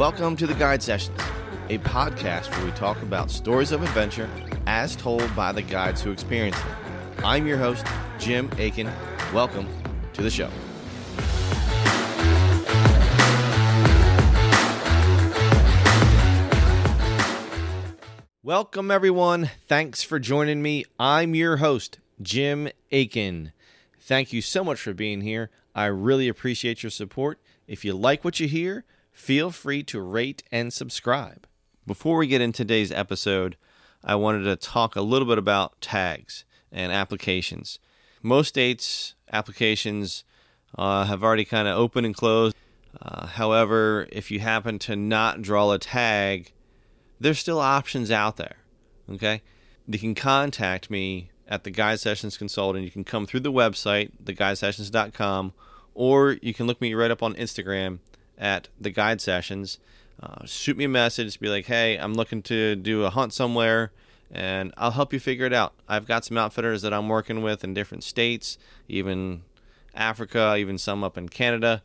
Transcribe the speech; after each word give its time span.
Welcome 0.00 0.34
to 0.36 0.46
the 0.46 0.54
Guide 0.54 0.82
Sessions, 0.82 1.20
a 1.68 1.76
podcast 1.76 2.50
where 2.52 2.64
we 2.64 2.70
talk 2.70 3.02
about 3.02 3.30
stories 3.30 3.70
of 3.70 3.82
adventure 3.82 4.30
as 4.66 4.96
told 4.96 5.36
by 5.36 5.52
the 5.52 5.60
guides 5.60 6.00
who 6.00 6.10
experience 6.10 6.56
them. 6.58 6.74
I'm 7.22 7.46
your 7.46 7.58
host, 7.58 7.84
Jim 8.18 8.50
Aiken. 8.56 8.90
Welcome 9.34 9.68
to 10.14 10.22
the 10.22 10.30
show. 10.30 10.48
Welcome, 18.42 18.90
everyone. 18.90 19.50
Thanks 19.68 20.02
for 20.02 20.18
joining 20.18 20.62
me. 20.62 20.86
I'm 20.98 21.34
your 21.34 21.58
host, 21.58 21.98
Jim 22.22 22.70
Aiken. 22.90 23.52
Thank 23.98 24.32
you 24.32 24.40
so 24.40 24.64
much 24.64 24.80
for 24.80 24.94
being 24.94 25.20
here. 25.20 25.50
I 25.74 25.84
really 25.84 26.26
appreciate 26.26 26.82
your 26.82 26.88
support. 26.88 27.38
If 27.68 27.84
you 27.84 27.92
like 27.92 28.24
what 28.24 28.40
you 28.40 28.48
hear, 28.48 28.86
feel 29.20 29.50
free 29.50 29.82
to 29.82 30.00
rate 30.00 30.42
and 30.50 30.72
subscribe. 30.72 31.46
Before 31.86 32.16
we 32.16 32.26
get 32.26 32.40
into 32.40 32.64
today's 32.64 32.90
episode, 32.90 33.56
I 34.02 34.14
wanted 34.14 34.44
to 34.44 34.56
talk 34.56 34.96
a 34.96 35.02
little 35.02 35.28
bit 35.28 35.36
about 35.36 35.78
tags 35.82 36.44
and 36.72 36.90
applications. 36.90 37.78
Most 38.22 38.48
states' 38.48 39.14
applications 39.30 40.24
uh, 40.76 41.04
have 41.04 41.22
already 41.22 41.44
kind 41.44 41.68
of 41.68 41.76
opened 41.76 42.06
and 42.06 42.14
closed. 42.14 42.56
Uh, 43.00 43.26
however, 43.26 44.08
if 44.10 44.30
you 44.30 44.40
happen 44.40 44.78
to 44.80 44.96
not 44.96 45.42
draw 45.42 45.70
a 45.70 45.78
tag, 45.78 46.52
there's 47.20 47.38
still 47.38 47.60
options 47.60 48.10
out 48.10 48.38
there. 48.38 48.56
Okay, 49.12 49.42
you 49.86 49.98
can 49.98 50.14
contact 50.14 50.90
me 50.90 51.30
at 51.46 51.64
the 51.64 51.70
Guide 51.70 52.00
Sessions 52.00 52.38
Consultant. 52.38 52.84
You 52.84 52.90
can 52.90 53.04
come 53.04 53.26
through 53.26 53.40
the 53.40 53.52
website, 53.52 54.12
theguidesessions.com, 54.24 55.52
or 55.94 56.38
you 56.40 56.54
can 56.54 56.66
look 56.66 56.80
me 56.80 56.94
right 56.94 57.10
up 57.10 57.22
on 57.22 57.34
Instagram 57.34 57.98
at 58.40 58.66
the 58.80 58.90
Guide 58.90 59.20
Sessions. 59.20 59.78
Uh, 60.20 60.44
shoot 60.44 60.76
me 60.76 60.84
a 60.84 60.88
message, 60.88 61.38
be 61.38 61.48
like, 61.48 61.66
"Hey, 61.66 61.96
I'm 61.96 62.14
looking 62.14 62.42
to 62.42 62.74
do 62.74 63.04
a 63.04 63.10
hunt 63.10 63.32
somewhere." 63.32 63.92
And 64.32 64.72
I'll 64.76 64.92
help 64.92 65.12
you 65.12 65.20
figure 65.20 65.46
it 65.46 65.52
out. 65.52 65.74
I've 65.88 66.06
got 66.06 66.24
some 66.24 66.38
outfitters 66.38 66.82
that 66.82 66.92
I'm 66.92 67.08
working 67.08 67.42
with 67.42 67.64
in 67.64 67.74
different 67.74 68.04
states, 68.04 68.58
even 68.88 69.42
Africa, 69.94 70.56
even 70.56 70.78
some 70.78 71.02
up 71.02 71.18
in 71.18 71.28
Canada. 71.28 71.82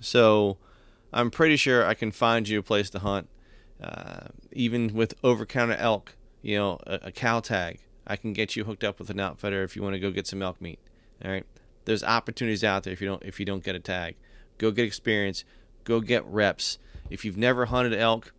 So 0.00 0.58
I'm 1.12 1.30
pretty 1.30 1.56
sure 1.56 1.84
I 1.86 1.94
can 1.94 2.10
find 2.10 2.48
you 2.48 2.58
a 2.58 2.62
place 2.62 2.90
to 2.90 2.98
hunt 2.98 3.28
uh, 3.82 4.28
even 4.52 4.94
with 4.94 5.14
over 5.22 5.46
counter 5.46 5.76
elk, 5.76 6.16
you 6.42 6.56
know, 6.56 6.78
a, 6.86 7.00
a, 7.04 7.12
cow 7.12 7.40
tag, 7.40 7.78
I 8.06 8.16
can 8.16 8.32
get 8.32 8.56
you 8.56 8.64
hooked 8.64 8.82
up 8.82 8.98
with 8.98 9.10
an 9.10 9.20
outfitter 9.20 9.62
if 9.62 9.76
you 9.76 9.82
want 9.82 9.94
to 9.94 10.00
go 10.00 10.10
get 10.10 10.26
some 10.26 10.42
elk 10.42 10.60
meat. 10.60 10.80
All 11.24 11.30
right. 11.30 11.46
There's 11.84 12.02
opportunities 12.02 12.64
out 12.64 12.82
there 12.82 12.92
if 12.92 13.00
you 13.00 13.08
don't 13.08 13.22
if 13.22 13.40
you 13.40 13.46
don't 13.46 13.64
get 13.64 13.74
a 13.74 13.80
tag. 13.80 14.16
Go 14.58 14.70
get 14.70 14.84
experience, 14.84 15.44
go 15.88 16.00
get 16.00 16.24
reps. 16.26 16.78
If 17.10 17.24
you've 17.24 17.38
never 17.38 17.66
hunted 17.66 17.98
elk, 17.98 18.32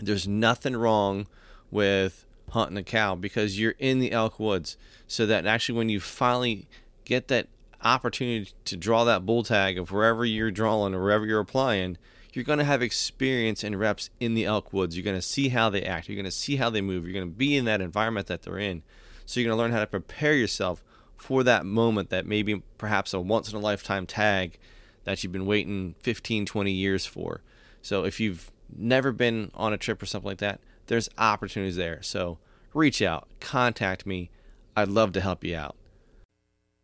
there's 0.00 0.26
nothing 0.26 0.76
wrong 0.76 1.28
with 1.70 2.26
hunting 2.50 2.76
a 2.76 2.82
cow 2.82 3.14
because 3.14 3.58
you're 3.58 3.76
in 3.78 4.00
the 4.00 4.12
elk 4.12 4.40
woods. 4.40 4.76
So 5.06 5.24
that 5.26 5.46
actually 5.46 5.78
when 5.78 5.88
you 5.88 6.00
finally 6.00 6.66
get 7.04 7.28
that 7.28 7.46
opportunity 7.82 8.50
to 8.64 8.76
draw 8.76 9.04
that 9.04 9.24
bull 9.24 9.44
tag 9.44 9.78
of 9.78 9.92
wherever 9.92 10.24
you're 10.24 10.50
drawing 10.50 10.94
or 10.94 11.02
wherever 11.02 11.24
you're 11.24 11.40
applying, 11.40 11.96
you're 12.32 12.44
going 12.44 12.58
to 12.58 12.64
have 12.64 12.82
experience 12.82 13.62
and 13.62 13.78
reps 13.78 14.10
in 14.18 14.34
the 14.34 14.44
elk 14.44 14.72
woods. 14.72 14.96
You're 14.96 15.04
going 15.04 15.16
to 15.16 15.22
see 15.22 15.50
how 15.50 15.70
they 15.70 15.82
act. 15.82 16.08
You're 16.08 16.16
going 16.16 16.24
to 16.24 16.30
see 16.32 16.56
how 16.56 16.70
they 16.70 16.80
move. 16.80 17.04
You're 17.04 17.14
going 17.14 17.30
to 17.30 17.36
be 17.36 17.56
in 17.56 17.64
that 17.66 17.80
environment 17.80 18.26
that 18.26 18.42
they're 18.42 18.58
in. 18.58 18.82
So 19.24 19.38
you're 19.38 19.48
going 19.48 19.56
to 19.56 19.62
learn 19.62 19.72
how 19.72 19.80
to 19.80 19.86
prepare 19.86 20.34
yourself 20.34 20.82
for 21.16 21.44
that 21.44 21.64
moment 21.64 22.10
that 22.10 22.26
maybe 22.26 22.62
perhaps 22.76 23.14
a 23.14 23.20
once 23.20 23.48
in 23.50 23.56
a 23.56 23.60
lifetime 23.60 24.06
tag 24.06 24.58
that 25.04 25.22
you've 25.22 25.32
been 25.32 25.46
waiting 25.46 25.94
15, 26.00 26.46
20 26.46 26.72
years 26.72 27.06
for. 27.06 27.42
So 27.82 28.04
if 28.04 28.20
you've 28.20 28.50
never 28.74 29.12
been 29.12 29.50
on 29.54 29.72
a 29.72 29.78
trip 29.78 30.02
or 30.02 30.06
something 30.06 30.28
like 30.28 30.38
that, 30.38 30.60
there's 30.86 31.08
opportunities 31.18 31.76
there. 31.76 32.02
So 32.02 32.38
reach 32.72 33.00
out, 33.00 33.28
contact 33.40 34.06
me. 34.06 34.30
I'd 34.76 34.88
love 34.88 35.12
to 35.12 35.20
help 35.20 35.44
you 35.44 35.56
out. 35.56 35.76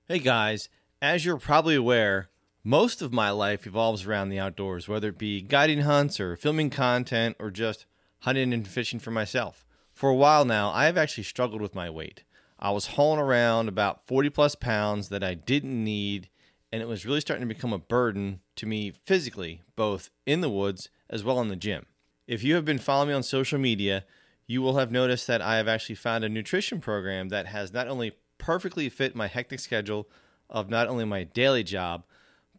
Hey 0.06 0.19
guys, 0.19 0.69
as 1.03 1.25
you're 1.25 1.38
probably 1.38 1.75
aware, 1.75 2.28
most 2.62 3.00
of 3.00 3.12
my 3.12 3.30
life 3.30 3.66
evolves 3.66 4.04
around 4.04 4.28
the 4.28 4.38
outdoors, 4.38 4.86
whether 4.86 5.09
it 5.09 5.19
be 5.19 5.41
guiding 5.41 5.80
hunts 5.80 6.20
or 6.20 6.36
filming 6.36 6.70
content 6.70 7.36
or 7.38 7.50
just 7.50 7.86
hunting 8.20 8.53
and 8.53 8.69
fishing 8.69 9.00
for 9.00 9.10
myself. 9.10 9.64
For 9.92 10.10
a 10.10 10.14
while 10.14 10.44
now, 10.44 10.70
I 10.70 10.84
have 10.84 10.98
actually 10.98 11.25
struggled 11.25 11.62
with 11.62 11.75
my 11.75 11.88
weight. 11.88 12.25
I 12.59 12.70
was 12.70 12.88
hauling 12.88 13.20
around 13.20 13.69
about 13.69 14.06
40 14.06 14.30
plus 14.30 14.54
pounds 14.54 15.09
that 15.09 15.25
I 15.25 15.32
didn't 15.34 15.82
need, 15.82 16.28
and 16.72 16.82
it 16.82 16.88
was 16.88 17.04
really 17.04 17.20
starting 17.20 17.47
to 17.47 17.54
become 17.54 17.72
a 17.72 17.78
burden 17.78 18.41
to 18.56 18.66
me 18.66 18.92
physically, 19.04 19.62
both 19.76 20.10
in 20.26 20.41
the 20.41 20.50
woods 20.50 20.88
as 21.08 21.25
well 21.25 21.41
in 21.41 21.48
the 21.48 21.56
gym. 21.56 21.86
If 22.26 22.44
you 22.44 22.54
have 22.54 22.64
been 22.64 22.78
following 22.78 23.08
me 23.08 23.14
on 23.14 23.22
social 23.22 23.58
media, 23.58 24.04
you 24.47 24.62
will 24.62 24.76
have 24.76 24.92
noticed 24.92 25.26
that 25.26 25.42
I 25.42 25.56
have 25.56 25.69
actually 25.69 25.97
found 25.97 26.25
a 26.25 26.28
nutrition 26.28 26.80
program 26.80 27.28
that 27.28 27.47
has 27.47 27.72
not 27.72 27.88
only 27.88 28.12
perfectly 28.38 28.88
fit 28.88 29.14
my 29.14 29.26
hectic 29.26 29.60
schedule 29.60 30.09
of 30.48 30.69
not 30.69 30.88
only 30.88 31.04
my 31.04 31.25
daily 31.25 31.62
job, 31.62 32.04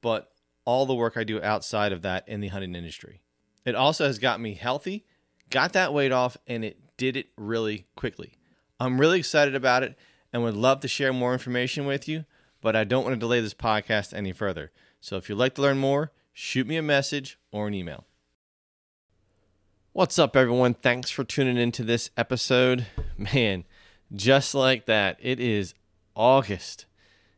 but 0.01 0.31
all 0.65 0.85
the 0.85 0.95
work 0.95 1.17
I 1.17 1.23
do 1.23 1.41
outside 1.41 1.91
of 1.91 2.01
that 2.03 2.27
in 2.27 2.41
the 2.41 2.47
hunting 2.49 2.75
industry. 2.75 3.21
It 3.65 3.75
also 3.75 4.05
has 4.05 4.19
got 4.19 4.39
me 4.39 4.53
healthy, 4.53 5.05
got 5.49 5.73
that 5.73 5.93
weight 5.93 6.11
off, 6.11 6.37
and 6.47 6.63
it 6.63 6.79
did 6.97 7.17
it 7.17 7.27
really 7.37 7.85
quickly. 7.95 8.33
I'm 8.79 8.99
really 8.99 9.19
excited 9.19 9.55
about 9.55 9.83
it 9.83 9.97
and 10.33 10.43
would 10.43 10.55
love 10.55 10.79
to 10.81 10.87
share 10.87 11.13
more 11.13 11.33
information 11.33 11.85
with 11.85 12.07
you, 12.07 12.25
but 12.61 12.75
I 12.75 12.83
don't 12.83 13.03
want 13.03 13.15
to 13.15 13.19
delay 13.19 13.41
this 13.41 13.53
podcast 13.53 14.13
any 14.13 14.31
further. 14.31 14.71
So 14.99 15.17
if 15.17 15.27
you'd 15.27 15.35
like 15.35 15.55
to 15.55 15.61
learn 15.61 15.79
more, 15.79 16.11
shoot 16.31 16.67
me 16.67 16.77
a 16.77 16.81
message 16.81 17.39
or 17.51 17.67
an 17.67 17.73
email. 17.73 18.05
What's 19.93 20.17
up, 20.17 20.37
everyone? 20.37 20.75
Thanks 20.75 21.09
for 21.09 21.23
tuning 21.23 21.57
into 21.57 21.83
this 21.83 22.11
episode. 22.15 22.85
Man, 23.17 23.65
just 24.13 24.55
like 24.55 24.85
that, 24.85 25.17
it 25.19 25.39
is 25.39 25.73
August 26.15 26.85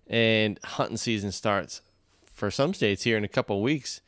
and 0.06 0.60
hunting 0.64 0.98
season 0.98 1.32
starts 1.32 1.82
for 2.26 2.52
some 2.52 2.74
states 2.74 3.04
here 3.04 3.18
in 3.18 3.24
a 3.24 3.30
couple 3.30 3.62
weeks. 3.62 4.02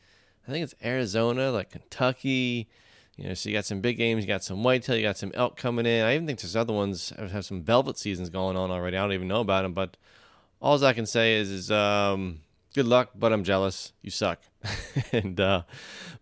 I 0.46 0.52
think 0.52 0.62
it's 0.62 0.74
Arizona, 0.84 1.50
like 1.50 1.70
Kentucky. 1.70 2.68
You 3.16 3.28
know, 3.28 3.34
so 3.34 3.48
you 3.48 3.56
got 3.56 3.64
some 3.64 3.80
big 3.80 3.96
games, 3.96 4.22
you 4.22 4.28
got 4.28 4.44
some 4.44 4.62
whitetail, 4.62 4.94
you 4.94 5.02
got 5.02 5.16
some 5.16 5.32
elk 5.34 5.56
coming 5.56 5.86
in. 5.86 6.04
I 6.04 6.14
even 6.14 6.26
think 6.26 6.40
there's 6.40 6.54
other 6.54 6.74
ones 6.74 7.14
have 7.16 7.46
some 7.46 7.62
velvet 7.62 7.98
seasons 7.98 8.28
going 8.28 8.56
on 8.56 8.70
already. 8.70 8.98
I 8.98 9.00
don't 9.00 9.14
even 9.14 9.28
know 9.28 9.40
about 9.40 9.62
them, 9.62 9.72
but 9.72 9.96
all 10.60 10.82
I 10.84 10.92
can 10.92 11.06
say 11.06 11.36
is, 11.36 11.50
is 11.50 11.70
um, 11.70 12.40
good 12.74 12.86
luck, 12.86 13.10
but 13.14 13.32
I'm 13.32 13.44
jealous. 13.44 13.92
You 14.02 14.10
suck. 14.10 14.40
and 15.12 15.40
uh, 15.40 15.62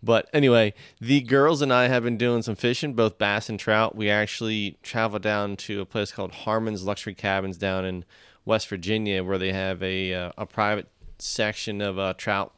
but 0.03 0.29
anyway, 0.33 0.75
the 1.01 1.21
girls 1.21 1.63
and 1.63 1.73
I 1.73 1.89
have 1.89 2.03
been 2.03 2.17
doing 2.17 2.43
some 2.43 2.55
fishing, 2.55 2.95
both 2.95 3.19
bass 3.19 3.49
and 3.49 3.59
trout. 3.59 3.97
We 3.97 4.11
actually 4.11 4.79
traveled 4.83 5.23
down 5.23 5.57
to 5.57 5.81
a 5.81 5.87
place 5.87 6.13
called 6.13 6.33
Harman's 6.33 6.85
Luxury 6.85 7.15
Cabins 7.15 7.57
down 7.57 7.85
in 7.85 8.05
West 8.45 8.69
Virginia, 8.69 9.25
where 9.25 9.39
they 9.39 9.53
have 9.53 9.83
a 9.83 10.13
uh, 10.15 10.33
a 10.37 10.47
private 10.47 10.89
section 11.19 11.81
of 11.81 11.99
uh, 11.99 12.15
trout 12.15 12.53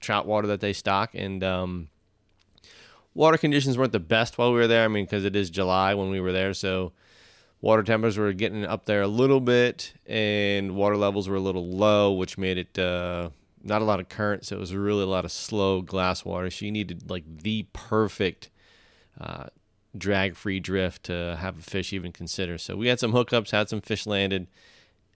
trout 0.00 0.26
water 0.26 0.46
that 0.46 0.60
they 0.60 0.72
stock, 0.72 1.10
and 1.14 1.42
um, 1.42 1.88
water 3.14 3.36
conditions 3.36 3.76
weren't 3.76 3.92
the 3.92 4.00
best 4.00 4.38
while 4.38 4.52
we 4.52 4.58
were 4.58 4.68
there. 4.68 4.84
I 4.84 4.88
mean, 4.88 5.04
because 5.04 5.24
it 5.24 5.34
is 5.34 5.50
July 5.50 5.94
when 5.94 6.10
we 6.10 6.20
were 6.20 6.32
there, 6.32 6.54
so 6.54 6.92
water 7.60 7.82
temperatures 7.82 8.18
were 8.18 8.32
getting 8.32 8.64
up 8.64 8.86
there 8.86 9.02
a 9.02 9.08
little 9.08 9.40
bit, 9.40 9.94
and 10.06 10.74
water 10.74 10.96
levels 10.96 11.28
were 11.28 11.36
a 11.36 11.40
little 11.40 11.66
low, 11.66 12.12
which 12.12 12.38
made 12.38 12.58
it 12.58 12.78
uh, 12.78 13.30
not 13.62 13.82
a 13.82 13.84
lot 13.84 14.00
of 14.00 14.08
current. 14.08 14.46
So 14.46 14.56
it 14.56 14.60
was 14.60 14.74
really 14.74 15.02
a 15.02 15.06
lot 15.06 15.24
of 15.24 15.32
slow 15.32 15.82
glass 15.82 16.24
water. 16.24 16.50
So 16.50 16.64
you 16.64 16.72
needed 16.72 17.10
like 17.10 17.24
the 17.42 17.66
perfect 17.72 18.50
uh, 19.20 19.46
drag-free 19.96 20.60
drift 20.60 21.04
to 21.04 21.36
have 21.40 21.58
a 21.58 21.62
fish 21.62 21.92
even 21.92 22.12
consider. 22.12 22.58
So 22.58 22.76
we 22.76 22.88
had 22.88 23.00
some 23.00 23.12
hookups, 23.12 23.50
had 23.50 23.68
some 23.68 23.80
fish 23.80 24.06
landed 24.06 24.46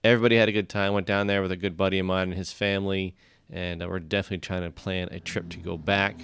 everybody 0.03 0.35
had 0.37 0.49
a 0.49 0.51
good 0.51 0.69
time. 0.69 0.93
Went 0.93 1.07
down 1.07 1.27
there 1.27 1.41
with 1.41 1.51
a 1.51 1.57
good 1.57 1.77
buddy 1.77 1.99
of 1.99 2.05
mine 2.05 2.29
and 2.29 2.37
his 2.37 2.51
family, 2.51 3.15
and 3.51 3.81
uh, 3.81 3.87
we're 3.87 3.99
definitely 3.99 4.39
trying 4.39 4.63
to 4.63 4.71
plan 4.71 5.07
a 5.11 5.19
trip 5.19 5.49
to 5.49 5.57
go 5.57 5.77
back. 5.77 6.15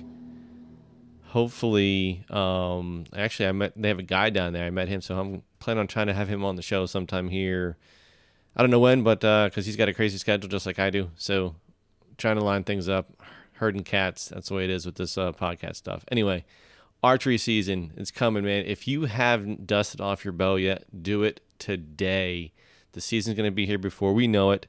Hopefully, 1.28 2.24
um, 2.30 3.06
actually, 3.16 3.48
I 3.48 3.52
met. 3.52 3.74
They 3.76 3.88
have 3.88 4.00
a 4.00 4.04
guy 4.04 4.30
down 4.30 4.54
there. 4.54 4.66
I 4.66 4.72
met 4.72 4.88
him, 4.88 5.02
so 5.02 5.20
I'm 5.20 5.44
planning 5.60 5.82
on 5.82 5.88
trying 5.88 6.08
to 6.08 6.14
have 6.14 6.30
him 6.30 6.44
on 6.44 6.56
the 6.56 6.62
show 6.62 6.86
sometime 6.86 7.30
here. 7.30 7.78
I 8.56 8.62
don't 8.62 8.72
know 8.72 8.80
when, 8.80 9.04
but 9.04 9.20
because 9.20 9.58
uh, 9.58 9.62
he's 9.62 9.76
got 9.76 9.90
a 9.90 9.94
crazy 9.94 10.18
schedule 10.18 10.50
just 10.50 10.66
like 10.66 10.80
I 10.80 10.90
do, 10.90 11.12
so 11.16 11.56
trying 12.18 12.38
to 12.38 12.44
line 12.44 12.64
things 12.64 12.90
up. 12.90 13.12
Herding 13.54 13.84
cats. 13.84 14.30
That's 14.30 14.48
the 14.48 14.56
way 14.56 14.64
it 14.64 14.70
is 14.70 14.86
with 14.86 14.96
this 14.96 15.18
uh, 15.18 15.34
podcast 15.34 15.76
stuff. 15.76 16.06
Anyway, 16.10 16.46
archery 17.04 17.38
season 17.38 17.92
is 17.98 18.10
coming, 18.10 18.46
man. 18.46 18.66
If 18.66 18.88
you 18.88 19.04
haven't 19.04 19.68
dusted 19.68 20.00
off 20.00 20.24
your 20.24 20.32
bow 20.32 20.56
yet, 20.56 20.86
do 21.04 21.24
it 21.24 21.42
today. 21.58 22.54
The 22.94 23.02
season's 23.02 23.36
going 23.36 23.52
to 23.52 23.56
be 23.56 23.66
here 23.66 23.78
before 23.78 24.14
we 24.14 24.28
know 24.28 24.52
it. 24.52 24.68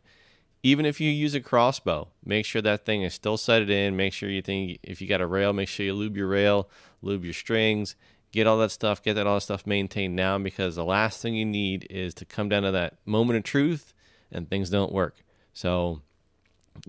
Even 0.63 0.85
if 0.85 1.01
you 1.01 1.09
use 1.11 1.35
a 1.35 1.41
crossbow, 1.41 2.09
make 2.25 2.45
sure 2.45 2.61
that 2.61 2.85
thing 2.85 3.03
is 3.03 3.15
still 3.15 3.37
set 3.37 3.63
it 3.63 3.71
in. 3.71 3.97
Make 3.97 4.13
sure 4.13 4.29
you 4.29 4.43
think 4.43 4.81
if 4.83 5.01
you 5.01 5.09
got 5.09 5.21
a 5.21 5.27
rail, 5.27 5.53
make 5.53 5.69
sure 5.69 5.87
you 5.87 5.95
lube 5.95 6.17
your 6.17 6.29
rail, 6.29 6.69
lube 7.01 7.25
your 7.25 7.33
strings, 7.33 7.95
get 8.33 8.47
all 8.47 8.59
that 8.59 8.71
stuff, 8.71 9.03
get 9.03 9.15
that 9.15 9.27
all 9.27 9.37
that 9.37 9.43
stuff 9.43 9.67
maintained 9.67 10.17
now 10.17 10.39
because 10.39 10.77
the 10.77 10.85
last 10.85 11.21
thing 11.21 11.35
you 11.35 11.45
need 11.45 11.87
is 11.91 12.15
to 12.15 12.25
come 12.25 12.49
down 12.49 12.63
to 12.63 12.71
that 12.71 12.95
moment 13.05 13.37
of 13.37 13.45
truth 13.45 13.93
and 14.31 14.49
things 14.49 14.71
don't 14.71 14.93
work. 14.93 15.17
So 15.53 16.03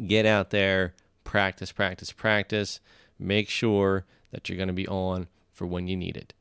get 0.05 0.25
out 0.25 0.51
there, 0.51 0.93
practice, 1.23 1.71
practice, 1.71 2.11
practice. 2.11 2.79
Make 3.17 3.49
sure 3.49 4.05
that 4.31 4.49
you're 4.49 4.57
going 4.57 4.67
to 4.67 4.73
be 4.73 4.87
on 4.87 5.27
for 5.51 5.65
when 5.65 5.87
you 5.87 5.95
need 5.95 6.17
it. 6.17 6.33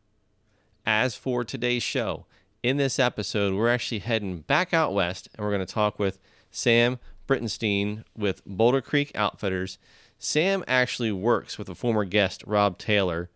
As 0.86 1.14
for 1.14 1.44
today's 1.44 1.82
show, 1.82 2.26
in 2.62 2.76
this 2.76 2.98
episode, 2.98 3.54
we're 3.54 3.70
actually 3.70 4.00
heading 4.00 4.40
back 4.40 4.74
out 4.74 4.92
west 4.92 5.28
and 5.34 5.44
we're 5.44 5.52
going 5.52 5.66
to 5.66 5.72
talk 5.72 5.98
with 5.98 6.18
Sam 6.50 6.98
Breitenstein 7.26 8.04
with 8.16 8.44
Boulder 8.44 8.80
Creek 8.80 9.12
Outfitters. 9.14 9.78
Sam 10.18 10.64
actually 10.66 11.12
works 11.12 11.58
with 11.58 11.68
a 11.68 11.74
former 11.74 12.04
guest, 12.04 12.44
Rob 12.46 12.76
Taylor. 12.76 13.30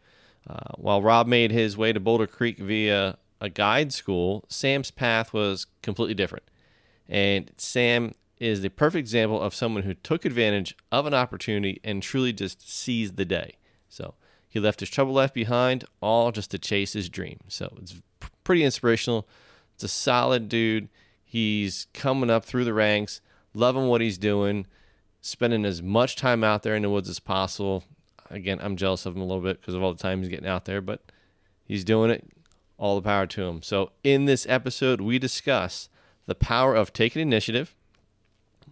Uh, 0.49 0.73
while 0.77 1.03
Rob 1.03 1.27
made 1.27 1.51
his 1.51 1.77
way 1.77 1.93
to 1.93 2.01
Boulder 2.01 2.27
Creek 2.27 2.59
via 2.59 3.17
a 3.41 3.49
guide 3.49 3.93
school, 3.93 4.45
Sam's 4.49 4.91
path 4.91 5.33
was 5.33 5.67
completely 5.83 6.15
different. 6.15 6.45
And 7.09 7.51
Sam 7.57 8.13
is 8.39 8.63
the 8.63 8.69
perfect 8.69 9.01
example 9.01 9.41
of 9.41 9.55
someone 9.55 9.85
who 9.85 9.95
took 9.95 10.25
advantage 10.25 10.77
of 10.91 11.07
an 11.07 11.15
opportunity 11.15 11.81
and 11.85 12.03
truly 12.03 12.33
just 12.33 12.69
seized 12.69 13.17
the 13.17 13.25
day. 13.25 13.55
So 13.89 14.15
he 14.49 14.61
left 14.61 14.81
his 14.81 14.91
trouble 14.91 15.13
left 15.13 15.35
behind, 15.35 15.85
all 16.01 16.33
just 16.33 16.51
to 16.53 16.59
chase 16.59 16.93
his 16.93 17.09
dream. 17.09 17.41
So 17.49 17.77
it's 17.81 18.01
pretty 18.45 18.65
inspirational. 18.65 19.27
It's 19.75 19.85
a 19.85 19.89
solid 19.89 20.49
dude. 20.49 20.89
He's 21.25 21.87
coming 21.95 22.31
up 22.31 22.45
through 22.45 22.65
the 22.65 22.75
ranks, 22.75 23.21
loving 23.55 23.89
what 23.89 24.01
he's 24.01 24.19
doing, 24.19 24.67
spending 25.21 25.65
as 25.65 25.83
much 25.83 26.17
time 26.17 26.45
out 26.45 26.63
there 26.63 26.77
in 26.77 26.83
the 26.83 26.91
woods 26.91 27.09
as 27.09 27.19
possible. 27.19 27.85
Again, 28.31 28.59
I'm 28.61 28.77
jealous 28.77 29.07
of 29.07 29.15
him 29.15 29.23
a 29.23 29.27
little 29.27 29.43
bit 29.43 29.61
because 29.61 29.75
of 29.75 29.83
all 29.83 29.93
the 29.93 30.03
time 30.03 30.21
he's 30.21 30.29
getting 30.29 30.47
out 30.47 30.65
there, 30.65 30.81
but 30.81 31.01
he's 31.65 31.85
doing 31.85 32.11
it. 32.11 32.27
All 32.77 32.97
the 32.97 33.03
power 33.03 33.27
to 33.27 33.43
him. 33.45 33.63
So, 33.63 33.93
in 34.03 34.25
this 34.25 34.47
episode, 34.49 35.01
we 35.01 35.19
discuss 35.21 35.89
the 36.27 36.35
power 36.35 36.75
of 36.75 36.93
taking 36.93 37.23
initiative, 37.23 37.75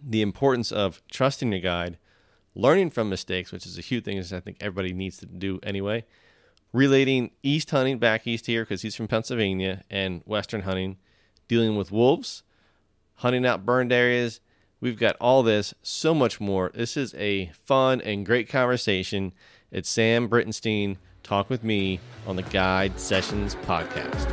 the 0.01 0.21
importance 0.21 0.71
of 0.71 1.01
trusting 1.09 1.51
your 1.51 1.61
guide, 1.61 1.97
learning 2.55 2.89
from 2.89 3.09
mistakes, 3.09 3.51
which 3.51 3.65
is 3.65 3.77
a 3.77 3.81
huge 3.81 4.03
thing, 4.03 4.19
I 4.19 4.39
think 4.39 4.57
everybody 4.59 4.93
needs 4.93 5.17
to 5.17 5.25
do 5.25 5.59
anyway, 5.63 6.05
relating 6.71 7.31
east 7.41 7.71
hunting 7.71 7.99
back 7.99 8.27
east 8.27 8.47
here 8.47 8.63
because 8.63 8.81
he's 8.81 8.95
from 8.95 9.07
Pennsylvania 9.07 9.83
and 9.89 10.21
western 10.25 10.61
hunting, 10.61 10.97
dealing 11.47 11.75
with 11.75 11.91
wolves, 11.91 12.43
hunting 13.15 13.45
out 13.45 13.65
burned 13.65 13.91
areas. 13.91 14.39
We've 14.83 14.99
got 14.99 15.15
all 15.21 15.43
this, 15.43 15.73
so 15.81 16.13
much 16.13 16.41
more. 16.41 16.69
This 16.75 16.97
is 16.97 17.15
a 17.15 17.45
fun 17.53 18.01
and 18.01 18.25
great 18.25 18.49
conversation. 18.49 19.31
It's 19.71 19.87
Sam 19.87 20.27
Breitenstein 20.27 20.97
talk 21.23 21.49
with 21.49 21.63
me 21.63 22.01
on 22.27 22.35
the 22.35 22.41
Guide 22.41 22.99
Sessions 22.99 23.55
podcast. 23.55 24.29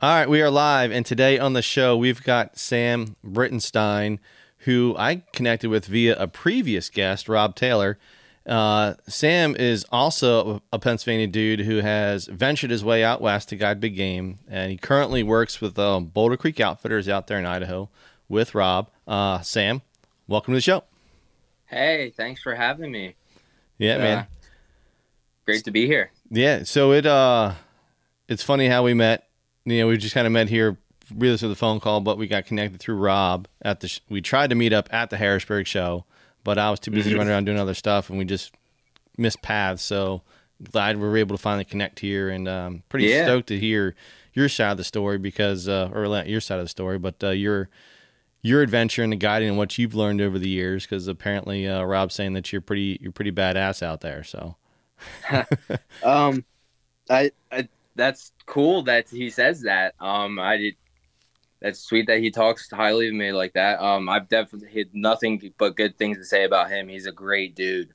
All 0.00 0.14
right, 0.14 0.30
we 0.30 0.40
are 0.40 0.50
live, 0.50 0.90
and 0.90 1.04
today 1.04 1.38
on 1.38 1.52
the 1.52 1.60
show 1.60 1.94
we've 1.94 2.22
got 2.22 2.56
Sam 2.56 3.16
Breitenstein, 3.22 4.18
who 4.60 4.96
I 4.98 5.24
connected 5.34 5.68
with 5.68 5.84
via 5.84 6.16
a 6.16 6.26
previous 6.26 6.88
guest, 6.88 7.28
Rob 7.28 7.54
Taylor. 7.54 7.98
Uh, 8.48 8.94
Sam 9.06 9.54
is 9.56 9.84
also 9.92 10.62
a 10.72 10.78
Pennsylvania 10.78 11.26
dude 11.26 11.60
who 11.60 11.76
has 11.78 12.26
ventured 12.26 12.70
his 12.70 12.82
way 12.82 13.04
out 13.04 13.20
west 13.20 13.50
to 13.50 13.56
guide 13.56 13.80
big 13.80 13.94
game, 13.94 14.38
and 14.48 14.70
he 14.70 14.78
currently 14.78 15.22
works 15.22 15.60
with 15.60 15.78
um, 15.78 16.06
Boulder 16.06 16.36
Creek 16.36 16.58
Outfitters 16.58 17.08
out 17.08 17.26
there 17.26 17.38
in 17.38 17.46
Idaho 17.46 17.90
with 18.28 18.54
Rob. 18.54 18.90
Uh, 19.06 19.40
Sam, 19.40 19.82
welcome 20.26 20.52
to 20.52 20.56
the 20.56 20.62
show. 20.62 20.84
Hey, 21.66 22.10
thanks 22.16 22.42
for 22.42 22.54
having 22.54 22.90
me. 22.90 23.14
Yeah, 23.76 23.96
uh, 23.96 23.98
man. 23.98 24.26
Great 25.44 25.64
to 25.64 25.70
be 25.70 25.86
here. 25.86 26.10
Yeah, 26.30 26.62
so 26.62 26.92
it 26.92 27.04
uh, 27.06 27.52
it's 28.28 28.42
funny 28.42 28.68
how 28.68 28.82
we 28.82 28.94
met 28.94 29.28
you 29.72 29.80
know, 29.80 29.88
we 29.88 29.96
just 29.96 30.14
kind 30.14 30.26
of 30.26 30.32
met 30.32 30.48
here 30.48 30.76
really 31.14 31.36
through 31.36 31.50
the 31.50 31.56
phone 31.56 31.80
call, 31.80 32.00
but 32.00 32.18
we 32.18 32.26
got 32.26 32.46
connected 32.46 32.80
through 32.80 32.96
Rob 32.96 33.48
at 33.62 33.80
the. 33.80 33.88
Sh- 33.88 34.00
we 34.08 34.20
tried 34.20 34.50
to 34.50 34.56
meet 34.56 34.72
up 34.72 34.88
at 34.92 35.10
the 35.10 35.16
Harrisburg 35.16 35.66
show, 35.66 36.04
but 36.48 36.56
I 36.56 36.70
was 36.70 36.80
too 36.80 36.90
busy 36.90 37.14
running 37.14 37.30
around 37.30 37.44
doing 37.44 37.58
other 37.58 37.74
stuff, 37.74 38.08
and 38.08 38.18
we 38.18 38.24
just 38.24 38.54
missed 39.18 39.42
paths. 39.42 39.82
So 39.82 40.22
glad 40.72 40.96
we 40.96 41.06
were 41.06 41.18
able 41.18 41.36
to 41.36 41.42
finally 41.42 41.66
connect 41.66 42.00
here, 42.00 42.30
and 42.30 42.48
um, 42.48 42.84
pretty 42.88 43.04
yeah. 43.04 43.24
stoked 43.24 43.48
to 43.48 43.58
hear 43.58 43.94
your 44.32 44.48
side 44.48 44.70
of 44.70 44.78
the 44.78 44.84
story 44.84 45.18
because, 45.18 45.68
uh, 45.68 45.90
or 45.92 46.06
not 46.06 46.26
your 46.26 46.40
side 46.40 46.58
of 46.58 46.64
the 46.64 46.70
story, 46.70 46.98
but 46.98 47.22
uh, 47.22 47.32
your 47.32 47.68
your 48.40 48.62
adventure 48.62 49.02
and 49.02 49.12
the 49.12 49.16
guiding 49.16 49.50
and 49.50 49.58
what 49.58 49.76
you've 49.76 49.94
learned 49.94 50.22
over 50.22 50.38
the 50.38 50.48
years. 50.48 50.84
Because 50.84 51.06
apparently, 51.06 51.68
uh, 51.68 51.82
Rob's 51.82 52.14
saying 52.14 52.32
that 52.32 52.50
you're 52.50 52.62
pretty 52.62 52.98
you're 53.02 53.12
pretty 53.12 53.32
badass 53.32 53.82
out 53.82 54.00
there. 54.00 54.24
So, 54.24 54.56
um, 56.02 56.46
I 57.10 57.30
I 57.52 57.68
that's 57.94 58.32
cool 58.46 58.84
that 58.84 59.10
he 59.10 59.28
says 59.28 59.60
that. 59.64 59.96
Um, 60.00 60.38
I 60.38 60.56
did. 60.56 60.76
That's 61.60 61.80
sweet 61.80 62.06
that 62.06 62.20
he 62.20 62.30
talks 62.30 62.70
highly 62.70 63.08
of 63.08 63.14
me 63.14 63.32
like 63.32 63.54
that. 63.54 63.80
Um, 63.80 64.08
I've 64.08 64.28
definitely 64.28 64.72
had 64.72 64.94
nothing 64.94 65.52
but 65.58 65.76
good 65.76 65.98
things 65.98 66.18
to 66.18 66.24
say 66.24 66.44
about 66.44 66.70
him. 66.70 66.88
He's 66.88 67.06
a 67.06 67.12
great 67.12 67.56
dude. 67.56 67.92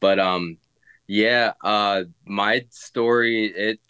But 0.00 0.18
um, 0.18 0.58
yeah. 1.06 1.52
Uh, 1.62 2.04
my 2.24 2.64
story 2.70 3.46
it 3.46 3.80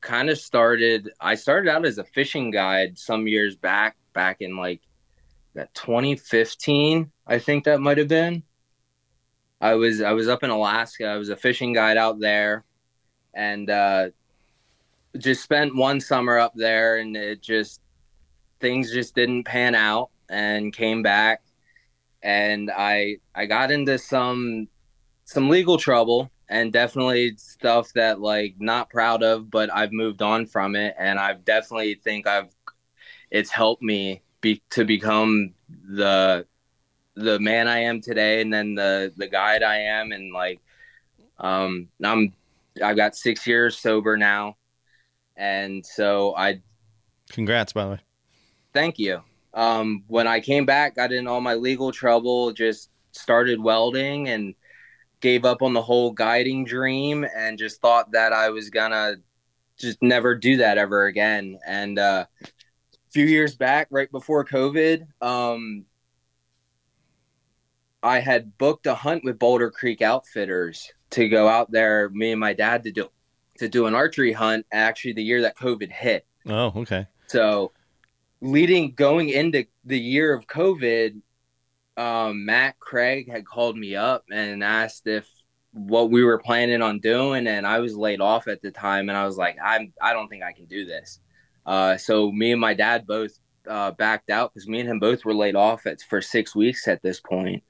kind 0.00 0.28
of 0.28 0.38
started. 0.38 1.10
I 1.20 1.34
started 1.34 1.70
out 1.70 1.86
as 1.86 1.98
a 1.98 2.04
fishing 2.04 2.50
guide 2.50 2.98
some 2.98 3.26
years 3.26 3.56
back, 3.56 3.96
back 4.12 4.38
in 4.40 4.56
like 4.56 4.82
that 5.54 5.72
2015. 5.74 7.10
I 7.26 7.38
think 7.38 7.64
that 7.64 7.80
might 7.80 7.98
have 7.98 8.08
been. 8.08 8.42
I 9.60 9.74
was 9.74 10.02
I 10.02 10.12
was 10.12 10.28
up 10.28 10.42
in 10.42 10.50
Alaska. 10.50 11.06
I 11.06 11.16
was 11.16 11.30
a 11.30 11.36
fishing 11.36 11.72
guide 11.72 11.96
out 11.96 12.18
there, 12.18 12.64
and 13.32 13.70
uh, 13.70 14.08
just 15.18 15.42
spent 15.42 15.76
one 15.76 16.00
summer 16.00 16.38
up 16.38 16.52
there 16.54 16.96
and 16.96 17.16
it 17.16 17.42
just 17.42 17.81
things 18.62 18.90
just 18.90 19.14
didn't 19.14 19.44
pan 19.44 19.74
out 19.74 20.08
and 20.30 20.72
came 20.72 21.02
back 21.02 21.42
and 22.22 22.70
I 22.70 23.16
I 23.34 23.44
got 23.44 23.70
into 23.70 23.98
some 23.98 24.68
some 25.24 25.50
legal 25.50 25.76
trouble 25.76 26.30
and 26.48 26.72
definitely 26.72 27.34
stuff 27.36 27.92
that 27.94 28.20
like 28.20 28.54
not 28.58 28.88
proud 28.88 29.22
of 29.22 29.50
but 29.50 29.70
I've 29.74 29.92
moved 29.92 30.22
on 30.22 30.46
from 30.46 30.76
it 30.76 30.94
and 30.98 31.18
I've 31.18 31.44
definitely 31.44 31.96
think 31.96 32.26
I've 32.26 32.48
it's 33.30 33.50
helped 33.50 33.82
me 33.82 34.22
be 34.40 34.62
to 34.70 34.84
become 34.84 35.52
the 35.68 36.46
the 37.14 37.38
man 37.40 37.68
I 37.68 37.80
am 37.80 38.00
today 38.00 38.40
and 38.40 38.50
then 38.52 38.74
the 38.74 39.12
the 39.16 39.28
guide 39.28 39.62
I 39.62 39.76
am 39.80 40.12
and 40.12 40.32
like 40.32 40.60
um 41.38 41.88
I'm 42.02 42.32
I've 42.82 42.96
got 42.96 43.14
6 43.16 43.46
years 43.46 43.76
sober 43.76 44.16
now 44.16 44.56
and 45.36 45.84
so 45.84 46.34
I. 46.36 46.60
Congrats, 47.30 47.72
by 47.72 47.84
the 47.84 47.90
way. 47.92 48.00
Thank 48.72 48.98
you. 48.98 49.22
Um, 49.54 50.04
when 50.06 50.26
I 50.26 50.40
came 50.40 50.64
back, 50.64 50.96
got 50.96 51.12
in 51.12 51.26
all 51.26 51.40
my 51.40 51.54
legal 51.54 51.92
trouble, 51.92 52.52
just 52.52 52.90
started 53.12 53.60
welding 53.60 54.28
and 54.28 54.54
gave 55.20 55.44
up 55.44 55.62
on 55.62 55.74
the 55.74 55.82
whole 55.82 56.10
guiding 56.10 56.64
dream 56.64 57.24
and 57.36 57.58
just 57.58 57.80
thought 57.80 58.12
that 58.12 58.32
I 58.32 58.50
was 58.50 58.70
gonna 58.70 59.16
just 59.78 60.02
never 60.02 60.34
do 60.34 60.58
that 60.58 60.78
ever 60.78 61.06
again. 61.06 61.58
And 61.66 61.98
uh, 61.98 62.26
a 62.42 62.48
few 63.10 63.26
years 63.26 63.54
back, 63.54 63.88
right 63.90 64.10
before 64.10 64.44
COVID, 64.44 65.06
um, 65.20 65.84
I 68.02 68.18
had 68.18 68.56
booked 68.58 68.86
a 68.86 68.94
hunt 68.94 69.22
with 69.22 69.38
Boulder 69.38 69.70
Creek 69.70 70.02
Outfitters 70.02 70.90
to 71.10 71.28
go 71.28 71.46
out 71.46 71.70
there, 71.70 72.08
me 72.08 72.32
and 72.32 72.40
my 72.40 72.52
dad 72.52 72.82
to 72.84 72.90
do 72.90 73.08
to 73.58 73.68
do 73.68 73.86
an 73.86 73.94
archery 73.94 74.32
hunt 74.32 74.66
actually 74.72 75.12
the 75.12 75.22
year 75.22 75.42
that 75.42 75.56
COVID 75.56 75.92
hit. 75.92 76.26
Oh, 76.46 76.72
okay. 76.76 77.06
So 77.26 77.72
leading 78.42 78.92
going 78.92 79.28
into 79.28 79.64
the 79.84 79.98
year 79.98 80.34
of 80.34 80.46
COVID, 80.46 81.20
um, 81.96 82.44
Matt 82.44 82.78
Craig 82.78 83.30
had 83.30 83.46
called 83.46 83.76
me 83.78 83.94
up 83.94 84.24
and 84.30 84.64
asked 84.64 85.06
if 85.06 85.28
what 85.72 86.10
we 86.10 86.24
were 86.24 86.38
planning 86.38 86.82
on 86.82 86.98
doing, 86.98 87.46
and 87.46 87.66
I 87.66 87.78
was 87.78 87.96
laid 87.96 88.20
off 88.20 88.48
at 88.48 88.60
the 88.60 88.70
time, 88.70 89.08
and 89.08 89.16
I 89.16 89.24
was 89.24 89.38
like, 89.38 89.56
I'm 89.64 89.92
I 90.02 90.12
don't 90.12 90.28
think 90.28 90.42
I 90.42 90.52
can 90.52 90.66
do 90.66 90.84
this. 90.84 91.20
Uh, 91.64 91.96
so 91.96 92.30
me 92.30 92.52
and 92.52 92.60
my 92.60 92.74
dad 92.74 93.06
both 93.06 93.38
uh, 93.66 93.92
backed 93.92 94.28
out 94.28 94.52
because 94.52 94.68
me 94.68 94.80
and 94.80 94.88
him 94.88 94.98
both 94.98 95.24
were 95.24 95.34
laid 95.34 95.54
off 95.54 95.86
at, 95.86 96.02
for 96.02 96.20
six 96.20 96.54
weeks 96.54 96.88
at 96.88 97.00
this 97.02 97.20
point, 97.20 97.62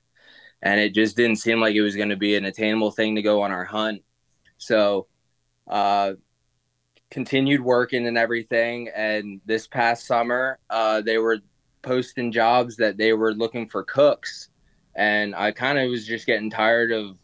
and 0.63 0.81
it 0.81 0.95
just 0.95 1.17
didn't 1.17 1.37
seem 1.37 1.61
like 1.61 1.77
it 1.77 1.83
was 1.83 1.97
going 1.97 2.09
to 2.09 2.17
be 2.17 2.35
an 2.35 2.47
attainable 2.47 2.91
thing 2.91 3.17
to 3.17 3.23
go 3.23 3.43
on 3.43 3.53
our 3.53 3.65
hunt. 3.65 4.03
So 4.57 5.07
uh, 5.69 6.15
continued 7.13 7.61
working 7.61 8.07
and 8.07 8.17
everything. 8.17 8.89
And 8.97 9.41
this 9.45 9.67
past 9.67 10.07
summer, 10.07 10.59
uh, 10.71 11.03
they 11.03 11.19
were 11.19 11.39
posting 11.83 12.33
jobs 12.33 12.77
that 12.77 12.97
they 12.97 13.13
were 13.13 13.35
looking 13.35 13.69
for 13.69 13.85
cooks. 13.85 14.49
And 14.97 15.35
I 15.35 15.53
kind 15.53 15.79
of 15.79 15.91
was 15.91 16.07
just 16.07 16.27
getting 16.27 16.49
tired 16.49 16.91
of 16.91 17.19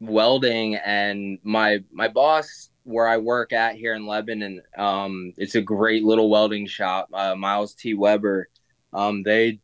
welding. 0.00 0.76
And 0.76 1.38
my 1.42 1.84
my 1.92 2.08
boss, 2.08 2.70
where 2.84 3.06
I 3.06 3.18
work 3.18 3.52
at 3.52 3.76
here 3.76 3.94
in 3.94 4.06
Lebanon, 4.06 4.62
um, 4.78 5.34
it's 5.36 5.56
a 5.56 5.62
great 5.62 6.04
little 6.04 6.30
welding 6.30 6.66
shop, 6.66 7.08
uh, 7.12 7.34
Miles 7.34 7.74
T. 7.74 7.92
Weber. 7.92 8.48
Um, 8.94 9.22
they 9.22 9.60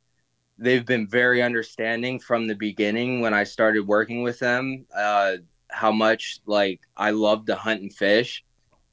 they've 0.59 0.85
been 0.85 1.09
very 1.09 1.43
understanding 1.43 2.21
from 2.21 2.47
the 2.47 2.55
beginning 2.55 3.23
when 3.23 3.33
I 3.33 3.45
started 3.45 3.87
working 3.87 4.23
with 4.23 4.39
them. 4.39 4.85
Uh, 4.95 5.37
how 5.71 5.91
much 5.91 6.41
like 6.47 6.81
I 6.97 7.11
love 7.11 7.47
to 7.47 7.57
hunt 7.57 7.81
and 7.81 7.93
fish. 7.93 8.45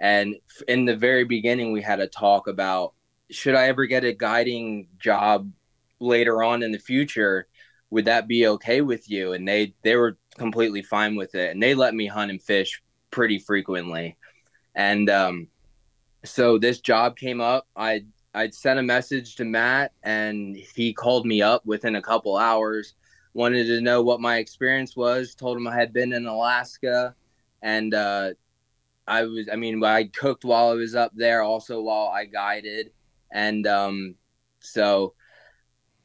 And 0.01 0.35
in 0.67 0.85
the 0.85 0.95
very 0.95 1.25
beginning, 1.25 1.71
we 1.71 1.81
had 1.83 1.99
a 1.99 2.07
talk 2.07 2.47
about 2.47 2.93
should 3.29 3.55
I 3.55 3.67
ever 3.67 3.85
get 3.85 4.03
a 4.03 4.11
guiding 4.11 4.87
job 4.99 5.49
later 5.99 6.43
on 6.43 6.63
in 6.63 6.71
the 6.71 6.79
future, 6.79 7.47
would 7.91 8.05
that 8.05 8.27
be 8.27 8.47
okay 8.47 8.81
with 8.81 9.09
you? 9.09 9.33
And 9.33 9.47
they 9.47 9.75
they 9.83 9.95
were 9.95 10.17
completely 10.37 10.81
fine 10.81 11.15
with 11.15 11.35
it, 11.35 11.51
and 11.51 11.61
they 11.61 11.75
let 11.75 11.93
me 11.93 12.07
hunt 12.07 12.31
and 12.31 12.41
fish 12.41 12.81
pretty 13.11 13.37
frequently. 13.37 14.17
And 14.73 15.07
um, 15.09 15.47
so 16.25 16.57
this 16.57 16.79
job 16.79 17.15
came 17.15 17.39
up. 17.39 17.67
I 17.75 18.05
I'd 18.33 18.55
sent 18.55 18.79
a 18.79 18.83
message 18.83 19.35
to 19.35 19.45
Matt, 19.45 19.91
and 20.01 20.55
he 20.55 20.93
called 20.93 21.27
me 21.27 21.43
up 21.43 21.63
within 21.65 21.95
a 21.95 22.01
couple 22.01 22.37
hours. 22.37 22.95
Wanted 23.33 23.67
to 23.67 23.81
know 23.81 24.01
what 24.01 24.19
my 24.19 24.37
experience 24.37 24.95
was. 24.95 25.35
Told 25.35 25.57
him 25.57 25.67
I 25.67 25.75
had 25.75 25.93
been 25.93 26.11
in 26.11 26.25
Alaska, 26.25 27.15
and 27.61 27.93
uh, 27.93 28.31
I 29.07 29.23
was. 29.23 29.49
I 29.51 29.55
mean, 29.55 29.83
I 29.83 30.05
cooked 30.05 30.45
while 30.45 30.69
I 30.69 30.73
was 30.73 30.95
up 30.95 31.11
there, 31.15 31.41
also 31.41 31.81
while 31.81 32.07
I 32.07 32.25
guided, 32.25 32.91
and 33.31 33.65
um, 33.67 34.15
so 34.59 35.13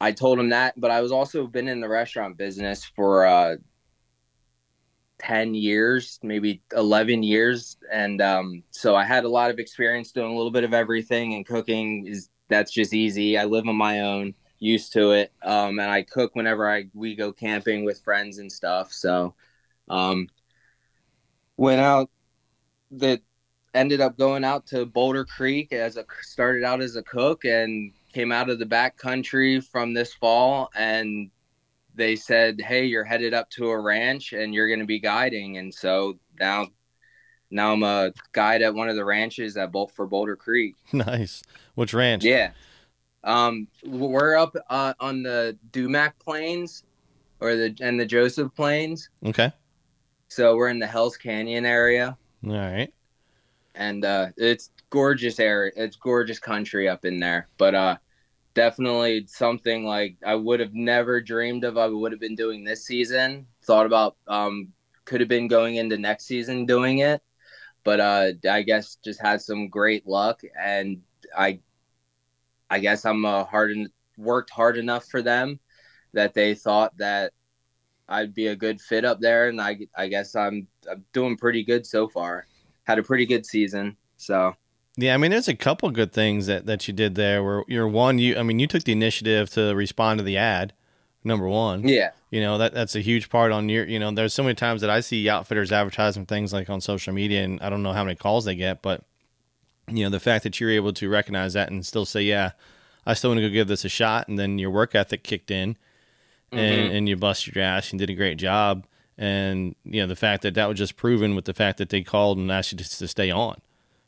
I 0.01 0.11
told 0.11 0.39
him 0.39 0.49
that. 0.49 0.79
But 0.79 0.91
I 0.91 1.01
was 1.01 1.11
also 1.11 1.47
been 1.47 1.67
in 1.67 1.79
the 1.79 1.89
restaurant 1.89 2.37
business 2.37 2.83
for 2.83 3.25
uh, 3.25 3.55
10 5.19 5.55
years, 5.55 6.19
maybe 6.23 6.61
11 6.75 7.23
years. 7.23 7.77
And 7.91 8.21
um, 8.21 8.63
so 8.71 8.95
I 8.95 9.03
had 9.03 9.23
a 9.25 9.29
lot 9.29 9.51
of 9.51 9.59
experience 9.59 10.11
doing 10.11 10.31
a 10.31 10.35
little 10.35 10.51
bit 10.51 10.63
of 10.63 10.73
everything 10.73 11.33
and 11.33 11.45
cooking 11.45 12.05
is 12.07 12.29
that's 12.49 12.71
just 12.71 12.93
easy. 12.93 13.37
I 13.37 13.45
live 13.45 13.67
on 13.67 13.75
my 13.75 14.01
own, 14.01 14.33
used 14.59 14.93
to 14.93 15.11
it. 15.11 15.33
Um, 15.43 15.79
and 15.79 15.89
I 15.89 16.03
cook 16.03 16.35
whenever 16.35 16.69
I, 16.69 16.85
we 16.93 17.15
go 17.15 17.33
camping 17.33 17.83
with 17.83 18.01
friends 18.01 18.37
and 18.37 18.51
stuff. 18.51 18.93
So, 18.93 19.33
um, 19.89 20.29
went 21.57 21.81
out 21.81 22.09
that 22.91 23.21
ended 23.73 24.01
up 24.01 24.17
going 24.17 24.43
out 24.43 24.65
to 24.67 24.85
Boulder 24.85 25.25
Creek 25.25 25.71
as 25.71 25.97
a 25.97 26.05
started 26.21 26.63
out 26.63 26.81
as 26.81 26.95
a 26.95 27.03
cook 27.03 27.45
and 27.45 27.91
came 28.13 28.31
out 28.31 28.49
of 28.49 28.59
the 28.59 28.65
back 28.65 28.97
country 28.97 29.59
from 29.59 29.93
this 29.93 30.13
fall 30.13 30.69
and 30.75 31.29
they 31.95 32.15
said, 32.15 32.61
"Hey, 32.61 32.85
you're 32.85 33.03
headed 33.03 33.33
up 33.33 33.49
to 33.51 33.69
a 33.69 33.79
ranch 33.79 34.33
and 34.33 34.53
you're 34.53 34.67
going 34.67 34.79
to 34.79 34.85
be 34.85 34.99
guiding." 34.99 35.57
And 35.57 35.73
so 35.73 36.17
now, 36.39 36.67
now 37.49 37.73
I'm 37.73 37.83
a 37.83 38.13
guide 38.31 38.61
at 38.61 38.73
one 38.73 38.87
of 38.87 38.95
the 38.95 39.03
ranches 39.03 39.57
at 39.57 39.71
both 39.71 39.91
for 39.93 40.05
Boulder 40.05 40.35
Creek. 40.35 40.75
Nice. 40.93 41.43
Which 41.75 41.93
ranch? 41.93 42.23
Yeah. 42.23 42.51
Um, 43.23 43.67
we're 43.85 44.37
up 44.37 44.55
uh, 44.69 44.93
on 44.99 45.23
the 45.23 45.57
Doumecq 45.71 46.13
Plains, 46.23 46.83
or 47.39 47.55
the 47.55 47.75
and 47.81 47.99
the 47.99 48.05
Joseph 48.05 48.53
Plains. 48.55 49.09
Okay. 49.25 49.51
So 50.29 50.55
we're 50.55 50.69
in 50.69 50.79
the 50.79 50.87
Hell's 50.87 51.17
Canyon 51.17 51.65
area. 51.65 52.17
All 52.45 52.51
right. 52.51 52.93
And 53.75 54.03
uh, 54.05 54.27
it's 54.37 54.71
gorgeous 54.89 55.39
area. 55.39 55.71
It's 55.75 55.95
gorgeous 55.95 56.39
country 56.39 56.87
up 56.89 57.05
in 57.05 57.19
there. 57.19 57.47
But 57.57 57.75
uh, 57.75 57.97
definitely 58.57 59.23
something 59.27 59.85
like 59.85 60.17
I 60.25 60.33
would 60.33 60.59
have 60.59 60.73
never 60.73 61.21
dreamed 61.21 61.63
of. 61.63 61.77
I 61.77 61.87
would 61.87 62.11
have 62.11 62.19
been 62.19 62.35
doing 62.35 62.63
this 62.63 62.85
season. 62.85 63.45
Thought 63.63 63.85
about 63.85 64.17
um, 64.27 64.73
could 65.05 65.21
have 65.21 65.29
been 65.29 65.47
going 65.47 65.75
into 65.75 65.97
next 65.97 66.25
season 66.25 66.65
doing 66.65 66.99
it, 66.99 67.21
but 67.83 67.99
uh, 67.99 68.31
I 68.49 68.63
guess 68.63 68.97
just 69.03 69.21
had 69.21 69.41
some 69.41 69.69
great 69.69 70.07
luck, 70.07 70.41
and 70.59 71.01
I, 71.37 71.59
I 72.69 72.79
guess 72.79 73.05
I'm 73.05 73.25
uh, 73.25 73.43
hard 73.43 73.77
worked 74.17 74.49
hard 74.49 74.77
enough 74.77 75.05
for 75.05 75.21
them 75.21 75.59
that 76.13 76.33
they 76.33 76.55
thought 76.55 76.97
that 76.97 77.33
I'd 78.09 78.33
be 78.33 78.47
a 78.47 78.55
good 78.55 78.81
fit 78.81 79.05
up 79.05 79.19
there, 79.19 79.49
and 79.49 79.59
I 79.59 79.79
I 79.95 80.07
guess 80.07 80.35
I'm 80.35 80.67
I'm 80.89 81.03
doing 81.13 81.37
pretty 81.37 81.63
good 81.63 81.85
so 81.85 82.07
far. 82.07 82.45
Had 82.83 82.99
a 82.99 83.03
pretty 83.03 83.25
good 83.25 83.45
season, 83.45 83.97
so 84.17 84.55
yeah, 84.99 85.13
I 85.13 85.17
mean, 85.17 85.29
there's 85.29 85.47
a 85.47 85.55
couple 85.55 85.89
good 85.91 86.11
things 86.11 86.47
that, 86.47 86.65
that 86.65 86.87
you 86.87 86.93
did 86.93 87.13
there. 87.13 87.43
Where 87.43 87.63
you're 87.67 87.87
one, 87.87 88.17
you 88.17 88.35
I 88.35 88.43
mean, 88.43 88.57
you 88.57 88.65
took 88.65 88.83
the 88.83 88.91
initiative 88.91 89.49
to 89.51 89.75
respond 89.75 90.17
to 90.17 90.23
the 90.23 90.37
ad. 90.37 90.73
Number 91.23 91.47
one, 91.47 91.87
yeah, 91.87 92.11
you 92.31 92.41
know 92.41 92.57
that 92.57 92.73
that's 92.73 92.95
a 92.95 93.01
huge 93.01 93.29
part 93.29 93.51
on 93.51 93.69
your. 93.69 93.85
You 93.85 93.99
know, 93.99 94.11
there's 94.11 94.33
so 94.33 94.43
many 94.43 94.55
times 94.55 94.81
that 94.81 94.89
I 94.89 95.01
see 95.01 95.29
outfitters 95.29 95.71
advertising 95.71 96.25
things 96.25 96.53
like 96.53 96.69
on 96.69 96.81
social 96.81 97.13
media, 97.13 97.43
and 97.43 97.61
I 97.61 97.69
don't 97.69 97.83
know 97.83 97.93
how 97.93 98.03
many 98.03 98.15
calls 98.15 98.45
they 98.45 98.55
get, 98.55 98.81
but 98.81 99.03
you 99.87 100.03
know, 100.03 100.09
the 100.09 100.19
fact 100.19 100.43
that 100.43 100.59
you're 100.59 100.71
able 100.71 100.93
to 100.93 101.09
recognize 101.09 101.53
that 101.53 101.69
and 101.69 101.85
still 101.85 102.05
say, 102.05 102.21
yeah, 102.21 102.51
I 103.05 103.13
still 103.13 103.31
want 103.31 103.39
to 103.39 103.49
go 103.49 103.53
give 103.53 103.67
this 103.67 103.85
a 103.85 103.89
shot, 103.89 104.27
and 104.27 104.39
then 104.39 104.57
your 104.57 104.71
work 104.71 104.95
ethic 104.95 105.23
kicked 105.23 105.51
in, 105.51 105.77
mm-hmm. 106.51 106.57
and 106.57 106.93
and 106.93 107.09
you 107.09 107.15
busted 107.15 107.55
your 107.55 107.63
ass 107.63 107.91
and 107.91 107.99
did 107.99 108.09
a 108.09 108.13
great 108.13 108.37
job, 108.37 108.85
and 109.17 109.75
you 109.83 110.01
know 110.01 110.07
the 110.07 110.15
fact 110.15 110.43
that 110.43 110.53
that 110.55 110.67
was 110.67 110.77
just 110.77 110.95
proven 110.95 111.35
with 111.35 111.45
the 111.45 111.53
fact 111.53 111.77
that 111.77 111.89
they 111.89 112.01
called 112.01 112.37
and 112.37 112.51
asked 112.51 112.71
you 112.71 112.77
to, 112.77 112.89
to 112.89 113.07
stay 113.07 113.31
on. 113.31 113.61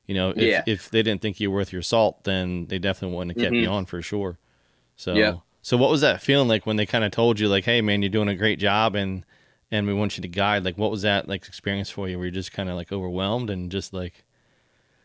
You 0.09 0.15
know, 0.15 0.29
if, 0.31 0.37
yeah. 0.37 0.63
if 0.65 0.89
they 0.89 1.03
didn't 1.03 1.21
think 1.21 1.39
you 1.39 1.51
were 1.51 1.57
worth 1.57 1.71
your 1.71 1.83
salt, 1.83 2.23
then 2.23 2.65
they 2.65 2.79
definitely 2.79 3.15
wouldn't 3.15 3.37
have 3.37 3.43
kept 3.43 3.53
mm-hmm. 3.53 3.63
you 3.63 3.69
on 3.69 3.85
for 3.85 4.01
sure. 4.01 4.39
So, 4.95 5.13
yeah. 5.13 5.35
so 5.61 5.77
what 5.77 5.91
was 5.91 6.01
that 6.01 6.19
feeling 6.19 6.47
like 6.47 6.65
when 6.65 6.77
they 6.77 6.87
kind 6.87 7.03
of 7.03 7.11
told 7.11 7.39
you, 7.39 7.47
like, 7.47 7.65
"Hey, 7.65 7.81
man, 7.81 8.01
you're 8.01 8.09
doing 8.09 8.27
a 8.27 8.35
great 8.35 8.57
job, 8.57 8.95
and 8.95 9.23
and 9.69 9.85
we 9.85 9.93
want 9.93 10.17
you 10.17 10.23
to 10.23 10.27
guide"? 10.27 10.65
Like, 10.65 10.79
what 10.79 10.89
was 10.89 11.03
that 11.03 11.27
like 11.27 11.47
experience 11.47 11.91
for 11.91 12.09
you? 12.09 12.17
Were 12.17 12.25
you 12.25 12.31
just 12.31 12.51
kind 12.51 12.69
of 12.69 12.75
like 12.75 12.91
overwhelmed 12.91 13.51
and 13.51 13.71
just 13.71 13.93
like? 13.93 14.25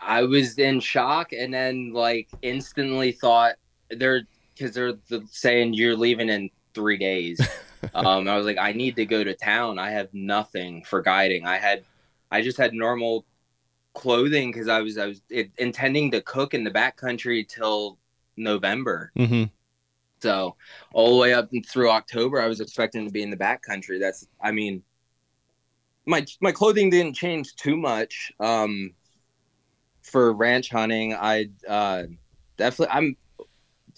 I 0.00 0.22
was 0.22 0.58
in 0.58 0.80
shock, 0.80 1.32
and 1.34 1.52
then 1.52 1.92
like 1.92 2.28
instantly 2.40 3.12
thought 3.12 3.56
they're 3.90 4.22
because 4.54 4.74
they're 4.74 4.94
the, 5.08 5.22
saying 5.30 5.74
you're 5.74 5.96
leaving 5.96 6.30
in 6.30 6.48
three 6.74 6.98
days. 6.98 7.40
um, 7.94 8.28
I 8.28 8.36
was 8.36 8.46
like, 8.46 8.58
I 8.58 8.72
need 8.72 8.96
to 8.96 9.06
go 9.06 9.24
to 9.24 9.34
town. 9.34 9.78
I 9.78 9.90
have 9.90 10.12
nothing 10.12 10.84
for 10.84 11.02
guiding. 11.02 11.46
I 11.46 11.58
had, 11.58 11.84
I 12.30 12.42
just 12.42 12.58
had 12.58 12.74
normal 12.74 13.24
clothing 13.94 14.50
because 14.50 14.68
I 14.68 14.80
was 14.80 14.98
I 14.98 15.06
was 15.06 15.22
it, 15.30 15.50
intending 15.56 16.10
to 16.10 16.20
cook 16.20 16.52
in 16.52 16.64
the 16.64 16.70
backcountry 16.70 17.48
till 17.48 17.98
November. 18.36 19.12
Mm-hmm. 19.16 19.44
So 20.20 20.56
all 20.92 21.14
the 21.14 21.20
way 21.20 21.32
up 21.32 21.48
through 21.68 21.90
October, 21.90 22.40
I 22.40 22.46
was 22.46 22.60
expecting 22.60 23.06
to 23.06 23.12
be 23.12 23.22
in 23.22 23.30
the 23.30 23.36
backcountry. 23.36 24.00
That's 24.00 24.26
I 24.42 24.50
mean, 24.50 24.82
my 26.06 26.26
my 26.40 26.52
clothing 26.52 26.90
didn't 26.90 27.14
change 27.14 27.54
too 27.54 27.76
much. 27.76 28.32
Um, 28.40 28.94
for 30.02 30.32
ranch 30.32 30.70
hunting, 30.70 31.14
I 31.14 31.50
uh, 31.66 32.04
definitely 32.56 32.94
I'm 32.94 33.16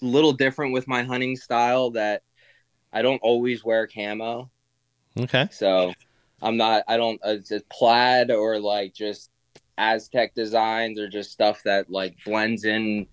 a 0.01 0.05
little 0.05 0.31
different 0.31 0.73
with 0.73 0.87
my 0.87 1.03
hunting 1.03 1.35
style 1.35 1.91
that 1.91 2.23
I 2.91 3.01
don't 3.01 3.21
always 3.21 3.63
wear 3.63 3.87
camo. 3.87 4.49
Okay. 5.19 5.47
So 5.51 5.93
I'm 6.41 6.57
not 6.57 6.83
I 6.87 6.97
don't 6.97 7.19
uh, 7.23 7.37
it's 7.37 7.51
plaid 7.69 8.31
or 8.31 8.59
like 8.59 8.93
just 8.93 9.29
Aztec 9.77 10.33
designs 10.33 10.99
or 10.99 11.07
just 11.07 11.31
stuff 11.31 11.61
that 11.63 11.89
like 11.89 12.15
blends 12.25 12.65
in 12.65 13.07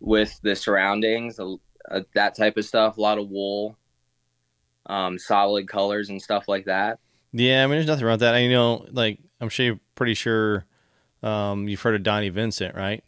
with 0.00 0.38
the 0.42 0.56
surroundings, 0.56 1.38
uh, 1.38 2.00
that 2.14 2.34
type 2.34 2.56
of 2.56 2.64
stuff. 2.64 2.98
A 2.98 3.00
lot 3.00 3.18
of 3.18 3.28
wool, 3.28 3.76
um, 4.86 5.18
solid 5.18 5.68
colors 5.68 6.10
and 6.10 6.20
stuff 6.20 6.48
like 6.48 6.66
that. 6.66 6.98
Yeah, 7.32 7.64
I 7.64 7.66
mean, 7.66 7.76
there's 7.76 7.86
nothing 7.86 8.04
wrong 8.04 8.14
with 8.14 8.20
that. 8.20 8.34
I 8.34 8.46
know, 8.46 8.86
like, 8.90 9.18
I'm 9.40 9.48
sure 9.48 9.64
you're 9.64 9.80
pretty 9.94 10.14
sure 10.14 10.66
um, 11.22 11.66
you've 11.66 11.80
heard 11.80 11.94
of 11.94 12.02
Donnie 12.02 12.28
Vincent, 12.28 12.74
right? 12.74 13.02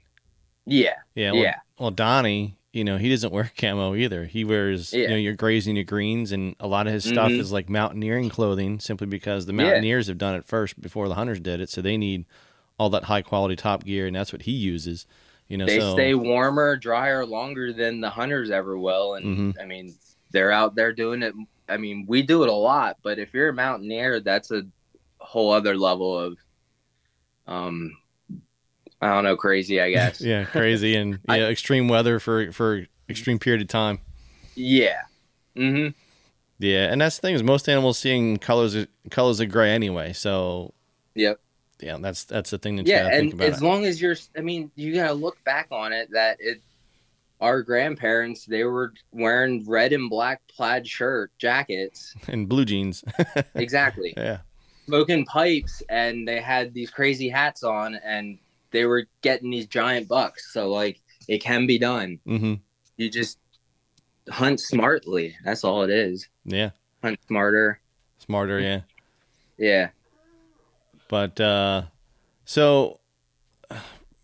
Yeah. 0.64 0.94
Yeah. 1.14 1.32
Well, 1.32 1.42
yeah. 1.42 1.56
Well, 1.78 1.90
Donnie, 1.90 2.56
you 2.74 2.82
know, 2.82 2.96
he 2.98 3.08
doesn't 3.08 3.32
wear 3.32 3.50
camo 3.58 3.94
either. 3.94 4.24
He 4.24 4.44
wears, 4.44 4.92
yeah. 4.92 5.02
you 5.02 5.08
know, 5.08 5.16
your 5.16 5.34
grays 5.34 5.66
and 5.66 5.76
your 5.76 5.84
greens, 5.84 6.32
and 6.32 6.56
a 6.58 6.66
lot 6.66 6.86
of 6.86 6.92
his 6.92 7.04
stuff 7.04 7.30
mm-hmm. 7.30 7.40
is 7.40 7.52
like 7.52 7.70
mountaineering 7.70 8.28
clothing 8.28 8.80
simply 8.80 9.06
because 9.06 9.46
the 9.46 9.52
mountaineers 9.52 10.08
yeah. 10.08 10.10
have 10.10 10.18
done 10.18 10.34
it 10.34 10.44
first 10.44 10.80
before 10.80 11.08
the 11.08 11.14
hunters 11.14 11.38
did 11.38 11.60
it. 11.60 11.70
So 11.70 11.80
they 11.80 11.96
need 11.96 12.26
all 12.76 12.90
that 12.90 13.04
high 13.04 13.22
quality 13.22 13.54
top 13.54 13.84
gear, 13.84 14.06
and 14.08 14.16
that's 14.16 14.32
what 14.32 14.42
he 14.42 14.50
uses. 14.50 15.06
You 15.46 15.56
know, 15.56 15.66
they 15.66 15.78
so, 15.78 15.92
stay 15.92 16.14
warmer, 16.14 16.76
drier 16.76 17.24
longer 17.24 17.72
than 17.72 18.00
the 18.00 18.10
hunters 18.10 18.50
ever 18.50 18.76
will, 18.76 19.14
and 19.14 19.24
mm-hmm. 19.24 19.60
I 19.60 19.66
mean, 19.66 19.94
they're 20.32 20.50
out 20.50 20.74
there 20.74 20.92
doing 20.92 21.22
it. 21.22 21.34
I 21.68 21.76
mean, 21.76 22.06
we 22.08 22.22
do 22.22 22.42
it 22.42 22.48
a 22.48 22.52
lot, 22.52 22.96
but 23.02 23.20
if 23.20 23.32
you're 23.32 23.50
a 23.50 23.54
mountaineer, 23.54 24.20
that's 24.20 24.50
a 24.50 24.62
whole 25.18 25.52
other 25.52 25.76
level 25.76 26.18
of, 26.18 26.38
um, 27.46 27.96
I 29.04 29.14
don't 29.14 29.24
know, 29.24 29.36
crazy, 29.36 29.80
I 29.80 29.90
guess. 29.90 30.20
yeah, 30.22 30.44
crazy 30.44 30.96
and 30.96 31.18
yeah, 31.28 31.48
extreme 31.48 31.88
weather 31.88 32.18
for 32.18 32.52
for 32.52 32.86
extreme 33.08 33.38
period 33.38 33.62
of 33.62 33.68
time. 33.68 34.00
Yeah. 34.54 35.02
Mm-hmm. 35.56 35.90
Yeah, 36.58 36.90
and 36.90 37.00
that's 37.00 37.16
the 37.16 37.22
thing 37.22 37.34
is 37.34 37.42
most 37.42 37.68
animals 37.68 37.98
seeing 37.98 38.38
colors 38.38 38.86
colors 39.10 39.40
of 39.40 39.50
gray 39.50 39.70
anyway. 39.70 40.12
So. 40.12 40.74
Yep 41.16 41.38
yeah, 41.80 41.98
that's 42.00 42.24
that's 42.24 42.50
the 42.50 42.58
thing 42.58 42.76
that 42.76 42.86
yeah, 42.86 43.08
and 43.08 43.40
as 43.42 43.60
it. 43.60 43.64
long 43.64 43.84
as 43.84 44.00
you're, 44.00 44.16
I 44.36 44.40
mean, 44.40 44.70
you 44.74 44.94
gotta 44.94 45.12
look 45.12 45.42
back 45.44 45.68
on 45.70 45.92
it 45.92 46.08
that 46.12 46.36
it, 46.40 46.62
our 47.40 47.62
grandparents 47.62 48.46
they 48.46 48.64
were 48.64 48.94
wearing 49.12 49.64
red 49.68 49.92
and 49.92 50.08
black 50.08 50.40
plaid 50.48 50.86
shirt 50.86 51.30
jackets 51.38 52.14
and 52.28 52.48
blue 52.48 52.64
jeans. 52.64 53.04
exactly. 53.54 54.14
Yeah. 54.16 54.38
Smoking 54.86 55.24
pipes, 55.24 55.82
and 55.88 56.28
they 56.28 56.40
had 56.40 56.74
these 56.74 56.90
crazy 56.90 57.28
hats 57.28 57.62
on, 57.62 57.94
and 57.96 58.38
they 58.74 58.84
were 58.84 59.06
getting 59.22 59.50
these 59.50 59.66
giant 59.66 60.08
bucks. 60.08 60.52
So 60.52 60.68
like, 60.68 61.00
it 61.28 61.38
can 61.38 61.66
be 61.66 61.78
done. 61.78 62.18
Mm-hmm. 62.26 62.54
You 62.96 63.08
just 63.10 63.38
hunt 64.28 64.60
smartly. 64.60 65.36
That's 65.44 65.64
all 65.64 65.82
it 65.84 65.90
is. 65.90 66.28
Yeah. 66.44 66.70
Hunt 67.02 67.18
smarter. 67.26 67.80
Smarter, 68.18 68.58
yeah. 68.58 68.80
Yeah. 69.56 69.88
But 71.08 71.40
uh, 71.40 71.82
so 72.44 72.98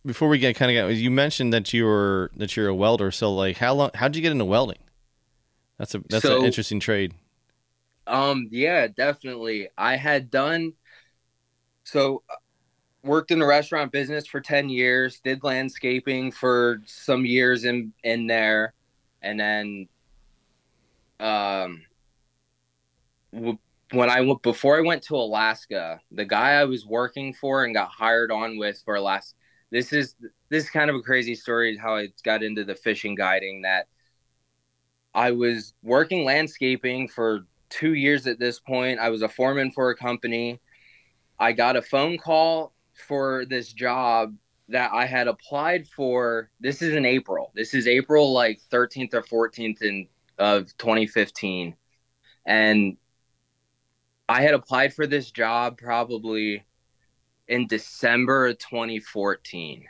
before 0.05 0.29
we 0.29 0.39
get 0.39 0.57
kind 0.57 0.77
of 0.77 0.89
get, 0.91 0.97
you 0.97 1.11
mentioned 1.11 1.53
that 1.53 1.73
you 1.73 1.85
were 1.85 2.31
that 2.37 2.57
you're 2.57 2.69
a 2.69 2.75
welder. 2.75 3.11
So 3.11 3.33
like, 3.33 3.59
how 3.59 3.75
long? 3.75 3.91
How'd 3.95 4.17
you 4.17 4.23
get 4.23 4.33
into 4.33 4.45
welding? 4.45 4.79
That's 5.79 5.95
a 5.95 6.03
that's 6.09 6.23
So- 6.23 6.41
an 6.41 6.45
interesting 6.45 6.81
trade. 6.81 7.15
Um, 8.07 8.49
yeah, 8.51 8.89
definitely. 8.89 9.69
I 9.79 9.95
had 9.95 10.33
done 10.33 10.73
so 11.85 12.25
worked 13.03 13.31
in 13.31 13.39
the 13.39 13.47
restaurant 13.47 13.93
business 13.93 14.27
for 14.27 14.41
10 14.41 14.69
years, 14.69 15.21
did 15.21 15.43
landscaping 15.43 16.33
for 16.33 16.83
some 16.87 17.25
years 17.25 17.65
in 17.65 17.93
in 18.05 18.27
there, 18.27 18.75
and 19.23 19.39
then 19.41 19.89
um 21.19 21.83
when 23.93 24.11
I 24.11 24.21
went 24.21 24.43
before 24.43 24.79
I 24.79 24.83
went 24.83 25.03
to 25.05 25.17
Alaska, 25.17 26.01
the 26.13 26.25
guy 26.25 26.53
I 26.53 26.65
was 26.65 26.87
working 26.87 27.35
for 27.35 27.65
and 27.65 27.75
got 27.75 27.91
hired 27.91 28.31
on 28.31 28.59
with 28.59 28.81
for 28.85 29.01
last 29.01 29.35
this 29.71 29.93
is 29.93 30.17
this 30.49 30.65
is 30.65 30.71
kind 30.71 30.91
of 30.91 30.97
a 30.97 31.03
crazy 31.03 31.35
story 31.35 31.77
how 31.77 31.97
I 31.97 32.09
got 32.25 32.43
into 32.43 32.65
the 32.65 32.75
fishing 32.75 33.15
guiding 33.15 33.63
that 33.63 33.87
I 35.15 35.33
was 35.33 35.75
working 35.83 36.25
landscaping 36.25 37.09
for 37.09 37.41
two 37.69 37.95
years 37.95 38.27
at 38.27 38.39
this 38.39 38.61
point. 38.61 38.99
I 39.01 39.11
was 39.11 39.23
a 39.23 39.29
foreman 39.29 39.71
for 39.71 39.91
a 39.91 39.97
company. 39.97 40.61
I 41.39 41.53
got 41.53 41.77
a 41.77 41.83
phone 41.83 42.19
call 42.19 42.73
for 43.01 43.45
this 43.47 43.73
job 43.73 44.35
that 44.69 44.93
I 44.93 45.07
had 45.07 45.29
applied 45.29 45.89
for. 45.89 46.51
This 46.61 46.83
is 46.83 46.95
in 46.95 47.05
April. 47.05 47.53
This 47.55 47.75
is 47.75 47.87
April 47.87 48.33
like 48.33 48.61
13th 48.71 49.15
or 49.15 49.23
14th 49.23 49.83
in 49.83 50.09
of 50.39 50.77
2015. 50.79 51.77
And 52.47 52.97
I 54.29 54.43
had 54.43 54.55
applied 54.55 54.95
for 54.95 55.07
this 55.07 55.31
job 55.31 55.79
probably 55.79 56.65
in 57.47 57.67
December 57.67 58.47
of 58.47 58.59
2014. 58.59 59.85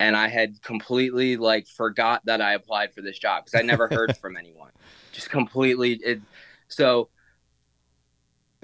And 0.00 0.16
I 0.16 0.28
had 0.28 0.60
completely 0.62 1.36
like 1.36 1.68
forgot 1.68 2.24
that 2.26 2.40
I 2.40 2.54
applied 2.54 2.94
for 2.94 3.02
this 3.02 3.18
job 3.18 3.44
because 3.44 3.60
I 3.60 3.62
never 3.62 3.88
heard 3.92 4.16
from 4.16 4.36
anyone. 4.36 4.70
Just 5.12 5.30
completely 5.30 5.94
it, 6.04 6.20
so 6.68 7.10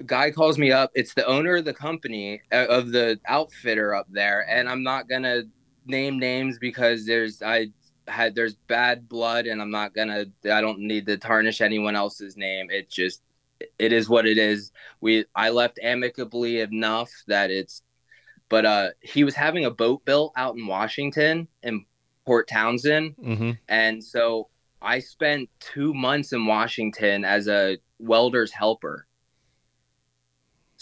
guy 0.05 0.31
calls 0.31 0.57
me 0.57 0.71
up. 0.71 0.91
It's 0.95 1.13
the 1.13 1.25
owner 1.25 1.57
of 1.57 1.65
the 1.65 1.73
company 1.73 2.41
uh, 2.51 2.67
of 2.67 2.91
the 2.91 3.19
outfitter 3.27 3.93
up 3.93 4.07
there, 4.09 4.45
and 4.49 4.69
I'm 4.69 4.83
not 4.83 5.07
gonna 5.09 5.43
name 5.85 6.19
names 6.19 6.57
because 6.59 7.05
there's 7.05 7.41
I 7.41 7.67
had 8.07 8.35
there's 8.35 8.55
bad 8.67 9.07
blood, 9.07 9.45
and 9.45 9.61
I'm 9.61 9.71
not 9.71 9.93
gonna. 9.93 10.25
I 10.51 10.61
don't 10.61 10.79
need 10.79 11.05
to 11.07 11.17
tarnish 11.17 11.61
anyone 11.61 11.95
else's 11.95 12.37
name. 12.37 12.69
It 12.69 12.89
just 12.89 13.21
it 13.77 13.93
is 13.93 14.09
what 14.09 14.25
it 14.25 14.37
is. 14.37 14.71
We 15.01 15.25
I 15.35 15.49
left 15.49 15.79
amicably 15.81 16.59
enough 16.61 17.11
that 17.27 17.51
it's. 17.51 17.81
But 18.49 18.65
uh, 18.65 18.89
he 18.99 19.23
was 19.23 19.33
having 19.33 19.63
a 19.63 19.71
boat 19.71 20.03
built 20.03 20.33
out 20.35 20.55
in 20.57 20.67
Washington 20.67 21.47
in 21.63 21.85
Port 22.25 22.49
Townsend, 22.49 23.15
Mm-hmm. 23.15 23.51
and 23.69 24.03
so 24.03 24.49
I 24.81 24.99
spent 24.99 25.49
two 25.61 25.93
months 25.93 26.33
in 26.33 26.45
Washington 26.45 27.23
as 27.23 27.47
a 27.47 27.77
welder's 27.97 28.51
helper. 28.51 29.07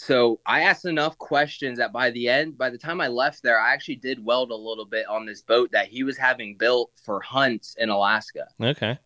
So 0.02 0.40
I 0.46 0.62
asked 0.62 0.86
enough 0.86 1.18
questions 1.18 1.76
that 1.76 1.92
by 1.92 2.10
the 2.10 2.26
end, 2.26 2.56
by 2.56 2.70
the 2.70 2.78
time 2.78 3.02
I 3.02 3.08
left 3.08 3.42
there, 3.42 3.60
I 3.60 3.74
actually 3.74 3.96
did 3.96 4.24
weld 4.24 4.50
a 4.50 4.56
little 4.56 4.86
bit 4.86 5.06
on 5.06 5.26
this 5.26 5.42
boat 5.42 5.70
that 5.72 5.88
he 5.88 6.04
was 6.04 6.16
having 6.16 6.56
built 6.56 6.90
for 7.04 7.20
hunts 7.20 7.76
in 7.78 7.90
Alaska. 7.90 8.46
Okay. 8.62 8.98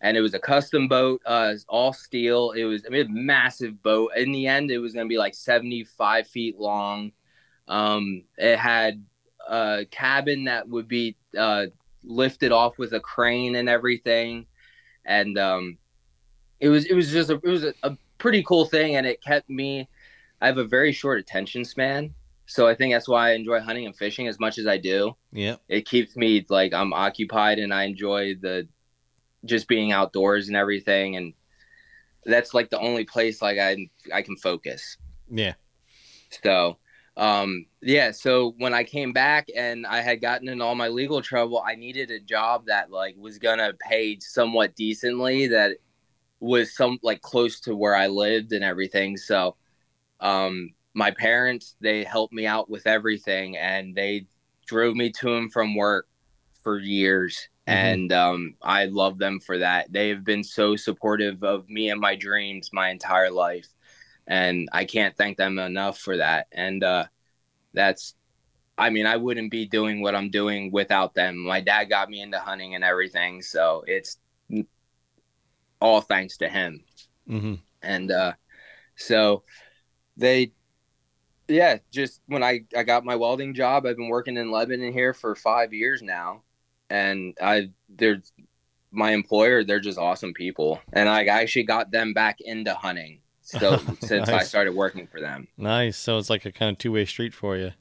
And 0.00 0.16
it 0.16 0.20
was 0.20 0.34
a 0.34 0.40
custom 0.40 0.88
boat, 0.88 1.22
uh, 1.26 1.54
all 1.68 1.92
steel. 1.92 2.50
It 2.50 2.64
was, 2.64 2.82
I 2.84 2.88
mean, 2.88 3.06
a 3.06 3.08
massive 3.08 3.80
boat. 3.84 4.10
In 4.16 4.32
the 4.32 4.48
end, 4.48 4.72
it 4.72 4.78
was 4.78 4.94
going 4.94 5.06
to 5.06 5.08
be 5.08 5.16
like 5.16 5.32
75 5.32 6.26
feet 6.26 6.58
long. 6.58 7.12
Um, 7.68 8.24
it 8.36 8.58
had 8.58 9.04
a 9.48 9.86
cabin 9.92 10.44
that 10.46 10.68
would 10.68 10.88
be 10.88 11.16
uh, 11.38 11.66
lifted 12.02 12.50
off 12.50 12.78
with 12.78 12.94
a 12.94 13.00
crane 13.00 13.54
and 13.54 13.68
everything, 13.68 14.46
and 15.04 15.38
um, 15.38 15.78
it 16.58 16.68
was 16.68 16.86
it 16.86 16.94
was 16.94 17.12
just 17.12 17.30
a, 17.30 17.34
it 17.34 17.48
was 17.48 17.62
a, 17.62 17.74
a 17.84 17.96
pretty 18.18 18.42
cool 18.42 18.64
thing, 18.64 18.96
and 18.96 19.06
it 19.06 19.22
kept 19.22 19.48
me. 19.48 19.88
I 20.40 20.46
have 20.46 20.58
a 20.58 20.64
very 20.64 20.92
short 20.92 21.20
attention 21.20 21.64
span, 21.64 22.14
so 22.46 22.66
I 22.66 22.74
think 22.74 22.92
that's 22.92 23.08
why 23.08 23.30
I 23.30 23.32
enjoy 23.34 23.60
hunting 23.60 23.86
and 23.86 23.96
fishing 23.96 24.26
as 24.26 24.40
much 24.40 24.58
as 24.58 24.66
I 24.66 24.78
do. 24.78 25.14
Yeah. 25.32 25.56
It 25.68 25.86
keeps 25.86 26.16
me 26.16 26.44
like 26.48 26.72
I'm 26.72 26.92
occupied, 26.92 27.58
and 27.58 27.72
I 27.72 27.84
enjoy 27.84 28.34
the 28.40 28.66
just 29.44 29.68
being 29.68 29.92
outdoors 29.92 30.48
and 30.48 30.56
everything, 30.56 31.16
and 31.16 31.34
that's 32.24 32.54
like 32.54 32.70
the 32.70 32.78
only 32.78 33.04
place 33.04 33.40
like 33.40 33.58
I 33.58 33.88
I 34.12 34.22
can 34.22 34.36
focus. 34.36 34.96
Yeah. 35.30 35.54
So, 36.42 36.78
um, 37.16 37.66
yeah. 37.82 38.10
So 38.10 38.54
when 38.58 38.74
I 38.74 38.84
came 38.84 39.12
back 39.12 39.48
and 39.54 39.86
I 39.86 40.00
had 40.00 40.20
gotten 40.20 40.48
in 40.48 40.60
all 40.60 40.74
my 40.74 40.88
legal 40.88 41.22
trouble, 41.22 41.62
I 41.66 41.74
needed 41.74 42.10
a 42.10 42.20
job 42.20 42.66
that 42.66 42.90
like 42.90 43.14
was 43.18 43.38
gonna 43.38 43.72
pay 43.88 44.18
somewhat 44.20 44.74
decently, 44.76 45.46
that 45.48 45.76
was 46.40 46.74
some 46.74 46.98
like 47.02 47.20
close 47.20 47.60
to 47.60 47.76
where 47.76 47.94
I 47.94 48.06
lived 48.06 48.52
and 48.52 48.64
everything. 48.64 49.16
So, 49.16 49.56
um, 50.20 50.70
my 50.94 51.10
parents 51.10 51.76
they 51.80 52.04
helped 52.04 52.32
me 52.32 52.46
out 52.46 52.68
with 52.70 52.86
everything, 52.86 53.56
and 53.56 53.94
they 53.94 54.26
drove 54.66 54.94
me 54.94 55.10
to 55.10 55.36
and 55.36 55.52
from 55.52 55.74
work 55.74 56.06
for 56.62 56.78
years. 56.78 57.48
Mhm. 57.66 57.72
And 57.72 58.12
um, 58.12 58.54
I 58.62 58.86
love 58.86 59.18
them 59.18 59.40
for 59.40 59.58
that. 59.58 59.92
They 59.92 60.08
have 60.08 60.24
been 60.24 60.44
so 60.44 60.76
supportive 60.76 61.42
of 61.42 61.68
me 61.68 61.90
and 61.90 62.00
my 62.00 62.14
dreams 62.14 62.70
my 62.72 62.90
entire 62.90 63.30
life 63.30 63.68
and 64.30 64.68
I 64.72 64.84
can't 64.84 65.16
thank 65.16 65.36
them 65.36 65.58
enough 65.58 65.98
for 65.98 66.16
that. 66.16 66.46
And 66.52 66.84
uh, 66.84 67.06
that's, 67.74 68.14
I 68.78 68.88
mean, 68.90 69.04
I 69.04 69.16
wouldn't 69.16 69.50
be 69.50 69.66
doing 69.66 70.00
what 70.00 70.14
I'm 70.14 70.30
doing 70.30 70.70
without 70.70 71.14
them. 71.14 71.36
My 71.36 71.60
dad 71.60 71.86
got 71.86 72.08
me 72.08 72.22
into 72.22 72.38
hunting 72.38 72.76
and 72.76 72.84
everything, 72.84 73.42
so 73.42 73.82
it's 73.88 74.18
all 75.80 76.00
thanks 76.00 76.36
to 76.38 76.48
him. 76.48 76.84
Mm-hmm. 77.28 77.54
And 77.82 78.10
uh, 78.12 78.32
so 78.96 79.42
they, 80.20 80.52
yeah, 81.48 81.78
just 81.90 82.20
when 82.26 82.42
I 82.42 82.60
I 82.76 82.84
got 82.84 83.04
my 83.04 83.16
welding 83.16 83.54
job, 83.54 83.86
I've 83.86 83.96
been 83.96 84.08
working 84.08 84.36
in 84.36 84.50
Lebanon 84.50 84.92
here 84.92 85.12
for 85.12 85.34
five 85.34 85.72
years 85.72 86.02
now, 86.02 86.42
and 86.88 87.36
I 87.42 87.70
there's 87.88 88.32
my 88.92 89.12
employer, 89.12 89.64
they're 89.64 89.80
just 89.80 89.98
awesome 89.98 90.32
people, 90.34 90.80
and 90.92 91.08
I 91.08 91.24
actually 91.24 91.64
got 91.64 91.90
them 91.90 92.12
back 92.12 92.40
into 92.40 92.74
hunting. 92.74 93.20
So 93.40 93.78
since 94.00 94.28
I 94.28 94.42
started 94.42 94.74
working 94.74 95.06
for 95.06 95.20
them. 95.20 95.48
Nice. 95.56 95.96
So 95.96 96.18
it's 96.18 96.30
like 96.30 96.44
a 96.44 96.52
kind 96.52 96.72
of 96.72 96.78
two 96.78 96.92
way 96.92 97.04
street 97.04 97.34
for 97.34 97.56
you. 97.56 97.72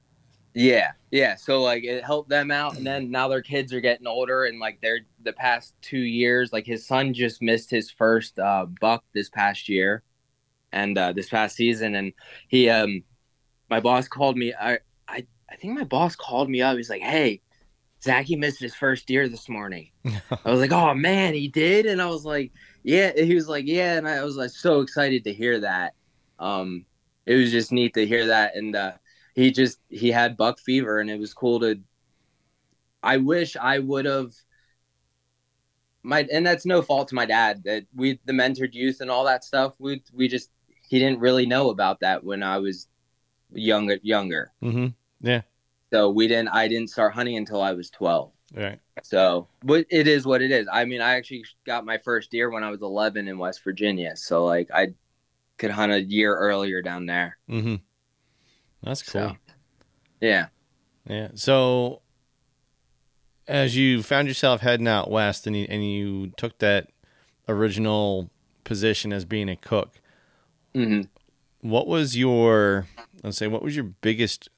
Yeah, 0.56 0.92
yeah. 1.12 1.36
So 1.36 1.62
like 1.62 1.84
it 1.84 2.04
helped 2.04 2.30
them 2.30 2.50
out, 2.50 2.76
and 2.76 2.86
then 2.86 3.12
now 3.12 3.28
their 3.28 3.42
kids 3.42 3.72
are 3.74 3.82
getting 3.82 4.08
older, 4.08 4.46
and 4.46 4.60
like 4.60 4.80
they're 4.82 5.02
the 5.24 5.34
past 5.34 5.76
two 5.82 6.00
years, 6.00 6.52
like 6.52 6.66
his 6.66 6.88
son 6.88 7.14
just 7.14 7.42
missed 7.42 7.70
his 7.70 7.92
first 7.92 8.40
uh, 8.40 8.66
buck 8.82 9.04
this 9.14 9.30
past 9.30 9.70
year, 9.70 10.04
and 10.72 10.98
uh, 10.98 11.14
this 11.14 11.30
past 11.30 11.56
season, 11.56 11.96
and 11.96 12.14
he, 12.48 12.70
um, 12.70 13.04
my 13.70 13.80
boss 13.80 14.08
called 14.08 14.38
me. 14.38 14.54
I, 14.54 14.80
I, 15.08 15.26
I 15.50 15.56
think 15.56 15.78
my 15.78 15.84
boss 15.84 16.16
called 16.16 16.50
me 16.50 16.62
up. 16.62 16.78
He's 16.78 16.90
like, 16.90 17.02
"Hey, 17.02 17.42
Zachy 18.04 18.36
missed 18.36 18.60
his 18.60 18.76
first 18.76 19.08
deer 19.08 19.28
this 19.28 19.50
morning." 19.50 19.92
I 20.06 20.52
was 20.52 20.60
like, 20.60 20.72
"Oh 20.72 20.94
man, 20.94 21.34
he 21.34 21.48
did," 21.48 21.86
and 21.86 22.02
I 22.02 22.08
was 22.08 22.26
like, 22.26 22.52
"Yeah." 22.84 23.12
He 23.16 23.36
was 23.36 23.48
like, 23.48 23.66
"Yeah," 23.68 23.98
and 23.98 24.08
I 24.08 24.24
was 24.24 24.38
like 24.38 24.52
so 24.52 24.82
excited 24.82 25.24
to 25.26 25.34
hear 25.34 25.60
that. 25.62 25.94
Um, 26.40 26.86
it 27.26 27.36
was 27.36 27.52
just 27.52 27.72
neat 27.72 27.94
to 27.94 28.06
hear 28.06 28.28
that, 28.28 28.56
and 28.56 28.76
uh, 28.76 28.94
he 29.36 29.52
just 29.52 29.80
he 29.90 30.12
had 30.12 30.38
buck 30.38 30.60
fever, 30.60 31.00
and 31.00 31.10
it 31.10 31.20
was 31.20 31.34
cool 31.34 31.60
to. 31.62 31.80
I 33.02 33.18
wish 33.18 33.56
I 33.56 33.80
would 33.80 34.06
have. 34.06 34.34
My 36.02 36.26
and 36.32 36.46
that's 36.46 36.66
no 36.66 36.82
fault 36.82 37.10
to 37.10 37.16
my 37.16 37.26
dad 37.26 37.64
that 37.66 37.84
we 37.94 38.20
the 38.26 38.34
mentored 38.34 38.74
youth 38.74 39.02
and 39.02 39.12
all 39.12 39.26
that 39.26 39.44
stuff. 39.44 39.74
We 39.80 40.02
we 40.14 40.28
just 40.28 40.50
he 40.90 41.00
didn't 41.00 41.20
really 41.20 41.46
know 41.46 41.70
about 41.70 42.02
that 42.02 42.24
when 42.24 42.44
I 42.44 42.58
was 42.58 42.88
younger 43.54 43.98
younger. 44.02 44.52
mm-hmm. 44.62 44.88
Yeah. 45.22 45.42
So 45.92 46.10
we 46.10 46.28
didn't 46.28 46.50
I 46.50 46.68
didn't 46.68 46.90
start 46.90 47.14
hunting 47.14 47.38
until 47.38 47.62
I 47.62 47.74
was 47.74 47.90
twelve. 47.90 48.32
Right. 48.54 48.80
So, 49.04 49.48
but 49.64 49.86
it 49.90 50.08
is 50.08 50.26
what 50.26 50.42
it 50.42 50.52
is. 50.52 50.68
I 50.72 50.86
mean, 50.86 51.02
I 51.02 51.16
actually 51.16 51.46
got 51.66 51.86
my 51.86 51.98
first 52.00 52.32
deer 52.32 52.50
when 52.50 52.64
I 52.64 52.70
was 52.70 52.82
11 52.82 53.28
in 53.28 53.38
West 53.38 53.64
Virginia. 53.64 54.16
So, 54.16 54.44
like, 54.46 54.70
I 54.74 54.94
could 55.58 55.72
hunt 55.72 55.92
a 55.92 56.02
year 56.02 56.36
earlier 56.36 56.82
down 56.82 57.06
there. 57.06 57.38
Mm-hmm. 57.50 57.76
That's 58.84 59.04
cool. 59.04 59.30
So, 59.30 59.38
yeah. 60.20 60.48
Yeah. 61.08 61.30
So, 61.36 62.02
as 63.48 63.76
you 63.78 64.04
found 64.04 64.28
yourself 64.28 64.62
heading 64.62 64.88
out 64.88 65.10
west, 65.12 65.48
and 65.48 65.56
you, 65.56 65.66
and 65.70 65.88
you 65.88 66.32
took 66.38 66.58
that 66.60 66.90
original 67.48 68.30
position 68.64 69.14
as 69.14 69.26
being 69.26 69.50
a 69.50 69.56
cook, 69.56 69.99
hmm 70.74 71.02
what 71.62 71.88
was 71.88 72.18
your 72.18 72.88
let's 73.24 73.38
say 73.38 73.48
what 73.48 73.62
was 73.62 73.76
your 73.76 73.86
biggest, 73.86 74.50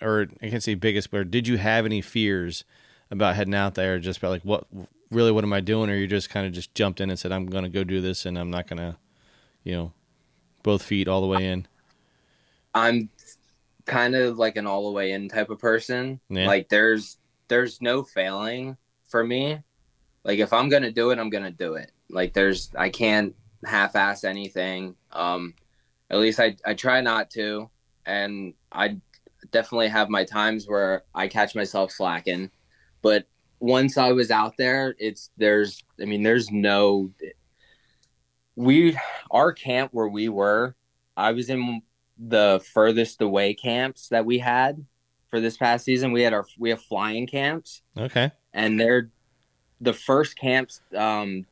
or 0.00 0.28
I 0.42 0.48
can't 0.48 0.62
say 0.62 0.74
biggest, 0.74 1.10
but 1.10 1.30
did 1.30 1.48
you 1.48 1.58
have 1.58 1.84
any 1.84 2.00
fears 2.00 2.64
about 3.10 3.36
heading 3.36 3.54
out 3.54 3.74
there? 3.74 3.98
Just 3.98 4.18
about 4.18 4.30
like 4.30 4.42
what 4.42 4.66
really 5.10 5.32
what 5.32 5.44
am 5.44 5.52
I 5.52 5.60
doing, 5.60 5.90
or 5.90 5.96
you 5.96 6.06
just 6.06 6.30
kind 6.30 6.46
of 6.46 6.52
just 6.52 6.74
jumped 6.74 7.00
in 7.00 7.10
and 7.10 7.18
said 7.18 7.32
I'm 7.32 7.46
going 7.46 7.64
to 7.64 7.70
go 7.70 7.84
do 7.84 8.00
this, 8.00 8.26
and 8.26 8.38
I'm 8.38 8.50
not 8.50 8.68
going 8.68 8.78
to, 8.78 8.96
you 9.64 9.74
know, 9.74 9.92
both 10.62 10.82
feet 10.82 11.08
all 11.08 11.20
the 11.20 11.26
way 11.26 11.46
in. 11.46 11.66
I'm 12.74 13.10
kind 13.84 14.14
of 14.14 14.38
like 14.38 14.56
an 14.56 14.66
all 14.66 14.86
the 14.86 14.92
way 14.92 15.12
in 15.12 15.28
type 15.28 15.50
of 15.50 15.58
person. 15.58 16.20
Yeah. 16.28 16.46
Like 16.46 16.68
there's 16.68 17.18
there's 17.48 17.82
no 17.82 18.02
failing 18.02 18.76
for 19.08 19.24
me. 19.24 19.58
Like 20.24 20.38
if 20.38 20.52
I'm 20.52 20.68
gonna 20.68 20.92
do 20.92 21.10
it, 21.10 21.18
I'm 21.18 21.30
gonna 21.30 21.50
do 21.50 21.74
it. 21.74 21.90
Like 22.08 22.32
there's 22.32 22.70
I 22.78 22.88
can't 22.88 23.34
half 23.64 23.96
ass 23.96 24.24
anything. 24.24 24.94
Um 25.12 25.54
at 26.10 26.18
least 26.18 26.40
I, 26.40 26.56
I 26.66 26.74
try 26.74 27.00
not 27.00 27.30
to. 27.30 27.70
And 28.04 28.52
I 28.70 28.98
definitely 29.50 29.88
have 29.88 30.08
my 30.10 30.24
times 30.24 30.66
where 30.68 31.04
I 31.14 31.26
catch 31.28 31.54
myself 31.54 31.90
slacking. 31.90 32.50
But 33.00 33.26
once 33.60 33.96
I 33.96 34.12
was 34.12 34.30
out 34.30 34.54
there, 34.58 34.94
it's 34.98 35.30
there's 35.36 35.82
I 36.00 36.04
mean, 36.04 36.22
there's 36.22 36.50
no 36.50 37.10
we 38.56 38.96
our 39.30 39.52
camp 39.52 39.92
where 39.94 40.08
we 40.08 40.28
were, 40.28 40.74
I 41.16 41.32
was 41.32 41.48
in 41.48 41.82
the 42.18 42.62
furthest 42.72 43.20
away 43.22 43.54
camps 43.54 44.08
that 44.08 44.24
we 44.26 44.38
had 44.38 44.84
for 45.30 45.40
this 45.40 45.56
past 45.56 45.84
season. 45.84 46.12
We 46.12 46.22
had 46.22 46.34
our 46.34 46.44
we 46.58 46.70
have 46.70 46.82
flying 46.82 47.26
camps 47.26 47.82
Okay. 47.96 48.30
and 48.52 48.78
they're 48.78 49.10
the 49.80 49.92
first 49.94 50.36
camp's 50.36 50.80
um 50.96 51.46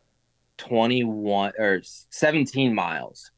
21 0.61 1.53
or 1.59 1.81
17 2.11 2.75
miles. 2.75 3.31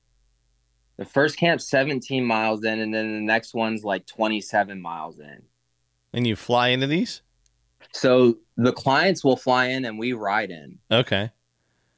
The 0.96 1.04
first 1.04 1.36
camp's 1.38 1.68
17 1.70 2.24
miles 2.24 2.64
in 2.64 2.80
and 2.80 2.92
then 2.92 3.14
the 3.14 3.20
next 3.20 3.54
one's 3.54 3.82
like 3.84 4.06
27 4.06 4.80
miles 4.80 5.18
in. 5.20 5.42
And 6.12 6.26
you 6.26 6.36
fly 6.36 6.68
into 6.68 6.86
these? 6.86 7.22
So 7.92 8.38
the 8.56 8.72
clients 8.72 9.24
will 9.24 9.36
fly 9.36 9.66
in 9.66 9.84
and 9.84 9.98
we 9.98 10.12
ride 10.12 10.50
in. 10.50 10.78
Okay. 10.90 11.30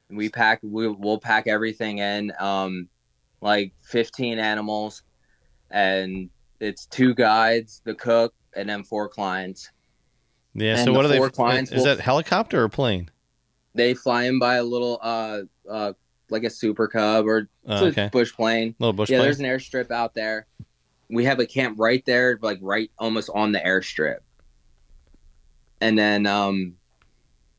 we 0.09 0.29
pack 0.29 0.59
we, 0.63 0.87
we'll 0.87 1.19
pack 1.19 1.47
everything 1.47 1.97
in 1.97 2.31
um 2.39 2.87
like 3.41 3.73
15 3.81 4.37
animals 4.39 5.01
and 5.71 6.29
it's 6.59 6.85
two 6.85 7.13
guides 7.15 7.81
the 7.85 7.93
cook 7.95 8.33
and 8.55 8.69
then 8.69 8.83
four 8.83 9.09
clients 9.09 9.71
Yeah. 10.53 10.75
And 10.77 10.85
so 10.85 10.93
what 10.93 11.07
the 11.07 11.17
are 11.17 11.19
they? 11.27 11.29
clients 11.29 11.71
is 11.71 11.77
will- 11.79 11.85
that 11.85 11.99
helicopter 11.99 12.61
or 12.63 12.69
plane? 12.69 13.09
They 13.75 13.93
fly 13.93 14.23
in 14.23 14.39
by 14.39 14.55
a 14.55 14.63
little 14.63 14.99
uh 15.03 15.41
uh 15.69 15.93
like 16.31 16.43
a 16.43 16.49
super 16.49 16.87
cub 16.87 17.27
or 17.27 17.47
Oh, 17.67 17.85
okay. 17.87 18.09
bush 18.11 18.33
plane 18.33 18.73
Little 18.79 18.93
bush 18.93 19.09
yeah 19.09 19.17
plane. 19.17 19.25
there's 19.27 19.39
an 19.39 19.45
airstrip 19.45 19.91
out 19.91 20.13
there 20.15 20.47
we 21.09 21.23
have 21.25 21.39
a 21.39 21.45
camp 21.45 21.77
right 21.79 22.03
there 22.05 22.39
like 22.41 22.57
right 22.61 22.89
almost 22.97 23.29
on 23.35 23.51
the 23.51 23.59
airstrip 23.59 24.19
and 25.81 25.97
then 25.97 26.25
um 26.25 26.75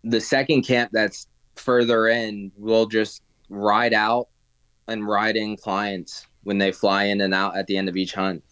the 0.04 0.20
second 0.20 0.62
camp 0.62 0.90
that's 0.92 1.26
further 1.54 2.08
in 2.08 2.50
we'll 2.56 2.86
just 2.86 3.22
ride 3.48 3.94
out 3.94 4.28
and 4.88 5.06
ride 5.06 5.36
in 5.36 5.56
clients 5.56 6.26
when 6.44 6.58
they 6.58 6.70
fly 6.72 7.04
in 7.04 7.20
and 7.20 7.34
out 7.34 7.56
at 7.56 7.66
the 7.66 7.76
end 7.76 7.88
of 7.88 7.96
each 7.96 8.14
hunt 8.14 8.42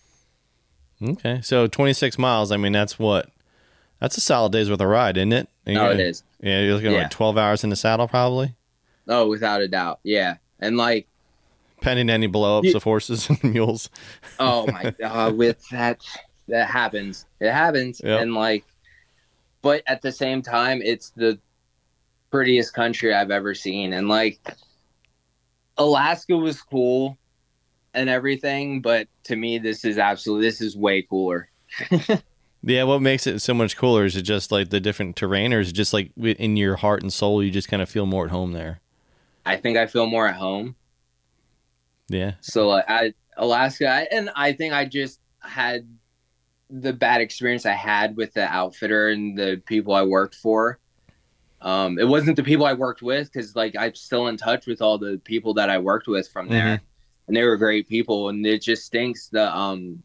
Okay. 1.03 1.41
So 1.43 1.67
26 1.67 2.19
miles. 2.19 2.51
I 2.53 2.57
mean, 2.57 2.73
that's 2.73 2.99
what? 2.99 3.29
That's 4.01 4.17
a 4.17 4.21
solid 4.23 4.53
day's 4.53 4.71
worth 4.71 4.81
of 4.81 4.87
ride, 4.89 5.17
isn't 5.19 5.33
it? 5.33 5.49
And 5.67 5.75
no 5.75 5.91
you're- 5.91 5.95
it 5.95 6.01
is 6.01 6.23
Yeah. 6.45 6.61
You're 6.61 6.75
looking 6.75 6.89
at 6.91 6.93
Yeah. 6.95 7.03
like 7.03 7.11
12 7.11 7.39
hours 7.39 7.65
in 7.65 7.71
the 7.71 7.77
saddle, 7.77 8.07
probably, 8.09 8.55
oh 9.09 9.29
without 9.29 9.61
a 9.61 9.69
doubt 9.69 10.01
yeah 10.03 10.37
and 10.61 10.77
like 10.79 11.07
pending 11.83 12.09
any 12.09 12.27
blow 12.27 12.59
ups 12.59 12.69
You- 12.69 12.77
of 12.77 12.83
horses 12.85 13.29
and 13.43 13.43
mules. 13.45 13.91
oh 14.39 14.67
my 14.67 14.95
god 14.99 15.37
with 15.37 15.63
that 15.71 16.01
that 16.49 16.69
happens 16.71 17.27
it 17.41 17.51
happens 17.53 18.01
Yep. 18.05 18.21
and 18.23 18.35
like 18.35 18.65
but 19.63 19.83
at 19.87 20.01
the 20.03 20.13
same 20.13 20.41
time 20.43 20.81
it's 20.83 21.11
the 21.11 21.39
prettiest 22.31 22.73
country 22.75 23.13
i've 23.15 23.31
ever 23.31 23.55
seen 23.55 23.93
and 23.93 24.09
like 24.09 24.39
alaska 25.79 26.37
was 26.37 26.61
cool 26.63 27.19
and 27.95 28.09
everything 28.09 28.81
but 28.81 29.07
to 29.25 29.37
me 29.37 29.59
this 29.59 29.85
is 29.85 29.99
absolutely 29.99 30.47
this 30.47 30.61
is 30.61 30.77
way 30.77 31.03
cooler 31.03 31.49
Yeah. 32.67 32.85
What 32.85 33.03
makes 33.03 33.27
it 33.27 33.41
so 33.41 33.55
much 33.55 33.77
cooler 33.77 34.05
is 34.05 34.17
it 34.17 34.23
just 34.23 34.51
like 34.51 34.71
the 34.71 34.81
different 34.81 35.17
terrain, 35.17 35.53
or 35.53 35.61
is 35.61 35.69
it 35.71 35.75
just 35.75 35.93
like 35.93 36.11
in 36.17 36.57
your 36.57 36.77
heart 36.77 37.03
and 37.03 37.13
soul, 37.13 37.43
you 37.43 37.51
just 37.51 37.69
kind 37.69 37.83
of 37.83 37.89
feel 37.89 38.07
more 38.07 38.25
at 38.25 38.31
home 38.31 38.53
there? 38.53 38.81
i 39.47 39.57
think 39.59 39.77
i 39.77 39.87
feel 39.87 40.07
more 40.07 40.27
at 40.27 40.37
home 40.37 40.75
Yeah. 42.09 42.33
so 42.41 42.67
like 42.69 42.87
i 42.89 43.13
alaska 43.37 43.87
I, 43.87 44.09
and 44.11 44.31
i 44.35 44.53
think 44.55 44.73
i 44.73 44.87
just 44.87 45.21
had 45.41 45.87
the 46.71 46.95
bad 46.95 47.21
experience 47.21 47.67
i 47.67 47.73
had 47.73 48.17
with 48.17 48.33
the 48.33 48.51
outfitter 48.51 49.11
and 49.11 49.37
the 49.37 49.61
people 49.67 49.93
i 49.93 50.03
worked 50.03 50.35
for 50.37 50.79
um 51.61 51.99
it 51.99 52.09
wasn't 52.09 52.37
the 52.37 52.43
people 52.43 52.65
i 52.65 52.73
worked 52.73 53.03
with 53.03 53.31
because 53.31 53.55
like 53.55 53.77
i'm 53.79 53.95
still 53.95 54.29
in 54.29 54.39
touch 54.39 54.67
with 54.67 54.81
all 54.81 54.97
the 54.97 55.21
people 55.25 55.53
that 55.53 55.69
i 55.69 55.77
worked 55.77 56.07
with 56.09 56.27
from 56.29 56.49
there 56.49 56.81
and 57.29 57.37
they 57.37 57.43
were 57.45 57.59
great 57.59 57.87
people 57.87 58.31
and 58.31 58.47
it 58.47 58.63
just 58.63 58.87
stinks 58.87 59.29
that 59.29 59.55
um 59.55 60.03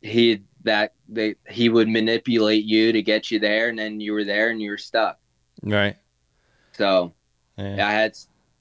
he 0.00 0.42
that 0.68 0.92
they 1.08 1.34
he 1.48 1.68
would 1.68 1.88
manipulate 1.88 2.64
you 2.64 2.92
to 2.92 3.02
get 3.02 3.30
you 3.30 3.38
there 3.38 3.68
and 3.68 3.78
then 3.78 4.00
you 4.00 4.12
were 4.12 4.24
there 4.24 4.50
and 4.50 4.60
you 4.62 4.70
were 4.70 4.78
stuck 4.78 5.18
Right. 5.62 5.96
so 6.72 7.12
Yeah. 7.56 7.86
I 7.88 7.92
had 7.92 8.12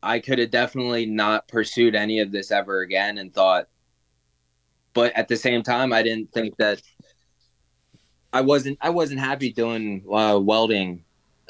I 0.02 0.20
could 0.20 0.40
have 0.40 0.52
definitely 0.52 1.06
not 1.06 1.48
pursued 1.48 1.96
any 1.96 2.20
of 2.20 2.32
this 2.32 2.52
ever 2.52 2.82
again 2.82 3.18
and 3.18 3.34
thought 3.34 3.68
but 4.94 5.14
at 5.16 5.28
the 5.28 5.36
same 5.38 5.62
time 5.64 5.94
I 5.94 6.02
didn't 6.04 6.32
think 6.34 6.58
that 6.58 6.82
I 8.34 8.42
wasn't 8.42 8.78
I 8.82 8.90
wasn't 8.90 9.20
happy 9.20 9.52
doing 9.52 10.04
uh, 10.12 10.40
welding 10.42 11.04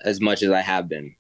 as 0.04 0.22
much 0.22 0.44
as 0.44 0.52
I 0.52 0.62
have 0.62 0.88
been. 0.88 1.16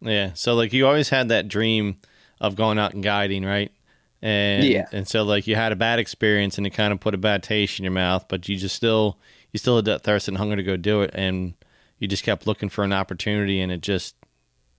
Yeah. 0.00 0.32
So 0.34 0.54
like 0.54 0.72
you 0.72 0.86
always 0.86 1.08
had 1.08 1.28
that 1.28 1.48
dream 1.48 1.96
of 2.40 2.56
going 2.56 2.78
out 2.78 2.94
and 2.94 3.02
guiding, 3.02 3.44
right? 3.44 3.72
And 4.22 4.64
Yeah. 4.64 4.86
and 4.92 5.06
so 5.08 5.24
like 5.24 5.46
you 5.48 5.56
had 5.56 5.72
a 5.72 5.76
bad 5.76 5.98
experience 5.98 6.56
and 6.56 6.66
it 6.66 6.70
kind 6.70 6.92
of 6.92 7.00
put 7.00 7.12
a 7.14 7.18
bad 7.18 7.42
taste 7.42 7.78
in 7.80 7.84
your 7.84 7.92
mouth, 7.92 8.26
but 8.28 8.48
you 8.48 8.56
just 8.56 8.76
still 8.76 9.18
you 9.52 9.58
still 9.58 9.76
had 9.76 9.84
that 9.86 10.02
thirst 10.04 10.28
and 10.28 10.36
hunger 10.38 10.56
to 10.56 10.62
go 10.62 10.76
do 10.76 11.02
it 11.02 11.10
and 11.14 11.54
you 11.98 12.06
just 12.08 12.22
kept 12.24 12.46
looking 12.46 12.68
for 12.68 12.84
an 12.84 12.92
opportunity 12.92 13.60
and 13.60 13.70
it 13.72 13.80
just 13.80 14.14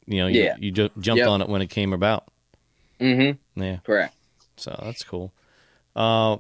you 0.06 0.18
know, 0.18 0.28
you, 0.28 0.44
Yeah. 0.44 0.56
you 0.60 0.72
ju- 0.72 0.90
jumped 1.00 1.20
Yep. 1.20 1.28
on 1.28 1.42
it 1.42 1.50
when 1.50 1.62
it 1.62 1.70
came 1.70 1.94
about. 1.94 2.26
Mm 3.00 3.18
Mhm. 3.18 3.38
Yeah. 3.56 3.78
Correct. 3.84 4.14
So 4.58 4.78
that's 4.84 5.04
cool. 5.04 5.32
Uh, 5.96 6.38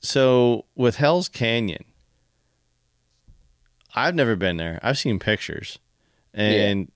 so 0.00 0.64
with 0.76 0.96
Hell's 0.96 1.28
Canyon, 1.28 1.84
I've 3.94 4.14
never 4.14 4.36
been 4.36 4.56
there. 4.58 4.78
I've 4.82 4.98
seen 4.98 5.18
pictures, 5.18 5.78
and 6.34 6.90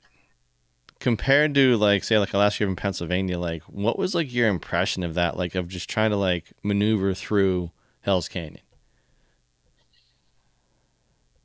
compared 1.03 1.53
to 1.53 1.77
like 1.77 2.05
say 2.05 2.17
like 2.17 2.33
Alaska 2.33 2.65
and 2.65 2.77
Pennsylvania, 2.77 3.37
like 3.37 3.65
what 3.65 3.99
was 3.99 4.15
like 4.15 4.33
your 4.33 4.47
impression 4.49 5.03
of 5.03 5.15
that? 5.15 5.37
Like 5.37 5.57
of 5.57 5.67
just 5.67 5.91
trying 5.91 6.11
to 6.11 6.17
like 6.17 6.53
maneuver 6.63 7.13
through 7.13 7.73
Hell's 8.03 8.29
Canyon. 8.29 8.63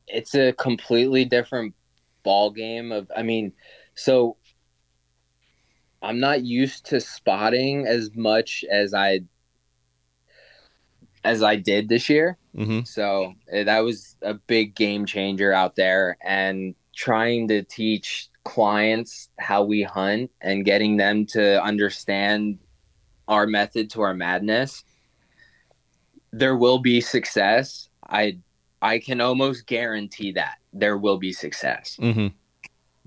It's 0.08 0.36
a 0.36 0.54
completely 0.54 1.26
different 1.26 1.74
ball 2.22 2.52
game 2.52 2.92
of 2.92 3.12
I 3.18 3.24
mean, 3.24 3.52
so 3.96 4.38
I'm 6.04 6.20
not 6.20 6.44
used 6.44 6.86
to 6.88 7.00
spotting 7.00 7.88
as 7.88 8.12
much 8.16 8.64
as 8.72 8.94
I 8.94 9.22
as 11.24 11.42
I 11.42 11.56
did 11.56 11.90
this 11.90 12.10
year. 12.10 12.38
Mm-hmm. 12.56 12.82
So 12.84 13.34
eh, 13.52 13.64
that 13.64 13.80
was 13.80 14.18
a 14.22 14.36
big 14.36 14.76
game 14.76 15.08
changer 15.08 15.52
out 15.52 15.76
there. 15.76 16.16
And 16.24 16.76
trying 16.96 17.48
to 17.48 17.64
teach 17.64 18.30
clients 18.48 19.28
how 19.38 19.62
we 19.62 19.84
hunt 19.84 20.32
and 20.40 20.64
getting 20.64 20.96
them 20.96 21.26
to 21.26 21.62
understand 21.62 22.58
our 23.28 23.46
method 23.46 23.90
to 23.90 24.02
our 24.02 24.14
madness. 24.14 24.86
There 26.32 26.56
will 26.56 26.80
be 26.80 27.02
success. 27.02 27.90
I 28.08 28.40
I 28.82 29.00
can 29.00 29.20
almost 29.20 29.68
guarantee 29.68 30.32
that 30.34 30.60
there 30.72 30.98
will 30.98 31.18
be 31.18 31.34
success. 31.34 31.98
Mm-hmm. 32.00 32.28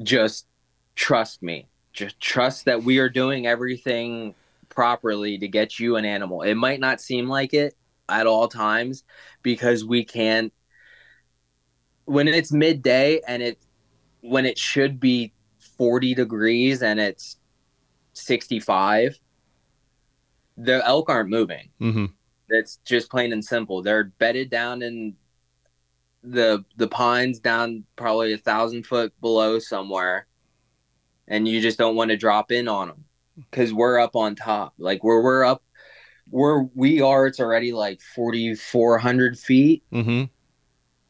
Just 0.03 0.47
trust 0.95 1.43
me. 1.43 1.69
Just 1.95 2.21
trust 2.21 2.67
that 2.67 2.83
we 2.83 2.99
are 2.99 3.09
doing 3.09 3.47
everything 3.47 4.35
properly 4.69 5.39
to 5.39 5.49
get 5.49 5.79
you 5.79 5.97
an 5.97 6.05
animal. 6.05 6.43
It 6.43 6.55
might 6.55 6.81
not 6.81 7.01
seem 7.01 7.31
like 7.31 7.55
it 7.55 7.75
at 8.11 8.27
all 8.27 8.47
times 8.47 9.05
because 9.43 9.87
we 9.87 10.05
can't 10.05 10.53
when 12.05 12.29
it's 12.29 12.53
midday 12.53 13.21
and 13.27 13.43
it 13.43 13.59
when 14.21 14.47
it 14.47 14.59
should 14.59 15.01
be 15.01 15.33
40 15.77 16.15
degrees 16.15 16.83
and 16.83 17.01
it's 17.01 17.37
65 18.13 19.19
the 20.57 20.87
elk 20.87 21.09
aren't 21.09 21.31
moving. 21.31 21.71
Mm-hmm. 21.81 22.07
it's 22.49 22.77
just 22.85 23.11
plain 23.11 23.33
and 23.33 23.45
simple. 23.45 23.83
They're 23.83 24.05
bedded 24.05 24.51
down 24.51 24.83
in 24.83 25.17
the 26.23 26.65
the 26.77 26.89
pines 26.89 27.41
down 27.41 27.85
probably 27.97 28.35
a 28.35 28.39
thousand 28.39 28.85
foot 28.87 29.19
below 29.23 29.59
somewhere 29.59 30.27
and 31.29 31.49
you 31.49 31.63
just 31.63 31.79
don't 31.79 31.97
want 31.97 32.11
to 32.11 32.17
drop 32.17 32.53
in 32.53 32.69
on 32.69 32.89
them 32.89 33.05
because 33.37 33.73
we're 33.73 33.99
up 33.99 34.17
on 34.17 34.35
top. 34.35 34.75
Like 34.79 35.03
where 35.03 35.23
we're 35.23 35.45
up 35.45 35.63
where 36.29 36.69
we 36.75 37.01
are 37.01 37.27
it's 37.27 37.41
already 37.41 37.73
like 37.73 38.01
4400 38.15 39.39
feet. 39.39 39.83
Mm-hmm. 39.93 40.25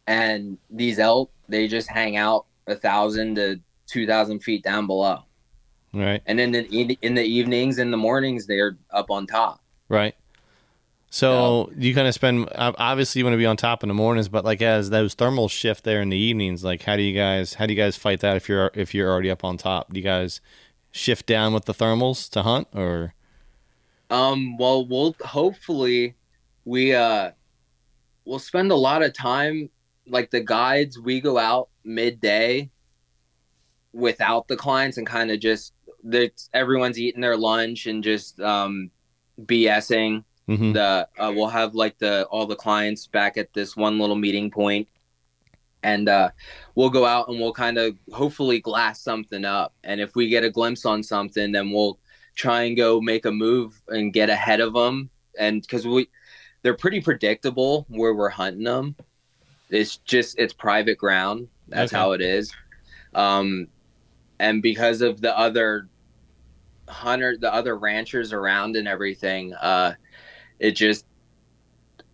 and 0.07 0.59
these 0.71 0.99
elk 0.99 1.33
they 1.49 1.67
just 1.67 1.89
hang 1.89 2.17
out 2.17 2.47
a 2.71 2.77
thousand 2.77 3.35
to 3.37 3.61
two 3.87 4.07
thousand 4.07 4.41
feet 4.41 4.63
down 4.63 4.87
below 4.87 5.25
Right. 5.93 6.23
and 6.27 6.39
then 6.39 6.55
in, 6.55 6.91
in 7.03 7.15
the 7.15 7.25
evenings 7.25 7.79
in 7.79 7.91
the 7.91 7.97
mornings 7.97 8.47
they're 8.47 8.79
up 8.91 9.11
on 9.11 9.27
top 9.27 9.61
Right. 9.89 10.15
So 11.13 11.73
you 11.77 11.93
kind 11.97 12.07
of 12.07 12.15
spend 12.15 12.49
obviously 12.55 13.19
you 13.19 13.25
want 13.25 13.33
to 13.35 13.39
be 13.39 13.45
on 13.47 13.57
top 13.57 13.83
in 13.83 13.89
the 13.89 13.95
mornings, 13.95 14.29
but 14.29 14.45
like 14.45 14.63
as 14.63 14.91
those 14.91 15.17
thermals 15.17 15.51
shift 15.51 15.83
there 15.83 16.01
in 16.01 16.09
the 16.09 16.17
evenings, 16.17 16.63
like 16.63 16.83
how 16.85 16.95
do 16.95 17.03
you 17.03 17.13
guys 17.13 17.55
how 17.55 17.67
do 17.67 17.73
you 17.73 17.77
guys 17.77 17.97
fight 17.97 18.21
that 18.21 18.37
if 18.37 18.49
you're 18.49 18.71
if 18.75 18.95
you're 18.95 19.11
already 19.11 19.29
up 19.29 19.43
on 19.43 19.57
top? 19.57 19.93
Do 19.93 19.99
you 19.99 20.05
guys 20.05 20.41
shift 20.93 21.27
down 21.27 21.53
with 21.53 21.65
the 21.65 21.75
thermals 21.75 22.31
to 22.31 22.43
hunt 22.43 22.69
or? 22.73 23.15
Um. 24.09 24.57
Well, 24.57 24.87
we'll 24.87 25.17
hopefully 25.21 26.15
we 26.65 26.95
uh 26.95 27.33
we'll 28.25 28.39
spend 28.39 28.71
a 28.71 28.77
lot 28.77 29.03
of 29.03 29.13
time 29.13 29.71
like 30.07 30.31
the 30.31 30.41
guides. 30.41 30.97
We 31.01 31.21
go 31.21 31.37
out 31.37 31.70
midday 31.95 32.71
without 33.93 34.49
the 34.49 34.57
clients 34.57 34.99
and 34.99 35.07
kind 35.07 35.31
of 35.31 35.41
just 35.41 35.73
everyone's 36.55 36.99
eating 36.99 37.21
their 37.21 37.37
lunch 37.37 37.87
and 37.87 38.03
just 38.03 38.41
um 38.41 38.91
BSing 39.43 40.25
Mm-hmm. 40.51 40.73
The 40.73 41.09
uh, 41.17 41.33
we'll 41.35 41.47
have 41.47 41.77
like 41.77 41.97
the 41.99 42.25
all 42.25 42.45
the 42.45 42.57
clients 42.57 43.07
back 43.07 43.37
at 43.37 43.53
this 43.53 43.77
one 43.77 44.01
little 44.01 44.17
meeting 44.17 44.51
point, 44.51 44.89
and 45.85 46.09
uh, 46.09 46.31
we'll 46.75 46.91
go 46.91 47.07
out 47.07 47.29
and 47.29 47.39
we'll 47.39 47.53
kind 47.53 47.79
of 47.79 47.97
hopefully 48.13 48.59
glass 48.59 49.01
something 49.01 49.45
up. 49.45 49.75
And 49.85 50.01
if 50.01 50.17
we 50.17 50.29
get 50.29 50.43
a 50.43 50.51
glimpse 50.51 50.85
on 50.85 51.05
something, 51.05 51.53
then 51.53 51.71
we'll 51.71 52.01
try 52.35 52.63
and 52.63 52.77
go 52.77 53.01
make 53.01 53.27
a 53.27 53.31
move 53.31 53.81
and 53.89 54.13
get 54.13 54.29
ahead 54.29 54.59
of 54.59 54.73
them. 54.73 55.09
And 55.39 55.63
because 55.63 55.87
we, 55.87 56.09
they're 56.63 56.75
pretty 56.75 57.01
predictable 57.01 57.87
where 57.89 58.15
we're 58.15 58.29
hunting 58.29 58.65
them. 58.65 58.97
It's 59.69 59.99
just 59.99 60.37
it's 60.37 60.53
private 60.53 60.99
ground. 60.99 61.47
That's 61.71 61.93
okay. 61.93 62.01
how 62.01 62.13
it 62.13 62.21
is. 62.21 62.53
Um, 63.15 63.69
and 64.39 64.63
because 64.63 65.03
of 65.03 65.21
the 65.21 65.37
other 65.37 65.89
hunter, 66.89 67.37
the 67.39 67.53
other 67.53 67.77
ranchers 67.77 68.33
around 68.33 68.77
and 68.77 68.89
everything, 68.89 69.55
uh, 69.55 69.95
it 70.59 70.73
just 70.73 71.05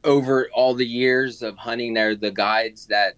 over 0.05 0.49
all 0.55 0.75
the 0.75 0.87
years 0.87 1.43
of 1.43 1.57
hunting 1.57 1.95
there, 1.95 2.15
the 2.15 2.31
guides 2.31 2.87
that 2.87 3.15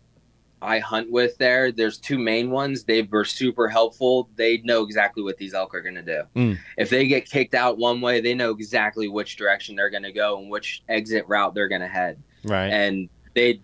I 0.61 0.79
hunt 0.81 1.11
with 1.11 1.37
there, 1.39 1.71
there's 1.71 1.99
two 1.99 2.19
main 2.19 2.51
ones. 2.51 2.85
They 2.85 3.03
were 3.03 3.25
super 3.25 3.69
helpful. 3.69 4.29
They 4.35 4.59
know 4.59 4.83
exactly 4.83 5.23
what 5.23 5.37
these 5.37 5.55
elk 5.55 5.75
are 5.75 5.83
going 5.83 5.95
to 5.95 6.03
do. 6.03 6.23
Mm. 6.35 6.59
If 6.77 6.91
they 6.91 7.07
get 7.07 7.31
kicked 7.31 7.55
out 7.55 7.79
one 7.79 8.01
way, 8.01 8.21
they 8.21 8.35
know 8.35 8.51
exactly 8.51 9.09
which 9.09 9.37
direction 9.37 9.77
they're 9.77 9.91
going 9.91 10.03
to 10.03 10.13
go 10.13 10.39
and 10.39 10.51
which 10.51 10.83
exit 10.89 11.25
route 11.29 11.55
they're 11.55 11.69
going 11.69 11.83
to 11.83 11.89
head. 11.89 12.21
Right. 12.45 12.69
And 12.69 13.09
they 13.35 13.61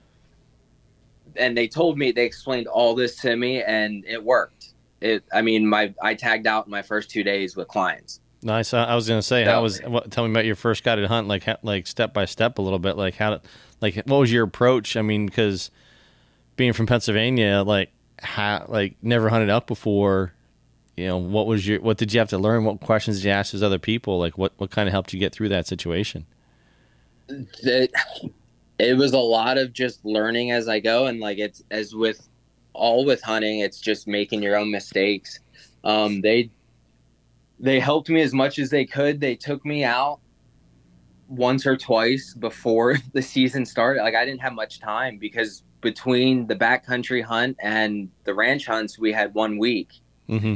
and 1.36 1.56
they 1.56 1.68
told 1.68 1.98
me 1.98 2.12
they 2.12 2.24
explained 2.24 2.66
all 2.66 2.94
this 2.94 3.16
to 3.16 3.36
me 3.36 3.62
and 3.62 4.04
it 4.06 4.22
worked. 4.22 4.74
It 5.00 5.24
I 5.32 5.42
mean, 5.42 5.66
my 5.66 5.94
I 6.02 6.14
tagged 6.14 6.46
out 6.46 6.66
in 6.66 6.70
my 6.70 6.82
first 6.82 7.10
2 7.10 7.22
days 7.22 7.56
with 7.56 7.68
clients. 7.68 8.20
Nice. 8.42 8.74
I, 8.74 8.94
was 8.94 9.08
going 9.08 9.18
to 9.18 9.26
say, 9.26 9.44
how 9.44 9.62
was? 9.62 9.80
What, 9.80 10.10
tell 10.10 10.24
me 10.24 10.30
about 10.30 10.44
your 10.44 10.54
first 10.54 10.84
guided 10.84 11.06
hunt, 11.06 11.28
like 11.28 11.44
like 11.62 11.86
step 11.86 12.12
by 12.12 12.26
step, 12.26 12.58
a 12.58 12.62
little 12.62 12.78
bit. 12.78 12.98
Like 12.98 13.14
how, 13.14 13.40
like 13.80 13.94
what 14.04 14.18
was 14.18 14.30
your 14.30 14.44
approach? 14.44 14.98
I 14.98 15.02
mean, 15.02 15.24
because 15.24 15.70
being 16.56 16.74
from 16.74 16.86
Pennsylvania, 16.86 17.62
like 17.66 17.90
how, 18.20 18.66
like 18.68 18.96
never 19.00 19.30
hunted 19.30 19.48
up 19.48 19.66
before. 19.66 20.34
You 20.96 21.08
know, 21.08 21.16
what 21.16 21.46
was 21.46 21.66
your? 21.66 21.80
What 21.80 21.96
did 21.96 22.12
you 22.12 22.20
have 22.20 22.28
to 22.28 22.38
learn? 22.38 22.64
What 22.64 22.80
questions 22.80 23.16
did 23.16 23.24
you 23.24 23.30
ask 23.30 23.52
those 23.52 23.62
other 23.62 23.78
people? 23.78 24.18
Like, 24.18 24.38
what 24.38 24.52
what 24.58 24.70
kind 24.70 24.88
of 24.88 24.92
helped 24.92 25.12
you 25.12 25.18
get 25.18 25.32
through 25.32 25.48
that 25.48 25.66
situation? 25.66 26.26
It, 27.28 27.90
it 28.78 28.96
was 28.96 29.12
a 29.12 29.18
lot 29.18 29.58
of 29.58 29.72
just 29.72 30.04
learning 30.04 30.50
as 30.50 30.68
I 30.68 30.80
go, 30.80 31.06
and 31.06 31.20
like 31.20 31.38
it's 31.38 31.62
as 31.70 31.94
with 31.94 32.28
all 32.72 33.04
with 33.04 33.22
hunting, 33.22 33.60
it's 33.60 33.80
just 33.80 34.06
making 34.06 34.42
your 34.42 34.56
own 34.56 34.70
mistakes. 34.70 35.40
Um, 35.84 36.20
they 36.20 36.50
they 37.60 37.78
helped 37.78 38.08
me 38.08 38.20
as 38.20 38.34
much 38.34 38.58
as 38.58 38.70
they 38.70 38.84
could. 38.84 39.20
They 39.20 39.36
took 39.36 39.64
me 39.64 39.84
out 39.84 40.20
once 41.28 41.66
or 41.66 41.76
twice 41.76 42.34
before 42.34 42.96
the 43.12 43.22
season 43.22 43.64
started. 43.64 44.02
Like 44.02 44.14
I 44.14 44.24
didn't 44.24 44.40
have 44.40 44.54
much 44.54 44.80
time 44.80 45.18
because 45.18 45.62
between 45.80 46.46
the 46.46 46.56
backcountry 46.56 47.22
hunt 47.22 47.56
and 47.60 48.10
the 48.24 48.34
ranch 48.34 48.66
hunts, 48.66 48.98
we 48.98 49.12
had 49.12 49.34
one 49.34 49.58
week. 49.58 49.92
Mm-hmm. 50.28 50.54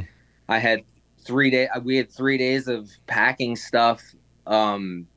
I 0.49 0.57
had 0.57 0.83
three 1.23 1.49
day. 1.49 1.69
We 1.83 1.97
had 1.97 2.11
three 2.11 2.37
days 2.37 2.67
of 2.67 2.89
packing 3.07 3.55
stuff 3.55 4.03
um, 4.47 5.07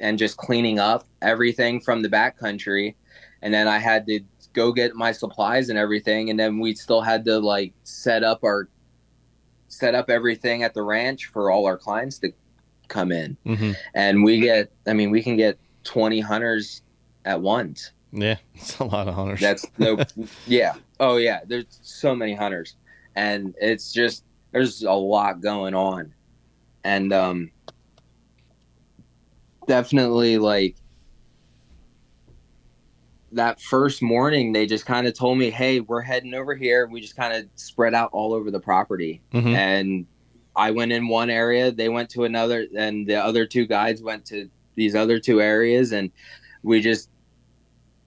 and 0.00 0.18
just 0.18 0.36
cleaning 0.36 0.78
up 0.78 1.06
everything 1.22 1.80
from 1.80 2.02
the 2.02 2.08
backcountry, 2.08 2.94
and 3.42 3.52
then 3.52 3.68
I 3.68 3.78
had 3.78 4.06
to 4.06 4.20
go 4.52 4.72
get 4.72 4.94
my 4.94 5.12
supplies 5.12 5.68
and 5.68 5.78
everything, 5.78 6.30
and 6.30 6.38
then 6.38 6.58
we 6.58 6.74
still 6.74 7.00
had 7.00 7.24
to 7.26 7.38
like 7.38 7.72
set 7.84 8.24
up 8.24 8.42
our 8.42 8.68
set 9.68 9.94
up 9.94 10.10
everything 10.10 10.62
at 10.62 10.74
the 10.74 10.82
ranch 10.82 11.26
for 11.26 11.50
all 11.50 11.64
our 11.64 11.78
clients 11.78 12.18
to 12.18 12.32
come 12.88 13.10
in. 13.10 13.36
Mm-hmm. 13.46 13.72
And 13.94 14.22
we 14.22 14.40
get, 14.40 14.70
I 14.86 14.92
mean, 14.92 15.10
we 15.10 15.22
can 15.22 15.36
get 15.36 15.58
20 15.84 16.20
hunters 16.20 16.82
at 17.24 17.40
once. 17.40 17.92
Yeah, 18.12 18.36
it's 18.54 18.78
a 18.78 18.84
lot 18.84 19.08
of 19.08 19.14
hunters. 19.14 19.40
That's 19.40 19.64
no, 19.78 20.04
yeah. 20.46 20.74
Oh, 20.98 21.16
yeah. 21.16 21.40
There's 21.46 21.78
so 21.82 22.14
many 22.14 22.34
hunters. 22.34 22.76
And 23.14 23.54
it's 23.60 23.92
just, 23.92 24.24
there's 24.50 24.82
a 24.82 24.92
lot 24.92 25.40
going 25.40 25.74
on. 25.74 26.12
And, 26.84 27.12
um, 27.12 27.50
definitely 29.70 30.36
like 30.36 30.74
that 33.30 33.60
first 33.60 34.02
morning 34.02 34.52
they 34.52 34.66
just 34.66 34.84
kind 34.84 35.06
of 35.06 35.14
told 35.14 35.38
me 35.38 35.48
hey 35.48 35.78
we're 35.78 36.00
heading 36.00 36.34
over 36.34 36.56
here. 36.56 36.88
We 36.88 37.00
just 37.00 37.14
kind 37.14 37.32
of 37.32 37.48
spread 37.54 37.94
out 37.94 38.10
all 38.12 38.34
over 38.34 38.50
the 38.50 38.58
property. 38.58 39.22
Mm-hmm. 39.32 39.54
and 39.54 40.06
i 40.56 40.72
went 40.72 40.90
in 40.90 41.06
one 41.06 41.30
area 41.30 41.70
they 41.70 41.88
went 41.88 42.10
to 42.10 42.24
another 42.24 42.66
and 42.76 43.06
the 43.06 43.14
other 43.14 43.46
two 43.46 43.64
guides 43.64 44.02
went 44.02 44.24
to 44.26 44.50
these 44.74 44.96
other 44.96 45.20
two 45.20 45.40
areas 45.40 45.92
and 45.92 46.10
we 46.64 46.80
just 46.80 47.08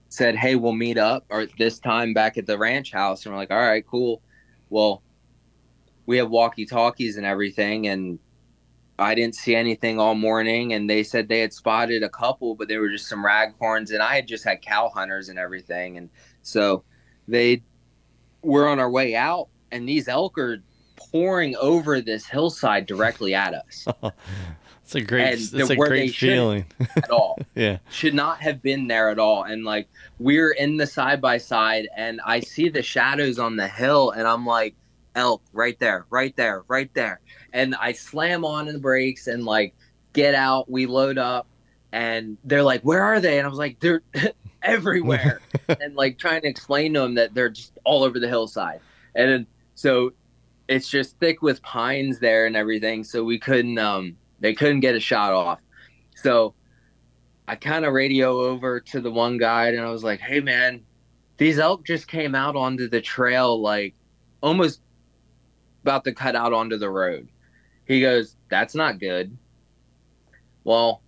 said 0.10 0.36
hey 0.36 0.56
we'll 0.56 0.73
meet 0.73 0.97
up 0.97 1.23
or 1.30 1.47
this 1.58 1.80
time 1.80 2.13
back 2.13 2.38
at 2.38 2.45
the 2.45 2.58
ranch 2.58 2.91
house. 2.91 3.26
And 3.26 3.34
we're 3.34 3.39
like 3.39 3.52
all 3.52 3.58
right 3.58 3.88
cool. 3.88 4.21
Well 4.69 5.02
we 6.08 6.17
have 6.17 6.30
walkie 6.30 6.65
talkies 6.65 7.15
and 7.15 7.26
everything 7.26 7.88
and 7.88 8.19
I 8.99 9.15
didn't 9.15 9.36
see 9.36 9.56
anything 9.56 9.99
all 9.99 10.13
morning, 10.13 10.73
and 10.73 10.89
they 10.89 11.03
said 11.03 11.27
they 11.27 11.39
had 11.39 11.53
spotted 11.53 12.03
a 12.03 12.10
couple, 12.10 12.56
but 12.56 12.67
they 12.67 12.77
were 12.77 12.89
just 12.89 13.08
some 13.08 13.25
raghorns, 13.25 13.91
and 13.91 14.01
I 14.03 14.15
had 14.15 14.27
just 14.27 14.43
had 14.43 14.62
cow 14.62 14.89
hunters 14.89 15.29
and 15.29 15.39
everything, 15.39 15.97
and 15.97 16.10
so 16.43 16.84
they 17.27 17.63
were 18.43 18.67
on 18.67 18.79
our 18.79 18.89
way 18.89 19.15
out, 19.15 19.47
and 19.71 19.89
these 19.89 20.08
elk 20.08 20.38
are 20.38 20.62
pouring 20.95 21.56
over 21.56 22.01
this 22.01 22.25
hillside 22.25 22.86
directly 22.86 23.34
at 23.34 23.53
us. 23.53 23.88
It's 24.86 24.95
a 24.95 25.01
great, 25.01 25.34
it's 25.34 25.69
a 25.69 25.75
great 25.77 26.13
feeling 26.13 26.65
at 26.97 27.10
all. 27.10 27.39
yeah, 27.56 27.77
should 27.89 28.13
not 28.13 28.41
have 28.41 28.62
been 28.62 28.88
there 28.88 29.10
at 29.10 29.17
all. 29.17 29.43
And 29.43 29.63
like 29.63 29.88
we're 30.19 30.51
in 30.51 30.75
the 30.75 30.86
side 30.86 31.21
by 31.21 31.38
side, 31.38 31.88
and 31.95 32.19
I 32.25 32.41
see 32.41 32.67
the 32.67 32.82
shadows 32.82 33.39
on 33.39 33.56
the 33.56 33.67
hill, 33.67 34.12
and 34.12 34.27
I'm 34.27 34.45
like, 34.45 34.75
elk 35.15 35.41
right 35.53 35.79
there, 35.79 36.06
right 36.10 36.36
there, 36.36 36.63
right 36.67 36.93
there 36.93 37.21
and 37.53 37.75
I 37.75 37.91
slam 37.91 38.43
on 38.43 38.65
the 38.65 38.79
brakes 38.79 39.27
and 39.27 39.45
like 39.45 39.75
get 40.11 40.35
out. 40.35 40.69
We 40.69 40.87
load 40.87 41.17
up, 41.17 41.47
and 41.91 42.37
they're 42.43 42.63
like, 42.63 42.81
"Where 42.81 43.03
are 43.03 43.19
they?" 43.19 43.37
And 43.37 43.45
I 43.45 43.49
was 43.49 43.59
like, 43.59 43.79
"They're 43.79 44.01
everywhere," 44.63 45.39
and 45.67 45.95
like 45.95 46.17
trying 46.17 46.41
to 46.41 46.47
explain 46.47 46.93
to 46.95 47.01
them 47.01 47.15
that 47.15 47.33
they're 47.33 47.49
just 47.49 47.77
all 47.83 48.03
over 48.03 48.19
the 48.19 48.27
hillside. 48.27 48.81
And 49.15 49.29
then, 49.29 49.47
so 49.75 50.11
it's 50.67 50.89
just 50.89 51.17
thick 51.19 51.41
with 51.41 51.61
pines 51.61 52.19
there 52.19 52.45
and 52.45 52.55
everything, 52.55 53.03
so 53.03 53.23
we 53.23 53.39
couldn't 53.39 53.77
um 53.77 54.17
they 54.39 54.53
couldn't 54.53 54.81
get 54.81 54.95
a 54.95 54.99
shot 54.99 55.31
off. 55.31 55.59
So 56.15 56.55
I 57.47 57.55
kind 57.55 57.85
of 57.85 57.93
radio 57.93 58.41
over 58.41 58.79
to 58.79 59.01
the 59.01 59.11
one 59.11 59.37
guide 59.37 59.73
and 59.75 59.85
I 59.85 59.91
was 59.91 60.03
like, 60.03 60.19
"Hey 60.19 60.39
man, 60.39 60.81
these 61.37 61.59
elk 61.59 61.85
just 61.85 62.07
came 62.07 62.33
out 62.33 62.55
onto 62.55 62.89
the 62.89 63.01
trail 63.01 63.61
like 63.61 63.93
almost 64.41 64.81
about 65.83 66.03
to 66.05 66.13
cut 66.13 66.35
out 66.35 66.53
onto 66.53 66.77
the 66.77 66.89
road." 66.89 67.27
He 67.86 68.02
goes, 68.02 68.36
"That's 68.50 68.76
not 68.76 69.00
good." 69.00 69.38
Well, 70.63 71.02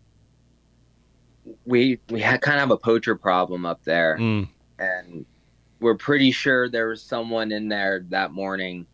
we 1.65 1.99
we 2.09 2.21
had 2.21 2.41
kind 2.41 2.59
of 2.59 2.71
a 2.71 2.77
poacher 2.77 3.15
problem 3.15 3.65
up 3.65 3.83
there, 3.83 4.17
mm. 4.17 4.47
and 4.79 5.25
we're 5.79 5.95
pretty 5.95 6.31
sure 6.31 6.69
there 6.69 6.87
was 6.87 7.01
someone 7.01 7.51
in 7.51 7.69
there 7.69 8.05
that 8.09 8.31
morning 8.31 8.85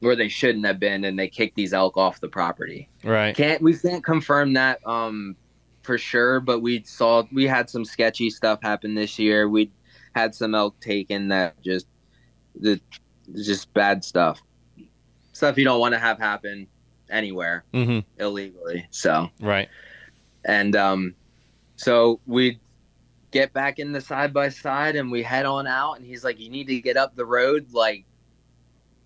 where 0.00 0.16
they 0.16 0.28
shouldn't 0.28 0.64
have 0.64 0.80
been, 0.80 1.04
and 1.04 1.18
they 1.18 1.28
kicked 1.28 1.56
these 1.56 1.72
elk 1.72 1.96
off 1.96 2.20
the 2.20 2.28
property. 2.28 2.88
Right? 3.04 3.36
Can't 3.36 3.62
we 3.62 3.76
can't 3.76 4.04
confirm 4.04 4.54
that 4.54 4.84
um 4.86 5.36
for 5.82 5.98
sure, 5.98 6.40
but 6.40 6.60
we 6.60 6.82
saw 6.84 7.24
we 7.32 7.46
had 7.46 7.70
some 7.70 7.84
sketchy 7.84 8.30
stuff 8.30 8.60
happen 8.62 8.94
this 8.94 9.18
year. 9.18 9.48
We 9.48 9.70
had 10.14 10.34
some 10.34 10.54
elk 10.54 10.78
taken 10.80 11.28
that 11.28 11.60
just 11.62 11.86
the 12.58 12.80
just 13.34 13.72
bad 13.74 14.02
stuff, 14.02 14.42
stuff 15.32 15.56
you 15.56 15.64
don't 15.64 15.80
want 15.80 15.94
to 15.94 16.00
have 16.00 16.18
happen 16.18 16.66
anywhere 17.10 17.64
mm-hmm. 17.72 18.00
illegally. 18.20 18.86
So 18.90 19.30
right, 19.40 19.68
and 20.44 20.76
um, 20.76 21.14
so 21.76 22.20
we 22.26 22.60
get 23.30 23.52
back 23.52 23.78
in 23.78 23.92
the 23.92 24.00
side 24.00 24.32
by 24.32 24.48
side 24.48 24.96
and 24.96 25.10
we 25.10 25.22
head 25.22 25.46
on 25.46 25.66
out. 25.66 25.94
And 25.94 26.06
he's 26.06 26.24
like, 26.24 26.40
"You 26.40 26.50
need 26.50 26.66
to 26.68 26.80
get 26.80 26.96
up 26.96 27.14
the 27.16 27.26
road 27.26 27.72
like 27.72 28.04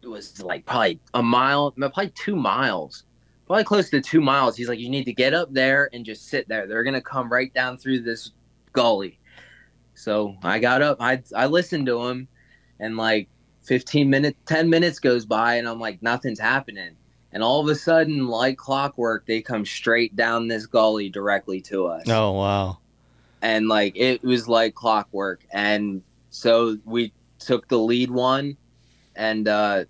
it 0.03 0.09
was 0.09 0.43
like 0.43 0.67
probably 0.67 1.01
a 1.15 1.23
mile, 1.23 1.73
probably 1.73 2.11
two 2.11 2.37
miles 2.37 3.05
probably 3.47 3.65
close 3.65 3.91
to 3.91 4.01
two 4.01 4.21
miles. 4.21 4.57
He's 4.57 4.69
like, 4.69 4.79
you 4.79 4.89
need 4.89 5.05
to 5.05 5.13
get 5.13 5.35
up 5.35 5.53
there 5.53 5.91
and 5.93 6.05
just 6.05 6.29
sit 6.29 6.49
there. 6.49 6.67
They're 6.67 6.85
gonna 6.85 7.01
come 7.01 7.31
right 7.31 7.53
down 7.53 7.77
through 7.77 8.01
this 8.01 8.33
gully. 8.73 9.19
So 9.95 10.37
I 10.43 10.59
got 10.59 10.83
up. 10.83 10.99
I 11.01 11.23
I 11.35 11.47
listened 11.47 11.87
to 11.87 12.07
him, 12.07 12.29
and 12.81 12.97
like 12.97 13.29
15 13.63 14.11
minutes, 14.11 14.39
10 14.47 14.69
minutes 14.69 14.99
goes 14.99 15.25
by, 15.25 15.57
and 15.57 15.69
I'm 15.69 15.81
like, 15.81 16.03
nothing's 16.03 16.41
happening. 16.41 16.97
And 17.35 17.43
all 17.43 17.61
of 17.61 17.69
a 17.69 17.75
sudden, 17.75 18.29
like 18.29 18.57
clockwork, 18.57 19.27
they 19.27 19.43
come 19.43 19.67
straight 19.67 20.15
down 20.15 20.47
this 20.47 20.67
gully 20.67 21.11
directly 21.11 21.61
to 21.63 21.87
us. 21.87 22.09
Oh 22.09 22.31
wow! 22.31 22.79
And 23.43 23.67
like 23.69 23.97
it 23.97 24.23
was 24.23 24.49
like 24.49 24.77
clockwork. 24.77 25.45
And 25.53 26.03
so 26.31 26.79
we 26.85 27.13
took 27.41 27.67
the 27.67 27.79
lead 27.79 28.13
one, 28.13 28.57
and 29.17 29.49
uh, 29.49 29.85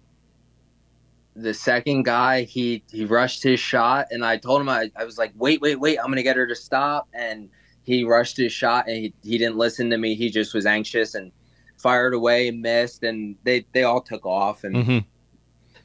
the 1.37 1.53
second 1.53 2.05
guy 2.05 2.45
he 2.45 2.83
he 2.91 3.05
rushed 3.05 3.43
his 3.43 3.61
shot, 3.61 4.07
and 4.11 4.25
I 4.25 4.39
told 4.39 4.63
him 4.63 4.71
I, 4.71 4.91
I 4.97 5.05
was 5.05 5.19
like, 5.19 5.33
wait, 5.37 5.61
wait, 5.61 5.79
wait, 5.79 5.99
I'm 5.99 6.07
gonna 6.07 6.23
get 6.23 6.37
her 6.37 6.47
to 6.47 6.57
stop, 6.57 7.09
and 7.13 7.51
he 7.83 8.05
rushed 8.05 8.39
his 8.39 8.55
shot, 8.55 8.89
and 8.89 8.97
he, 8.97 9.15
he 9.23 9.37
didn't 9.37 9.59
listen 9.59 9.91
to 9.91 9.99
me. 9.99 10.15
He 10.15 10.31
just 10.31 10.55
was 10.55 10.65
anxious 10.65 11.15
and 11.15 11.31
fired 11.77 12.15
away 12.15 12.49
and 12.49 12.63
missed, 12.63 13.03
and 13.03 13.37
they 13.45 13.67
they 13.73 13.83
all 13.83 14.01
took 14.01 14.25
off, 14.25 14.65
and 14.65 14.77
hmm 14.77 14.99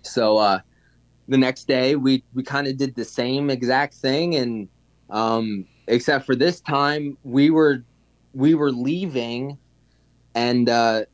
so 0.02 0.38
uh, 0.38 0.62
the 1.30 1.38
next 1.38 1.68
day 1.68 1.96
we 1.96 2.24
we 2.34 2.44
kind 2.44 2.68
of 2.68 2.76
did 2.76 2.96
the 2.96 3.06
same 3.06 3.50
exact 3.50 3.94
thing, 3.94 4.36
and 4.36 4.68
um, 5.10 5.66
except 5.88 6.26
for 6.26 6.36
this 6.36 6.60
time 6.60 7.18
we 7.24 7.52
were 7.52 7.84
we 8.34 8.56
were 8.56 8.72
leaving, 8.72 9.58
and 10.36 10.68
uh, 10.68 11.06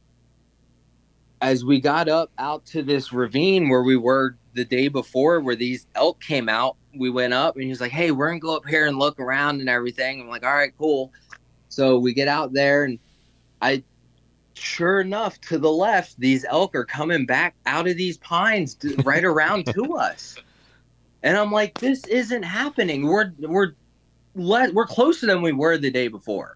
as 1.41 1.65
we 1.65 1.79
got 1.79 2.07
up 2.07 2.31
out 2.37 2.65
to 2.67 2.81
this 2.81 3.11
ravine 3.11 3.69
where 3.69 3.83
we 3.83 3.97
were 3.97 4.37
the 4.53 4.65
day 4.65 4.87
before, 4.87 5.41
where 5.41 5.55
these 5.55 5.85
elk 5.95 6.21
came 6.21 6.47
out, 6.47 6.77
we 6.97 7.09
went 7.09 7.33
up, 7.33 7.55
and 7.55 7.63
he 7.63 7.69
was 7.69 7.81
like, 7.81 7.91
"Hey, 7.91 8.11
we're 8.11 8.29
gonna 8.29 8.39
go 8.39 8.55
up 8.55 8.65
here 8.65 8.87
and 8.87 8.97
look 8.97 9.19
around 9.19 9.59
and 9.59 9.69
everything." 9.69 10.21
I'm 10.21 10.29
like, 10.29 10.45
"All 10.45 10.55
right, 10.55 10.73
cool." 10.77 11.11
So 11.67 11.99
we 11.99 12.13
get 12.13 12.29
out 12.29 12.53
there, 12.53 12.85
and 12.85 12.99
I 13.61 13.83
sure 14.55 15.01
enough, 15.01 15.39
to 15.41 15.57
the 15.57 15.71
left, 15.71 16.19
these 16.19 16.45
elk 16.45 16.75
are 16.75 16.85
coming 16.85 17.25
back 17.25 17.55
out 17.65 17.87
of 17.87 17.97
these 17.97 18.17
pines 18.17 18.75
to, 18.75 18.95
right 19.03 19.23
around 19.23 19.65
to 19.67 19.95
us. 19.95 20.37
And 21.23 21.37
I'm 21.37 21.51
like, 21.51 21.77
this 21.79 22.05
isn't 22.07 22.43
happening. 22.43 23.05
We're 23.07 23.31
we're 23.39 23.73
le- 24.35 24.71
we're 24.73 24.85
closer 24.85 25.25
than 25.25 25.41
we 25.41 25.51
were 25.51 25.77
the 25.77 25.91
day 25.91 26.07
before 26.07 26.53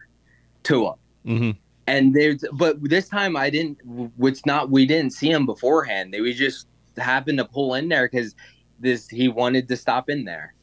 to 0.64 0.96
them. 1.26 1.38
hmm 1.38 1.52
And 1.88 2.14
there's 2.14 2.44
but 2.54 2.78
this 2.82 3.10
time 3.10 3.36
I 3.36 3.50
didn't. 3.50 3.80
It's 4.20 4.46
not 4.46 4.70
we 4.70 4.86
didn't 4.86 5.14
see 5.14 5.32
them 5.32 5.46
beforehand. 5.46 6.14
They 6.14 6.22
we 6.22 6.34
just 6.34 6.68
happened 6.98 7.40
to 7.40 7.46
pull 7.46 7.76
in 7.76 7.90
there 7.90 8.08
because 8.08 8.36
this 8.80 9.08
he 9.08 9.28
wanted 9.28 9.68
to 9.70 9.76
stop 9.78 10.10
in 10.10 10.26
there. 10.26 10.54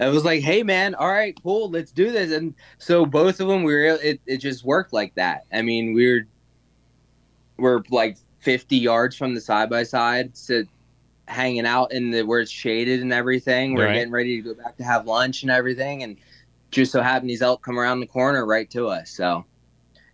I 0.00 0.08
was 0.08 0.24
like, 0.24 0.42
"Hey, 0.42 0.62
man, 0.62 0.94
all 0.94 1.08
right, 1.10 1.36
cool, 1.42 1.70
let's 1.70 1.92
do 1.92 2.10
this." 2.12 2.32
And 2.32 2.54
so 2.78 3.06
both 3.06 3.40
of 3.40 3.48
them, 3.48 3.62
we 3.62 3.74
were 3.74 3.82
it. 4.02 4.20
It 4.26 4.38
just 4.38 4.64
worked 4.64 4.92
like 4.92 5.14
that. 5.16 5.42
I 5.52 5.62
mean, 5.62 5.94
we 5.94 6.04
we're 6.06 6.28
we're 7.58 7.82
like 7.90 8.16
fifty 8.40 8.76
yards 8.76 9.16
from 9.16 9.34
the 9.34 9.40
side 9.40 9.70
by 9.70 9.84
side, 9.84 10.36
so 10.36 10.64
hanging 11.28 11.66
out 11.66 11.92
in 11.92 12.10
the 12.10 12.22
where 12.22 12.40
it's 12.40 12.50
shaded 12.50 13.00
and 13.02 13.12
everything. 13.12 13.74
We're 13.74 13.86
Right. 13.86 13.94
getting 13.94 14.12
ready 14.12 14.42
to 14.42 14.54
go 14.54 14.62
back 14.62 14.76
to 14.78 14.84
have 14.84 15.06
lunch 15.06 15.42
and 15.42 15.50
everything, 15.50 16.02
and 16.02 16.18
just 16.72 16.92
so 16.92 17.02
happened 17.02 17.30
these 17.30 17.42
elk 17.42 17.62
come 17.62 17.78
around 17.78 18.00
the 18.00 18.06
corner 18.06 18.44
right 18.46 18.70
to 18.70 18.88
us. 18.88 19.12
So 19.12 19.44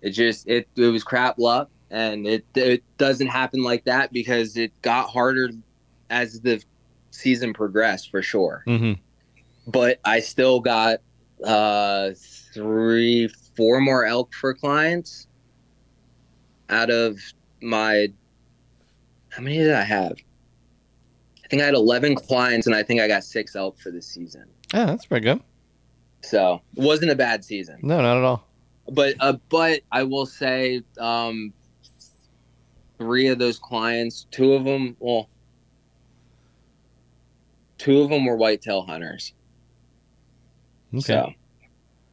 it 0.03 0.11
just 0.11 0.49
it 0.49 0.69
it 0.77 0.87
was 0.88 1.05
crap 1.05 1.38
luck, 1.38 1.71
and 1.90 2.27
it 2.27 2.47
it 2.55 2.85
doesn't 2.99 3.29
happen 3.29 3.62
like 3.62 3.85
that 3.85 4.12
because 4.12 4.57
it 4.57 4.73
got 4.83 5.09
harder 5.11 5.51
as 6.11 6.40
the 6.40 6.62
season 7.12 7.53
progressed 7.53 8.11
for 8.11 8.23
sure 8.23 8.62
hmm 8.66 8.93
but 9.70 9.98
I 10.04 10.20
still 10.20 10.61
got 10.61 10.98
uh 11.44 12.11
three, 12.52 13.28
four 13.56 13.80
more 13.80 14.04
elk 14.04 14.35
for 14.35 14.52
clients 14.54 15.26
out 16.68 16.90
of 16.90 17.18
my 17.62 18.09
how 19.30 19.42
many 19.42 19.59
did 19.59 19.72
I 19.72 19.83
have? 19.83 20.16
I 21.44 21.48
think 21.48 21.62
I 21.62 21.66
had 21.66 21.74
eleven 21.74 22.14
clients 22.14 22.66
and 22.66 22.74
I 22.76 22.83
think 22.83 23.00
I 23.00 23.09
got 23.09 23.24
six 23.24 23.56
elk 23.56 23.78
for 23.78 23.90
the 23.90 24.02
season. 24.02 24.46
Yeah, 24.72 24.87
that's 24.87 25.06
pretty 25.06 25.24
good. 25.24 25.40
So 26.22 26.61
it 26.76 26.83
wasn't 26.83 27.11
a 27.11 27.16
bad 27.16 27.44
season. 27.44 27.78
No, 27.83 28.00
not 28.00 28.18
at 28.18 28.24
all. 28.24 28.46
But 28.90 29.14
uh 29.20 29.35
but 29.48 29.80
I 29.92 30.02
will 30.02 30.26
say 30.26 30.83
um 30.98 31.52
three 32.98 33.28
of 33.28 33.38
those 33.38 33.59
clients, 33.59 34.26
two 34.30 34.52
of 34.52 34.64
them 34.64 34.96
well 34.98 35.28
two 37.78 38.02
of 38.02 38.11
them 38.11 38.26
were 38.26 38.37
whitetail 38.37 38.83
hunters. 38.83 39.33
Okay. 40.94 41.03
So 41.03 41.33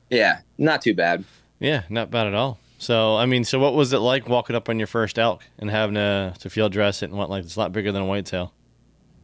yeah, 0.09 0.39
not 0.57 0.81
too 0.81 0.93
bad. 0.93 1.23
Yeah, 1.59 1.83
not 1.89 2.11
bad 2.11 2.27
at 2.27 2.33
all. 2.33 2.59
So, 2.79 3.15
I 3.15 3.25
mean, 3.25 3.43
so 3.43 3.57
what 3.57 3.73
was 3.73 3.91
it 3.91 3.97
like 3.97 4.29
walking 4.29 4.55
up 4.55 4.69
on 4.69 4.77
your 4.77 4.87
first 4.87 5.17
elk 5.17 5.43
and 5.57 5.69
having 5.69 5.95
to, 5.95 6.33
to 6.39 6.49
field 6.49 6.71
dress 6.71 7.01
it 7.01 7.09
and 7.09 7.17
what? 7.17 7.29
Like, 7.29 7.43
it's 7.43 7.55
a 7.55 7.59
lot 7.59 7.71
bigger 7.71 7.91
than 7.91 8.03
a 8.03 8.05
whitetail. 8.05 8.53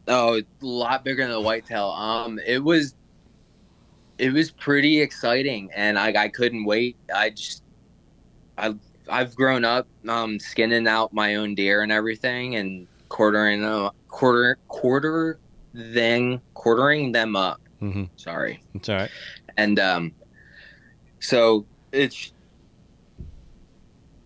Oh, 0.08 0.38
a 0.38 0.44
lot 0.60 1.04
bigger 1.04 1.22
than 1.22 1.32
a 1.32 1.40
whitetail. 1.40 1.90
Um, 1.90 2.40
it 2.44 2.62
was, 2.62 2.94
it 4.18 4.32
was 4.32 4.50
pretty 4.50 5.00
exciting, 5.00 5.70
and 5.74 5.98
I 5.98 6.24
I 6.24 6.28
couldn't 6.28 6.64
wait. 6.64 6.96
I 7.14 7.30
just, 7.30 7.62
I 8.58 8.74
I've 9.08 9.34
grown 9.34 9.64
up 9.64 9.86
um 10.08 10.38
skinning 10.38 10.86
out 10.86 11.12
my 11.12 11.36
own 11.36 11.54
deer 11.54 11.82
and 11.82 11.90
everything, 11.90 12.56
and 12.56 12.86
quartering 13.08 13.64
uh, 13.64 13.90
quarter 14.08 14.58
quarter 14.68 15.38
then 15.72 16.40
quartering 16.54 17.12
them 17.12 17.34
up. 17.34 17.60
hmm 17.80 18.04
Sorry, 18.16 18.62
It's 18.74 18.88
all 18.88 18.96
right. 18.96 19.10
And 19.56 19.78
um, 19.78 20.12
so 21.20 21.66
it's 21.92 22.32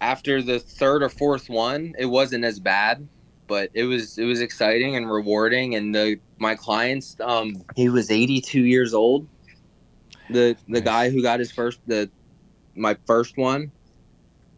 after 0.00 0.42
the 0.42 0.58
third 0.58 1.02
or 1.02 1.08
fourth 1.08 1.48
one, 1.48 1.94
it 1.98 2.06
wasn't 2.06 2.44
as 2.44 2.60
bad, 2.60 3.08
but 3.46 3.70
it 3.74 3.84
was 3.84 4.18
it 4.18 4.24
was 4.24 4.40
exciting 4.40 4.96
and 4.96 5.10
rewarding. 5.10 5.74
And 5.74 5.94
the 5.94 6.20
my 6.38 6.54
clients, 6.54 7.16
um, 7.20 7.54
he 7.74 7.88
was 7.88 8.10
82 8.10 8.60
years 8.62 8.94
old. 8.94 9.28
The 10.30 10.56
the 10.66 10.80
Nice. 10.80 10.84
guy 10.84 11.10
who 11.10 11.22
got 11.22 11.40
his 11.40 11.52
first 11.52 11.80
the 11.86 12.10
my 12.74 12.96
first 13.06 13.36
one, 13.36 13.72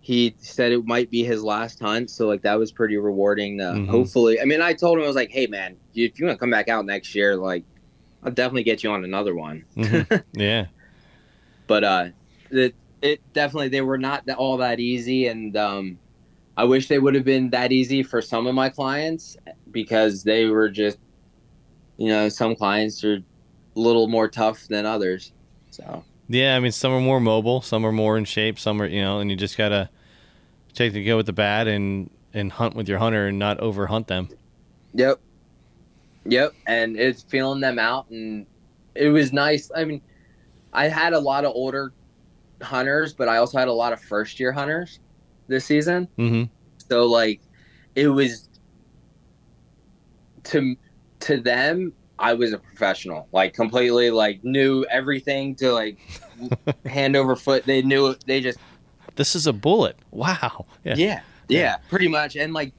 he 0.00 0.34
said 0.40 0.72
it 0.72 0.84
might 0.84 1.10
be 1.10 1.24
his 1.24 1.42
last 1.42 1.80
hunt, 1.80 2.10
so 2.10 2.26
like 2.26 2.42
that 2.42 2.58
was 2.58 2.72
pretty 2.72 2.96
rewarding. 2.96 3.58
To 3.58 3.64
Mhm. 3.64 3.88
Hopefully, 3.88 4.40
I 4.40 4.44
mean, 4.44 4.60
I 4.60 4.72
told 4.74 4.98
him 4.98 5.04
I 5.04 5.06
was 5.06 5.16
like, 5.16 5.30
hey 5.30 5.46
man, 5.46 5.76
if 5.94 6.18
you 6.18 6.26
want 6.26 6.36
to 6.36 6.40
come 6.40 6.50
back 6.50 6.68
out 6.68 6.84
next 6.86 7.14
year, 7.14 7.36
like. 7.36 7.64
I'll 8.22 8.32
definitely 8.32 8.64
get 8.64 8.82
you 8.82 8.90
on 8.90 9.04
another 9.04 9.34
one 9.34 9.64
Mhm. 9.76 10.22
yeah. 10.32 10.66
but 11.66 11.84
uh 11.84 12.08
it, 12.50 12.74
it 13.02 13.20
definitely 13.32 13.68
they 13.68 13.80
were 13.80 13.98
not 13.98 14.28
all 14.30 14.56
that 14.58 14.80
easy 14.80 15.26
and 15.28 15.56
um 15.56 15.98
i 16.56 16.64
wish 16.64 16.88
they 16.88 16.98
would 16.98 17.14
have 17.14 17.24
been 17.24 17.50
that 17.50 17.72
easy 17.72 18.02
for 18.02 18.20
some 18.20 18.46
of 18.46 18.54
my 18.54 18.68
clients 18.68 19.36
because 19.70 20.22
they 20.24 20.46
were 20.46 20.68
just 20.68 20.98
you 21.96 22.08
know 22.08 22.28
some 22.28 22.54
clients 22.56 23.02
are 23.04 23.14
a 23.16 23.22
little 23.80 24.08
more 24.08 24.28
tough 24.28 24.66
than 24.68 24.84
others 24.84 25.32
so 25.70 26.04
Yeah, 26.28 26.56
I 26.56 26.60
mean, 26.60 26.72
some 26.72 26.92
are 26.92 27.00
more 27.00 27.20
mobile, 27.20 27.60
some 27.60 27.84
are 27.84 27.92
more 27.92 28.16
in 28.18 28.24
shape, 28.24 28.58
some 28.58 28.80
are, 28.82 28.86
you 28.86 29.00
know, 29.02 29.18
and 29.20 29.30
you 29.30 29.36
just 29.36 29.56
got 29.58 29.70
to 29.70 29.88
take 30.74 30.92
the 30.92 31.02
good 31.04 31.16
with 31.16 31.26
the 31.26 31.32
bad 31.32 31.66
and, 31.68 32.08
and 32.34 32.52
hunt 32.52 32.74
with 32.76 32.88
your 32.88 32.98
hunter 32.98 33.26
and 33.28 33.38
not 33.38 33.58
over 33.60 33.86
hunt 33.88 34.06
them. 34.08 34.28
yep 34.94 35.20
yep 36.24 36.52
and 36.66 36.98
it's 36.98 37.22
feeling 37.24 37.60
them 37.60 37.78
out 37.78 38.08
and 38.10 38.46
it 38.94 39.08
was 39.08 39.32
nice 39.32 39.70
i 39.74 39.84
mean 39.84 40.02
i 40.72 40.88
had 40.88 41.12
a 41.12 41.18
lot 41.18 41.44
of 41.44 41.52
older 41.54 41.92
hunters 42.62 43.14
but 43.14 43.28
i 43.28 43.38
also 43.38 43.58
had 43.58 43.68
a 43.68 43.72
lot 43.72 43.92
of 43.92 44.00
first 44.00 44.38
year 44.38 44.52
hunters 44.52 45.00
this 45.48 45.64
season 45.64 46.08
hmm 46.16 46.44
So 46.88 47.06
like 47.06 47.40
it 47.94 48.08
was 48.08 48.48
to 50.44 50.76
to 51.20 51.40
them 51.40 51.92
I 52.20 52.34
was 52.34 52.52
a 52.52 52.58
professional. 52.58 53.28
Like 53.32 53.54
completely 53.54 54.10
like 54.10 54.40
knew 54.44 54.84
everything 54.90 55.56
to 55.56 55.72
like 55.72 55.98
hand 56.84 57.16
over 57.16 57.34
foot. 57.34 57.64
They 57.64 57.82
knew 57.82 58.14
they 58.26 58.40
just 58.40 58.58
This 59.16 59.34
is 59.34 59.46
a 59.46 59.52
bullet. 59.52 59.96
Wow. 60.10 60.66
Yeah. 60.84 60.94
yeah, 60.96 61.20
yeah, 61.48 61.76
pretty 61.88 62.08
much 62.08 62.36
and 62.36 62.52
like 62.52 62.74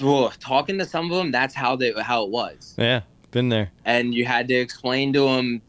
ugh, 0.00 0.32
talking 0.40 0.78
to 0.78 0.84
some 0.84 1.10
of 1.10 1.16
them 1.16 1.30
that's 1.30 1.54
how 1.54 1.76
they 1.76 1.92
how 1.92 2.24
it 2.24 2.30
was. 2.30 2.74
Yeah. 2.78 3.02
Been 3.30 3.48
there. 3.48 3.70
And 3.84 4.14
you 4.14 4.24
had 4.24 4.48
to 4.48 4.54
explain 4.54 5.12
to 5.14 5.24
them 5.24 5.62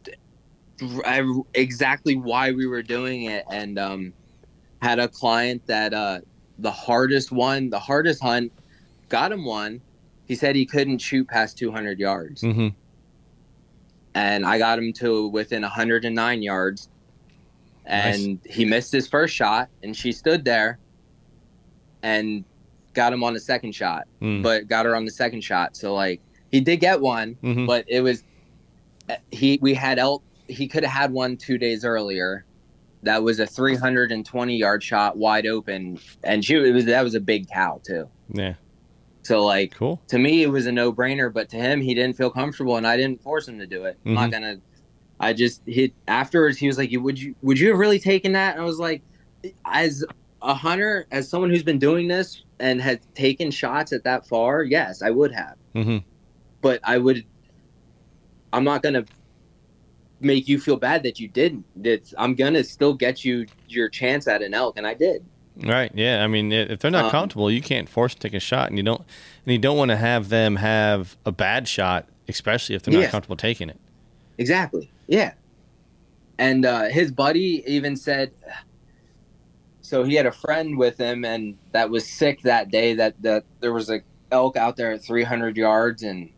exactly 1.54 2.16
why 2.16 2.52
we 2.52 2.66
were 2.66 2.82
doing 2.82 3.24
it 3.24 3.44
and 3.50 3.78
um 3.78 4.12
had 4.82 4.98
a 4.98 5.08
client 5.08 5.62
that 5.66 5.94
uh 5.94 6.20
the 6.58 6.70
hardest 6.70 7.32
one, 7.32 7.70
the 7.70 7.78
hardest 7.78 8.22
hunt 8.22 8.52
got 9.08 9.32
him 9.32 9.44
one. 9.44 9.80
He 10.26 10.34
said 10.34 10.56
he 10.56 10.66
couldn't 10.66 10.98
shoot 10.98 11.28
past 11.28 11.58
200 11.58 11.98
yards. 11.98 12.42
hmm 12.42 12.68
And 14.14 14.46
I 14.46 14.58
got 14.58 14.78
him 14.78 14.92
to 14.94 15.28
within 15.28 15.62
109 15.62 16.42
yards. 16.42 16.88
And 17.86 18.40
he 18.46 18.64
missed 18.64 18.92
his 18.92 19.08
first 19.08 19.34
shot. 19.34 19.68
And 19.82 19.96
she 19.96 20.12
stood 20.12 20.44
there 20.44 20.78
and 22.02 22.44
got 22.94 23.12
him 23.12 23.22
on 23.24 23.34
the 23.34 23.40
second 23.40 23.72
shot, 23.74 24.06
Mm. 24.22 24.42
but 24.42 24.68
got 24.68 24.86
her 24.86 24.94
on 24.96 25.04
the 25.04 25.10
second 25.10 25.42
shot. 25.42 25.76
So, 25.76 25.94
like, 25.94 26.20
he 26.50 26.60
did 26.60 26.78
get 26.78 27.00
one, 27.00 27.36
Mhm. 27.42 27.66
but 27.66 27.84
it 27.88 28.00
was 28.00 28.22
he 29.30 29.58
we 29.60 29.74
had 29.74 29.98
elk. 29.98 30.22
He 30.48 30.66
could 30.66 30.82
have 30.84 30.92
had 30.92 31.12
one 31.12 31.36
two 31.36 31.58
days 31.58 31.84
earlier. 31.84 32.44
That 33.02 33.22
was 33.22 33.38
a 33.38 33.46
320 33.46 34.56
yard 34.56 34.82
shot, 34.82 35.16
wide 35.18 35.46
open, 35.46 35.98
and 36.22 36.44
she 36.44 36.54
it 36.54 36.72
was 36.72 36.86
that 36.86 37.02
was 37.04 37.14
a 37.14 37.20
big 37.20 37.48
cow 37.48 37.80
too. 37.84 38.08
Yeah. 38.32 38.54
So 39.22 39.44
like 39.44 39.74
Cool. 39.74 40.00
to 40.08 40.18
me 40.18 40.42
it 40.42 40.48
was 40.50 40.66
a 40.66 40.72
no 40.72 40.92
brainer, 40.92 41.32
but 41.32 41.48
to 41.50 41.56
him 41.56 41.80
he 41.80 41.94
didn't 41.94 42.16
feel 42.16 42.30
comfortable, 42.30 42.76
and 42.76 42.86
I 42.86 42.96
didn't 42.96 43.20
force 43.22 43.46
him 43.48 43.58
to 43.58 43.66
do 43.66 43.84
it. 43.84 43.98
I'm 44.06 44.14
not 44.14 44.28
Mhm. 44.28 44.32
gonna. 44.32 44.56
I 45.20 45.32
just 45.32 45.62
he 45.66 45.92
afterwards 46.08 46.56
he 46.58 46.66
was 46.66 46.78
like, 46.78 46.90
"Would 46.92 47.20
you 47.20 47.34
would 47.42 47.58
you 47.58 47.68
have 47.70 47.78
really 47.78 47.98
taken 47.98 48.32
that?" 48.32 48.54
And 48.54 48.62
I 48.62 48.64
was 48.64 48.78
like, 48.78 49.02
as 49.66 50.04
a 50.40 50.54
hunter, 50.54 51.06
as 51.10 51.28
someone 51.28 51.50
who's 51.50 51.62
been 51.62 51.78
doing 51.78 52.08
this 52.08 52.42
and 52.64 52.80
had 52.80 52.98
taken 53.14 53.50
shots 53.50 53.92
at 53.92 54.04
that 54.04 54.26
far, 54.26 54.62
yes, 54.62 55.02
I 55.02 55.10
would 55.10 55.32
have. 55.32 55.56
hmm 55.74 55.98
But 56.62 56.80
I 56.82 56.96
would. 56.96 57.22
I'm 58.54 58.64
not 58.64 58.82
gonna 58.82 59.04
make 60.20 60.48
you 60.48 60.58
feel 60.58 60.76
bad 60.76 61.02
that 61.02 61.20
you 61.20 61.28
didn't. 61.28 61.66
It's, 61.82 62.14
I'm 62.16 62.34
gonna 62.34 62.64
still 62.64 62.94
get 62.94 63.22
you 63.22 63.46
your 63.68 63.90
chance 63.90 64.26
at 64.26 64.40
an 64.40 64.54
elk, 64.54 64.78
and 64.78 64.86
I 64.86 64.94
did. 64.94 65.22
Right. 65.56 65.92
Yeah. 65.94 66.24
I 66.24 66.26
mean, 66.26 66.50
if 66.52 66.80
they're 66.80 66.90
not 66.90 67.04
Um, 67.04 67.10
comfortable, 67.10 67.50
you 67.50 67.60
can't 67.60 67.88
force 67.88 68.14
to 68.14 68.20
take 68.20 68.34
a 68.34 68.40
shot, 68.40 68.68
and 68.70 68.78
you 68.78 68.82
don't, 68.82 69.02
and 69.44 69.52
you 69.52 69.58
don't 69.58 69.76
want 69.76 69.90
to 69.90 69.96
have 69.96 70.30
them 70.30 70.56
have 70.56 71.16
a 71.26 71.32
bad 71.32 71.68
shot, 71.68 72.08
especially 72.28 72.74
if 72.76 72.82
they're 72.82 72.94
not 72.94 73.02
Yeah. 73.02 73.10
comfortable 73.10 73.36
taking 73.36 73.68
it. 73.68 73.78
Exactly. 74.38 74.90
Yeah. 75.06 75.34
And 76.38 76.64
uh, 76.64 76.84
his 76.84 77.12
buddy 77.12 77.62
even 77.66 77.94
said, 77.94 78.32
so 79.94 80.02
he 80.02 80.16
had 80.16 80.26
a 80.26 80.32
friend 80.32 80.76
with 80.76 80.98
him, 80.98 81.24
and 81.24 81.56
that 81.70 81.88
was 81.88 82.04
sick 82.04 82.42
that 82.42 82.68
day. 82.68 82.94
That 82.94 83.14
that 83.22 83.44
there 83.60 83.72
was 83.72 83.88
a 83.88 84.00
elk 84.32 84.56
out 84.56 84.74
there 84.74 84.90
at 84.90 85.04
300 85.04 85.56
yards, 85.56 86.02
and 86.02 86.30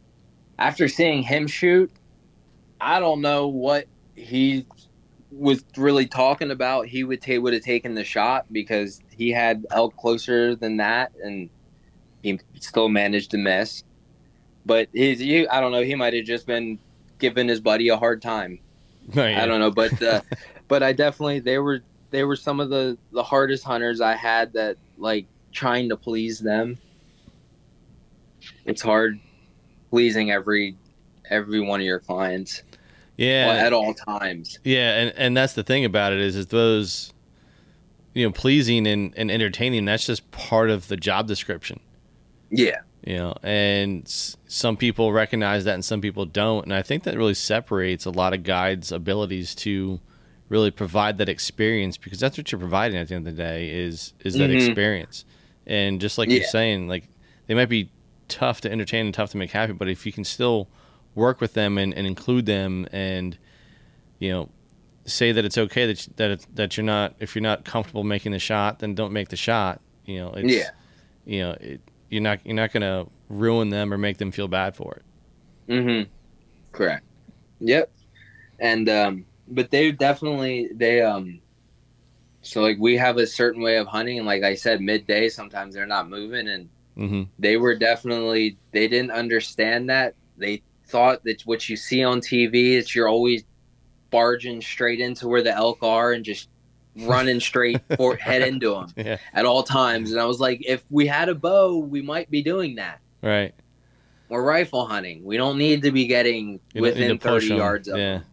after 0.58 0.88
seeing 0.88 1.22
him 1.22 1.46
shoot, 1.46 1.90
I 2.78 3.00
don't 3.00 3.22
know 3.22 3.48
what 3.48 3.86
he 4.14 4.66
was 5.30 5.64
really 5.74 6.04
talking 6.04 6.50
about. 6.50 6.88
He 6.88 7.02
would 7.02 7.22
take 7.22 7.40
would 7.40 7.54
have 7.54 7.62
taken 7.62 7.94
the 7.94 8.04
shot 8.04 8.44
because 8.52 9.00
he 9.16 9.30
had 9.30 9.64
elk 9.70 9.96
closer 9.96 10.54
than 10.54 10.76
that, 10.76 11.12
and 11.22 11.48
he 12.22 12.38
still 12.60 12.90
managed 12.90 13.30
to 13.30 13.38
miss. 13.38 13.84
But 14.66 14.90
he's, 14.92 15.18
he, 15.18 15.48
I 15.48 15.62
don't 15.62 15.72
know. 15.72 15.82
He 15.82 15.94
might 15.94 16.12
have 16.12 16.26
just 16.26 16.46
been 16.46 16.78
giving 17.18 17.48
his 17.48 17.60
buddy 17.60 17.88
a 17.88 17.96
hard 17.96 18.20
time. 18.20 18.60
Right. 19.14 19.36
I 19.38 19.46
don't 19.46 19.60
know, 19.60 19.70
but 19.70 20.02
uh, 20.02 20.20
but 20.68 20.82
I 20.82 20.92
definitely 20.92 21.38
they 21.38 21.58
were 21.58 21.84
they 22.16 22.24
were 22.24 22.34
some 22.36 22.60
of 22.60 22.70
the 22.70 22.96
the 23.12 23.22
hardest 23.22 23.62
hunters 23.62 24.00
I 24.00 24.14
had 24.16 24.54
that 24.54 24.78
like 24.96 25.26
trying 25.52 25.90
to 25.90 25.96
please 25.98 26.38
them. 26.38 26.78
It's 28.64 28.80
hard 28.80 29.20
pleasing 29.90 30.30
every 30.30 30.76
every 31.28 31.60
one 31.60 31.80
of 31.80 31.84
your 31.86 32.00
clients 32.00 32.62
Yeah. 33.18 33.52
at 33.58 33.72
all 33.74 33.92
times. 33.92 34.58
Yeah, 34.64 34.98
and, 34.98 35.12
and 35.18 35.36
that's 35.36 35.52
the 35.52 35.62
thing 35.62 35.84
about 35.84 36.12
it 36.14 36.20
is 36.20 36.36
is 36.36 36.46
those 36.46 37.12
you 38.14 38.24
know, 38.24 38.32
pleasing 38.32 38.86
and, 38.86 39.12
and 39.14 39.30
entertaining, 39.30 39.84
that's 39.84 40.06
just 40.06 40.30
part 40.30 40.70
of 40.70 40.88
the 40.88 40.96
job 40.96 41.26
description. 41.28 41.80
Yeah. 42.50 42.78
You 43.04 43.16
know, 43.18 43.34
and 43.42 44.06
s- 44.06 44.38
some 44.46 44.78
people 44.78 45.12
recognize 45.12 45.64
that 45.64 45.74
and 45.74 45.84
some 45.84 46.00
people 46.00 46.24
don't. 46.24 46.64
And 46.64 46.72
I 46.72 46.80
think 46.80 47.02
that 47.02 47.14
really 47.18 47.34
separates 47.34 48.06
a 48.06 48.10
lot 48.10 48.32
of 48.32 48.42
guides' 48.42 48.90
abilities 48.90 49.54
to 49.56 50.00
really 50.48 50.70
provide 50.70 51.18
that 51.18 51.28
experience 51.28 51.96
because 51.96 52.20
that's 52.20 52.38
what 52.38 52.52
you're 52.52 52.58
providing 52.58 52.96
at 52.96 53.08
the 53.08 53.14
end 53.14 53.26
of 53.26 53.36
the 53.36 53.42
day 53.42 53.68
is 53.70 54.12
is 54.24 54.34
that 54.34 54.50
Mhm. 54.50 54.56
experience. 54.66 55.24
And 55.66 56.00
just 56.00 56.18
like 56.18 56.28
you're 56.30 56.42
saying, 56.44 56.86
like 56.88 57.04
they 57.46 57.54
might 57.54 57.68
be 57.68 57.90
tough 58.28 58.60
to 58.62 58.70
entertain 58.70 59.06
and 59.06 59.14
tough 59.14 59.30
to 59.30 59.36
make 59.36 59.50
happy, 59.50 59.72
but 59.72 59.88
if 59.88 60.06
you 60.06 60.12
can 60.12 60.24
still 60.24 60.68
work 61.14 61.40
with 61.40 61.54
them 61.54 61.78
and, 61.78 61.94
and 61.94 62.06
include 62.06 62.44
them 62.46 62.86
and 62.92 63.38
you 64.18 64.30
know 64.30 64.48
say 65.04 65.32
that 65.32 65.44
it's 65.44 65.56
okay 65.56 65.86
that 65.86 66.08
that 66.16 66.46
that 66.54 66.76
you're 66.76 66.84
not 66.84 67.14
if 67.20 67.34
you're 67.34 67.42
not 67.42 67.64
comfortable 67.64 68.04
making 68.04 68.32
the 68.32 68.38
shot 68.38 68.80
then 68.80 68.94
don't 68.94 69.12
make 69.12 69.28
the 69.28 69.36
shot 69.36 69.80
you 70.04 70.18
know 70.18 70.32
it's 70.36 70.52
Yeah. 70.54 70.70
you 71.24 71.40
know 71.42 71.50
it, 71.60 71.80
you're 72.10 72.20
not 72.22 72.40
you're 72.44 72.54
not 72.56 72.72
going 72.72 72.82
to 72.82 73.10
ruin 73.28 73.70
them 73.70 73.92
or 73.94 73.98
make 73.98 74.18
them 74.18 74.30
feel 74.30 74.46
bad 74.48 74.74
for 74.76 74.94
it 74.96 75.02
Mm-hmm. 75.72 76.10
Correct. 76.72 77.04
Yep. 77.60 77.90
And 78.60 78.88
um 78.88 79.24
but 79.48 79.70
they 79.70 79.92
definitely 79.92 80.68
they 80.74 81.02
um 81.02 81.40
so 82.42 82.62
like 82.62 82.76
we 82.78 82.96
have 82.96 83.16
a 83.16 83.26
certain 83.26 83.62
way 83.62 83.76
of 83.76 83.86
hunting 83.86 84.18
and 84.18 84.26
like 84.26 84.42
I 84.42 84.54
said 84.54 84.80
midday 84.80 85.28
sometimes 85.28 85.74
they're 85.74 85.86
not 85.86 86.08
moving 86.08 86.48
and 86.48 86.68
hmm 86.96 87.22
they 87.38 87.56
were 87.56 87.74
definitely 87.76 88.58
they 88.72 88.88
didn't 88.88 89.10
understand 89.10 89.90
that. 89.90 90.14
They 90.38 90.62
thought 90.88 91.22
that 91.24 91.42
what 91.44 91.68
you 91.68 91.76
see 91.76 92.02
on 92.02 92.20
TV 92.20 92.72
is 92.74 92.94
you're 92.94 93.08
always 93.08 93.44
barging 94.10 94.62
straight 94.62 95.00
into 95.00 95.28
where 95.28 95.42
the 95.42 95.52
elk 95.52 95.78
are 95.82 96.12
and 96.12 96.24
just 96.24 96.48
running 96.96 97.40
straight 97.40 97.82
for 97.96 98.16
head 98.16 98.40
into 98.40 98.70
them 98.70 98.86
yeah 98.96 99.18
at 99.34 99.44
all 99.44 99.62
times. 99.62 100.12
And 100.12 100.20
I 100.20 100.24
was 100.24 100.40
like, 100.40 100.62
if 100.66 100.82
we 100.88 101.06
had 101.06 101.28
a 101.28 101.34
bow, 101.34 101.76
we 101.78 102.00
might 102.00 102.30
be 102.30 102.42
doing 102.42 102.76
that. 102.76 103.00
right 103.22 103.52
We're 104.30 104.42
rifle 104.42 104.86
hunting. 104.86 105.22
We 105.24 105.36
don't 105.36 105.58
need 105.58 105.82
to 105.82 105.90
be 105.90 106.06
getting 106.06 106.60
within 106.74 107.18
30 107.18 107.48
them. 107.48 107.58
yards 107.58 107.88
of 107.88 107.98
yeah 107.98 108.18
them. 108.18 108.24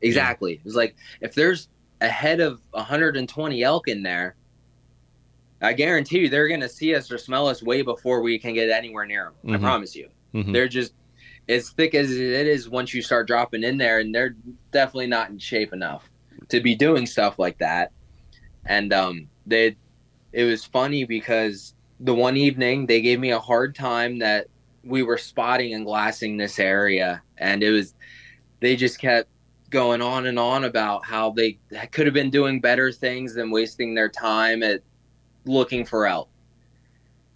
Exactly. 0.00 0.54
It 0.54 0.64
was 0.64 0.76
like 0.76 0.96
if 1.20 1.34
there's 1.34 1.68
a 2.00 2.08
head 2.08 2.40
of 2.40 2.60
120 2.70 3.62
elk 3.62 3.88
in 3.88 4.02
there, 4.02 4.36
I 5.60 5.72
guarantee 5.72 6.20
you 6.20 6.28
they're 6.28 6.48
going 6.48 6.60
to 6.60 6.68
see 6.68 6.94
us 6.94 7.10
or 7.10 7.18
smell 7.18 7.48
us 7.48 7.62
way 7.62 7.82
before 7.82 8.22
we 8.22 8.38
can 8.38 8.54
get 8.54 8.70
anywhere 8.70 9.06
near 9.06 9.24
them. 9.24 9.54
I 9.54 9.56
Mhm. 9.56 9.60
promise 9.60 9.96
you. 9.96 10.08
Mhm. 10.34 10.52
They're 10.52 10.68
just 10.68 10.92
as 11.48 11.70
thick 11.70 11.94
as 11.94 12.12
it 12.12 12.46
is 12.46 12.68
once 12.68 12.94
you 12.94 13.02
start 13.02 13.26
dropping 13.26 13.64
in 13.64 13.78
there, 13.78 13.98
and 13.98 14.14
they're 14.14 14.36
definitely 14.70 15.08
not 15.08 15.30
in 15.30 15.38
shape 15.38 15.72
enough 15.72 16.08
to 16.48 16.60
be 16.60 16.74
doing 16.74 17.06
stuff 17.06 17.38
like 17.38 17.58
that. 17.58 17.90
And 18.66 18.92
um, 18.92 19.28
they, 19.46 19.76
it 20.32 20.44
was 20.44 20.64
funny 20.64 21.04
because 21.04 21.74
the 22.00 22.14
one 22.14 22.36
evening 22.36 22.86
they 22.86 23.00
gave 23.00 23.18
me 23.18 23.30
a 23.30 23.40
hard 23.40 23.74
time 23.74 24.18
that 24.18 24.46
we 24.84 25.02
were 25.02 25.18
spotting 25.18 25.74
and 25.74 25.84
glassing 25.84 26.36
this 26.36 26.58
area, 26.60 27.22
and 27.36 27.62
it 27.64 27.70
was 27.70 27.94
they 28.60 28.76
just 28.76 29.00
kept 29.00 29.28
going 29.70 30.00
on 30.00 30.26
and 30.26 30.38
on 30.38 30.64
about 30.64 31.04
how 31.04 31.30
they 31.30 31.58
could 31.92 32.06
have 32.06 32.14
been 32.14 32.30
doing 32.30 32.60
better 32.60 32.90
things 32.90 33.34
than 33.34 33.50
wasting 33.50 33.94
their 33.94 34.08
time 34.08 34.62
at 34.62 34.82
looking 35.44 35.84
for 35.84 36.06
elk. 36.06 36.28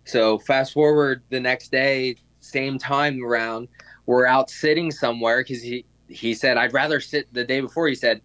So 0.05 0.39
fast 0.39 0.73
forward 0.73 1.23
the 1.31 1.41
next 1.41 1.71
day, 1.71 2.17
same 2.41 2.79
time 2.79 3.23
around, 3.25 3.69
we're 4.07 4.27
out 4.27 4.51
sitting 4.51 4.91
somewhere 4.91 5.41
because 5.41 5.63
he 5.63 5.85
he 6.09 6.35
said 6.35 6.57
I'd 6.57 6.73
rather 6.73 7.01
sit 7.01 7.33
the 7.33 7.45
day 7.45 7.61
before. 7.61 7.89
He 7.89 7.95
said 7.95 8.21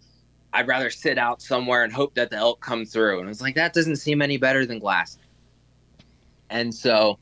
I'd 0.53 0.67
rather 0.67 0.89
sit 0.89 1.17
out 1.17 1.41
somewhere 1.41 1.83
and 1.83 1.93
hope 1.93 2.15
that 2.15 2.29
the 2.29 2.37
elk 2.37 2.61
come 2.61 2.85
through. 2.85 3.19
And 3.19 3.27
I 3.27 3.29
was 3.29 3.41
like, 3.41 3.55
that 3.55 3.73
doesn't 3.73 3.97
seem 3.97 4.21
any 4.21 4.37
better 4.37 4.65
than 4.65 4.79
glass. 4.79 5.17
And 6.49 6.73
so 6.73 7.19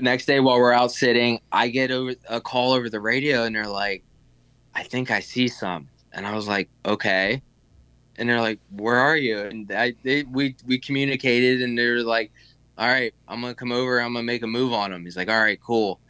next 0.00 0.26
day 0.26 0.40
while 0.40 0.58
we're 0.58 0.72
out 0.72 0.92
sitting, 0.92 1.40
I 1.52 1.68
get 1.68 1.90
over 1.90 2.14
a 2.28 2.40
call 2.40 2.72
over 2.72 2.90
the 2.90 3.00
radio 3.00 3.44
and 3.44 3.54
they're 3.54 3.66
like, 3.66 4.02
I 4.76 4.82
think 4.82 5.10
I 5.10 5.20
see 5.20 5.48
some. 5.48 5.88
And 6.12 6.26
I 6.26 6.34
was 6.34 6.46
like, 6.46 6.68
okay. 6.84 7.42
And 8.18 8.28
they're 8.28 8.40
like, 8.40 8.60
where 8.70 8.96
are 8.98 9.16
you? 9.16 9.38
And 9.38 9.72
I 9.72 9.94
they 10.04 10.22
we 10.24 10.54
we 10.66 10.78
communicated 10.78 11.62
and 11.62 11.76
they're 11.76 12.02
like, 12.02 12.30
all 12.78 12.86
right, 12.86 13.12
I'm 13.26 13.40
gonna 13.40 13.54
come 13.54 13.72
over. 13.72 13.98
I'm 13.98 14.12
gonna 14.12 14.22
make 14.22 14.42
a 14.42 14.46
move 14.46 14.72
on 14.72 14.92
him. 14.92 15.04
He's 15.04 15.16
like, 15.16 15.30
all 15.30 15.40
right, 15.40 15.58
cool. 15.60 16.00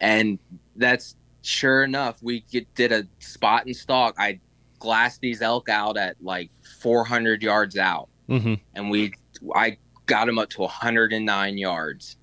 And 0.00 0.38
that's 0.74 1.14
sure 1.42 1.84
enough. 1.84 2.18
We 2.20 2.44
get, 2.50 2.66
did 2.74 2.92
a 2.92 3.04
spot 3.20 3.66
and 3.66 3.76
stalk. 3.76 4.16
I 4.18 4.40
glassed 4.80 5.20
these 5.20 5.40
elk 5.40 5.68
out 5.68 5.96
at 5.96 6.16
like 6.20 6.50
400 6.82 7.42
yards 7.42 7.76
out, 7.76 8.08
hmm 8.28 8.54
and 8.74 8.90
we 8.90 9.12
I 9.54 9.78
got 10.06 10.28
him 10.28 10.38
up 10.38 10.50
to 10.50 10.62
109 10.62 11.58
yards. 11.58 12.16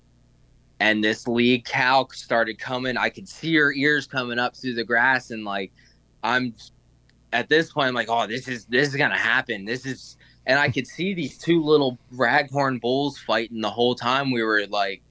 And 0.80 1.02
this 1.02 1.26
lead 1.26 1.64
cow 1.64 2.08
started 2.12 2.58
coming. 2.58 2.96
I 2.96 3.08
could 3.08 3.28
see 3.28 3.54
her 3.56 3.72
ears 3.72 4.06
coming 4.06 4.38
up 4.38 4.56
through 4.56 4.74
the 4.74 4.84
grass, 4.84 5.30
and 5.30 5.44
like 5.44 5.72
I'm 6.24 6.54
at 7.32 7.48
this 7.48 7.72
point, 7.72 7.88
I'm 7.88 7.94
like, 7.94 8.08
oh, 8.08 8.26
this 8.26 8.48
is 8.48 8.64
this 8.66 8.88
is 8.88 8.96
gonna 8.96 9.18
happen. 9.18 9.64
This 9.64 9.84
is, 9.86 10.16
and 10.46 10.58
I 10.58 10.70
could 10.70 10.86
see 10.86 11.14
these 11.14 11.38
two 11.38 11.62
little 11.62 11.98
raghorn 12.14 12.80
bulls 12.80 13.18
fighting 13.18 13.60
the 13.60 13.70
whole 13.70 13.94
time. 13.94 14.30
We 14.30 14.42
were 14.42 14.66
like 14.68 15.02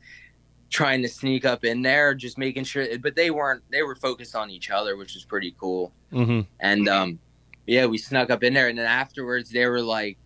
trying 0.69 1.03
to 1.03 1.07
sneak 1.07 1.45
up 1.45 1.63
in 1.63 1.83
there, 1.83 2.15
just 2.15 2.37
making 2.37 2.63
sure, 2.63 2.85
but 2.99 3.15
they 3.15 3.29
weren't. 3.29 3.63
They 3.71 3.83
were 3.83 3.95
focused 3.95 4.35
on 4.35 4.49
each 4.49 4.71
other, 4.71 4.97
which 4.97 5.13
was 5.13 5.23
pretty 5.23 5.55
cool. 5.59 5.93
hmm 6.11 6.41
And 6.59 6.89
um, 6.89 7.19
yeah, 7.67 7.85
we 7.85 7.97
snuck 7.97 8.31
up 8.31 8.43
in 8.43 8.53
there, 8.53 8.69
and 8.69 8.77
then 8.77 8.87
afterwards 8.87 9.51
they 9.51 9.67
were 9.67 9.81
like, 9.81 10.17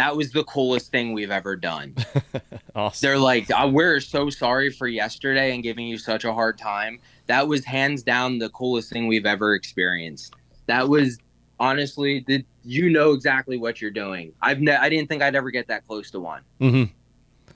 "That 0.00 0.16
was 0.16 0.32
the 0.32 0.44
coolest 0.44 0.90
thing 0.90 1.12
we've 1.12 1.30
ever 1.30 1.56
done." 1.56 1.94
awesome 2.74 3.06
They're 3.06 3.18
like, 3.18 3.50
"Uh, 3.50 3.68
"We're 3.70 4.00
so 4.00 4.30
sorry 4.30 4.70
for 4.70 4.88
yesterday 4.88 5.52
and 5.54 5.62
giving 5.62 5.86
you 5.86 5.98
such 5.98 6.24
a 6.24 6.32
hard 6.32 6.56
time. 6.58 7.00
That 7.26 7.46
was 7.46 7.64
hands 7.64 8.02
down 8.02 8.38
the 8.38 8.48
coolest 8.50 8.90
thing 8.92 9.06
we've 9.06 9.26
ever 9.26 9.54
experienced. 9.54 10.34
That 10.66 10.88
was 10.88 11.18
honestly, 11.58 12.20
did 12.20 12.44
you 12.64 12.88
know 12.90 13.12
exactly 13.12 13.56
what 13.58 13.80
you're 13.82 13.90
doing? 13.90 14.32
I've 14.40 14.60
ne- 14.60 14.76
I 14.76 14.88
didn't 14.88 15.08
think 15.08 15.22
I'd 15.22 15.36
ever 15.36 15.50
get 15.50 15.68
that 15.68 15.86
close 15.86 16.10
to 16.12 16.20
one, 16.20 16.42
hmm 16.58 16.84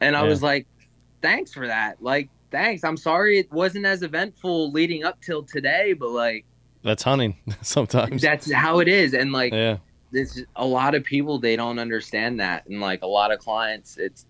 and 0.00 0.16
I 0.16 0.22
Yeah. 0.22 0.28
was 0.28 0.42
like, 0.42 0.66
thanks 1.22 1.52
for 1.52 1.66
that. 1.66 2.02
Like 2.02 2.28
thanks. 2.50 2.84
I'm 2.84 2.96
sorry 2.96 3.38
it 3.38 3.50
wasn't 3.52 3.86
as 3.86 4.02
eventful 4.02 4.70
leading 4.72 5.02
up 5.04 5.20
till 5.22 5.42
today, 5.42 5.92
but 5.92 6.10
like 6.10 6.44
that's 6.82 7.02
hunting 7.02 7.36
sometimes. 7.62 8.20
That's 8.22 8.52
how 8.52 8.80
it 8.80 8.88
is, 8.88 9.14
and 9.14 9.32
like 9.32 9.52
yeah, 9.52 9.78
there's 10.14 10.42
a 10.56 10.64
lot 10.66 10.94
of 10.94 11.04
people 11.04 11.38
they 11.38 11.56
don't 11.56 11.78
understand 11.78 12.40
that, 12.40 12.66
and 12.66 12.80
like 12.80 13.02
a 13.02 13.06
lot 13.06 13.32
of 13.32 13.38
clients, 13.40 13.98
it's 13.98 14.24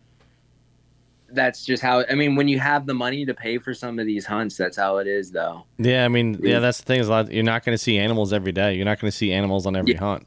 that's 1.31 1.65
just 1.65 1.83
how. 1.83 2.05
I 2.09 2.15
mean, 2.15 2.37
when 2.37 2.49
you 2.49 2.59
have 2.61 2.87
the 2.87 2.95
money 2.95 3.25
to 3.27 3.35
pay 3.35 3.59
for 3.59 3.75
some 3.75 3.99
of 3.99 4.07
these 4.07 4.25
hunts, 4.27 4.57
that's 4.57 4.77
how 4.77 4.99
it 4.99 5.07
is, 5.07 5.31
though. 5.31 5.65
Yeah, 5.79 6.05
I 6.05 6.09
mean, 6.09 6.39
yeah, 6.43 6.61
that's 6.61 6.79
the 6.79 6.85
thing 6.85 7.01
is 7.01 7.09
a 7.09 7.11
lot. 7.11 7.33
You're 7.33 7.43
not 7.45 7.65
going 7.65 7.75
to 7.75 7.83
see 7.83 7.99
animals 7.99 8.33
every 8.33 8.53
day. 8.53 8.75
You're 8.75 8.85
not 8.85 9.01
going 9.01 9.11
to 9.11 9.17
see 9.17 9.33
animals 9.33 9.67
on 9.67 9.77
every 9.77 9.93
Yeah. 9.93 9.99
hunt. 10.01 10.27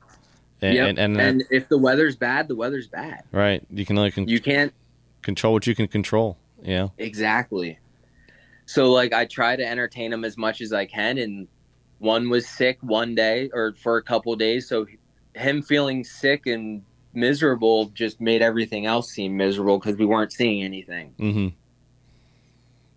And, 0.62 0.74
Yep. 0.76 0.88
and, 0.90 1.00
and, 1.00 1.18
uh, 1.18 1.20
and 1.22 1.44
if 1.52 1.70
the 1.70 1.78
weather's 1.78 2.16
bad, 2.16 2.48
the 2.48 2.56
weather's 2.56 2.88
bad. 2.88 3.24
right, 3.32 3.64
you 3.70 3.86
can 3.86 3.96
only 3.98 4.10
con- 4.12 4.28
You 4.28 4.40
can't 4.40 4.74
control 5.22 5.54
what 5.54 5.68
you 5.68 5.76
can 5.76 5.88
control. 5.88 6.36
Yeah. 6.64 6.88
Exactly. 6.98 7.78
So 8.66 8.92
like 8.92 9.14
I 9.14 9.26
try 9.26 9.56
to 9.56 9.64
entertain 9.64 10.10
them 10.10 10.26
as 10.26 10.36
much 10.36 10.62
as 10.62 10.74
I 10.74 10.86
can 10.86 11.20
and 11.20 11.48
one 12.00 12.28
was 12.30 12.48
sick 12.50 12.80
one 12.82 13.14
day 13.14 13.50
or 13.54 13.74
for 13.74 13.98
a 13.98 14.04
couple 14.04 14.34
of 14.34 14.40
days 14.40 14.68
so 14.68 14.86
him 15.38 15.62
feeling 15.62 16.04
sick 16.04 16.46
and 16.48 16.84
miserable 17.14 17.86
just 17.94 18.20
made 18.22 18.42
everything 18.42 18.86
else 18.86 19.10
seem 19.10 19.36
miserable 19.38 19.80
cuz 19.80 19.96
we 19.98 20.06
weren't 20.06 20.32
seeing 20.32 20.64
anything. 20.64 21.14
Mm-hmm. 21.20 21.48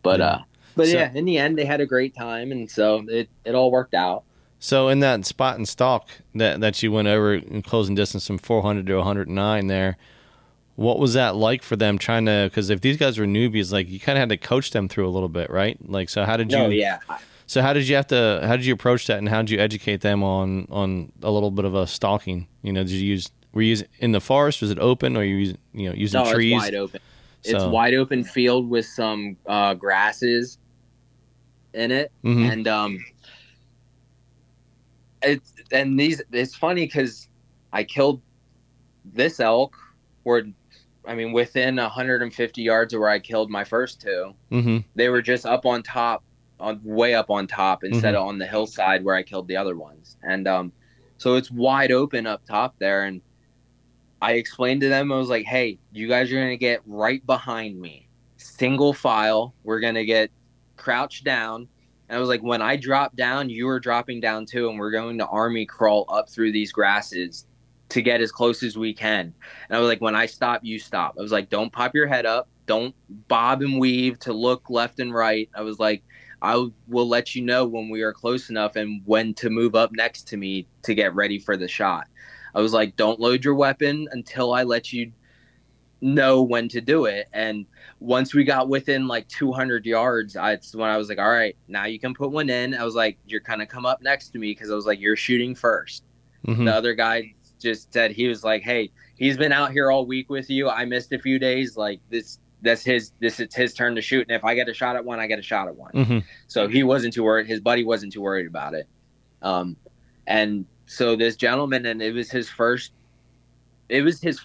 But 0.02 0.20
Yeah. 0.20 0.26
uh 0.26 0.42
but 0.76 0.86
So- 0.86 0.98
yeah, 0.98 1.10
in 1.14 1.24
the 1.24 1.38
end 1.38 1.58
they 1.58 1.64
had 1.64 1.80
a 1.80 1.86
great 1.86 2.14
time 2.14 2.52
and 2.52 2.70
so 2.70 3.04
it 3.08 3.28
it 3.44 3.54
all 3.54 3.70
worked 3.70 3.94
out. 3.94 4.24
So 4.58 4.88
in 4.88 5.00
that 5.00 5.24
spot 5.24 5.56
and 5.56 5.66
stalk 5.68 6.08
that 6.34 6.60
that 6.60 6.82
you 6.82 6.92
went 6.92 7.08
over 7.08 7.34
in 7.34 7.62
closing 7.62 7.94
distance 7.94 8.26
from 8.26 8.38
400 8.38 8.86
to 8.86 8.96
109 8.96 9.66
there, 9.68 9.96
what 10.76 10.98
was 10.98 11.14
that 11.14 11.34
like 11.36 11.62
for 11.62 11.76
them 11.76 11.96
trying 11.98 12.26
to? 12.26 12.48
Because 12.50 12.68
if 12.70 12.80
these 12.82 12.96
guys 12.98 13.18
were 13.18 13.24
newbies, 13.26 13.72
like 13.72 13.88
you 13.88 13.98
kind 13.98 14.18
of 14.18 14.20
had 14.20 14.28
to 14.30 14.36
coach 14.36 14.70
them 14.70 14.86
through 14.88 15.08
a 15.08 15.10
little 15.10 15.28
bit, 15.30 15.48
right? 15.50 15.78
Like, 15.86 16.08
so 16.10 16.24
how 16.24 16.36
did 16.36 16.52
you? 16.52 16.58
No, 16.58 16.68
yeah. 16.68 16.98
So 17.50 17.62
how 17.62 17.72
did 17.72 17.88
you 17.88 17.96
have 17.96 18.06
to? 18.06 18.38
How 18.44 18.54
did 18.54 18.64
you 18.64 18.72
approach 18.72 19.08
that, 19.08 19.18
and 19.18 19.28
how 19.28 19.42
did 19.42 19.50
you 19.50 19.58
educate 19.58 20.02
them 20.02 20.22
on 20.22 20.68
on 20.70 21.10
a 21.20 21.32
little 21.32 21.50
bit 21.50 21.64
of 21.64 21.74
a 21.74 21.84
stalking? 21.84 22.46
You 22.62 22.72
know, 22.72 22.84
did 22.84 22.92
you 22.92 23.04
use? 23.04 23.28
Were 23.52 23.60
you 23.62 23.70
using 23.70 23.88
in 23.98 24.12
the 24.12 24.20
forest? 24.20 24.60
Was 24.60 24.70
it 24.70 24.78
open, 24.78 25.16
or 25.16 25.24
you 25.24 25.34
use 25.34 25.54
you 25.72 25.88
know 25.88 25.94
using 25.96 26.20
No, 26.22 26.32
trees? 26.32 26.52
it's 26.52 26.62
wide 26.62 26.74
open. 26.76 27.00
It's 27.42 27.64
wide 27.64 27.94
open 27.94 28.22
field 28.22 28.70
with 28.70 28.86
some 28.86 29.36
uh 29.48 29.74
grasses 29.74 30.58
in 31.74 31.90
it. 31.90 32.12
Mhm. 32.24 32.52
and 32.52 32.68
um 32.68 32.98
it's 35.22 35.52
and 35.72 35.98
these 35.98 36.22
it's 36.32 36.54
funny 36.54 36.86
because 36.86 37.28
i 37.72 37.82
killed 37.84 38.22
this 39.04 39.38
elk 39.40 39.76
or 40.24 40.42
i 41.06 41.14
mean 41.14 41.32
within 41.32 41.76
150 41.76 42.62
yards 42.62 42.94
of 42.94 43.00
where 43.00 43.08
i 43.10 43.18
killed 43.18 43.50
my 43.50 43.64
first 43.64 44.00
two 44.00 44.32
Mm-hmm. 44.50 44.78
they 44.94 45.08
were 45.10 45.20
just 45.20 45.44
up 45.46 45.66
on 45.66 45.82
top 45.82 46.24
on 46.60 46.80
way 46.82 47.14
up 47.14 47.30
on 47.30 47.46
top 47.46 47.84
instead 47.84 48.14
of 48.14 48.26
on 48.26 48.38
the 48.38 48.46
hillside 48.46 49.04
where 49.04 49.14
i 49.14 49.22
killed 49.22 49.48
the 49.48 49.56
other 49.56 49.76
ones 49.76 50.16
and 50.22 50.46
um 50.46 50.72
so 51.18 51.34
it's 51.34 51.50
wide 51.50 51.92
open 51.92 52.26
up 52.26 52.44
top 52.46 52.74
there 52.78 53.04
and 53.04 53.20
i 54.22 54.32
explained 54.32 54.80
to 54.80 54.88
them 54.88 55.12
i 55.12 55.16
was 55.16 55.28
like 55.28 55.44
hey 55.44 55.78
you 55.92 56.08
guys 56.08 56.30
are 56.30 56.36
gonna 56.36 56.56
get 56.56 56.80
right 56.86 57.24
behind 57.26 57.80
me 57.80 58.08
single 58.36 58.92
file 58.92 59.54
we're 59.64 59.80
gonna 59.80 60.04
get 60.04 60.30
crouched 60.76 61.24
down 61.24 61.68
and 62.10 62.16
I 62.16 62.20
was 62.20 62.28
like, 62.28 62.42
when 62.42 62.60
I 62.60 62.74
drop 62.74 63.14
down, 63.14 63.48
you 63.48 63.68
are 63.68 63.78
dropping 63.78 64.18
down 64.18 64.44
too, 64.44 64.68
and 64.68 64.80
we're 64.80 64.90
going 64.90 65.16
to 65.18 65.26
army 65.28 65.64
crawl 65.64 66.06
up 66.08 66.28
through 66.28 66.50
these 66.50 66.72
grasses 66.72 67.46
to 67.90 68.02
get 68.02 68.20
as 68.20 68.32
close 68.32 68.64
as 68.64 68.76
we 68.76 68.92
can. 68.92 69.32
And 69.68 69.76
I 69.76 69.78
was 69.78 69.86
like, 69.86 70.00
when 70.00 70.16
I 70.16 70.26
stop, 70.26 70.64
you 70.64 70.80
stop. 70.80 71.14
I 71.16 71.22
was 71.22 71.30
like, 71.30 71.50
don't 71.50 71.72
pop 71.72 71.94
your 71.94 72.08
head 72.08 72.26
up, 72.26 72.48
don't 72.66 72.96
bob 73.28 73.62
and 73.62 73.78
weave 73.78 74.18
to 74.20 74.32
look 74.32 74.68
left 74.68 74.98
and 74.98 75.14
right. 75.14 75.48
I 75.54 75.62
was 75.62 75.78
like, 75.78 76.02
I 76.42 76.66
will 76.88 77.08
let 77.08 77.34
you 77.34 77.42
know 77.42 77.66
when 77.66 77.88
we 77.88 78.02
are 78.02 78.12
close 78.12 78.50
enough 78.50 78.76
and 78.76 79.02
when 79.04 79.34
to 79.34 79.50
move 79.50 79.74
up 79.74 79.92
next 79.92 80.28
to 80.28 80.36
me 80.36 80.66
to 80.82 80.94
get 80.94 81.14
ready 81.14 81.38
for 81.38 81.56
the 81.56 81.68
shot. 81.68 82.06
I 82.54 82.60
was 82.60 82.72
like, 82.72 82.96
don't 82.96 83.20
load 83.20 83.44
your 83.44 83.54
weapon 83.54 84.08
until 84.10 84.52
I 84.52 84.64
let 84.64 84.92
you 84.92 85.12
know 86.00 86.42
when 86.42 86.68
to 86.68 86.80
do 86.80 87.04
it. 87.04 87.28
And 87.32 87.66
once 88.00 88.34
we 88.34 88.44
got 88.44 88.68
within 88.68 89.06
like 89.06 89.28
200 89.28 89.84
yards, 89.84 90.36
I, 90.36 90.52
it's 90.52 90.74
when 90.74 90.88
I 90.88 90.96
was 90.96 91.08
like, 91.08 91.18
all 91.18 91.30
right, 91.30 91.56
now 91.68 91.84
you 91.84 92.00
can 92.00 92.14
put 92.14 92.30
one 92.30 92.48
in. 92.48 92.74
I 92.74 92.84
was 92.84 92.94
like, 92.94 93.18
you're 93.26 93.40
kind 93.40 93.60
of 93.60 93.68
come 93.68 93.84
up 93.84 94.02
next 94.02 94.30
to 94.30 94.38
me 94.38 94.52
because 94.52 94.70
I 94.70 94.74
was 94.74 94.86
like, 94.86 95.00
you're 95.00 95.16
shooting 95.16 95.54
1st 95.54 96.02
Mm-hmm. 96.46 96.64
The 96.64 96.74
other 96.74 96.94
guy 96.94 97.34
just 97.60 97.92
said, 97.92 98.12
he 98.12 98.28
was 98.28 98.42
like, 98.44 98.62
hey, 98.62 98.90
he's 99.16 99.36
been 99.36 99.52
out 99.52 99.72
here 99.72 99.90
all 99.90 100.06
week 100.06 100.30
with 100.30 100.48
you. 100.50 100.68
I 100.68 100.84
missed 100.84 101.12
a 101.12 101.18
few 101.18 101.38
days. 101.38 101.76
Like 101.76 102.00
this, 102.08 102.38
that's 102.62 102.82
his, 102.84 103.12
this 103.20 103.40
is 103.40 103.54
his 103.54 103.74
turn 103.74 103.94
to 103.94 104.02
shoot. 104.02 104.26
And 104.28 104.36
if 104.36 104.44
I 104.44 104.54
get 104.54 104.68
a 104.68 104.74
shot 104.74 104.96
at 104.96 105.04
one, 105.04 105.18
I 105.20 105.26
get 105.26 105.38
a 105.38 105.42
shot 105.42 105.68
at 105.68 105.76
one. 105.76 105.92
Mm-hmm. 105.92 106.18
So 106.46 106.68
he 106.68 106.82
wasn't 106.82 107.14
too 107.14 107.22
worried. 107.24 107.46
His 107.46 107.60
buddy 107.60 107.84
wasn't 107.84 108.12
too 108.12 108.20
worried 108.20 108.46
about 108.46 108.74
it. 108.74 108.86
Um, 109.42 109.76
and 110.26 110.66
so 110.86 111.16
this 111.16 111.36
gentleman, 111.36 111.86
and 111.86 112.02
it 112.02 112.12
was 112.12 112.30
his 112.30 112.48
first, 112.48 112.92
it 113.88 114.02
was 114.02 114.20
his, 114.20 114.40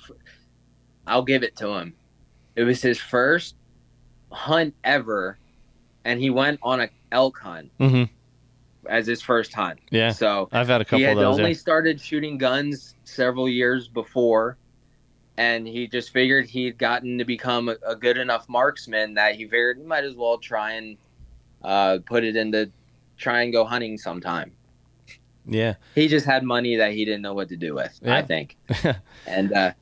I'll 1.07 1.23
give 1.23 1.43
it 1.43 1.55
to 1.57 1.69
him. 1.69 1.93
It 2.55 2.63
was 2.63 2.81
his 2.81 2.97
first 2.99 3.55
hunt 4.31 4.73
ever. 4.83 5.37
And 6.05 6.19
he 6.19 6.29
went 6.29 6.59
on 6.63 6.81
a 6.81 6.89
elk 7.11 7.37
hunt 7.39 7.71
Mm-hmm. 7.79 8.03
as 8.87 9.07
his 9.07 9.21
first 9.21 9.53
hunt. 9.53 9.79
Yeah, 9.91 10.11
So 10.11 10.47
I've 10.51 10.67
had 10.67 10.81
a 10.81 10.85
couple 10.85 10.99
he 10.99 11.03
had 11.03 11.17
of 11.17 11.19
those. 11.23 11.37
only 11.39 11.51
yeah. 11.51 11.57
started 11.57 11.99
shooting 11.99 12.37
guns 12.37 12.95
several 13.03 13.49
years 13.49 13.87
before. 13.87 14.57
And 15.37 15.67
he 15.67 15.87
just 15.87 16.11
figured 16.11 16.45
he'd 16.47 16.77
gotten 16.77 17.17
to 17.17 17.25
become 17.25 17.69
a, 17.69 17.75
a 17.85 17.95
good 17.95 18.17
enough 18.17 18.47
marksman 18.47 19.15
that 19.15 19.35
he 19.35 19.43
figured 19.43 19.77
he 19.77 19.83
might 19.83 20.03
as 20.05 20.15
well 20.15 20.37
try 20.37 20.71
and 20.73 20.97
uh, 21.63 21.99
put 22.05 22.23
it 22.23 22.35
into 22.35 22.71
try 23.17 23.41
and 23.41 23.51
go 23.51 23.65
hunting 23.65 23.97
sometime. 23.97 24.51
Yeah. 25.47 25.75
He 25.93 26.07
just 26.07 26.25
had 26.25 26.43
money 26.43 26.77
that 26.77 26.93
he 26.93 27.05
didn't 27.05 27.21
know 27.21 27.33
what 27.33 27.49
to 27.49 27.57
do 27.57 27.73
with, 27.75 27.99
Yeah. 28.01 28.15
I 28.15 28.21
think. 28.21 28.57
and 29.27 29.53
uh, 29.53 29.73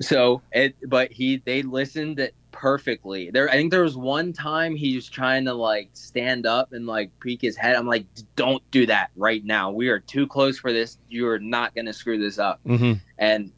so 0.00 0.42
it, 0.52 0.74
but 0.88 1.12
he 1.12 1.42
they 1.44 1.62
listened 1.62 2.18
it 2.18 2.34
perfectly. 2.50 3.30
There, 3.30 3.48
I 3.48 3.52
think 3.52 3.70
there 3.70 3.82
was 3.82 3.96
one 3.96 4.32
time 4.32 4.76
he 4.76 4.94
was 4.94 5.08
trying 5.08 5.44
to 5.46 5.54
like 5.54 5.90
stand 5.94 6.46
up 6.46 6.72
and 6.72 6.86
like 6.86 7.10
peek 7.20 7.40
his 7.40 7.56
head. 7.56 7.76
I'm 7.76 7.86
like, 7.86 8.06
don't 8.36 8.62
do 8.70 8.86
that 8.86 9.10
right 9.16 9.44
now. 9.44 9.70
We 9.70 9.88
are 9.88 9.98
too 9.98 10.26
close 10.26 10.58
for 10.58 10.72
this. 10.72 10.98
You 11.08 11.28
are 11.28 11.38
not 11.38 11.74
going 11.74 11.86
to 11.86 11.92
screw 11.92 12.18
this 12.18 12.38
up. 12.38 12.60
mm-hmm. 12.66 12.94
And 13.18 13.52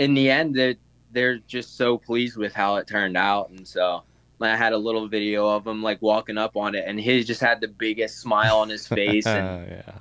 in 0.00 0.14
the 0.14 0.30
end, 0.30 0.54
they're 0.54 0.76
they're 1.12 1.38
just 1.40 1.76
so 1.76 1.98
pleased 1.98 2.36
with 2.38 2.54
how 2.54 2.76
it 2.76 2.86
turned 2.86 3.16
out. 3.16 3.50
And 3.50 3.68
so 3.68 4.02
I 4.40 4.56
had 4.56 4.72
a 4.72 4.78
little 4.78 5.06
video 5.06 5.46
of 5.46 5.66
him 5.66 5.82
like 5.82 6.00
walking 6.00 6.38
up 6.38 6.56
on 6.56 6.74
it, 6.74 6.84
and 6.86 6.98
he 6.98 7.22
just 7.22 7.42
had 7.42 7.60
the 7.60 7.68
biggest 7.68 8.18
smile 8.18 8.56
on 8.56 8.70
his 8.70 8.88
face 9.00 9.26
and 9.26 9.68
yeah. 9.70 9.92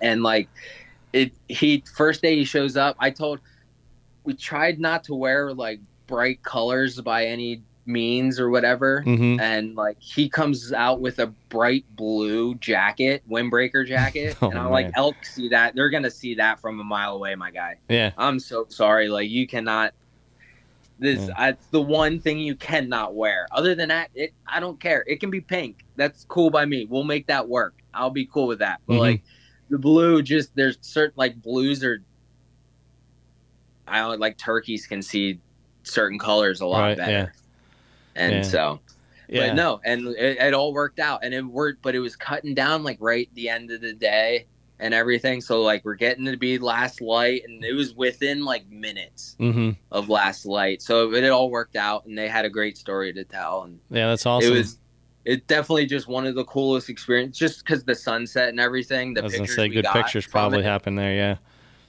and 0.00 0.22
like 0.22 0.48
it 1.12 1.32
he 1.48 1.82
first 1.96 2.22
day 2.22 2.36
he 2.36 2.44
shows 2.44 2.76
up 2.76 2.94
i 3.00 3.10
told 3.10 3.40
we 4.22 4.32
tried 4.32 4.78
not 4.78 5.02
to 5.02 5.12
wear 5.12 5.52
like 5.52 5.80
bright 6.06 6.40
colors 6.44 7.00
by 7.00 7.26
any 7.26 7.60
means 7.86 8.38
or 8.38 8.50
whatever 8.50 9.02
Mm-hmm. 9.06 9.40
and 9.40 9.74
like 9.74 9.96
he 10.00 10.28
comes 10.28 10.72
out 10.72 11.00
with 11.00 11.18
a 11.18 11.26
bright 11.48 11.84
blue 11.96 12.54
jacket 12.56 13.22
windbreaker 13.28 13.86
jacket 13.86 14.36
Oh, 14.42 14.50
and 14.50 14.58
i'm 14.58 14.70
like 14.70 14.86
man. 14.86 14.92
elk 14.96 15.24
see 15.24 15.48
that 15.48 15.74
they're 15.74 15.88
gonna 15.90 16.10
see 16.10 16.34
that 16.36 16.60
from 16.60 16.78
a 16.78 16.84
mile 16.84 17.14
away 17.16 17.34
my 17.34 17.50
guy 17.50 17.76
Yeah. 17.88 18.12
i'm 18.18 18.38
so 18.38 18.66
sorry 18.68 19.08
like 19.08 19.30
you 19.30 19.46
cannot 19.46 19.94
this 20.98 21.26
Yeah. 21.28 21.34
that's 21.36 21.66
the 21.68 21.80
one 21.80 22.20
thing 22.20 22.38
you 22.38 22.54
cannot 22.54 23.14
wear 23.14 23.46
other 23.50 23.74
than 23.74 23.88
that 23.88 24.10
it 24.14 24.34
i 24.46 24.60
don't 24.60 24.78
care 24.78 25.02
it 25.06 25.18
can 25.18 25.30
be 25.30 25.40
pink 25.40 25.78
that's 25.96 26.24
cool 26.28 26.50
by 26.50 26.66
me 26.66 26.84
we'll 26.84 27.04
make 27.04 27.26
that 27.28 27.48
work 27.48 27.74
i'll 27.94 28.10
be 28.10 28.26
cool 28.26 28.46
with 28.46 28.58
that 28.58 28.80
but 28.86 28.94
Mhm. 28.94 28.98
like 29.00 29.22
the 29.70 29.78
blue 29.78 30.20
just 30.22 30.54
there's 30.54 30.76
certain 30.82 31.14
like 31.16 31.40
blues 31.40 31.82
are 31.82 32.02
i 33.88 33.98
don't 33.98 34.20
like 34.20 34.36
turkeys 34.36 34.86
can 34.86 35.00
see 35.00 35.40
certain 35.82 36.18
colors 36.18 36.60
a 36.60 36.66
lot 36.66 36.80
Right, 36.82 36.96
better 36.98 37.10
yeah. 37.12 37.26
And 38.20 38.32
Yeah. 38.36 38.42
so 38.42 38.80
Yeah. 39.28 39.46
but 39.48 39.54
no 39.56 39.80
and 39.84 40.08
it, 40.08 40.38
it 40.38 40.54
all 40.54 40.72
worked 40.72 40.98
out 41.00 41.24
and 41.24 41.32
it 41.34 41.44
worked 41.44 41.82
but 41.82 41.94
it 41.94 42.00
was 42.00 42.16
cutting 42.16 42.54
down 42.54 42.82
like 42.84 42.98
right 43.00 43.28
at 43.28 43.34
the 43.34 43.48
end 43.48 43.70
of 43.70 43.80
the 43.80 43.92
day 43.92 44.46
and 44.78 44.94
everything 44.94 45.40
so 45.40 45.60
like 45.62 45.84
we're 45.84 45.94
getting 45.94 46.24
to 46.24 46.36
be 46.36 46.58
last 46.58 47.00
light 47.00 47.42
and 47.46 47.64
it 47.64 47.72
was 47.74 47.94
within 47.94 48.44
like 48.44 48.68
minutes 48.70 49.36
Mm-hmm. 49.38 49.70
of 49.92 50.08
last 50.08 50.46
light 50.46 50.80
so 50.82 51.12
it, 51.14 51.28
all 51.30 51.50
worked 51.50 51.76
out 51.76 52.06
and 52.06 52.16
they 52.16 52.28
had 52.28 52.44
a 52.44 52.50
great 52.50 52.76
story 52.78 53.12
to 53.12 53.24
tell 53.24 53.62
and 53.64 53.78
Yeah, 53.90 54.08
that's 54.08 54.26
awesome. 54.26 54.52
it 54.52 54.56
was 54.56 54.78
it 55.26 55.46
definitely 55.46 55.84
just 55.86 56.08
one 56.08 56.26
of 56.26 56.34
the 56.34 56.44
coolest 56.44 56.88
experience 56.88 57.36
just 57.36 57.58
because 57.64 57.84
the 57.84 57.94
sunset 57.94 58.48
and 58.48 58.58
everything 58.58 59.12
the 59.14 59.20
I 59.20 59.24
was 59.24 59.34
gonna 59.36 59.46
say 59.46 59.68
good 59.68 59.86
pictures 59.92 60.26
probably 60.26 60.62
happened 60.62 60.98
there. 60.98 61.14
Yeah. 61.14 61.36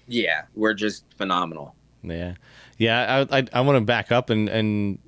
yeah 0.07 0.41
we're 0.53 0.73
just 0.73 1.05
phenomenal 1.17 1.73
Yeah, 2.03 2.33
yeah. 2.77 3.25
I 3.31 3.37
I, 3.39 3.45
I 3.53 3.61
want 3.61 3.77
to 3.77 3.81
back 3.85 4.11
up 4.11 4.29
and 4.29 4.49
and 4.49 4.99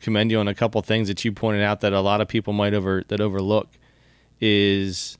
commend 0.00 0.30
you 0.30 0.38
on 0.38 0.48
a 0.48 0.54
couple 0.54 0.80
things 0.82 1.08
that 1.08 1.24
you 1.24 1.32
pointed 1.32 1.62
out 1.62 1.80
that 1.80 1.92
a 1.92 2.00
lot 2.00 2.20
of 2.20 2.28
people 2.28 2.52
might 2.52 2.74
over 2.74 3.04
that 3.08 3.20
overlook. 3.20 3.68
Is 4.40 5.18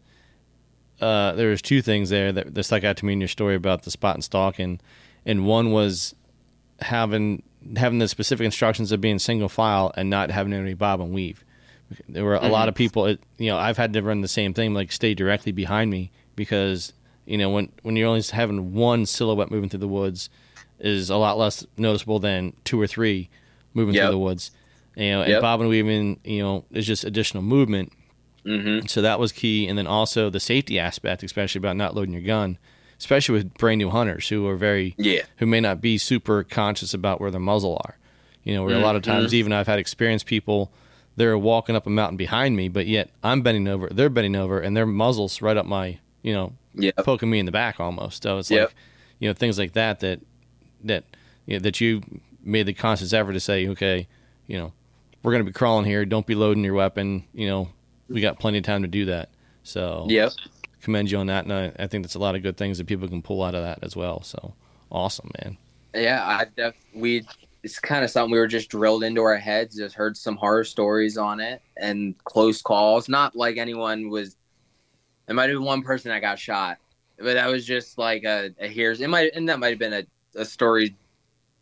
uh, 1.00 1.32
there 1.32 1.50
was 1.50 1.60
two 1.62 1.82
things 1.82 2.10
there 2.10 2.32
that, 2.32 2.54
that 2.54 2.62
stuck 2.64 2.84
out 2.84 2.96
to 2.98 3.04
me 3.06 3.12
in 3.12 3.20
your 3.20 3.28
story 3.28 3.54
about 3.54 3.82
the 3.82 3.90
spot 3.90 4.14
and 4.14 4.24
stalk, 4.24 4.58
and 4.58 4.82
and 5.26 5.46
one 5.46 5.72
was 5.72 6.14
having 6.80 7.42
having 7.76 7.98
the 7.98 8.08
specific 8.08 8.44
instructions 8.44 8.90
of 8.92 9.00
being 9.00 9.18
single 9.18 9.48
file 9.48 9.92
and 9.96 10.08
not 10.08 10.30
having 10.30 10.52
any 10.54 10.72
bob 10.72 11.00
and 11.00 11.12
weave, 11.12 11.44
There 12.08 12.24
were 12.24 12.36
a 12.36 12.48
lot 12.48 12.68
of 12.70 12.74
people. 12.74 13.04
It, 13.04 13.20
you 13.36 13.50
know, 13.50 13.58
I've 13.58 13.76
had 13.76 13.92
to 13.92 14.02
run 14.02 14.22
the 14.22 14.28
same 14.28 14.54
thing, 14.54 14.72
like 14.72 14.90
stay 14.92 15.12
directly 15.12 15.52
behind 15.52 15.90
me 15.90 16.10
because 16.36 16.94
you 17.26 17.36
know 17.36 17.50
when 17.50 17.70
when 17.82 17.96
you're 17.96 18.08
only 18.08 18.22
having 18.32 18.72
one 18.72 19.04
silhouette 19.04 19.50
moving 19.50 19.68
through 19.68 19.80
the 19.80 19.88
woods 19.88 20.30
is 20.78 21.10
a 21.10 21.16
lot 21.16 21.36
less 21.36 21.66
noticeable 21.76 22.18
than 22.18 22.54
two 22.64 22.80
or 22.80 22.86
three 22.86 23.28
moving 23.74 23.94
Yep. 23.94 24.04
through 24.04 24.10
the 24.12 24.18
woods. 24.18 24.50
You 24.96 25.10
know, 25.10 25.20
and 25.22 25.30
Yep. 25.30 25.40
bobbing 25.42 25.64
and 25.64 25.70
weaving, 25.70 26.20
you 26.24 26.42
know, 26.42 26.64
is 26.72 26.86
just 26.86 27.04
additional 27.04 27.42
movement. 27.42 27.92
Mm-hmm. 28.44 28.86
So 28.86 29.02
that 29.02 29.20
was 29.20 29.32
key, 29.32 29.66
and 29.68 29.76
then 29.78 29.86
also 29.86 30.30
the 30.30 30.40
safety 30.40 30.78
aspect, 30.78 31.22
especially 31.22 31.58
about 31.60 31.76
not 31.76 31.94
loading 31.94 32.14
your 32.14 32.22
gun, 32.22 32.58
especially 32.98 33.34
with 33.34 33.54
brand 33.54 33.78
new 33.78 33.90
hunters 33.90 34.28
who 34.28 34.46
are 34.48 34.56
very 34.56 34.94
Yeah. 34.98 35.22
who 35.36 35.46
may 35.46 35.60
not 35.60 35.80
be 35.80 35.98
super 35.98 36.42
conscious 36.42 36.92
about 36.94 37.20
where 37.20 37.30
their 37.30 37.40
muzzle 37.40 37.80
are. 37.84 37.96
You 38.42 38.54
know, 38.54 38.64
where 38.64 38.74
a 38.74 38.78
lot 38.78 38.96
of 38.96 39.02
times, 39.02 39.34
even 39.34 39.52
I've 39.52 39.66
had 39.66 39.78
experienced 39.78 40.24
people, 40.26 40.72
they're 41.16 41.36
walking 41.36 41.76
up 41.76 41.86
a 41.86 41.90
mountain 41.90 42.16
behind 42.16 42.56
me, 42.56 42.68
but 42.68 42.86
yet 42.86 43.10
I'm 43.22 43.42
bending 43.42 43.68
over, 43.68 43.88
they're 43.90 44.08
bending 44.08 44.34
over, 44.36 44.58
and 44.60 44.74
their 44.74 44.86
muzzle's 44.86 45.42
right 45.42 45.56
up 45.58 45.66
my, 45.66 45.98
you 46.22 46.32
know, 46.32 46.54
Yeah. 46.74 46.92
poking 46.96 47.28
me 47.30 47.38
in 47.38 47.44
the 47.46 47.52
back 47.52 47.78
almost. 47.78 48.22
So 48.22 48.38
it's 48.38 48.50
Yep. 48.50 48.68
like, 48.68 48.74
you 49.18 49.28
know, 49.28 49.34
things 49.34 49.58
like 49.58 49.72
that 49.74 50.00
that 50.00 50.20
that 50.82 51.04
you 51.46 51.54
know, 51.54 51.60
that 51.60 51.78
you 51.82 52.00
made 52.42 52.64
the 52.64 52.72
conscious 52.72 53.12
effort 53.12 53.34
to 53.34 53.40
say, 53.40 53.68
okay, 53.68 54.06
you 54.46 54.56
know, 54.56 54.72
we're 55.22 55.32
going 55.32 55.44
to 55.44 55.50
be 55.50 55.52
crawling 55.52 55.84
here. 55.84 56.04
Don't 56.04 56.26
be 56.26 56.34
loading 56.34 56.64
your 56.64 56.74
weapon. 56.74 57.24
You 57.32 57.48
know, 57.48 57.68
we 58.08 58.20
got 58.20 58.38
plenty 58.38 58.58
of 58.58 58.64
time 58.64 58.82
to 58.82 58.88
do 58.88 59.06
that. 59.06 59.30
So 59.62 60.06
Yep. 60.08 60.32
commend 60.80 61.10
you 61.10 61.18
on 61.18 61.26
that, 61.26 61.44
and 61.44 61.52
I, 61.52 61.72
I 61.78 61.86
think 61.86 62.04
that's 62.04 62.14
a 62.14 62.18
lot 62.20 62.34
of 62.34 62.42
good 62.42 62.56
things 62.56 62.78
that 62.78 62.86
people 62.86 63.08
can 63.08 63.22
pull 63.22 63.42
out 63.42 63.54
of 63.54 63.62
that 63.62 63.80
as 63.82 63.94
well. 63.94 64.22
So 64.22 64.54
awesome, 64.90 65.30
man. 65.42 65.56
Yeah, 65.94 66.24
I 66.24 66.46
def 66.56 66.74
we 66.94 67.26
it's 67.62 67.78
kind 67.78 68.02
of 68.04 68.10
something 68.10 68.32
we 68.32 68.38
were 68.38 68.46
just 68.46 68.70
drilled 68.70 69.04
into 69.04 69.20
our 69.22 69.36
heads. 69.36 69.76
Just 69.76 69.94
heard 69.94 70.16
some 70.16 70.36
horror 70.36 70.64
stories 70.64 71.18
on 71.18 71.40
it 71.40 71.60
and 71.76 72.16
close 72.24 72.62
calls. 72.62 73.08
Not 73.08 73.36
like 73.36 73.58
anyone 73.58 74.08
was. 74.08 74.36
It 75.28 75.34
might 75.34 75.50
have 75.50 75.58
been 75.58 75.64
one 75.64 75.82
person 75.82 76.10
that 76.10 76.20
got 76.20 76.38
shot, 76.38 76.78
but 77.18 77.34
that 77.34 77.48
was 77.48 77.66
just 77.66 77.98
like 77.98 78.24
a, 78.24 78.50
a 78.58 78.66
here's. 78.66 79.00
It 79.00 79.10
might 79.10 79.32
and 79.34 79.48
that 79.48 79.58
might 79.58 79.70
have 79.70 79.78
been 79.78 79.92
a, 79.92 80.04
a 80.36 80.44
story 80.44 80.96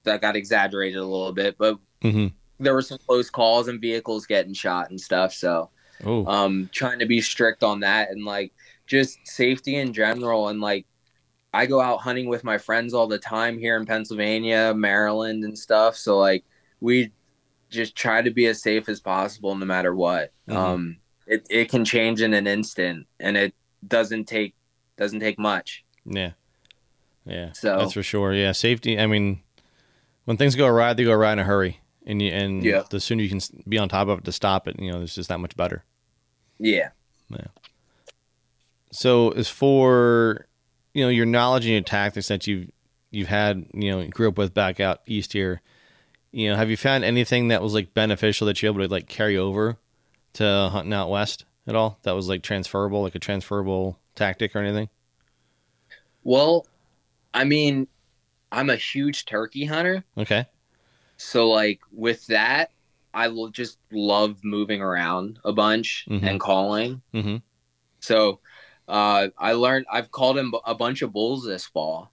that 0.05 0.21
got 0.21 0.37
exaggerated 0.37 0.99
a 0.99 1.05
little 1.05 1.33
bit, 1.33 1.57
but 1.59 1.79
Mm-hmm. 2.03 2.29
There 2.61 2.75
were 2.75 2.83
some 2.83 2.99
close 3.07 3.31
calls 3.31 3.69
and 3.69 3.81
vehicles 3.81 4.27
getting 4.27 4.53
shot 4.53 4.91
and 4.91 5.01
stuff. 5.01 5.33
So 5.33 5.71
Oh, 6.05 6.25
um 6.27 6.71
trying 6.73 7.01
to 7.01 7.07
be 7.07 7.21
strict 7.21 7.63
on 7.65 7.81
that 7.81 8.11
and 8.11 8.25
like 8.25 8.53
just 8.87 9.19
safety 9.27 9.77
in 9.77 9.93
general 9.93 10.49
and 10.49 10.61
like 10.61 10.87
I 11.53 11.67
go 11.67 11.81
out 11.81 12.01
hunting 12.01 12.29
with 12.29 12.45
my 12.45 12.59
friends 12.59 12.95
all 12.95 13.07
the 13.09 13.19
time 13.19 13.59
here 13.59 13.77
in 13.77 13.85
Pennsylvania, 13.87 14.73
Maryland 14.77 15.45
and 15.45 15.59
stuff. 15.59 15.97
So 15.97 16.19
like 16.19 16.45
we 16.81 17.11
just 17.71 17.97
try 17.97 18.23
to 18.23 18.31
be 18.31 18.47
as 18.47 18.63
safe 18.63 18.89
as 18.89 19.01
possible 19.01 19.55
no 19.57 19.67
matter 19.67 19.95
what. 19.95 20.33
Mhm. 20.49 20.57
Um 20.57 20.97
it, 21.27 21.47
it 21.51 21.69
can 21.69 21.85
change 21.85 22.23
in 22.23 22.33
an 22.33 22.47
instant 22.47 23.07
and 23.21 23.37
it 23.37 23.55
doesn't 23.87 24.25
take 24.27 24.55
doesn't 24.97 25.21
take 25.21 25.39
much. 25.39 25.85
yeah, 26.05 26.33
yeah. 27.27 27.53
So- 27.53 27.79
that's 27.79 27.93
for 27.93 28.03
sure. 28.03 28.33
Yeah, 28.35 28.53
safety. 28.53 28.99
I 28.99 29.07
mean, 29.07 29.43
when 30.25 30.37
things 30.37 30.55
go 30.55 30.67
awry, 30.67 30.93
they 30.95 31.05
go 31.05 31.13
awry 31.13 31.33
in 31.33 31.39
a 31.39 31.45
hurry, 31.45 31.81
and 32.09 32.21
you 32.21 32.31
and 32.33 32.65
Yeah. 32.65 32.83
the 32.91 32.99
sooner 32.99 33.23
you 33.23 33.29
can 33.29 33.41
be 33.69 33.79
on 33.79 33.89
top 33.89 34.09
of 34.09 34.19
it 34.19 34.25
to 34.25 34.33
stop 34.33 34.67
it, 34.67 34.81
you 34.81 34.91
know, 34.91 35.03
it's 35.03 35.15
just 35.15 35.29
that 35.29 35.39
much 35.39 35.57
better. 35.57 35.85
Yeah. 36.59 36.89
So 38.91 39.31
as 39.33 39.49
for 39.49 40.47
you 40.95 41.05
know 41.05 41.11
your 41.11 41.27
knowledge 41.27 41.65
and 41.67 41.73
your 41.73 41.83
tactics 41.83 42.29
that 42.29 42.47
you've 42.47 42.71
you've 43.11 43.29
had, 43.29 43.67
you 43.75 43.91
know, 43.91 44.07
grew 44.09 44.29
up 44.29 44.39
with 44.39 44.55
back 44.55 44.81
out 44.81 45.01
east 45.07 45.33
here, 45.33 45.61
you 46.33 46.49
know, 46.51 46.57
have 46.57 46.71
you 46.71 46.77
found 46.77 47.05
anything 47.05 47.49
that 47.49 47.63
was 47.63 47.75
like 47.75 47.95
beneficial 47.95 48.47
that 48.47 48.61
you're 48.63 48.73
able 48.73 48.83
to 48.87 48.91
like 48.93 49.09
carry 49.09 49.37
over 49.37 49.77
to 50.35 50.69
hunting 50.73 50.93
out 50.93 51.11
west 51.11 51.45
at 51.67 51.75
all? 51.75 51.99
That 52.03 52.13
was 52.13 52.29
like 52.29 52.43
transferable, 52.43 53.03
like 53.03 53.15
a 53.15 53.19
transferable 53.19 53.99
tactic 54.15 54.57
or 54.57 54.61
anything? 54.61 54.89
Well, 56.25 56.67
I 57.33 57.45
mean, 57.45 57.89
I'm 58.53 58.69
a 58.71 58.77
huge 58.77 59.25
turkey 59.27 59.65
hunter. 59.67 60.05
Okay. 60.17 60.47
So 61.19 61.49
like 61.51 61.81
with 61.93 62.27
that, 62.29 62.71
I 63.13 63.29
will 63.29 63.49
just 63.51 63.79
love 63.93 64.43
moving 64.45 64.81
around 64.81 65.39
a 65.45 65.53
bunch 65.53 66.07
Mhm. 66.09 66.23
and 66.23 66.41
calling. 66.41 67.03
Mm-hmm. 67.13 67.37
So 68.01 68.41
uh, 68.87 69.29
I 69.37 69.53
learned 69.53 69.87
I've 69.91 70.11
called 70.11 70.39
him 70.39 70.55
a 70.65 70.75
bunch 70.75 71.03
of 71.03 71.13
bulls 71.13 71.45
this 71.45 71.67
fall. 71.67 72.11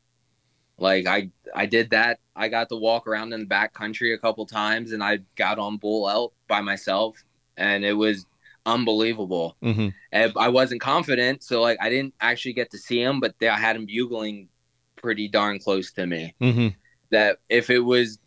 Like 0.77 1.05
I 1.07 1.29
I 1.55 1.67
did 1.67 1.91
that. 1.91 2.19
I 2.35 2.49
got 2.49 2.67
to 2.69 2.75
walk 2.75 3.07
around 3.07 3.31
in 3.31 3.39
the 3.41 3.45
back 3.45 3.73
country 3.73 4.13
a 4.13 4.17
couple 4.17 4.45
times, 4.45 4.91
and 4.91 5.01
I 5.01 5.19
got 5.37 5.57
on 5.57 5.77
bull 5.77 6.09
elk 6.09 6.33
by 6.49 6.59
myself, 6.59 7.23
and 7.55 7.85
it 7.85 7.93
was 7.93 8.25
unbelievable. 8.65 9.55
Mm-hmm. 9.63 9.89
And 10.11 10.33
I 10.35 10.49
wasn't 10.49 10.81
confident, 10.81 11.43
so 11.43 11.61
like 11.61 11.77
I 11.79 11.89
didn't 11.89 12.13
actually 12.19 12.53
get 12.53 12.71
to 12.71 12.77
see 12.77 12.99
him, 13.01 13.19
but 13.21 13.35
they, 13.39 13.47
I 13.47 13.57
had 13.57 13.75
him 13.77 13.85
bugling 13.85 14.49
pretty 14.97 15.27
darn 15.29 15.59
close 15.59 15.91
to 15.93 16.05
me 16.07 16.33
Mm-hmm. 16.41 16.69
that 17.11 17.37
if 17.47 17.69
it 17.69 17.79
was 17.79 18.17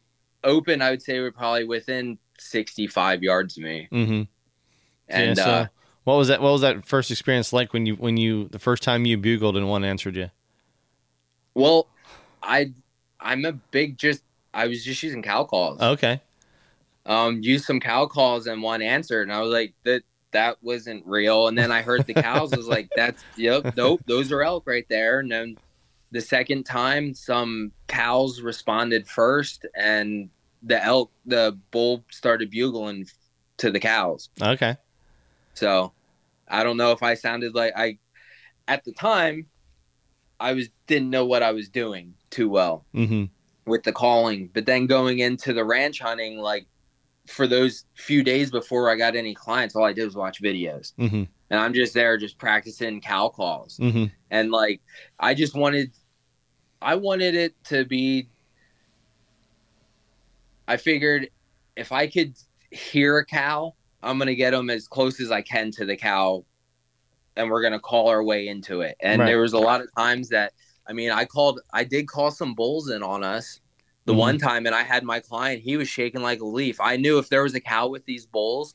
open, 0.44 0.82
I 0.82 0.90
would 0.90 1.02
say 1.02 1.20
we're 1.20 1.32
probably 1.32 1.64
within 1.64 2.18
65 2.38 3.22
yards 3.22 3.56
of 3.56 3.64
me. 3.64 3.88
Mm-hmm. 3.92 4.22
And 5.08 5.36
yeah, 5.36 5.44
so 5.44 5.50
uh, 5.50 5.66
what 6.04 6.16
was 6.16 6.28
that? 6.28 6.40
What 6.40 6.52
was 6.52 6.60
that 6.60 6.86
first 6.86 7.10
experience 7.10 7.52
like 7.52 7.72
when 7.72 7.86
you 7.86 7.94
when 7.94 8.16
you 8.16 8.48
the 8.48 8.58
first 8.58 8.82
time 8.82 9.06
you 9.06 9.16
bugled 9.16 9.56
and 9.56 9.68
one 9.68 9.84
answered 9.84 10.16
you? 10.16 10.30
well, 11.58 11.88
I 12.42 12.72
I'm 13.20 13.44
a 13.44 13.52
big 13.52 13.98
just 13.98 14.22
I 14.54 14.68
was 14.68 14.84
just 14.84 15.02
using 15.02 15.22
cow 15.22 15.44
calls. 15.44 15.80
Okay. 15.80 16.20
Um, 17.04 17.42
used 17.42 17.64
some 17.64 17.80
cow 17.80 18.06
calls 18.06 18.46
and 18.46 18.62
one 18.62 18.80
answered, 18.80 19.22
and 19.22 19.32
I 19.32 19.40
was 19.40 19.52
like 19.52 19.74
that 19.84 20.02
that 20.30 20.58
wasn't 20.62 21.04
real. 21.06 21.48
And 21.48 21.58
then 21.58 21.72
I 21.72 21.82
heard 21.82 22.06
the 22.06 22.14
cows. 22.14 22.52
I 22.52 22.56
was 22.56 22.68
like, 22.68 22.90
that's 22.94 23.24
yep, 23.36 23.76
nope, 23.76 24.02
those 24.06 24.30
are 24.30 24.42
elk 24.42 24.66
right 24.66 24.86
there. 24.88 25.20
And 25.20 25.30
then 25.30 25.56
the 26.10 26.20
second 26.20 26.64
time, 26.64 27.14
some 27.14 27.72
cows 27.86 28.40
responded 28.40 29.06
first, 29.06 29.66
and 29.76 30.30
the 30.62 30.82
elk, 30.82 31.10
the 31.26 31.58
bull 31.70 32.04
started 32.10 32.50
bugling 32.50 33.06
to 33.58 33.70
the 33.70 33.80
cows. 33.80 34.30
Okay. 34.40 34.76
So 35.54 35.92
I 36.48 36.62
don't 36.62 36.76
know 36.76 36.92
if 36.92 37.02
I 37.02 37.14
sounded 37.14 37.54
like 37.54 37.72
I 37.76 37.98
at 38.66 38.84
the 38.84 38.92
time 38.92 39.46
I 40.40 40.52
was 40.52 40.68
didn't 40.86 41.10
know 41.10 41.26
what 41.26 41.42
I 41.42 41.52
was 41.52 41.68
doing 41.68 42.14
too 42.30 42.48
well 42.48 42.86
Mm-hmm. 42.94 43.24
with 43.70 43.82
the 43.82 43.92
calling. 43.92 44.50
But 44.52 44.66
then 44.66 44.86
going 44.86 45.18
into 45.18 45.52
the 45.52 45.64
ranch 45.64 46.00
hunting, 46.00 46.38
like 46.38 46.66
for 47.26 47.46
those 47.46 47.84
few 47.94 48.22
days 48.22 48.50
before 48.50 48.90
I 48.90 48.96
got 48.96 49.16
any 49.16 49.34
clients, 49.34 49.74
all 49.76 49.84
I 49.84 49.92
did 49.92 50.04
was 50.04 50.16
watch 50.16 50.40
videos. 50.40 50.94
Mm-hmm. 50.94 51.24
And 51.50 51.60
I'm 51.60 51.74
just 51.74 51.94
there 51.94 52.16
just 52.16 52.38
practicing 52.38 53.00
cow 53.00 53.28
calls. 53.28 53.78
Mm-hmm. 53.78 54.04
And 54.30 54.50
like 54.50 54.80
I 55.18 55.34
just 55.34 55.54
wanted 55.54 55.90
I 56.80 56.94
wanted 56.94 57.34
it 57.34 57.54
to 57.64 57.84
be 57.84 58.28
I 60.66 60.76
figured 60.76 61.30
if 61.76 61.92
I 61.92 62.06
could 62.06 62.34
hear 62.70 63.18
a 63.18 63.24
cow, 63.24 63.74
I'm 64.02 64.18
gonna 64.18 64.34
get 64.34 64.50
them 64.50 64.68
as 64.70 64.86
close 64.86 65.18
as 65.20 65.30
I 65.30 65.40
can 65.40 65.70
to 65.72 65.86
the 65.86 65.96
cow, 65.96 66.44
and 67.36 67.50
we're 67.50 67.62
gonna 67.62 67.80
call 67.80 68.08
our 68.08 68.22
way 68.22 68.48
into 68.48 68.82
it. 68.82 68.96
And 69.00 69.20
Right. 69.20 69.26
there 69.26 69.40
was 69.40 69.54
a 69.54 69.58
lot 69.58 69.80
of 69.80 69.88
times 69.96 70.28
that 70.28 70.52
I 70.86 70.94
mean, 70.94 71.10
I 71.10 71.26
called, 71.26 71.60
I 71.74 71.84
did 71.84 72.08
call 72.08 72.30
some 72.30 72.54
bulls 72.54 72.88
in 72.88 73.02
on 73.02 73.22
us 73.22 73.60
the 74.06 74.14
Mhm. 74.14 74.18
one 74.18 74.38
time, 74.38 74.64
and 74.64 74.74
I 74.74 74.82
had 74.82 75.04
my 75.04 75.20
client, 75.20 75.62
he 75.62 75.76
was 75.76 75.86
shaking 75.86 76.22
like 76.22 76.40
a 76.40 76.46
leaf. 76.46 76.80
I 76.80 76.96
knew 76.96 77.18
if 77.18 77.28
there 77.28 77.42
was 77.42 77.54
a 77.54 77.60
cow 77.60 77.88
with 77.88 78.06
these 78.06 78.24
bulls, 78.24 78.74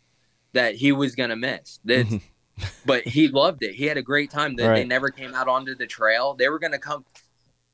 that 0.51 0.75
he 0.75 0.91
was 0.91 1.15
gonna 1.15 1.35
miss. 1.35 1.79
That, 1.85 2.05
Mhm. 2.05 2.21
but 2.85 3.03
he 3.07 3.27
loved 3.29 3.63
it. 3.63 3.73
He 3.73 3.85
had 3.85 3.97
a 3.97 4.03
great 4.03 4.29
time. 4.29 4.55
That 4.57 4.75
they 4.75 4.83
never 4.83 5.09
came 5.09 5.33
out 5.33 5.47
onto 5.47 5.73
the 5.73 5.87
trail. 5.87 6.35
They 6.35 6.49
were 6.49 6.59
gonna 6.59 6.77
come. 6.77 7.03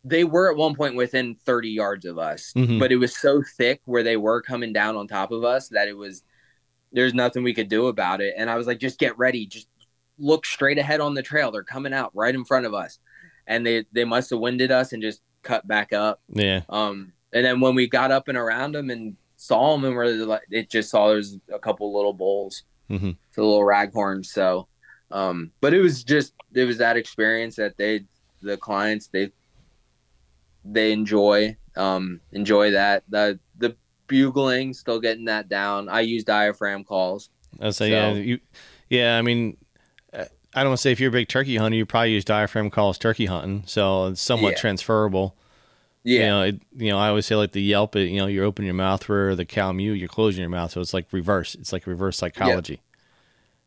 They 0.04 0.24
were 0.24 0.50
at 0.50 0.58
one 0.58 0.76
point 0.76 0.95
within 0.95 1.36
30 1.45 1.70
yards 1.70 2.06
of 2.06 2.18
us, 2.18 2.54
Mhm. 2.56 2.80
but 2.80 2.91
it 2.91 2.95
was 2.95 3.16
so 3.16 3.43
thick 3.58 3.82
where 3.86 4.04
they 4.04 4.18
were 4.18 4.41
coming 4.41 4.72
down 4.72 4.95
on 4.95 5.08
top 5.08 5.32
of 5.32 5.43
us 5.43 5.68
that 5.70 5.88
it 5.88 5.97
was 5.97 6.24
there's 6.91 7.14
nothing 7.14 7.43
we 7.43 7.54
could 7.54 7.70
do 7.70 7.86
about 7.86 8.20
it. 8.20 8.34
And 8.36 8.50
I 8.50 8.56
was 8.56 8.66
like, 8.66 8.80
just 8.80 8.97
get 8.97 9.16
ready, 9.18 9.45
just 9.45 9.68
look 10.18 10.43
straight 10.45 10.80
ahead 10.80 11.00
on 11.02 11.14
the 11.14 11.22
trail. 11.22 11.52
They're 11.52 11.62
coming 11.64 11.93
out 11.93 12.10
right 12.16 12.34
in 12.34 12.43
front 12.45 12.66
of 12.66 12.74
us, 12.74 12.97
and 13.45 13.66
they 13.66 13.86
they 13.91 14.06
must 14.06 14.30
have 14.32 14.39
winded 14.39 14.72
us 14.72 14.91
and 14.93 15.02
just 15.02 15.22
cut 15.43 15.68
back 15.68 15.93
up. 15.93 16.20
Yeah. 16.30 16.62
Um, 16.70 17.14
and 17.32 17.45
then 17.45 17.60
when 17.60 17.76
we 17.76 17.88
got 17.88 18.12
up 18.12 18.28
and 18.28 18.38
around 18.38 18.72
them 18.74 18.89
and 18.89 19.16
saw 19.36 19.74
them, 19.76 19.86
and 19.86 19.95
we're 19.95 20.08
like, 20.26 20.41
it 20.50 20.70
just 20.70 20.89
saw 20.89 21.10
there's 21.10 21.38
a 21.54 21.60
couple 21.60 21.93
little 21.93 22.14
bulls, 22.14 22.64
Mhm. 22.89 23.16
the 23.36 23.43
little 23.43 23.60
raghorns. 23.62 24.26
So, 24.28 24.68
um, 25.12 25.52
but 25.62 25.74
it 25.76 25.82
was 25.82 26.04
just 26.04 26.34
it 26.56 26.66
was 26.66 26.78
that 26.80 26.97
experience 26.97 27.56
that 27.58 27.78
they 27.78 28.06
the 28.41 28.58
clients 28.58 29.08
they 29.08 29.32
they 30.66 30.91
enjoy 30.91 31.55
um 31.76 32.20
enjoy 32.32 32.72
that 32.72 33.03
the 33.10 33.39
the 33.57 33.76
bugling 34.07 34.74
still 34.74 34.99
getting 34.99 35.26
that 35.26 35.49
down. 35.49 35.88
I 35.89 36.01
use 36.01 36.24
diaphragm 36.24 36.84
calls. 36.84 37.30
I 37.60 37.70
say 37.72 37.91
yeah. 37.91 38.14
You. 38.14 38.39
Yeah. 38.89 39.18
I 39.18 39.22
mean. 39.22 39.57
uh, 40.14 40.26
I 40.55 40.62
don't 40.62 40.72
want 40.72 40.80
to 40.80 40.82
say 40.82 40.91
if 40.91 40.99
you're 40.99 41.10
a 41.10 41.12
big 41.12 41.28
turkey 41.28 41.57
hunter, 41.57 41.78
you 41.78 41.86
probably 41.86 42.14
use 42.14 42.26
diaphragm 42.26 42.72
calls 42.72 42.97
turkey 42.97 43.28
hunting, 43.28 43.64
so 43.68 44.07
it's 44.07 44.22
somewhat 44.22 44.53
Yeah. 44.53 44.57
transferable. 44.57 45.36
Yeah, 46.03 46.20
You 46.20 46.26
know, 46.28 46.41
it, 46.43 46.62
you 46.78 46.89
know, 46.89 46.97
I 46.97 47.10
always 47.10 47.26
say 47.28 47.36
like 47.36 47.51
the 47.51 47.62
yelp, 47.62 47.95
it, 47.95 48.07
you 48.10 48.18
know, 48.18 48.26
you're 48.26 48.45
opening 48.45 48.66
your 48.68 48.74
mouth 48.74 49.07
where 49.07 49.36
the 49.36 49.45
cow 49.45 49.72
mew, 49.74 49.91
you're 49.91 50.07
closing 50.07 50.39
your 50.41 50.49
mouth, 50.49 50.72
so 50.72 50.82
it's 50.82 50.93
like 50.93 51.05
reverse. 51.12 51.53
It's 51.55 51.72
like 51.72 51.86
reverse 51.86 52.18
psychology. 52.18 52.82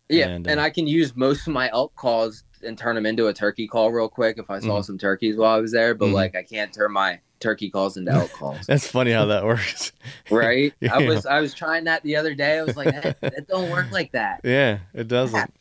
Yeah, 0.09 0.29
And, 0.29 0.47
and, 0.47 0.59
uh, 0.59 0.63
I 0.65 0.71
can 0.71 0.87
use 0.89 1.15
most 1.15 1.47
of 1.47 1.53
my 1.53 1.71
elk 1.71 1.95
calls 1.95 2.43
and 2.65 2.77
turn 2.79 2.95
them 2.95 3.07
into 3.07 3.27
a 3.29 3.33
turkey 3.35 3.67
call 3.67 3.91
real 3.93 4.09
quick 4.09 4.39
if 4.39 4.51
I 4.51 4.59
saw 4.61 4.81
Mhm. 4.81 4.85
some 4.85 4.99
turkeys 4.99 5.37
while 5.37 5.55
I 5.57 5.61
was 5.61 5.73
there. 5.73 5.95
But 5.95 6.07
Mhm. 6.09 6.13
like, 6.15 6.35
I 6.35 6.43
can't 6.43 6.73
turn 6.73 6.93
my 6.93 7.21
turkey 7.41 7.71
calls 7.71 7.97
into 7.97 8.13
elk 8.13 8.31
calls, 8.33 8.59
That's 8.67 8.87
funny 8.87 9.11
how 9.13 9.25
that 9.27 9.45
works. 9.45 9.93
right? 10.31 10.73
I 10.91 11.07
was 11.07 11.27
I 11.27 11.41
was 11.41 11.55
trying 11.55 11.85
that 11.85 12.03
the 12.05 12.17
other 12.17 12.35
day. 12.35 12.59
I 12.59 12.63
was 12.63 12.77
like, 12.77 12.93
that, 12.93 13.19
that 13.21 13.49
don't 13.49 13.71
work 13.71 13.91
like 13.91 14.13
that. 14.13 14.41
Yeah, 14.45 14.79
it 14.95 15.09
doesn't. 15.09 15.53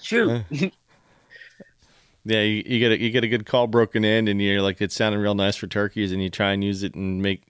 Shoot. 0.00 0.42
Yeah, 2.24 2.42
you, 2.42 2.62
you 2.66 2.78
get 2.78 2.92
a, 2.92 3.00
you 3.00 3.10
get 3.10 3.24
a 3.24 3.28
good 3.28 3.46
call 3.46 3.66
broken 3.66 4.04
in, 4.04 4.28
and 4.28 4.40
you're 4.42 4.60
like, 4.60 4.80
it 4.82 4.92
sounded 4.92 5.18
real 5.18 5.34
nice 5.34 5.56
for 5.56 5.66
turkeys, 5.66 6.12
and 6.12 6.22
you 6.22 6.28
try 6.28 6.52
and 6.52 6.62
use 6.62 6.82
it 6.82 6.94
and 6.94 7.22
make 7.22 7.42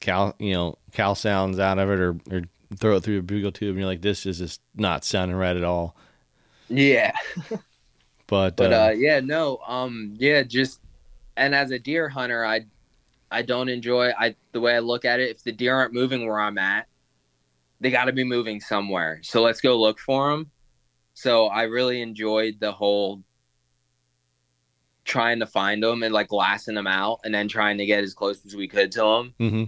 cow, 0.00 0.34
you 0.40 0.52
know, 0.54 0.76
cow 0.92 1.14
sounds 1.14 1.58
out 1.60 1.78
of 1.78 1.88
it, 1.90 2.00
or 2.00 2.16
or 2.30 2.42
throw 2.76 2.96
it 2.96 3.04
through 3.04 3.20
a 3.20 3.22
bugle 3.22 3.52
tube, 3.52 3.70
and 3.70 3.78
you're 3.78 3.86
like, 3.86 4.02
this 4.02 4.26
is 4.26 4.38
just 4.38 4.60
not 4.74 5.04
sounding 5.04 5.36
right 5.36 5.56
at 5.56 5.62
all. 5.64 5.96
yeah. 6.68 7.12
But, 8.34 8.56
But 8.56 8.72
uh, 8.72 8.76
uh, 8.76 8.90
yeah, 8.96 9.20
no, 9.20 9.58
um, 9.64 10.16
yeah, 10.18 10.42
just 10.42 10.80
and 11.36 11.54
as 11.54 11.70
a 11.70 11.78
deer 11.78 12.08
hunter, 12.08 12.44
I 12.44 12.66
I 13.30 13.42
don't 13.42 13.68
enjoy 13.68 14.10
I 14.10 14.34
the 14.50 14.60
way 14.60 14.74
I 14.74 14.80
look 14.80 15.04
at 15.04 15.20
it. 15.20 15.30
If 15.30 15.44
the 15.44 15.52
deer 15.52 15.72
aren't 15.72 15.92
moving 15.92 16.26
where 16.26 16.40
I'm 16.40 16.58
at, 16.58 16.88
they 17.78 17.92
got 17.92 18.06
to 18.06 18.12
be 18.12 18.24
moving 18.24 18.60
somewhere. 18.60 19.20
So 19.22 19.40
let's 19.40 19.60
go 19.60 19.80
look 19.80 20.00
for 20.00 20.32
them. 20.32 20.50
So 21.14 21.46
I 21.46 21.62
really 21.62 22.02
enjoyed 22.02 22.58
the 22.58 22.72
whole 22.72 23.22
trying 25.04 25.38
to 25.38 25.46
find 25.46 25.80
them 25.80 26.02
and 26.02 26.12
like 26.12 26.26
glassing 26.26 26.74
them 26.74 26.88
out, 26.88 27.20
and 27.22 27.32
then 27.32 27.46
trying 27.46 27.78
to 27.78 27.86
get 27.86 28.02
as 28.02 28.14
close 28.14 28.44
as 28.44 28.56
we 28.56 28.66
could 28.66 28.90
to 28.92 29.00
them. 29.00 29.34
Mm-hmm. 29.38 29.64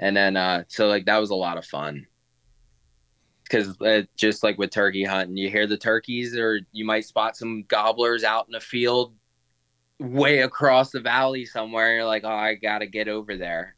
And 0.00 0.14
then 0.14 0.36
uh, 0.36 0.64
so 0.68 0.88
like 0.88 1.06
that 1.06 1.16
was 1.16 1.30
a 1.30 1.34
lot 1.34 1.56
of 1.56 1.64
fun. 1.64 2.06
Because 3.50 3.80
uh, 3.80 4.02
just 4.16 4.44
like 4.44 4.58
with 4.58 4.70
turkey 4.70 5.02
hunting, 5.02 5.36
you 5.36 5.50
hear 5.50 5.66
the 5.66 5.76
turkeys, 5.76 6.36
or 6.36 6.60
you 6.72 6.84
might 6.84 7.04
spot 7.04 7.36
some 7.36 7.64
gobblers 7.66 8.22
out 8.22 8.46
in 8.48 8.54
a 8.54 8.60
field 8.60 9.12
way 9.98 10.40
across 10.40 10.90
the 10.90 11.00
valley 11.00 11.44
somewhere. 11.44 11.88
And 11.88 11.96
you're 11.96 12.06
like, 12.06 12.24
oh, 12.24 12.28
I 12.28 12.54
gotta 12.54 12.86
get 12.86 13.08
over 13.08 13.36
there. 13.36 13.74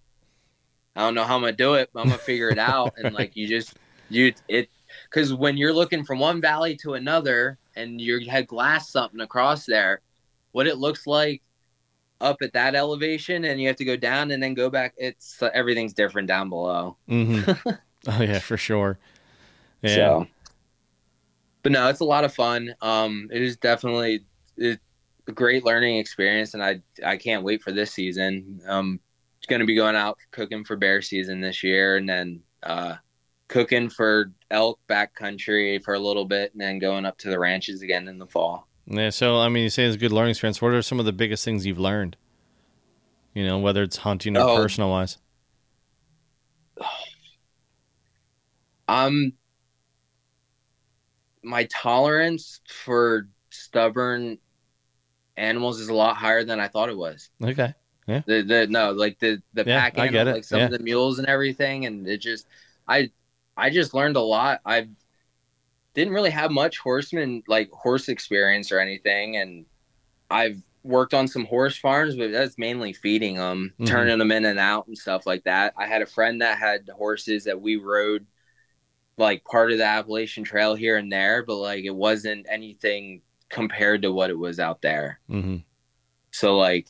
I 0.94 1.00
don't 1.00 1.14
know 1.14 1.24
how 1.24 1.36
I'm 1.36 1.40
gonna 1.40 1.52
do 1.52 1.74
it, 1.74 1.88
but 1.92 2.00
I'm 2.00 2.06
gonna 2.08 2.18
figure 2.18 2.50
it 2.50 2.58
out. 2.58 2.94
And 2.98 3.14
like 3.18 3.34
you 3.34 3.48
just 3.48 3.74
you 4.10 4.34
it 4.48 4.68
because 5.08 5.32
when 5.32 5.56
you're 5.56 5.72
looking 5.72 6.04
from 6.04 6.18
one 6.18 6.40
valley 6.40 6.76
to 6.82 6.94
another, 6.94 7.58
and 7.76 8.00
you 8.00 8.28
had 8.28 8.46
glass 8.46 8.90
something 8.90 9.20
across 9.20 9.64
there, 9.66 10.00
what 10.52 10.66
it 10.66 10.78
looks 10.78 11.06
like 11.06 11.42
up 12.20 12.42
at 12.42 12.52
that 12.52 12.74
elevation, 12.74 13.44
and 13.46 13.60
you 13.60 13.66
have 13.68 13.76
to 13.76 13.84
go 13.84 13.96
down 13.96 14.30
and 14.30 14.42
then 14.42 14.54
go 14.54 14.70
back. 14.70 14.94
It's 14.96 15.42
everything's 15.54 15.94
different 15.94 16.28
down 16.28 16.48
below. 16.48 16.96
Mhm. 17.08 17.78
oh 18.08 18.22
yeah, 18.22 18.38
for 18.38 18.56
sure. 18.56 18.98
Yeah. 19.82 19.94
So, 19.94 20.26
but 21.62 21.72
no, 21.72 21.88
it's 21.88 22.00
a 22.00 22.04
lot 22.04 22.24
of 22.24 22.34
fun. 22.34 22.74
Um, 22.80 23.28
it 23.32 23.42
is 23.42 23.56
definitely 23.56 24.24
it, 24.56 24.80
a 25.28 25.32
great 25.32 25.64
learning 25.64 25.98
experience, 25.98 26.54
and 26.54 26.62
I 26.62 26.80
I 27.04 27.16
can't 27.16 27.44
wait 27.44 27.62
for 27.62 27.72
this 27.72 27.92
season. 27.92 28.60
Um, 28.66 29.00
it's 29.38 29.46
going 29.46 29.60
to 29.60 29.66
be 29.66 29.74
going 29.74 29.96
out 29.96 30.18
cooking 30.30 30.64
for 30.64 30.76
bear 30.76 31.02
season 31.02 31.40
this 31.40 31.62
year, 31.62 31.96
and 31.96 32.08
then 32.08 32.40
uh, 32.62 32.94
cooking 33.48 33.88
for 33.90 34.32
elk 34.50 34.78
backcountry 34.88 35.82
for 35.82 35.94
a 35.94 35.98
little 35.98 36.24
bit, 36.24 36.52
and 36.52 36.60
then 36.60 36.78
going 36.78 37.04
up 37.04 37.18
to 37.18 37.30
the 37.30 37.38
ranches 37.38 37.82
again 37.82 38.08
in 38.08 38.18
the 38.18 38.26
fall. 38.26 38.68
Yeah. 38.86 39.10
So 39.10 39.38
I 39.38 39.48
mean, 39.48 39.64
you 39.64 39.70
say 39.70 39.84
it's 39.84 39.96
a 39.96 39.98
good 39.98 40.12
learning 40.12 40.30
experience. 40.30 40.60
What 40.62 40.72
are 40.72 40.82
some 40.82 40.98
of 41.00 41.06
the 41.06 41.12
biggest 41.12 41.44
things 41.44 41.66
you've 41.66 41.78
learned? 41.78 42.16
You 43.34 43.46
know, 43.46 43.58
whether 43.58 43.82
it's 43.82 43.98
hunting 43.98 44.36
or 44.36 44.40
Oh. 44.40 44.56
personal 44.56 44.90
wise. 44.90 45.18
Um, 48.88 49.32
my 51.42 51.64
tolerance 51.64 52.60
for 52.68 53.28
stubborn 53.50 54.38
animals 55.36 55.80
is 55.80 55.88
a 55.88 55.94
lot 55.94 56.16
higher 56.16 56.44
than 56.44 56.60
I 56.60 56.68
thought 56.68 56.88
it 56.88 56.96
was. 56.96 57.30
Okay. 57.42 57.74
Yeah. 58.08 58.22
the 58.26 58.42
the 58.42 58.66
no 58.66 58.90
like 58.90 59.18
the 59.20 59.40
the 59.54 59.64
Yeah, 59.64 59.78
pack 59.80 59.96
I 59.98 60.08
get 60.08 60.26
it. 60.26 60.32
like 60.32 60.44
some 60.44 60.58
Yeah. 60.58 60.64
of 60.66 60.72
the 60.72 60.80
mules 60.80 61.18
and 61.20 61.28
everything 61.28 61.86
and 61.86 62.06
it 62.08 62.18
just 62.18 62.48
i 62.88 63.08
i 63.56 63.70
just 63.70 63.94
learned 63.94 64.16
a 64.16 64.20
lot 64.20 64.60
i 64.66 64.88
didn't 65.94 66.12
really 66.12 66.30
have 66.30 66.50
much 66.50 66.78
horseman 66.78 67.44
like 67.46 67.70
horse 67.70 68.08
experience 68.08 68.72
or 68.72 68.80
anything 68.80 69.36
and 69.36 69.66
i've 70.32 70.60
worked 70.82 71.14
on 71.14 71.28
some 71.28 71.44
horse 71.44 71.76
farms 71.76 72.16
but 72.16 72.32
that's 72.32 72.58
mainly 72.58 72.92
feeding 72.92 73.36
them 73.36 73.72
Mhm. 73.78 73.86
turning 73.86 74.18
them 74.18 74.32
in 74.32 74.46
and 74.46 74.58
out 74.58 74.88
and 74.88 74.98
stuff 74.98 75.24
like 75.24 75.44
that 75.44 75.72
i 75.76 75.86
had 75.86 76.02
a 76.02 76.06
friend 76.06 76.42
that 76.42 76.58
had 76.58 76.88
horses 76.92 77.44
that 77.44 77.60
we 77.60 77.76
rode 77.76 78.26
like 79.22 79.44
part 79.44 79.72
of 79.72 79.78
the 79.78 79.84
appalachian 79.84 80.44
trail 80.44 80.74
here 80.74 80.96
and 80.96 81.10
there 81.12 81.42
but 81.44 81.56
like 81.56 81.84
it 81.84 81.94
wasn't 81.94 82.46
anything 82.50 83.22
compared 83.48 84.02
to 84.02 84.12
what 84.12 84.30
it 84.30 84.38
was 84.38 84.58
out 84.58 84.82
there 84.82 85.20
Mm-hmm. 85.30 85.56
so 86.30 86.56
like 86.56 86.88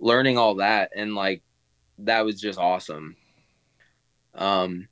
learning 0.00 0.38
all 0.38 0.56
that 0.56 0.90
and 0.96 1.14
like 1.14 1.42
that 1.98 2.24
was 2.24 2.40
just 2.40 2.58
awesome. 2.58 3.16
Um 4.34 4.88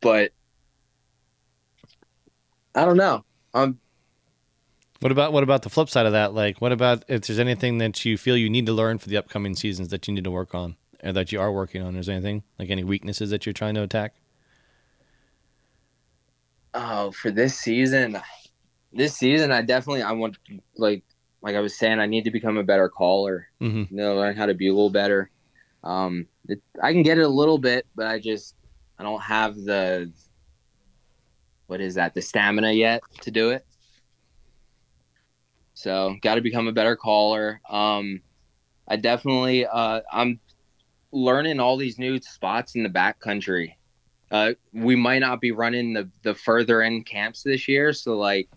but 0.00 0.32
I 2.74 2.84
don't 2.84 2.96
know. 2.96 3.24
Um 3.54 3.80
What 5.00 5.12
about 5.12 5.32
what 5.32 5.42
about 5.42 5.62
the 5.62 5.70
flip 5.70 5.88
side 5.88 6.06
of 6.06 6.12
that? 6.12 6.34
Like, 6.34 6.60
what 6.60 6.72
about 6.72 7.04
if 7.08 7.22
there's 7.22 7.38
anything 7.38 7.78
that 7.78 8.04
you 8.04 8.16
feel 8.16 8.36
you 8.36 8.50
need 8.50 8.66
to 8.66 8.72
learn 8.72 8.98
for 8.98 9.08
the 9.08 9.16
upcoming 9.16 9.54
seasons 9.56 9.88
that 9.88 10.06
you 10.06 10.14
need 10.14 10.24
to 10.24 10.30
work 10.30 10.54
on, 10.54 10.76
or 11.02 11.12
that 11.12 11.32
you 11.32 11.40
are 11.40 11.50
working 11.52 11.82
on? 11.82 11.96
Is 11.96 12.06
there 12.06 12.14
anything 12.14 12.44
like 12.58 12.70
any 12.70 12.84
weaknesses 12.84 13.30
that 13.30 13.46
you're 13.46 13.52
trying 13.52 13.74
to 13.74 13.82
attack? 13.82 14.14
Oh 16.74 17.10
for 17.10 17.30
this 17.30 17.56
season 17.56 18.20
this 18.92 19.16
season 19.16 19.52
I 19.52 19.62
definitely 19.62 20.02
I 20.02 20.12
want 20.12 20.38
like 20.76 21.04
like 21.42 21.56
I 21.56 21.60
was 21.60 21.76
saying 21.76 21.98
I 21.98 22.06
need 22.06 22.24
to 22.24 22.30
become 22.30 22.58
a 22.58 22.62
better 22.62 22.88
caller. 22.88 23.48
Mm-hmm. 23.60 23.94
You 23.94 24.02
know, 24.02 24.16
learn 24.16 24.36
how 24.36 24.46
to 24.46 24.54
bugle 24.54 24.90
better. 24.90 25.30
Um 25.82 26.26
it, 26.48 26.60
I 26.82 26.92
can 26.92 27.02
get 27.02 27.18
it 27.18 27.24
a 27.24 27.28
little 27.28 27.58
bit, 27.58 27.86
but 27.94 28.06
I 28.06 28.18
just 28.18 28.54
I 28.98 29.02
don't 29.02 29.22
have 29.22 29.56
the 29.56 30.12
what 31.66 31.80
is 31.80 31.94
that? 31.94 32.14
The 32.14 32.22
stamina 32.22 32.72
yet 32.72 33.02
to 33.22 33.30
do 33.30 33.50
it. 33.50 33.64
So, 35.74 36.16
got 36.20 36.34
to 36.34 36.40
become 36.40 36.66
a 36.66 36.72
better 36.72 36.96
caller. 36.96 37.60
Um 37.68 38.22
I 38.88 38.96
definitely 38.96 39.66
uh 39.66 40.00
I'm 40.12 40.40
learning 41.12 41.60
all 41.60 41.76
these 41.76 41.98
new 41.98 42.20
spots 42.20 42.74
in 42.74 42.82
the 42.82 42.88
back 42.88 43.20
country. 43.20 43.78
Uh 44.30 44.52
we 44.72 44.96
might 44.96 45.18
not 45.18 45.40
be 45.40 45.50
running 45.52 45.92
the 45.92 46.08
the 46.22 46.34
further 46.34 46.82
end 46.82 47.06
camps 47.06 47.42
this 47.42 47.66
year, 47.68 47.92
so 47.92 48.16
like 48.16 48.48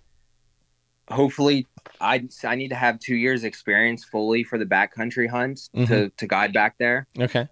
hopefully 1.09 1.67
I 1.99 2.27
I 2.43 2.55
need 2.55 2.69
to 2.69 2.75
have 2.75 2.99
2 2.99 3.15
years 3.15 3.43
experience 3.43 4.03
fully 4.03 4.43
for 4.43 4.57
the 4.57 4.65
backcountry 4.65 5.29
hunts 5.29 5.69
to 5.87 6.09
to 6.09 6.27
guide 6.27 6.53
back 6.53 6.75
there. 6.77 7.07
Okay. 7.19 7.47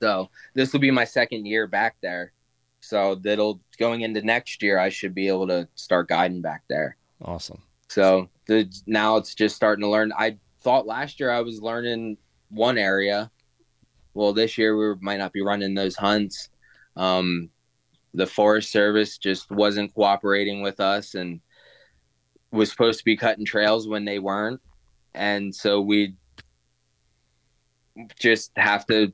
So 0.00 0.30
this 0.54 0.72
will 0.72 0.80
be 0.80 0.90
my 0.90 1.04
second 1.04 1.46
year 1.46 1.66
back 1.66 1.96
there. 2.00 2.32
So 2.80 3.16
that'll 3.16 3.60
going 3.78 4.02
into 4.02 4.22
next 4.22 4.62
year, 4.62 4.78
I 4.78 4.88
should 4.88 5.14
be 5.14 5.28
able 5.28 5.48
to 5.48 5.68
start 5.74 6.08
guiding 6.08 6.40
back 6.40 6.62
there. 6.68 6.96
Awesome. 7.22 7.62
So 7.88 8.28
the 8.46 8.72
now 8.86 9.16
it's 9.16 9.34
just 9.34 9.56
starting 9.56 9.82
to 9.82 9.88
learn. 9.88 10.12
I 10.16 10.38
thought 10.60 10.86
last 10.86 11.20
year 11.20 11.30
I 11.30 11.40
was 11.40 11.60
learning 11.60 12.18
one 12.50 12.78
area. 12.78 13.30
Well, 14.14 14.32
this 14.32 14.58
year 14.58 14.76
we 14.76 15.00
might 15.00 15.18
not 15.18 15.32
be 15.32 15.42
running 15.42 15.74
those 15.74 15.96
hunts. 15.96 16.48
Um, 16.96 17.50
the 18.14 18.26
Forest 18.26 18.72
Service 18.72 19.18
just 19.18 19.50
wasn't 19.50 19.94
cooperating 19.94 20.62
with 20.62 20.80
us 20.80 21.14
and 21.14 21.40
was 22.50 22.70
supposed 22.70 22.98
to 22.98 23.04
be 23.04 23.16
cutting 23.16 23.44
trails 23.44 23.86
when 23.86 24.04
they 24.04 24.18
weren't, 24.18 24.60
and 25.14 25.54
so 25.54 25.80
we 25.80 26.14
just 28.18 28.52
have 28.56 28.86
to 28.86 29.12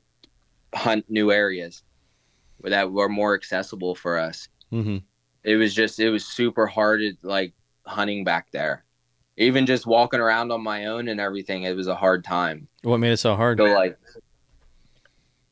hunt 0.73 1.05
new 1.09 1.31
areas 1.31 1.83
that 2.63 2.91
were 2.91 3.09
more 3.09 3.35
accessible 3.35 3.95
for 3.95 4.17
us. 4.17 4.47
Mm-hmm. 4.71 4.97
It 5.43 5.55
was 5.55 5.73
just 5.73 5.99
it 5.99 6.09
was 6.09 6.25
super 6.25 6.65
hard 6.65 7.01
at, 7.01 7.13
like 7.21 7.53
hunting 7.85 8.23
back 8.23 8.51
there. 8.51 8.83
Even 9.37 9.65
just 9.65 9.85
walking 9.85 10.19
around 10.19 10.51
on 10.51 10.63
my 10.63 10.85
own 10.85 11.09
and 11.09 11.19
everything, 11.19 11.63
it 11.63 11.75
was 11.75 11.87
a 11.87 11.95
hard 11.95 12.23
time. 12.23 12.67
What 12.83 12.99
made 12.99 13.11
it 13.11 13.17
so 13.17 13.35
hard? 13.35 13.57
So 13.57 13.65
like 13.65 13.97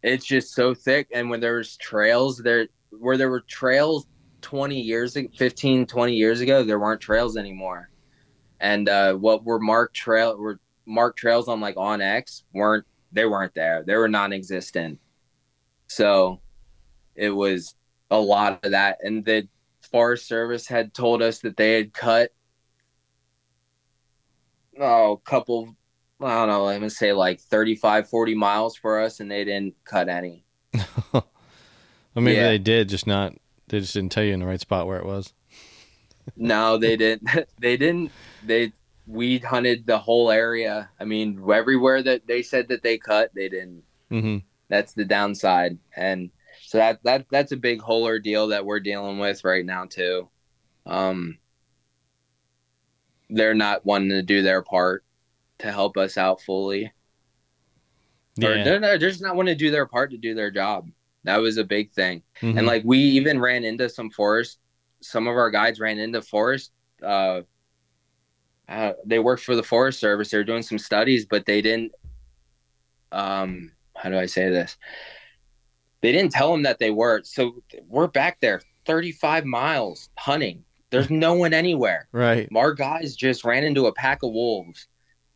it's 0.01 0.25
just 0.25 0.53
so 0.53 0.73
thick 0.73 1.07
and 1.13 1.29
when 1.29 1.39
there's 1.39 1.77
trails 1.77 2.37
there 2.37 2.67
where 2.99 3.17
there 3.17 3.29
were 3.29 3.41
trails 3.41 4.07
20 4.41 4.79
years 4.79 5.15
ag- 5.15 5.35
15 5.35 5.85
20 5.85 6.13
years 6.13 6.41
ago 6.41 6.63
there 6.63 6.79
weren't 6.79 7.01
trails 7.01 7.37
anymore. 7.37 7.89
And 8.59 8.87
uh 8.89 9.13
what 9.13 9.43
were 9.43 9.59
marked 9.59 9.95
trail 9.95 10.37
were 10.37 10.59
marked 10.85 11.19
trails 11.19 11.47
on 11.47 11.61
like 11.61 11.75
onX 11.75 12.43
weren't 12.53 12.85
they 13.11 13.25
weren't 13.25 13.53
there. 13.53 13.83
They 13.85 13.95
were 13.95 14.09
non-existent. 14.09 14.99
So 15.87 16.41
it 17.15 17.29
was 17.29 17.75
a 18.09 18.19
lot 18.19 18.65
of 18.65 18.71
that. 18.71 18.97
And 19.03 19.23
the 19.23 19.47
forest 19.91 20.27
service 20.27 20.67
had 20.67 20.93
told 20.93 21.21
us 21.21 21.39
that 21.39 21.57
they 21.57 21.73
had 21.73 21.93
cut 21.93 22.31
oh 24.79 25.13
a 25.13 25.17
couple 25.29 25.75
i 26.21 26.29
don't 26.29 26.47
know 26.47 26.67
i'm 26.67 26.79
gonna 26.79 26.89
say 26.89 27.13
like 27.13 27.39
35 27.39 28.09
40 28.09 28.35
miles 28.35 28.75
for 28.75 28.99
us 28.99 29.19
and 29.19 29.29
they 29.29 29.43
didn't 29.43 29.75
cut 29.83 30.09
any 30.09 30.45
well, 32.15 32.23
maybe 32.23 32.37
Yeah. 32.37 32.47
they 32.49 32.57
did, 32.57 32.89
just 32.89 33.07
not. 33.07 33.33
They 33.69 33.79
just 33.79 33.93
didn't 33.93 34.11
tell 34.11 34.23
you 34.23 34.33
in 34.33 34.39
the 34.39 34.45
right 34.45 34.59
spot 34.59 34.87
where 34.87 34.97
it 34.99 35.05
was. 35.05 35.33
no, 36.35 36.77
they 36.77 36.95
didn't. 37.03 37.27
They 37.59 37.77
didn't. 37.77 38.11
They 38.45 38.71
we 39.05 39.39
hunted 39.39 39.85
the 39.85 39.97
whole 39.97 40.31
area. 40.31 40.89
I 40.99 41.03
mean, 41.05 41.43
everywhere 41.53 42.01
that 42.03 42.25
they 42.27 42.41
said 42.41 42.67
that 42.69 42.83
they 42.83 42.97
cut, 42.97 43.31
they 43.35 43.49
didn't. 43.49 43.83
Mm-hmm. 44.11 44.37
That's 44.69 44.93
the 44.93 45.05
downside, 45.05 45.77
and 45.95 46.29
so 46.61 46.77
that 46.77 46.99
that 47.03 47.25
that's 47.29 47.51
a 47.51 47.57
big 47.57 47.81
whole 47.81 48.03
ordeal 48.05 48.47
that 48.47 48.65
we're 48.65 48.79
dealing 48.79 49.19
with 49.19 49.43
right 49.43 49.65
now 49.65 49.85
too. 49.85 50.29
Um, 50.85 51.37
they're 53.29 53.53
not 53.53 53.85
wanting 53.85 54.09
to 54.09 54.21
do 54.21 54.41
their 54.41 54.61
part 54.61 55.03
to 55.59 55.71
help 55.71 55.97
us 55.97 56.17
out 56.17 56.41
fully. 56.41 56.85
Or 58.43 58.51
Yeah. 58.55 58.63
they're, 58.63 58.79
not, 58.79 58.87
they're 58.87 59.09
just 59.09 59.21
not 59.21 59.35
wanting 59.35 59.57
to 59.57 59.63
do 59.63 59.71
their 59.71 59.85
part 59.85 60.11
to 60.11 60.17
do 60.17 60.33
their 60.33 60.51
job. 60.51 60.89
That 61.23 61.37
was 61.37 61.57
a 61.57 61.63
big 61.63 61.91
thing. 61.91 62.23
Mhm. 62.41 62.57
And 62.57 62.67
like 62.67 62.83
we 62.85 62.97
even 62.99 63.39
ran 63.39 63.63
into 63.63 63.89
some 63.89 64.09
forest. 64.09 64.59
Some 65.01 65.27
of 65.27 65.35
our 65.35 65.49
guides 65.49 65.79
ran 65.79 65.99
into 65.99 66.21
forest. 66.21 66.71
Uh, 67.01 67.41
uh, 68.67 68.93
they 69.05 69.19
worked 69.19 69.43
for 69.43 69.55
the 69.55 69.63
Forest 69.63 69.99
Service. 69.99 70.31
They 70.31 70.37
were 70.37 70.43
doing 70.43 70.63
some 70.63 70.79
studies, 70.79 71.25
but 71.25 71.45
they 71.45 71.61
didn't. 71.61 71.91
Um, 73.11 73.71
how 73.95 74.09
do 74.09 74.17
I 74.17 74.25
say 74.25 74.49
this? 74.49 74.77
They 76.01 76.11
didn't 76.11 76.31
tell 76.31 76.51
them 76.51 76.63
that 76.63 76.79
they 76.79 76.89
were. 76.91 77.21
So 77.23 77.61
we're 77.87 78.07
back 78.07 78.39
there, 78.39 78.61
thirty-five 78.85 79.45
miles 79.45 80.09
hunting. 80.17 80.63
There's 80.89 81.09
no 81.09 81.33
one 81.33 81.53
anywhere. 81.53 82.07
right. 82.11 82.47
Our 82.55 82.73
guys 82.73 83.15
just 83.15 83.43
ran 83.43 83.63
into 83.63 83.87
a 83.87 83.93
pack 83.93 84.23
of 84.23 84.31
wolves 84.31 84.87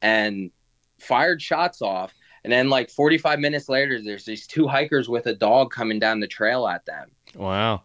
and 0.01 0.51
fired 0.99 1.41
shots 1.41 1.81
off. 1.81 2.13
And 2.43 2.53
then, 2.53 2.69
like 2.69 2.89
45 2.89 3.39
minutes 3.39 3.69
later, 3.69 4.01
there's 4.01 4.25
these 4.25 4.47
two 4.47 4.67
hikers 4.67 5.09
with 5.09 5.27
a 5.27 5.33
dog 5.33 5.71
coming 5.71 5.99
down 5.99 6.19
the 6.19 6.27
trail 6.27 6.67
at 6.67 6.85
them. 6.85 7.11
Wow. 7.35 7.83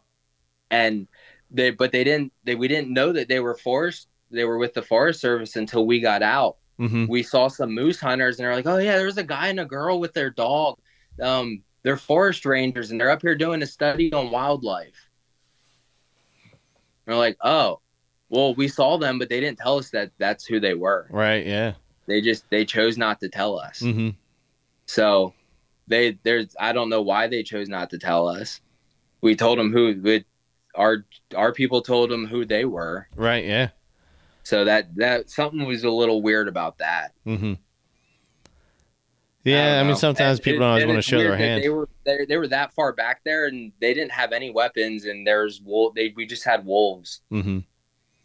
And 0.70 1.09
they, 1.50 1.70
but 1.70 1.92
they 1.92 2.05
didn't, 2.05 2.32
they, 2.44 2.55
we 2.55 2.68
didn't 2.68 2.92
know 2.92 3.12
that 3.12 3.28
they 3.28 3.40
were 3.40 3.57
forced. 3.57 4.09
They 4.30 4.44
were 4.44 4.59
with 4.59 4.74
the 4.74 4.82
Forest 4.82 5.20
Service 5.20 5.57
until 5.57 5.86
we 5.86 6.00
got 6.00 6.22
out. 6.22 6.57
Mm-hmm. 6.78 7.07
We 7.07 7.22
saw 7.22 7.48
some 7.48 7.74
moose 7.74 8.00
hunters 8.00 8.38
and 8.38 8.44
they're 8.44 8.55
like, 8.55 8.66
oh, 8.66 8.78
yeah, 8.78 8.96
there 8.96 9.07
was 9.07 9.18
a 9.18 9.22
guy 9.22 9.48
and 9.48 9.61
a 9.61 9.64
girl 9.64 10.00
with 10.00 10.14
their 10.14 10.30
dog. 10.30 10.78
Um, 11.20 11.62
they're 11.82 11.96
forest 11.96 12.46
rangers 12.46 12.90
and 12.90 13.00
they're 13.00 13.11
up 13.11 13.22
here 13.22 13.34
doing 13.34 13.62
a 13.62 13.66
study 13.66 14.12
on 14.12 14.30
wildlife. 14.30 15.09
We're 17.07 17.16
like, 17.16 17.36
oh, 17.42 17.80
well, 18.30 18.55
we 18.55 18.68
saw 18.68 18.96
them, 18.96 19.18
but 19.18 19.28
they 19.28 19.40
didn't 19.40 19.59
tell 19.59 19.78
us 19.78 19.90
that 19.90 20.12
that's 20.18 20.44
who 20.44 20.61
they 20.61 20.74
were. 20.74 21.07
Right. 21.11 21.44
Yeah. 21.46 21.74
They 22.07 22.20
just 22.20 22.48
they 22.50 22.64
chose 22.64 22.96
not 22.96 23.20
to 23.20 23.28
tell 23.28 23.59
us. 23.59 23.80
Mm-hmm. 23.80 24.11
So 24.93 25.32
they 25.86 26.18
there's 26.22 26.55
I 26.61 26.72
don't 26.74 26.90
know 26.90 27.01
why 27.01 27.26
they 27.26 27.43
chose 27.43 27.66
not 27.66 27.88
to 27.90 27.99
tell 27.99 28.28
us. 28.28 28.61
We 29.22 29.34
told 29.34 29.59
them 29.59 29.72
who 29.72 29.99
we, 30.03 30.26
our 30.74 31.07
our 31.34 31.55
people 31.55 31.80
told 31.80 32.11
them 32.11 32.26
who 32.26 32.45
they 32.45 32.66
were. 32.66 33.09
Right. 33.16 33.47
Yeah. 33.47 33.68
So 34.43 34.66
that 34.66 34.95
that 34.97 35.30
something 35.30 35.64
was 35.64 35.84
a 35.84 35.90
little 35.90 36.20
weird 36.20 36.47
about 36.47 36.76
that. 36.78 37.12
Mm-hmm. 37.26 37.55
Yeah. 39.45 39.64
I, 39.64 39.78
don't 39.78 39.86
mean, 39.86 39.97
sometimes 39.97 40.38
And 40.38 40.45
people 40.45 40.57
it- 40.57 40.61
don't 40.61 40.68
always 40.68 40.86
want 40.86 40.99
to 40.99 41.03
show 41.03 41.18
their 41.18 41.38
hand. 41.38 41.64
They 41.64 41.70
were 41.70 41.88
they, 42.05 42.26
they 42.28 42.36
were 42.36 42.49
that 42.49 42.74
far 42.74 42.93
back 42.93 43.22
there 43.24 43.47
and 43.47 43.72
they 43.80 43.95
didn't 43.95 44.12
have 44.12 44.32
any 44.32 44.51
weapons 44.51 45.07
and 45.07 45.26
there's 45.26 45.62
wolf 45.62 45.95
they 45.95 46.12
we 46.14 46.26
just 46.26 46.45
had 46.45 46.66
wolves. 46.66 47.22
Mm-hmm. 47.32 47.61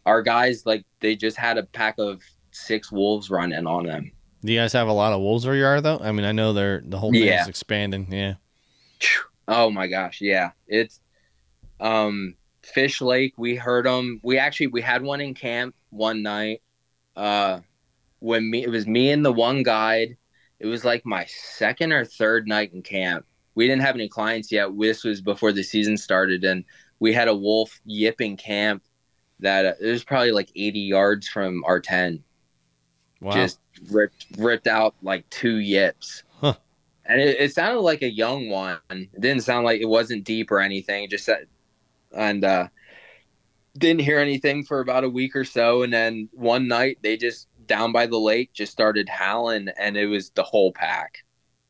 Our 0.04 0.20
guys 0.20 0.66
like 0.66 0.84
they 1.00 1.16
just 1.16 1.38
had 1.38 1.56
a 1.56 1.62
pack 1.62 1.94
of 1.96 2.20
six 2.50 2.92
wolves 2.92 3.30
running 3.30 3.66
on 3.66 3.86
them. 3.86 4.12
Do 4.44 4.52
you 4.52 4.58
guys 4.60 4.72
have 4.72 4.88
a 4.88 4.92
lot 4.92 5.12
of 5.12 5.20
wolves 5.20 5.44
where 5.46 5.56
you 5.56 5.64
are, 5.66 5.80
though? 5.80 5.98
I 5.98 6.12
mean, 6.12 6.24
I 6.24 6.32
know 6.32 6.52
they're 6.52 6.82
the 6.84 6.98
whole 6.98 7.12
thing 7.12 7.22
Yeah. 7.24 7.42
is 7.42 7.48
expanding. 7.48 8.06
Yeah. 8.12 8.34
Oh 9.48 9.70
my 9.70 9.86
gosh, 9.86 10.20
yeah. 10.20 10.50
It's 10.66 11.00
um 11.80 12.34
Fish 12.62 13.00
Lake, 13.00 13.34
we 13.38 13.56
heard 13.56 13.86
them. 13.86 14.20
We 14.22 14.38
actually 14.38 14.68
we 14.68 14.82
had 14.82 15.02
one 15.02 15.20
in 15.20 15.34
camp 15.34 15.74
one 15.90 16.22
night. 16.22 16.62
Uh 17.16 17.60
when 18.20 18.50
me 18.50 18.62
it 18.62 18.70
was 18.70 18.86
me 18.86 19.10
and 19.10 19.24
the 19.24 19.32
one 19.32 19.62
guide. 19.62 20.16
It 20.60 20.66
was 20.66 20.84
like 20.84 21.06
my 21.06 21.24
second 21.26 21.92
or 21.92 22.04
third 22.04 22.46
night 22.48 22.72
in 22.72 22.82
camp. 22.82 23.24
We 23.54 23.66
didn't 23.66 23.82
have 23.82 23.94
any 23.94 24.08
clients 24.08 24.52
yet. 24.52 24.68
This 24.78 25.02
was 25.04 25.20
before 25.20 25.52
the 25.52 25.62
season 25.62 25.96
started 25.96 26.44
and 26.44 26.64
we 27.00 27.12
had 27.12 27.28
a 27.28 27.34
wolf 27.34 27.80
yipping 27.86 28.36
camp 28.36 28.82
that 29.40 29.64
uh, 29.66 29.72
it 29.80 29.90
was 29.90 30.04
probably 30.04 30.32
like 30.32 30.50
80 30.54 30.80
yards 30.80 31.28
from 31.28 31.62
our 31.64 31.80
tent 31.80 32.22
Wow. 33.20 33.32
just 33.32 33.58
ripped 33.90 34.26
ripped 34.38 34.66
out 34.66 34.94
like 35.02 35.28
two 35.30 35.56
yips. 35.58 36.22
Huh. 36.40 36.54
And 37.04 37.20
it, 37.20 37.40
it 37.40 37.52
sounded 37.54 37.80
like 37.80 38.02
a 38.02 38.10
young 38.10 38.48
one. 38.48 38.78
It 38.90 39.20
didn't 39.20 39.42
sound 39.42 39.64
like 39.64 39.80
it 39.80 39.88
wasn't 39.88 40.24
deep 40.24 40.50
or 40.50 40.60
anything. 40.60 41.08
Just 41.08 41.24
said, 41.24 41.46
and 42.12 42.44
uh, 42.44 42.68
didn't 43.76 44.02
hear 44.02 44.18
anything 44.18 44.64
for 44.64 44.80
about 44.80 45.04
a 45.04 45.08
week 45.08 45.36
or 45.36 45.44
so. 45.44 45.82
And 45.82 45.92
then 45.92 46.28
one 46.32 46.68
night 46.68 46.98
they 47.02 47.16
just 47.16 47.48
down 47.66 47.92
by 47.92 48.06
the 48.06 48.18
lake 48.18 48.52
just 48.52 48.72
started 48.72 49.08
howling, 49.08 49.68
and 49.78 49.96
it 49.96 50.06
was 50.06 50.30
the 50.30 50.42
whole 50.42 50.72
pack. 50.72 51.18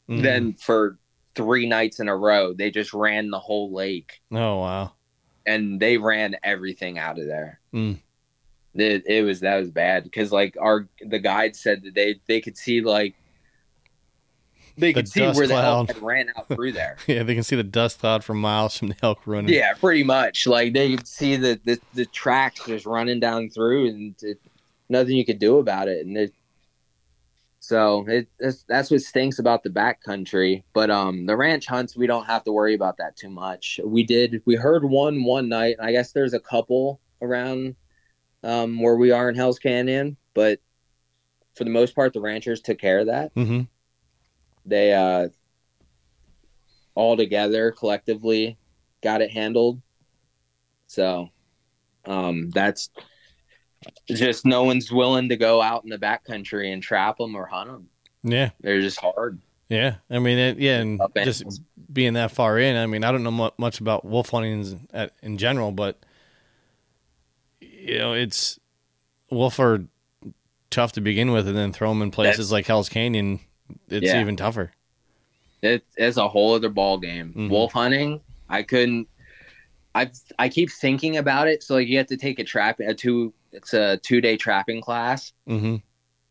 Mhm. 0.08 0.22
Then 0.22 0.52
for 0.54 0.98
three 1.34 1.66
nights 1.66 2.00
in 2.00 2.08
a 2.08 2.16
row, 2.16 2.52
they 2.52 2.70
just 2.70 2.92
ran 2.92 3.30
the 3.30 3.38
whole 3.38 3.72
lake, 3.72 4.20
Oh 4.32 4.58
wow. 4.60 4.92
and 5.46 5.78
they 5.78 5.98
ran 5.98 6.36
everything 6.42 6.98
out 6.98 7.18
of 7.18 7.26
there. 7.26 7.60
Mm. 7.74 7.98
It, 8.80 9.04
it 9.06 9.22
was 9.24 9.40
that 9.40 9.56
was 9.56 9.70
bad 9.70 10.04
because 10.04 10.32
like 10.32 10.56
our 10.60 10.88
the 11.00 11.18
guide 11.18 11.56
said 11.56 11.82
that 11.82 11.94
they 11.94 12.20
they 12.26 12.40
could 12.40 12.56
see 12.56 12.80
like 12.80 13.14
they 14.78 14.92
The 14.92 14.92
could 14.92 15.08
see 15.08 15.26
where 15.32 15.46
the 15.48 15.54
elk 15.54 15.88
had 15.88 16.00
ran 16.02 16.30
out 16.36 16.48
through 16.48 16.72
there. 16.72 16.96
Yeah, 17.06 17.24
they 17.24 17.34
can 17.34 17.42
see 17.42 17.56
the 17.56 17.64
dust 17.64 17.98
cloud 18.00 18.22
from 18.24 18.40
miles 18.40 18.78
from 18.78 18.88
the 18.88 18.96
elk 19.02 19.20
running. 19.26 19.52
yeah, 19.52 19.74
pretty 19.74 20.04
much. 20.04 20.46
Like 20.46 20.72
they 20.72 20.94
could 20.96 21.08
see 21.08 21.36
the 21.36 21.60
the, 21.64 21.80
the 21.94 22.06
tracks 22.06 22.64
just 22.66 22.86
running 22.86 23.18
down 23.20 23.50
through, 23.50 23.88
and 23.88 24.14
it, 24.22 24.40
nothing 24.88 25.16
you 25.16 25.24
could 25.24 25.40
do 25.40 25.58
about 25.58 25.88
it. 25.88 26.06
And 26.06 26.16
it, 26.16 26.32
so 27.60 28.06
it 28.08 28.28
that's, 28.38 28.62
that's 28.68 28.90
what 28.90 29.00
stinks 29.00 29.40
about 29.40 29.64
the 29.64 29.70
backcountry. 29.70 30.62
But 30.72 30.90
um, 30.90 31.26
the 31.26 31.36
ranch 31.36 31.66
hunts 31.66 31.96
we 31.96 32.06
don't 32.06 32.26
have 32.26 32.44
to 32.44 32.52
worry 32.52 32.74
about 32.74 32.98
that 32.98 33.16
too 33.16 33.30
much. 33.30 33.80
We 33.84 34.04
did 34.04 34.42
we 34.44 34.54
heard 34.54 34.84
one 34.84 35.24
one 35.24 35.48
night. 35.48 35.76
I 35.82 35.90
guess 35.90 36.12
there's 36.12 36.34
a 36.34 36.40
couple 36.40 37.00
around 37.20 37.74
um 38.42 38.80
where 38.80 38.96
we 38.96 39.10
are 39.10 39.28
in 39.28 39.34
Hells 39.34 39.58
Canyon, 39.58 40.16
but 40.34 40.60
for 41.54 41.64
the 41.64 41.70
most 41.70 41.94
part, 41.94 42.12
the 42.12 42.20
ranchers 42.20 42.60
took 42.60 42.78
care 42.78 43.00
of 43.00 43.06
that 43.06 43.34
Mm-hmm. 43.34 43.62
they 44.66 44.92
uh 44.94 45.28
all 46.94 47.16
together 47.16 47.70
collectively 47.72 48.58
got 49.02 49.20
it 49.22 49.30
handled 49.30 49.80
so 50.88 51.28
um 52.06 52.50
that's 52.50 52.90
just 54.08 54.44
no 54.44 54.64
one's 54.64 54.90
willing 54.90 55.28
to 55.28 55.36
go 55.36 55.62
out 55.62 55.84
in 55.84 55.90
the 55.90 55.98
backcountry 55.98 56.72
and 56.72 56.82
trap 56.82 57.18
them 57.18 57.36
or 57.36 57.46
hunt 57.46 57.70
them 57.70 57.88
Yeah. 58.24 58.50
they're 58.60 58.80
just 58.80 58.98
hard 58.98 59.40
Yeah. 59.68 59.96
I 60.10 60.18
mean, 60.18 60.38
it, 60.38 60.58
yeah, 60.58 60.80
and 60.80 61.00
just 61.22 61.44
being 61.92 62.14
that 62.14 62.30
far 62.32 62.58
in, 62.58 62.74
I 62.76 62.86
mean, 62.86 63.04
I 63.04 63.12
don't 63.12 63.22
know 63.22 63.30
mu- 63.30 63.50
much 63.58 63.80
about 63.80 64.04
wolf 64.04 64.30
hunting 64.30 64.88
at- 64.94 65.12
in 65.22 65.36
general, 65.38 65.72
but 65.72 66.02
you 67.88 67.98
know, 67.98 68.12
it's 68.12 68.58
wolf 69.30 69.58
are 69.58 69.84
tough 70.70 70.92
to 70.92 71.00
begin 71.00 71.32
with, 71.32 71.48
and 71.48 71.56
then 71.56 71.72
throw 71.72 71.88
them 71.90 72.02
in 72.02 72.10
places 72.10 72.48
That's- 72.48 72.52
like 72.52 72.66
Hells 72.66 72.88
Canyon, 72.88 73.40
it's 73.88 74.06
Yeah. 74.06 74.20
even 74.20 74.36
tougher. 74.36 74.72
it, 75.60 75.84
it's 75.96 76.16
a 76.16 76.28
whole 76.28 76.54
other 76.54 76.68
ball 76.68 76.98
game 76.98 77.32
Mhm. 77.36 77.50
wolf 77.50 77.72
hunting 77.72 78.20
i 78.48 78.62
couldn't 78.62 79.08
i 79.92 80.08
i 80.38 80.48
keep 80.48 80.70
thinking 80.70 81.16
about 81.16 81.48
it 81.48 81.64
so 81.64 81.74
like 81.74 81.88
you 81.88 81.98
have 81.98 82.06
to 82.06 82.16
take 82.16 82.38
a 82.38 82.44
trap 82.44 82.78
a 82.78 82.94
two 82.94 83.34
it's 83.50 83.74
a 83.74 83.96
two 83.96 84.20
day 84.20 84.36
trapping 84.36 84.80
class 84.80 85.32
Mm-hmm. 85.48 85.76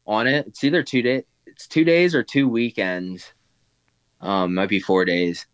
on 0.06 0.28
it. 0.28 0.48
It's 0.48 0.64
either 0.64 0.82
two 0.82 1.02
day, 1.02 1.24
it's 1.46 1.68
two 1.68 1.84
days 1.84 2.16
or 2.16 2.24
two 2.24 2.48
weekends. 2.48 3.34
Um, 4.22 4.54
might 4.54 4.70
be 4.70 4.80
four 4.80 5.04
days, 5.04 5.46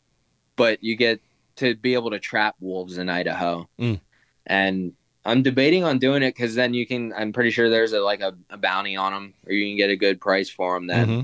but 0.56 0.84
you 0.84 0.96
get 0.96 1.20
to 1.56 1.74
be 1.76 1.96
able 1.96 2.12
to 2.12 2.20
trap 2.20 2.56
wolves 2.60 3.00
in 3.00 3.10
Idaho. 3.10 3.68
Mm. 3.80 4.00
And 4.46 4.94
I'm 5.26 5.42
debating 5.42 5.84
on 5.84 6.00
doing 6.00 6.22
it 6.24 6.36
because 6.36 6.56
then 6.56 6.74
you 6.74 6.86
can. 6.86 7.14
I'm 7.14 7.32
pretty 7.34 7.52
sure 7.52 7.70
there's 7.70 7.94
a 7.94 8.02
like 8.02 8.22
a, 8.22 8.36
a 8.50 8.58
bounty 8.58 8.96
on 8.96 9.14
them, 9.14 9.34
or 9.48 9.54
you 9.54 9.70
can 9.70 9.78
get 9.78 9.90
a 9.90 9.96
good 9.96 10.20
price 10.20 10.50
for 10.50 10.76
them 10.76 10.88
then. 10.88 11.08
hmm 11.08 11.22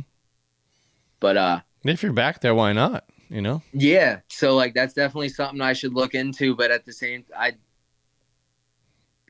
But 1.20 1.38
uh, 1.38 1.60
If 1.84 2.04
you're 2.04 2.14
back 2.14 2.42
there, 2.42 2.56
why 2.56 2.74
not? 2.74 3.06
You 3.30 3.42
know? 3.42 3.62
yeah. 3.74 4.20
So 4.30 4.56
like 4.56 4.74
that's 4.74 4.94
definitely 4.94 5.30
something 5.30 5.62
I 5.62 5.74
should 5.74 5.94
look 5.94 6.16
into. 6.16 6.56
But 6.56 6.72
at 6.72 6.86
the 6.86 6.94
same, 6.94 7.26
I 7.38 7.54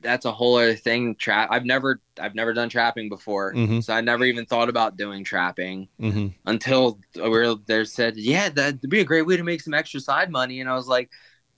that's 0.02 0.24
a 0.24 0.32
whole 0.32 0.56
other 0.56 0.74
thing. 0.74 1.14
Trap. 1.16 1.48
I've 1.50 1.64
never 1.66 2.00
I've 2.18 2.34
never 2.34 2.52
done 2.54 2.68
trapping 2.70 3.08
before, 3.08 3.52
Mhm. 3.54 3.84
so 3.84 3.92
I 3.92 4.00
never 4.00 4.24
even 4.24 4.46
thought 4.46 4.68
about 4.68 4.96
doing 4.96 5.24
trapping. 5.24 5.88
Mm-hmm. 6.00 6.28
until 6.46 6.98
where 7.16 7.54
they 7.54 7.84
said, 7.84 8.16
"Yeah, 8.16 8.48
that'd 8.48 8.80
be 8.88 9.00
a 9.00 9.04
great 9.04 9.26
way 9.26 9.36
to 9.36 9.42
make 9.44 9.60
some 9.60 9.74
extra 9.74 10.00
side 10.00 10.30
money." 10.30 10.60
And 10.60 10.70
I 10.70 10.74
was 10.74 10.88
like, 10.88 11.10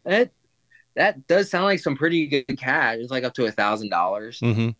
"That 0.04 0.32
that 0.94 1.26
does 1.26 1.50
sound 1.50 1.64
like 1.64 1.80
some 1.80 1.96
pretty 1.96 2.26
good 2.26 2.58
cash. 2.58 2.98
It's 3.00 3.10
like 3.10 3.24
up 3.24 3.34
to 3.34 3.46
a 3.46 3.50
thousand 3.52 3.90
dollars 3.90 4.40
Mm-hmm. 4.40 4.70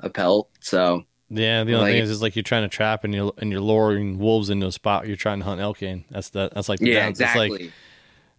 a 0.00 0.10
pelt." 0.10 0.50
So 0.60 1.04
Yeah. 1.28 1.64
The 1.64 1.74
only 1.74 1.84
Like- 1.84 1.92
thing 1.94 2.02
is, 2.02 2.10
is 2.10 2.22
like 2.22 2.34
you're 2.36 2.42
trying 2.42 2.62
to 2.62 2.68
trap 2.68 3.04
and 3.04 3.14
you're 3.14 3.32
and 3.38 3.50
you're 3.52 3.60
luring 3.60 4.18
wolves 4.18 4.50
into 4.50 4.66
a 4.66 4.72
spot 4.72 5.06
you're 5.06 5.16
trying 5.16 5.38
to 5.40 5.44
hunt 5.44 5.60
elk 5.60 5.82
in. 5.82 6.04
That's 6.10 6.30
the 6.30 6.50
that's 6.54 6.68
like 6.68 6.80
the 6.80 6.88
yeah, 6.90 7.00
down- 7.00 7.08
exactly. 7.10 7.48
like 7.50 7.72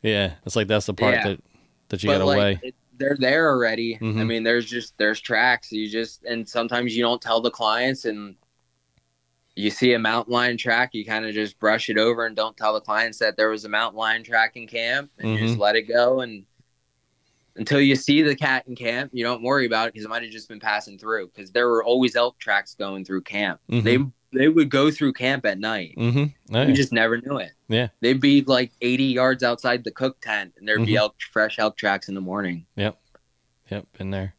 yeah, 0.03 0.33
it's 0.45 0.55
like 0.55 0.67
that's 0.67 0.85
the 0.87 0.93
part 0.93 1.15
Yeah. 1.15 1.27
that 1.29 1.39
that 1.89 2.03
you 2.03 2.09
gotta 2.09 2.25
like 2.25 2.37
weigh. 2.37 2.59
it, 2.63 2.75
they're 2.97 3.17
there 3.19 3.49
already. 3.49 3.95
I 3.95 4.03
Mhm. 4.03 4.27
mean, 4.27 4.43
there's 4.43 4.65
just 4.65 4.97
there's 4.97 5.19
tracks. 5.19 5.71
You 5.71 5.89
just 5.89 6.23
and 6.25 6.47
sometimes 6.47 6.95
you 6.95 7.01
don't 7.03 7.21
tell 7.21 7.41
the 7.41 7.49
clients, 7.51 8.05
and 8.05 8.35
you 9.55 9.69
see 9.69 9.93
a 9.93 9.99
mountain 9.99 10.33
lion 10.33 10.55
track, 10.57 10.91
you 10.93 11.03
kind 11.05 11.25
of 11.25 11.33
just 11.33 11.59
brush 11.59 11.89
it 11.89 11.97
over 11.97 12.25
and 12.25 12.35
don't 12.35 12.55
tell 12.55 12.73
the 12.73 12.79
clients 12.81 13.17
that 13.19 13.35
there 13.37 13.49
was 13.49 13.65
a 13.65 13.69
mountain 13.69 13.97
lion 13.99 14.23
track 14.23 14.55
in 14.55 14.65
camp, 14.67 15.11
and 15.19 15.31
you 15.33 15.37
just 15.39 15.53
Mm-hmm. 15.53 15.61
let 15.61 15.75
it 15.75 15.87
go. 15.87 16.21
And 16.21 16.45
until 17.61 17.79
you 17.79 17.95
see 17.95 18.21
the 18.23 18.35
cat 18.35 18.63
in 18.67 18.75
camp, 18.75 19.11
you 19.13 19.23
don't 19.23 19.43
worry 19.43 19.65
about 19.67 19.87
it 19.87 19.93
because 19.93 20.05
it 20.05 20.09
might 20.09 20.23
have 20.23 20.31
just 20.31 20.49
been 20.49 20.59
passing 20.59 20.97
through. 20.97 21.27
Because 21.27 21.51
there 21.51 21.67
were 21.69 21.83
always 21.83 22.15
elk 22.15 22.37
tracks 22.39 22.73
going 22.75 23.05
through 23.05 23.21
camp. 23.21 23.59
Mhm. 23.69 23.83
They 23.83 23.97
they 24.39 24.47
would 24.47 24.69
go 24.69 24.89
through 24.89 25.11
camp 25.13 25.45
at 25.45 25.59
night. 25.59 25.93
Mm-hmm. 25.97 26.55
Oh, 26.55 26.61
You 26.63 26.73
just 26.73 26.91
never 26.93 27.17
knew 27.21 27.37
it. 27.37 27.51
Yeah. 27.67 27.89
They'd 27.99 28.21
be 28.21 28.41
like 28.43 28.71
80 28.81 29.03
yards 29.03 29.43
outside 29.43 29.83
the 29.83 29.91
cook 29.91 30.19
tent, 30.21 30.53
and 30.57 30.65
there'd 30.67 30.85
be 30.85 30.93
Mhm. 30.93 30.99
elk, 30.99 31.15
fresh 31.33 31.59
elk 31.59 31.75
tracks 31.77 32.07
in 32.09 32.15
the 32.15 32.21
morning. 32.21 32.65
Yep, 32.77 32.97
yep, 33.69 33.85
been 33.97 34.09
there. 34.11 34.35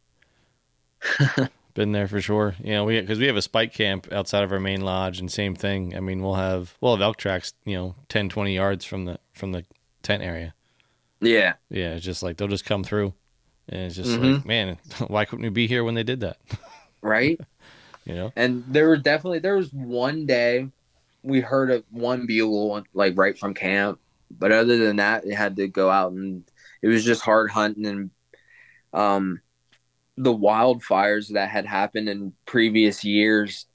been 1.75 1.93
there 1.93 2.09
for 2.09 2.21
sure. 2.21 2.55
You 2.63 2.73
know, 2.73 2.85
we 2.85 3.01
because 3.01 3.19
we 3.19 3.27
have 3.27 3.37
a 3.37 3.43
spike 3.43 3.73
camp 3.75 4.09
outside 4.13 4.45
of 4.45 4.53
our 4.53 4.61
main 4.61 4.81
lodge, 4.81 5.19
and 5.21 5.31
same 5.31 5.55
thing. 5.55 5.95
I 5.97 6.01
mean, 6.01 6.23
we'll 6.23 6.35
have 6.35 6.77
we'll 6.81 6.95
have 6.97 7.03
elk 7.03 7.17
tracks, 7.19 7.53
you 7.65 7.77
know, 7.77 7.95
10, 8.09 8.29
20 8.29 8.55
yards 8.55 8.85
from 8.85 9.05
the 9.05 9.19
from 9.33 9.53
the 9.53 9.65
tent 10.03 10.23
area. 10.23 10.55
Yeah. 11.23 11.55
Yeah, 11.71 11.95
it's 11.95 12.05
just 12.05 12.23
like 12.23 12.37
they'll 12.37 12.49
just 12.49 12.65
come 12.65 12.85
through, 12.85 13.15
and 13.69 13.83
it's 13.83 13.97
just 13.97 14.19
Mhm. 14.19 14.35
like, 14.35 14.47
man, 14.47 14.79
why 15.09 15.25
couldn't 15.25 15.45
we 15.45 15.51
be 15.51 15.67
here 15.67 15.85
when 15.85 15.95
they 15.95 16.05
did 16.05 16.21
that? 16.21 16.39
Right. 17.03 17.41
You 18.05 18.15
know? 18.15 18.33
and 18.37 18.65
there 18.69 18.89
were 18.89 18.97
definitely 18.97 19.41
there 19.41 19.57
was 19.57 19.73
one 19.73 20.27
day 20.27 20.69
we 21.23 21.41
heard 21.41 21.71
of 21.71 21.85
one 21.91 22.27
bugle 22.27 22.83
like 22.95 23.17
right 23.17 23.39
from 23.39 23.55
camp, 23.55 24.01
but 24.31 24.53
other 24.53 24.79
than 24.79 24.97
that, 24.97 25.25
it 25.27 25.35
had 25.35 25.57
to 25.57 25.69
go 25.69 25.91
out 25.91 26.13
and 26.13 26.45
it 26.83 26.89
was 26.89 27.05
just 27.05 27.23
hard 27.23 27.51
hunting 27.51 27.87
and 27.87 28.11
um 28.93 29.41
the 30.17 30.35
wildfires 30.35 31.33
that 31.35 31.51
had 31.51 31.67
happened 31.67 32.09
in 32.09 32.33
previous 32.47 33.05
years 33.05 33.67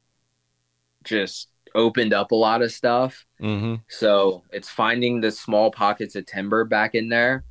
just 1.03 1.49
opened 1.78 2.13
up 2.13 2.32
a 2.32 2.36
lot 2.36 2.61
of 2.61 2.71
stuff. 2.71 3.25
Mm-hmm. 3.41 3.75
So 3.88 4.43
it's 4.51 4.67
finding 4.69 5.21
the 5.21 5.32
small 5.32 5.71
pockets 5.71 6.15
of 6.15 6.25
timber 6.25 6.65
back 6.65 6.95
in 6.95 7.07
there 7.07 7.43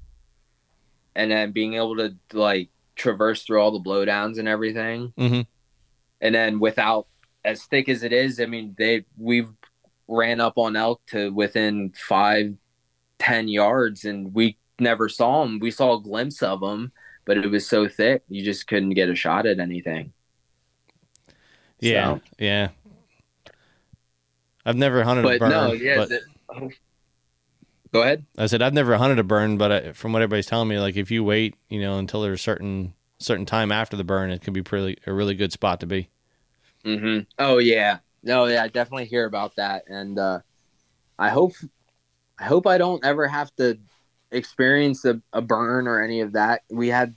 and 1.15 1.31
then 1.31 1.53
being 1.53 1.75
able 1.75 1.97
to 1.97 2.17
like 2.33 2.69
traverse 2.97 3.45
through 3.45 3.61
all 3.61 3.71
the 3.71 3.89
blowdowns 3.89 4.39
and 4.39 4.49
everything. 4.49 5.13
Mm-hmm. 5.17 5.43
And 6.21 6.35
then 6.35 6.59
without 6.59 7.07
as 7.45 7.63
thick 7.65 7.89
as 7.89 8.03
it 8.03 8.13
is, 8.13 8.41
I 8.41 8.47
mean, 8.47 8.75
they 8.77 9.05
we've 9.17 9.49
ran 10.09 10.41
up 10.41 10.59
on 10.59 10.77
elk 10.77 11.01
to 11.07 11.33
within 11.33 11.93
five, 11.97 12.55
ten 13.19 13.47
yards 13.49 14.05
and 14.05 14.35
we 14.35 14.59
never 14.81 15.09
saw 15.09 15.43
them. 15.43 15.61
We 15.61 15.71
saw 15.71 15.95
a 15.95 16.03
glimpse 16.03 16.43
of 16.43 16.61
them, 16.61 16.91
but 17.25 17.39
it 17.39 17.49
was 17.49 17.67
so 17.67 17.89
thick 17.89 18.23
you 18.29 18.45
just 18.45 18.67
couldn't 18.67 18.91
get 18.91 19.09
a 19.09 19.15
shot 19.15 19.47
at 19.47 19.61
anything. 19.61 20.13
Yeah, 21.79 22.17
So- 22.17 22.21
yeah. 22.39 22.69
I've 24.67 24.77
never 24.77 25.03
hunted 25.05 25.25
a 25.25 25.29
but 25.29 25.39
burn. 25.39 25.51
no, 25.51 25.73
yeah. 25.73 25.97
but 25.97 26.09
the- 26.11 26.71
go 27.93 28.03
ahead. 28.03 28.27
I 28.37 28.47
said 28.47 28.63
I've 28.63 28.75
never 28.75 28.97
hunted 28.97 29.19
a 29.19 29.25
burn, 29.25 29.57
but 29.57 29.73
I, 29.73 29.93
from 29.93 30.13
what 30.13 30.21
everybody's 30.23 30.47
telling 30.47 30.69
me, 30.69 30.79
like 30.79 30.97
if 30.97 31.11
you 31.11 31.25
wait, 31.25 31.55
you 31.69 31.81
know, 31.81 31.99
until 31.99 32.21
there's 32.23 32.41
a 32.41 32.43
certain 32.43 32.95
certain 33.19 33.47
time 33.47 33.73
after 33.73 33.97
the 33.97 34.05
burn, 34.05 34.31
it 34.31 34.43
can 34.43 34.53
be 34.53 34.63
pretty 34.63 34.99
a 35.07 35.13
really 35.13 35.35
good 35.35 35.53
spot 35.53 35.81
to 35.81 35.87
be. 35.87 36.09
Mm-hmm. 36.85 37.21
Oh 37.39 37.59
yeah, 37.59 37.99
no, 38.23 38.47
yeah, 38.47 38.63
I 38.63 38.69
definitely 38.69 39.07
hear 39.07 39.25
about 39.25 39.57
that, 39.57 39.85
and 39.89 40.19
uh, 40.19 40.41
I 41.19 41.31
hope, 41.31 41.55
I 42.39 42.45
hope 42.45 42.67
I 42.67 42.77
don't 42.79 43.05
ever 43.05 43.27
have 43.27 43.55
to 43.57 43.79
experience 44.33 45.05
a, 45.05 45.21
a 45.33 45.41
burn 45.41 45.87
or 45.89 46.03
any 46.03 46.21
of 46.21 46.33
that. 46.33 46.63
We 46.71 46.89
had 46.89 47.15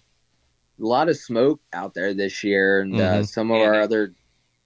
a 0.81 0.85
lot 0.85 1.09
of 1.09 1.17
smoke 1.17 1.59
out 1.73 1.93
there 1.93 2.13
this 2.13 2.43
year, 2.43 2.81
and 2.81 2.95
uh, 2.95 3.19
Mhm. 3.19 3.27
some 3.27 3.51
of 3.51 3.57
our 3.61 3.81
other 3.81 4.13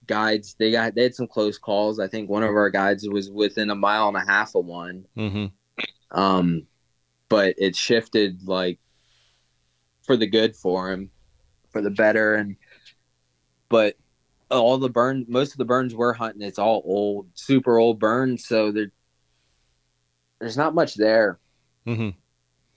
guides 0.08 0.56
they 0.60 0.72
got 0.72 0.96
they 0.96 1.04
had 1.04 1.16
some 1.16 1.28
close 1.28 1.58
calls. 1.58 2.00
I 2.00 2.08
think 2.08 2.30
one 2.30 2.44
of 2.44 2.50
our 2.50 2.70
guides 2.70 3.08
was 3.08 3.30
within 3.30 3.70
a 3.70 3.76
mile 3.76 4.08
and 4.08 4.18
a 4.18 4.26
half 4.26 4.56
of 4.56 4.66
one, 4.66 5.06
Mm-hmm. 5.18 6.18
um, 6.18 6.68
but 7.30 7.56
it 7.58 7.76
shifted 7.76 8.48
like 8.48 8.80
for 10.04 10.18
the 10.18 10.28
good 10.28 10.56
for 10.56 10.92
him, 10.92 11.10
for 11.72 11.82
the 11.82 11.90
better, 11.90 12.36
and 12.36 12.58
but 13.70 13.96
all 14.52 14.78
the 14.78 14.90
burn, 14.90 15.26
most 15.28 15.54
of 15.54 15.58
the 15.58 15.66
burns 15.66 15.96
we're 15.96 16.14
hunting, 16.14 16.44
it's 16.44 16.60
all 16.60 16.84
old, 16.86 17.28
super 17.34 17.80
old 17.80 18.00
burns, 18.00 18.46
so 18.46 18.72
there, 18.72 18.92
there's 20.40 20.58
not 20.58 20.76
much 20.76 20.96
there. 20.96 21.40
Mm-hmm. 21.88 22.10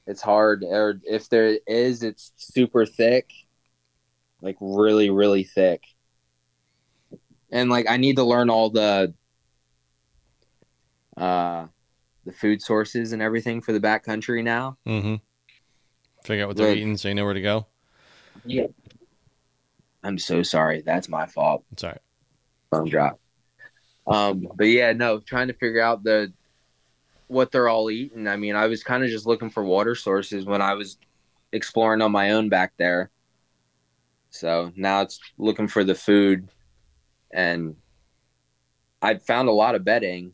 It's 0.06 0.22
hard, 0.22 0.64
or 0.64 1.00
if 1.04 1.28
there 1.28 1.58
is, 1.66 2.02
it's 2.02 2.32
super 2.36 2.86
thick, 2.86 3.30
like 4.40 4.56
really, 4.60 5.10
really 5.10 5.44
thick. 5.44 5.82
And 7.50 7.70
like, 7.70 7.86
I 7.88 7.96
need 7.96 8.16
to 8.16 8.24
learn 8.24 8.50
all 8.50 8.70
the, 8.70 9.14
uh, 11.16 11.66
the 12.24 12.32
food 12.32 12.60
sources 12.60 13.12
and 13.12 13.22
everything 13.22 13.60
for 13.60 13.72
the 13.72 13.80
backcountry 13.80 14.42
now. 14.42 14.76
Mm-hmm. 14.86 15.16
Figure 16.24 16.44
out 16.44 16.48
what 16.48 16.56
they're 16.56 16.68
Like- 16.68 16.78
eating 16.78 16.96
so 16.96 17.08
you 17.08 17.14
know 17.14 17.24
where 17.24 17.34
to 17.34 17.40
go. 17.40 17.66
Yeah. 18.44 18.66
I'm 20.02 20.18
so 20.18 20.42
sorry. 20.42 20.82
That's 20.82 21.08
my 21.08 21.26
fault. 21.26 21.64
It's 21.72 21.84
all 21.84 21.90
right. 21.90 22.00
Phone 22.70 22.88
drop. 22.88 23.20
Um, 24.06 24.46
but 24.54 24.64
yeah, 24.64 24.92
no, 24.92 25.18
trying 25.18 25.48
to 25.48 25.54
figure 25.54 25.80
out 25.80 26.04
the 26.04 26.32
what 27.28 27.50
they're 27.50 27.68
all 27.68 27.90
eating. 27.90 28.28
I 28.28 28.36
mean, 28.36 28.54
I 28.54 28.66
was 28.66 28.84
kind 28.84 29.02
of 29.02 29.10
just 29.10 29.26
looking 29.26 29.50
for 29.50 29.64
water 29.64 29.96
sources 29.96 30.44
when 30.44 30.62
I 30.62 30.74
was 30.74 30.96
exploring 31.50 32.02
on 32.02 32.12
my 32.12 32.30
own 32.32 32.48
back 32.48 32.74
there. 32.76 33.10
So 34.30 34.70
now 34.76 35.02
it's 35.02 35.18
looking 35.38 35.66
for 35.66 35.82
the 35.82 35.94
food, 35.96 36.48
and 37.36 37.76
I 39.02 39.16
found 39.16 39.48
a 39.48 39.52
lot 39.52 39.76
of 39.76 39.84
bedding. 39.84 40.32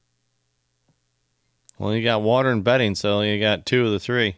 Well, 1.78 1.94
you 1.94 2.02
got 2.02 2.22
water 2.22 2.48
and 2.48 2.62
bedding, 2.62 2.94
so 2.94 3.20
you 3.20 3.40
got 3.40 3.66
two 3.66 3.84
of 3.84 3.92
the 3.92 3.98
three. 3.98 4.36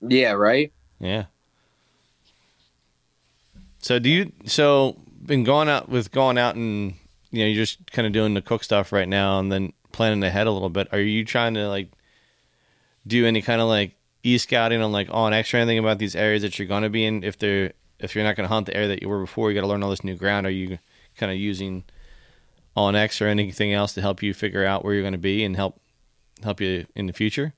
Yeah, 0.00 0.32
right. 0.32 0.72
Yeah. 0.98 1.26
So 3.80 3.98
do 3.98 4.08
you? 4.08 4.32
So 4.46 4.96
been 5.24 5.44
going 5.44 5.68
out 5.68 5.90
with 5.90 6.10
going 6.10 6.38
out 6.38 6.54
and 6.54 6.94
you 7.30 7.40
know 7.40 7.46
you're 7.46 7.64
just 7.64 7.92
kind 7.92 8.06
of 8.06 8.14
doing 8.14 8.32
the 8.32 8.42
cook 8.42 8.64
stuff 8.64 8.92
right 8.92 9.08
now, 9.08 9.38
and 9.38 9.52
then 9.52 9.74
planning 9.92 10.24
ahead 10.24 10.46
a 10.46 10.50
little 10.50 10.70
bit. 10.70 10.88
Are 10.92 11.00
you 11.00 11.24
trying 11.24 11.54
to 11.54 11.68
like 11.68 11.90
do 13.06 13.26
any 13.26 13.42
kind 13.42 13.60
of 13.60 13.68
like 13.68 13.92
e 14.22 14.38
scouting 14.38 14.80
on 14.80 14.90
like 14.90 15.08
onX 15.08 15.52
or 15.52 15.58
anything 15.58 15.78
about 15.78 15.98
these 15.98 16.16
areas 16.16 16.42
that 16.42 16.58
you're 16.58 16.68
going 16.68 16.82
to 16.82 16.88
be 16.88 17.04
in? 17.04 17.22
If 17.24 17.38
they're 17.38 17.74
if 17.98 18.14
you're 18.14 18.24
not 18.24 18.36
going 18.36 18.48
to 18.48 18.52
hunt 18.54 18.66
the 18.66 18.74
area 18.74 18.88
that 18.88 19.02
you 19.02 19.08
were 19.10 19.20
before, 19.20 19.50
you 19.50 19.54
got 19.54 19.62
to 19.62 19.66
learn 19.66 19.82
all 19.82 19.90
this 19.90 20.04
new 20.04 20.16
ground. 20.16 20.46
Are 20.46 20.50
you 20.50 20.78
kind 21.16 21.30
of 21.32 21.38
using 21.38 21.84
onX 22.76 23.20
or 23.20 23.26
anything 23.26 23.72
else 23.72 23.92
to 23.94 24.00
help 24.00 24.22
you 24.22 24.32
figure 24.32 24.64
out 24.64 24.84
where 24.84 24.94
you're 24.94 25.02
going 25.02 25.12
to 25.12 25.18
be 25.18 25.44
and 25.44 25.56
help 25.56 25.80
help 26.42 26.60
you 26.60 26.86
in 26.94 27.06
the 27.06 27.12
future? 27.12 27.52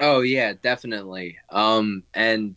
Oh 0.00 0.20
yeah, 0.20 0.54
definitely. 0.60 1.38
Um, 1.50 2.02
and 2.14 2.56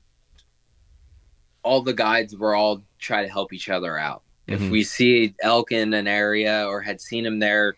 all 1.64 1.82
the 1.82 1.94
guides 1.94 2.36
were 2.36 2.56
all 2.56 2.84
try 3.00 3.24
to 3.24 3.30
help 3.30 3.54
each 3.54 3.70
other 3.70 3.98
out. 3.98 4.24
If 4.48 4.62
Mhm. 4.62 4.72
we 4.72 4.84
see 4.84 5.34
elk 5.42 5.72
in 5.72 5.94
an 5.94 6.08
area 6.08 6.66
or 6.68 6.82
had 6.82 7.02
seen 7.02 7.26
him 7.26 7.40
there 7.40 7.76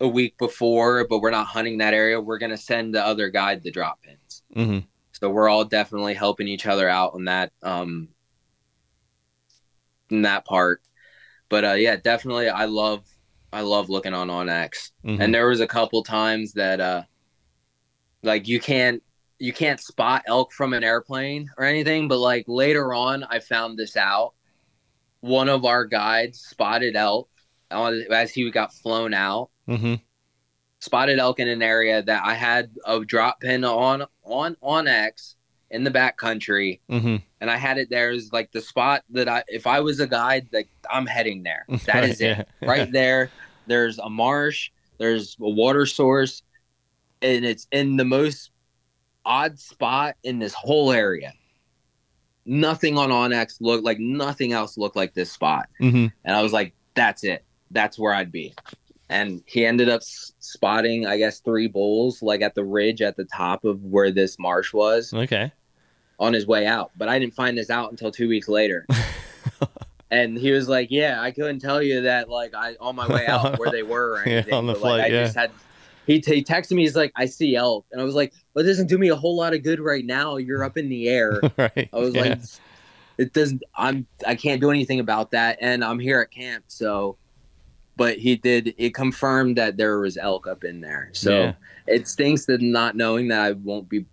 a 0.00 0.08
week 0.08 0.36
before, 0.38 1.06
but 1.06 1.20
we're 1.20 1.30
not 1.30 1.46
hunting 1.46 1.78
that 1.78 1.94
area, 1.94 2.20
we're 2.20 2.38
gonna 2.38 2.56
send 2.56 2.94
the 2.94 3.04
other 3.04 3.28
guide 3.28 3.62
the 3.62 3.70
drop 3.70 4.02
pins. 4.02 4.42
Mm-hmm. 4.54 4.86
So 5.12 5.30
we're 5.30 5.48
all 5.48 5.64
definitely 5.64 6.14
helping 6.14 6.48
each 6.48 6.66
other 6.66 6.88
out 6.88 7.14
on 7.14 7.24
that 7.26 7.52
um 7.62 8.08
in 10.10 10.22
that 10.22 10.44
part. 10.44 10.82
But 11.48 11.64
uh 11.64 11.72
yeah, 11.74 11.96
definitely 11.96 12.48
I 12.48 12.64
love 12.64 13.04
I 13.52 13.60
love 13.60 13.88
looking 13.88 14.14
on 14.14 14.28
onX. 14.28 14.90
Mhm. 15.04 15.20
And 15.20 15.34
there 15.34 15.48
was 15.48 15.60
a 15.60 15.66
couple 15.66 16.02
times 16.02 16.52
that 16.54 16.80
uh 16.80 17.02
like 18.22 18.48
you 18.48 18.60
can't 18.60 19.02
you 19.38 19.52
can't 19.52 19.80
spot 19.80 20.22
elk 20.26 20.52
from 20.52 20.72
an 20.72 20.82
airplane 20.82 21.48
or 21.58 21.64
anything, 21.64 22.08
but 22.08 22.18
like 22.18 22.44
later 22.48 22.92
on 22.94 23.22
I 23.24 23.38
found 23.38 23.78
this 23.78 23.96
out. 23.96 24.32
One 25.20 25.48
of 25.48 25.64
our 25.64 25.84
guides 25.84 26.40
spotted 26.40 26.96
elk 26.96 27.28
on 27.70 28.04
as 28.10 28.32
he 28.32 28.50
got 28.50 28.72
flown 28.74 29.14
out 29.14 29.50
Mm-hmm. 29.68 29.94
spotted 30.80 31.18
elk 31.18 31.40
in 31.40 31.48
an 31.48 31.62
area 31.62 32.02
that 32.02 32.22
I 32.24 32.34
had 32.34 32.70
a 32.84 33.04
drop 33.04 33.40
pin 33.40 33.64
on 33.64 34.04
on 34.24 34.56
onX 34.62 35.35
in 35.70 35.84
the 35.84 35.90
back 35.90 36.16
country, 36.16 36.80
Mm-hmm. 36.90 37.16
and 37.40 37.50
I 37.50 37.56
had 37.56 37.78
it 37.78 37.90
there 37.90 38.10
as 38.10 38.32
like 38.32 38.52
the 38.52 38.60
spot 38.60 39.02
that 39.10 39.28
I 39.28 39.42
if 39.48 39.66
I 39.66 39.80
was 39.80 40.00
a 40.00 40.06
guide, 40.06 40.48
like 40.52 40.68
I'm 40.90 41.06
heading 41.06 41.42
there. 41.42 41.64
That 41.86 42.04
is 42.04 42.20
it, 42.20 42.48
right 42.62 42.90
there. 42.90 43.30
There's 43.66 43.98
a 43.98 44.08
marsh, 44.08 44.70
there's 44.98 45.36
a 45.40 45.48
water 45.50 45.84
source, 45.86 46.42
and 47.22 47.44
it's 47.44 47.66
in 47.72 47.96
the 47.96 48.04
most 48.04 48.50
odd 49.24 49.58
spot 49.58 50.14
in 50.22 50.38
this 50.38 50.54
whole 50.54 50.92
area. 50.92 51.32
Nothing 52.44 52.96
on 52.96 53.10
onX 53.10 53.56
looked 53.60 53.82
like 53.84 53.98
nothing 53.98 54.52
else 54.52 54.78
looked 54.78 54.94
like 54.94 55.14
this 55.14 55.32
spot. 55.32 55.68
Mm-hmm. 55.80 56.06
And 56.24 56.36
I 56.36 56.42
was 56.42 56.52
like, 56.52 56.74
that's 56.94 57.24
it. 57.24 57.44
That's 57.72 57.98
where 57.98 58.14
I'd 58.14 58.30
be. 58.30 58.54
And 59.08 59.42
he 59.46 59.64
ended 59.64 59.88
up 59.88 60.02
spotting, 60.02 61.06
I 61.06 61.16
guess, 61.16 61.40
three 61.40 61.68
bulls 61.68 62.22
like 62.22 62.42
at 62.42 62.54
the 62.54 62.64
ridge 62.64 63.02
at 63.02 63.16
the 63.16 63.24
top 63.24 63.64
of 63.64 63.82
where 63.84 64.10
this 64.10 64.38
marsh 64.38 64.72
was. 64.72 65.14
Okay. 65.14 65.52
on 66.18 66.32
his 66.32 66.46
way 66.46 66.66
out, 66.66 66.90
but 66.96 67.08
I 67.08 67.18
didn't 67.18 67.34
find 67.34 67.58
this 67.58 67.70
out 67.70 67.90
until 67.90 68.10
two 68.10 68.28
weeks 68.28 68.48
later. 68.48 68.86
and 70.10 70.38
he 70.38 70.50
was 70.50 70.68
like, 70.68 70.88
"Yeah, 70.90 71.20
I 71.20 71.30
couldn't 71.30 71.60
tell 71.60 71.82
you 71.82 72.02
that 72.02 72.28
like 72.28 72.54
I 72.54 72.76
on 72.80 72.96
my 72.96 73.08
way 73.08 73.26
out 73.26 73.58
where 73.58 73.70
they 73.70 73.82
were 73.82 74.12
or 74.12 74.22
anything. 74.26 74.50
Yeah, 74.50 74.56
on 74.56 74.66
the 74.66 74.74
but, 74.74 74.80
flight, 74.80 74.98
like, 74.98 75.12
I 75.12 75.24
just 75.24 75.36
had." 75.36 75.50
He, 76.06 76.20
t- 76.20 76.36
he 76.36 76.44
texted 76.44 76.72
me. 76.72 76.82
He's 76.82 76.94
like, 76.94 77.12
"I 77.16 77.26
see 77.26 77.56
elk," 77.56 77.84
and 77.90 78.00
I 78.00 78.04
was 78.04 78.14
like, 78.14 78.32
"Well, 78.54 78.64
it 78.64 78.68
doesn't 78.68 78.86
do 78.86 78.96
me 78.96 79.08
a 79.08 79.16
whole 79.16 79.36
lot 79.36 79.54
of 79.54 79.62
good 79.64 79.80
right 79.80 80.04
now. 80.04 80.36
You're 80.36 80.62
up 80.62 80.76
in 80.76 80.88
the 80.88 81.08
air." 81.08 81.40
right. 81.56 81.88
I 81.92 81.96
was 81.96 82.14
yeah. 82.14 82.20
like, 82.20 82.38
"It 83.18 83.32
doesn't. 83.32 83.62
I'm. 83.74 84.06
I 84.24 84.36
can't 84.36 84.60
do 84.60 84.70
anything 84.70 85.00
about 85.00 85.32
that, 85.32 85.58
and 85.60 85.84
I'm 85.84 85.98
here 85.98 86.20
at 86.20 86.30
camp." 86.30 86.64
So, 86.68 87.16
but 87.96 88.18
he 88.18 88.36
did. 88.36 88.74
It 88.78 88.94
confirmed 88.94 89.56
that 89.56 89.76
there 89.76 89.98
was 89.98 90.16
elk 90.16 90.46
up 90.46 90.64
in 90.64 90.80
there. 90.80 91.10
So 91.12 91.30
Yeah. 91.40 91.52
it 91.86 92.06
stinks 92.08 92.46
that 92.46 92.60
not 92.60 92.96
knowing 92.96 93.28
that 93.28 93.40
I 93.40 93.52
won't 93.52 93.88
be, 93.88 94.04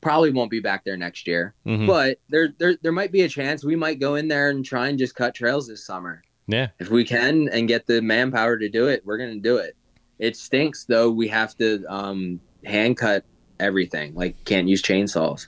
probably 0.00 0.30
won't 0.30 0.50
be 0.50 0.60
back 0.60 0.84
there 0.84 0.96
next 0.96 1.26
year. 1.26 1.54
Mhm. 1.66 1.86
But 1.86 2.18
there, 2.28 2.48
there, 2.58 2.76
there 2.82 2.92
might 2.92 3.10
be 3.12 3.22
a 3.22 3.28
chance 3.28 3.64
we 3.64 3.76
might 3.76 3.98
go 3.98 4.14
in 4.16 4.28
there 4.28 4.50
and 4.50 4.64
try 4.64 4.88
and 4.88 4.98
just 4.98 5.14
cut 5.14 5.34
trails 5.34 5.66
this 5.68 5.84
summer. 5.84 6.22
yeah. 6.46 6.68
If 6.78 6.90
we 6.90 7.04
can 7.04 7.48
and 7.50 7.66
get 7.68 7.86
the 7.86 8.00
manpower 8.00 8.56
to 8.58 8.68
do 8.68 8.86
it, 8.88 9.02
we're 9.04 9.18
gonna 9.18 9.36
do 9.36 9.56
it. 9.58 9.74
It 10.18 10.36
stinks 10.36 10.84
though. 10.84 11.10
We 11.10 11.28
have 11.28 11.56
to 11.58 11.84
um, 11.88 12.40
hand 12.64 12.96
cut 12.96 13.24
everything. 13.60 14.14
Like 14.14 14.42
can't 14.44 14.66
use 14.68 14.82
chainsaws 14.82 15.46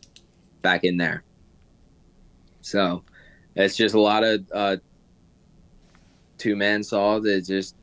back 0.63 0.85
in 0.85 0.97
there. 0.99 1.23
So 2.61 3.03
it's 3.57 3.77
just 3.77 3.95
a 3.95 4.01
lot 4.01 4.23
of 4.25 4.45
uh, 4.53 4.77
two 6.41 6.57
man 6.57 6.83
saws. 6.83 7.25
It's 7.27 7.47
just 7.47 7.77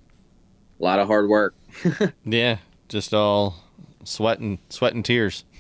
a 0.80 0.84
lot 0.84 1.00
of 1.00 1.08
hard 1.08 1.30
work. 1.30 1.56
Yeah. 2.26 2.58
Just 2.90 3.14
all 3.14 3.56
sweat 4.04 4.40
and 4.40 4.58
sweat 4.70 4.94
and 4.94 5.06
tears. 5.06 5.46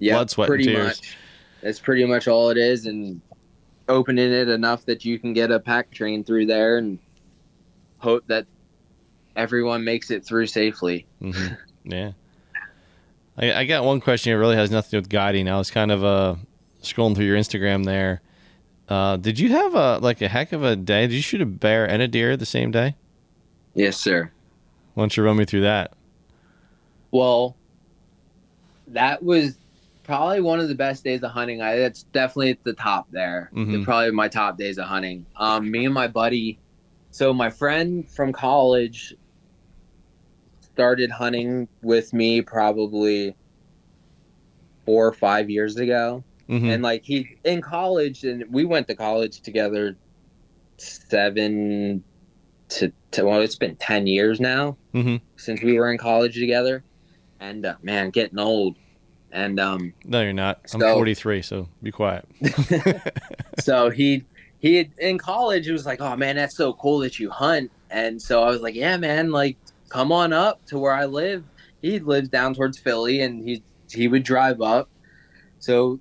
Yeah, 0.00 0.14
Blood, 0.16 0.30
sweat, 0.30 0.46
and 0.48 0.50
pretty 0.50 0.64
tears. 0.64 0.84
much. 0.86 1.16
That's 1.62 1.78
pretty 1.80 2.04
much 2.04 2.28
all 2.28 2.50
it 2.50 2.58
is, 2.58 2.84
and 2.84 3.22
opening 3.88 4.30
it 4.30 4.48
enough 4.50 4.84
that 4.84 5.02
you 5.06 5.18
can 5.18 5.32
get 5.32 5.50
a 5.50 5.58
pack 5.58 5.90
train 5.90 6.22
through 6.24 6.44
there, 6.44 6.76
and 6.76 6.98
hope 7.96 8.26
that 8.26 8.44
everyone 9.34 9.82
makes 9.84 10.10
it 10.10 10.24
through 10.26 10.46
safely. 10.46 11.06
hmm 11.20 11.32
Yeah. 11.84 12.12
I, 13.38 13.52
I 13.60 13.64
got 13.64 13.82
one 13.84 14.00
question. 14.02 14.30
It 14.32 14.36
really 14.36 14.56
has 14.56 14.70
nothing 14.70 14.88
to 14.88 14.96
do 14.96 14.98
with 14.98 15.08
guiding. 15.08 15.48
I 15.48 15.56
was 15.56 15.70
kind 15.70 15.90
of 15.90 16.04
uh, 16.04 16.34
scrolling 16.82 17.14
through 17.14 17.24
your 17.24 17.38
Instagram 17.38 17.84
there. 17.86 18.20
Uh, 18.88 19.16
did 19.18 19.38
you 19.38 19.50
have 19.50 19.74
a 19.74 19.98
like 19.98 20.22
a 20.22 20.28
heck 20.28 20.52
of 20.52 20.62
a 20.64 20.74
day? 20.74 21.06
Did 21.06 21.14
you 21.14 21.22
shoot 21.22 21.42
a 21.42 21.46
bear 21.46 21.84
and 21.88 22.00
a 22.00 22.08
deer 22.08 22.36
the 22.36 22.46
same 22.46 22.70
day? 22.70 22.96
Yes, 23.74 23.96
sir. 23.96 24.30
Why 24.94 25.02
don't 25.02 25.16
you 25.16 25.22
run 25.22 25.36
me 25.36 25.44
through 25.44 25.60
that? 25.62 25.92
Well, 27.10 27.56
that 28.88 29.22
was 29.22 29.58
probably 30.04 30.40
one 30.40 30.58
of 30.58 30.68
the 30.68 30.74
best 30.74 31.04
days 31.04 31.22
of 31.22 31.30
hunting. 31.30 31.60
I 31.60 31.76
that's 31.76 32.04
definitely 32.04 32.50
at 32.50 32.64
the 32.64 32.72
top 32.72 33.06
there. 33.10 33.50
Mhm. 33.54 33.84
Probably 33.84 34.10
my 34.10 34.28
top 34.28 34.56
days 34.56 34.78
of 34.78 34.86
hunting. 34.86 35.26
Um, 35.36 35.70
me 35.70 35.84
and 35.84 35.92
my 35.92 36.08
buddy, 36.08 36.58
so 37.10 37.34
my 37.34 37.50
friend 37.50 38.08
from 38.08 38.32
college 38.32 39.14
started 40.60 41.10
hunting 41.10 41.68
with 41.82 42.12
me 42.14 42.40
probably 42.40 43.34
four 44.86 45.06
or 45.06 45.12
five 45.12 45.50
years 45.50 45.76
ago. 45.76 46.24
Hmm 46.48 46.70
And 46.70 46.82
like 46.82 47.02
he 47.04 47.28
in 47.44 47.60
college, 47.60 48.24
and 48.24 48.44
we 48.50 48.64
went 48.64 48.88
to 48.88 48.94
college 48.94 49.40
together 49.42 49.96
seven 50.78 52.02
to, 52.68 52.92
to 53.12 53.24
well, 53.24 53.40
it's 53.40 53.56
been 53.56 53.76
ten 53.76 54.06
years 54.06 54.40
now 54.40 54.76
hmm 54.92 55.16
since 55.36 55.62
we 55.62 55.78
were 55.78 55.90
in 55.92 55.98
college 55.98 56.34
together, 56.34 56.82
and 57.38 57.64
uh, 57.64 57.76
man, 57.82 58.10
getting 58.10 58.38
old. 58.38 58.76
And 59.30 59.60
um, 59.60 59.92
No, 60.04 60.20
you're 60.22 60.32
not. 60.32 60.60
I'm 60.74 60.80
So- 60.80 60.94
43, 60.94 61.42
so 61.42 61.68
be 61.82 61.90
quiet. 61.92 62.24
so 63.60 63.90
he 63.90 64.24
he 64.58 64.76
had, 64.76 64.90
in 64.98 65.18
college 65.18 65.66
he 65.66 65.72
was 65.72 65.86
like, 65.86 66.00
"Oh 66.00 66.16
man, 66.16 66.36
that's 66.36 66.56
so 66.56 66.72
cool 66.72 66.98
that 67.00 67.18
you 67.18 67.30
hunt." 67.30 67.70
And 67.90 68.20
so 68.20 68.42
I 68.42 68.48
was 68.50 68.60
like, 68.60 68.74
"Yeah, 68.74 68.96
man, 68.96 69.30
like 69.30 69.56
come 69.90 70.10
on 70.12 70.32
up 70.32 70.64
to 70.66 70.78
where 70.78 70.92
I 70.92 71.04
live." 71.06 71.44
He 71.82 72.00
lives 72.00 72.28
down 72.28 72.54
towards 72.54 72.78
Philly, 72.78 73.20
and 73.20 73.46
he 73.46 73.62
he 73.92 74.08
would 74.08 74.24
drive 74.24 74.60
up. 74.60 74.88
So 75.60 76.00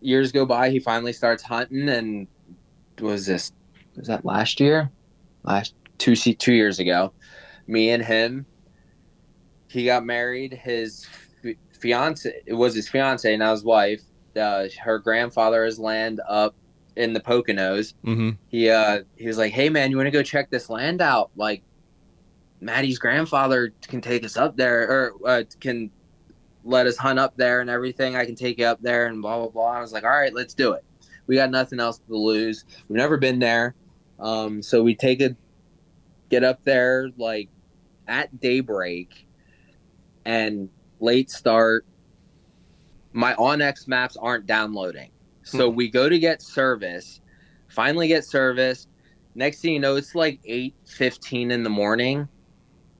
years 0.00 0.32
go 0.32 0.46
by, 0.46 0.70
he 0.70 0.80
finally 0.80 1.12
starts 1.12 1.42
hunting, 1.42 1.88
and 1.88 2.28
was 3.00 3.26
this 3.26 3.50
was 3.96 4.08
that 4.08 4.24
last 4.24 4.60
year? 4.60 4.90
Last 5.44 5.74
two 5.98 6.14
two 6.16 6.52
years 6.52 6.78
ago, 6.78 7.14
me 7.66 7.90
and 7.90 8.04
him. 8.04 8.46
He 9.68 9.84
got 9.84 10.04
married. 10.04 10.52
His 10.52 11.06
fi- 11.42 11.58
fiance 11.80 12.32
it 12.46 12.54
was 12.54 12.74
his 12.74 12.88
fiance, 12.88 13.36
now 13.36 13.52
his 13.52 13.64
wife 13.64 14.02
uh, 14.36 14.68
her 14.82 14.98
grandfather 14.98 15.64
has 15.64 15.78
land 15.78 16.20
up 16.28 16.54
in 16.96 17.12
the 17.12 17.20
Poconos. 17.20 17.94
hmm 18.04 18.30
He 18.48 18.68
uh 18.70 19.00
he 19.16 19.26
was 19.26 19.38
like, 19.38 19.52
"Hey 19.52 19.68
man, 19.68 19.90
you 19.90 19.96
want 19.96 20.06
to 20.06 20.12
go 20.12 20.22
check 20.22 20.50
this 20.50 20.68
land 20.68 21.00
out? 21.00 21.30
Like, 21.36 21.62
Maddie's 22.60 22.98
grandfather 22.98 23.72
can 23.82 24.00
take 24.00 24.24
us 24.24 24.36
up 24.36 24.56
there, 24.56 24.82
or 24.82 25.12
uh, 25.26 25.42
can 25.60 25.90
let 26.64 26.86
us 26.86 26.96
hunt 26.96 27.18
up 27.18 27.36
there 27.36 27.60
and 27.60 27.70
everything. 27.70 28.16
I 28.16 28.24
can 28.24 28.34
take 28.34 28.58
you 28.58 28.66
up 28.66 28.80
there 28.80 29.06
and 29.06 29.22
blah 29.22 29.38
blah 29.38 29.48
blah." 29.48 29.72
I 29.72 29.80
was 29.80 29.92
like, 29.92 30.04
"All 30.04 30.10
right, 30.10 30.34
let's 30.34 30.54
do 30.54 30.72
it. 30.72 30.84
We 31.26 31.36
got 31.36 31.50
nothing 31.50 31.80
else 31.80 31.98
to 31.98 32.16
lose. 32.16 32.64
We've 32.88 32.96
never 32.96 33.16
been 33.16 33.38
there, 33.38 33.74
um, 34.18 34.62
so 34.62 34.82
we 34.82 34.94
take 34.94 35.20
a 35.20 35.36
get 36.28 36.44
up 36.44 36.62
there 36.64 37.10
like 37.16 37.48
at 38.06 38.40
daybreak 38.40 39.26
and 40.24 40.68
late 41.00 41.30
start. 41.30 41.84
My 43.12 43.34
onX 43.34 43.88
maps 43.88 44.16
aren't 44.16 44.46
downloading. 44.46 45.10
So 45.42 45.68
we 45.68 45.90
go 45.90 46.08
to 46.08 46.18
get 46.18 46.42
service, 46.42 47.20
finally 47.68 48.06
get 48.06 48.24
service. 48.24 48.86
Next 49.34 49.60
thing 49.60 49.74
you 49.74 49.80
know, 49.80 49.96
it's 49.96 50.14
like 50.14 50.38
eight 50.44 50.74
fifteen 50.84 51.50
in 51.50 51.62
the 51.62 51.70
morning, 51.70 52.28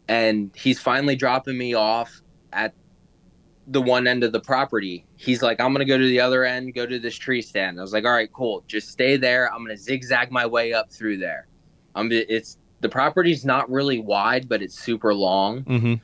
and 0.08 0.50
he's 0.56 0.80
finally 0.80 1.16
dropping 1.16 1.56
me 1.56 1.74
off 1.74 2.22
at 2.52 2.74
the 3.70 3.80
one 3.80 4.06
end 4.06 4.24
of 4.24 4.32
the 4.32 4.40
property. 4.40 5.06
He's 5.16 5.42
like, 5.42 5.60
"I'm 5.60 5.72
gonna 5.72 5.84
go 5.84 5.96
to 5.96 6.04
the 6.06 6.20
other 6.20 6.44
end, 6.44 6.74
go 6.74 6.86
to 6.86 6.98
this 6.98 7.16
tree 7.16 7.40
stand." 7.40 7.78
I 7.78 7.82
was 7.82 7.92
like, 7.92 8.04
"All 8.04 8.12
right, 8.12 8.30
cool. 8.32 8.64
Just 8.66 8.88
stay 8.88 9.16
there. 9.16 9.52
I'm 9.52 9.62
gonna 9.64 9.76
zigzag 9.76 10.30
my 10.30 10.44
way 10.46 10.72
up 10.72 10.90
through 10.92 11.18
there." 11.18 11.46
I'm. 11.94 12.10
It's 12.10 12.58
the 12.80 12.88
property's 12.88 13.44
not 13.44 13.70
really 13.70 13.98
wide, 13.98 14.48
but 14.48 14.62
it's 14.62 14.78
super 14.78 15.14
long. 15.14 15.62
hmm 15.62 15.94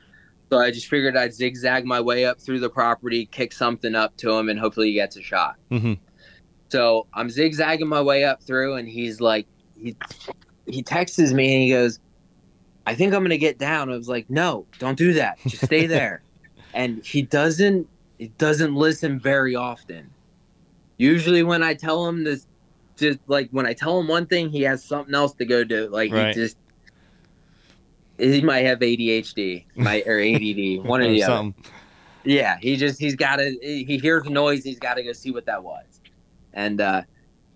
So 0.49 0.59
I 0.59 0.71
just 0.71 0.87
figured 0.87 1.17
I'd 1.17 1.33
zigzag 1.33 1.85
my 1.85 1.99
way 1.99 2.25
up 2.25 2.39
through 2.39 2.59
the 2.59 2.69
property, 2.69 3.25
kick 3.25 3.51
something 3.51 3.95
up 3.95 4.15
to 4.17 4.31
him, 4.31 4.47
and 4.47 4.57
hopefully 4.59 4.87
he 4.87 4.93
gets 4.93 5.17
a 5.17 5.21
shot. 5.21 5.55
hmm 5.69 5.93
So 6.69 7.07
I'm 7.13 7.29
zigzagging 7.29 7.87
my 7.87 8.01
way 8.01 8.23
up 8.23 8.41
through, 8.43 8.75
and 8.75 8.87
he's 8.87 9.19
like, 9.19 9.47
he 9.75 9.95
he 10.65 10.83
texts 10.83 11.19
me 11.33 11.53
and 11.53 11.63
he 11.63 11.69
goes, 11.71 11.99
"I 12.85 12.95
think 12.95 13.13
I'm 13.13 13.23
gonna 13.23 13.37
get 13.37 13.57
down." 13.57 13.89
I 13.89 13.97
was 13.97 14.07
like, 14.07 14.29
"No, 14.29 14.67
don't 14.79 14.97
do 14.97 15.13
that. 15.13 15.37
Just 15.47 15.65
stay 15.65 15.85
there." 15.95 16.21
And 16.73 17.03
he 17.05 17.21
doesn't 17.21 17.87
he 18.17 18.27
doesn't 18.37 18.75
listen 18.75 19.19
very 19.19 19.55
often. 19.55 20.09
Usually, 20.97 21.43
when 21.43 21.61
I 21.61 21.75
tell 21.75 22.07
him 22.07 22.23
this, 22.23 22.47
just 22.97 23.19
like 23.27 23.49
when 23.51 23.65
I 23.65 23.73
tell 23.73 23.99
him 23.99 24.07
one 24.07 24.25
thing, 24.25 24.49
he 24.49 24.61
has 24.63 24.83
something 24.83 25.13
else 25.13 25.33
to 25.35 25.45
go 25.45 25.63
do. 25.63 25.87
Like 25.89 26.11
Right. 26.11 26.35
he 26.35 26.41
just 26.41 26.57
he 28.17 28.41
might 28.41 28.65
have 28.65 28.79
ADHD, 28.79 29.65
might 29.75 30.07
or 30.07 30.19
ADD, 30.19 30.83
one 30.87 31.01
or 31.01 31.07
the 31.07 31.23
other. 31.23 31.51
Yeah, 32.25 32.57
he 32.59 32.75
just 32.75 32.99
he's 32.99 33.15
got 33.15 33.37
to 33.37 33.55
he 33.61 33.99
hears 34.01 34.23
the 34.23 34.31
noise, 34.31 34.63
he's 34.63 34.79
got 34.79 34.95
to 34.95 35.03
go 35.03 35.13
see 35.13 35.31
what 35.31 35.45
that 35.45 35.63
was. 35.63 35.85
And 36.53 36.81
uh 36.81 37.03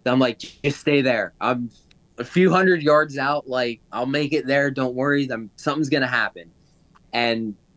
I'm 0.06 0.20
like, 0.20 0.40
just 0.40 0.80
stay 0.80 1.02
there. 1.02 1.34
I'm 1.42 1.70
a 2.18 2.24
few 2.24 2.52
hundred 2.52 2.82
yards 2.82 3.18
out. 3.18 3.48
Like 3.48 3.82
I'll 3.92 4.06
make 4.06 4.34
it 4.34 4.48
there. 4.48 4.72
Don't 4.72 4.96
worry. 4.96 5.28
I'm, 5.32 5.50
something's 5.56 5.90
gonna 5.90 6.08
happen. 6.08 6.52
And 7.14 7.56
a 7.56 7.71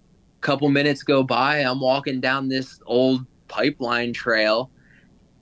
couple 0.45 0.69
minutes 0.69 1.03
go 1.03 1.23
by. 1.23 1.59
I'm 1.59 1.81
walking 1.81 2.21
down 2.21 2.49
this 2.49 2.79
old 2.87 3.27
pipeline 3.49 4.13
trail, 4.13 4.71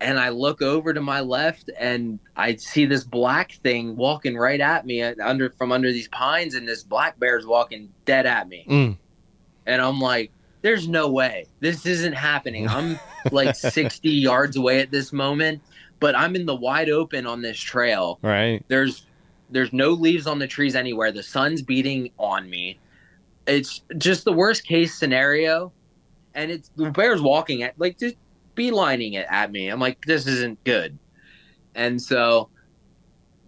and 0.01 0.19
I 0.19 0.31
look 0.31 0.63
over 0.63 0.95
to 0.95 1.01
my 1.01 1.21
left, 1.21 1.71
and 1.79 2.19
I 2.37 2.55
see 2.57 2.87
this 2.87 3.05
black 3.05 3.53
thing 3.63 3.97
walking 3.97 4.37
right 4.37 4.61
at 4.61 4.87
me 4.87 5.03
uh, 5.03 5.15
under 5.23 5.51
from 5.51 5.73
under 5.73 5.93
these 5.93 6.09
pines, 6.09 6.55
and 6.55 6.67
this 6.67 6.83
black 6.85 7.19
bear's 7.19 7.45
walking 7.47 7.91
dead 8.05 8.27
at 8.27 8.49
me 8.49 8.65
Mm. 8.69 8.97
and 9.67 9.83
I'm 9.83 10.01
like, 10.01 10.31
there's 10.63 10.87
no 10.89 11.11
way 11.11 11.47
this 11.61 11.85
isn't 11.87 12.13
happening. 12.15 12.69
I'm 12.69 12.99
like 13.33 13.57
60 13.57 14.09
yards 14.09 14.57
away 14.57 14.81
at 14.81 14.91
this 14.93 15.13
moment, 15.13 15.61
but 16.01 16.15
I'm 16.17 16.37
in 16.37 16.47
the 16.47 16.55
wide 16.57 16.89
open 16.91 17.27
on 17.27 17.43
this 17.43 17.59
trail. 17.59 18.19
Right. 18.23 18.65
There's 18.69 19.07
there's 19.51 19.73
no 19.73 19.91
leaves 19.91 20.27
on 20.27 20.39
the 20.39 20.47
trees 20.47 20.75
anywhere. 20.77 21.13
The 21.13 21.23
sun's 21.23 21.61
beating 21.63 22.11
on 22.19 22.49
me. 22.49 22.79
It's 23.47 23.83
just 23.99 24.25
the 24.25 24.33
worst 24.33 24.67
case 24.67 24.99
scenario, 24.99 25.73
and 26.35 26.51
it's 26.51 26.71
the 26.77 26.91
bear's 26.91 27.23
walking 27.23 27.63
at 27.63 27.79
like 27.79 27.99
just 27.99 28.17
beelining 28.55 29.15
it 29.15 29.27
at 29.31 29.51
me. 29.51 29.69
I'm 29.69 29.81
like, 29.81 30.05
this 30.07 30.27
isn't 30.27 30.63
good, 30.65 30.99
and 31.75 32.01
so. 32.01 32.49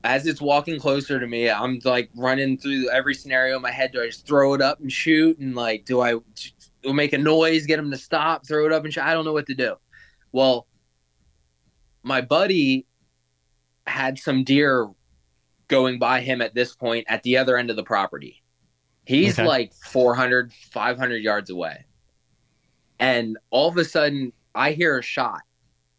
As 0.07 0.27
it's 0.27 0.39
walking 0.39 0.79
closer 0.79 1.19
to 1.19 1.27
me, 1.27 1.49
I'm 1.49 1.81
like 1.83 2.11
running 2.15 2.59
through 2.59 2.91
every 2.91 3.15
scenario 3.15 3.57
in 3.57 3.63
my 3.63 3.71
head. 3.71 3.91
Do 3.91 4.03
I 4.03 4.09
just 4.09 4.27
throw 4.27 4.53
it 4.53 4.61
up 4.61 4.79
and 4.81 4.93
shoot? 4.93 5.39
And 5.39 5.55
like, 5.55 5.87
do 5.87 6.03
I 6.03 6.17
make 6.85 7.15
a 7.15 7.17
noise, 7.17 7.65
get 7.65 7.79
him 7.79 7.91
to 7.91 7.97
stop, 7.97 8.47
throw 8.47 8.67
it 8.67 8.73
up 8.73 8.85
and 8.85 8.93
shoot? 8.93 9.03
I 9.03 9.15
don't 9.15 9.25
know 9.25 9.33
what 9.33 9.47
to 9.47 9.55
do. 9.55 9.77
Well, 10.31 10.67
my 12.03 12.21
buddy 12.21 12.87
had 13.87 14.19
some 14.19 14.45
deer 14.45 14.91
going 15.69 15.99
by 15.99 16.21
him 16.21 16.43
at 16.43 16.55
this 16.55 16.77
point 16.77 17.07
at 17.09 17.23
the 17.23 17.39
other 17.39 17.57
end 17.57 17.71
of 17.71 17.77
the 17.77 17.83
property. 17.83 18.43
He's 19.07 19.39
Okay. 19.39 19.47
like 19.47 19.73
400, 19.75 20.53
500 20.53 21.17
yards 21.23 21.51
away. 21.51 21.85
And 22.99 23.37
all 23.51 23.69
of 23.69 23.77
a 23.77 23.85
sudden, 23.85 24.33
I 24.55 24.73
hear 24.73 24.99
a 24.99 25.03
shot. 25.03 25.41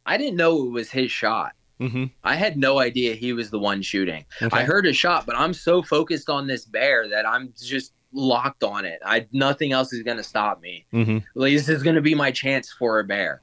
I 0.06 0.18
didn't 0.18 0.38
know 0.38 0.66
it 0.66 0.72
was 0.72 0.90
his 0.92 1.12
shot. 1.12 1.54
Mm-hmm. 1.80 2.06
I 2.24 2.36
had 2.36 2.58
no 2.58 2.80
idea 2.80 3.16
he 3.16 3.34
was 3.34 3.50
the 3.50 3.60
one 3.60 3.82
shooting. 3.82 4.24
Okay. 4.42 4.56
I 4.58 4.64
heard 4.64 4.86
a 4.86 4.94
shot, 4.94 5.26
but 5.26 5.36
I'm 5.36 5.54
so 5.54 5.82
focused 5.82 6.30
on 6.30 6.48
this 6.48 6.66
bear 6.66 7.10
that 7.10 7.28
I'm 7.28 7.54
just 7.62 7.94
locked 8.14 8.64
on 8.64 8.86
it. 8.86 9.00
I 9.06 9.28
nothing 9.34 9.74
else 9.74 9.92
is 9.92 10.02
going 10.04 10.16
to 10.18 10.24
stop 10.24 10.62
me 10.62 10.86
Mm-hmm. 10.94 11.18
like 11.36 11.52
this 11.52 11.68
is 11.68 11.84
going 11.84 11.98
to 11.98 12.02
be 12.02 12.16
my 12.16 12.32
chance 12.32 12.72
for 12.72 13.00
a 13.00 13.04
bear 13.04 13.42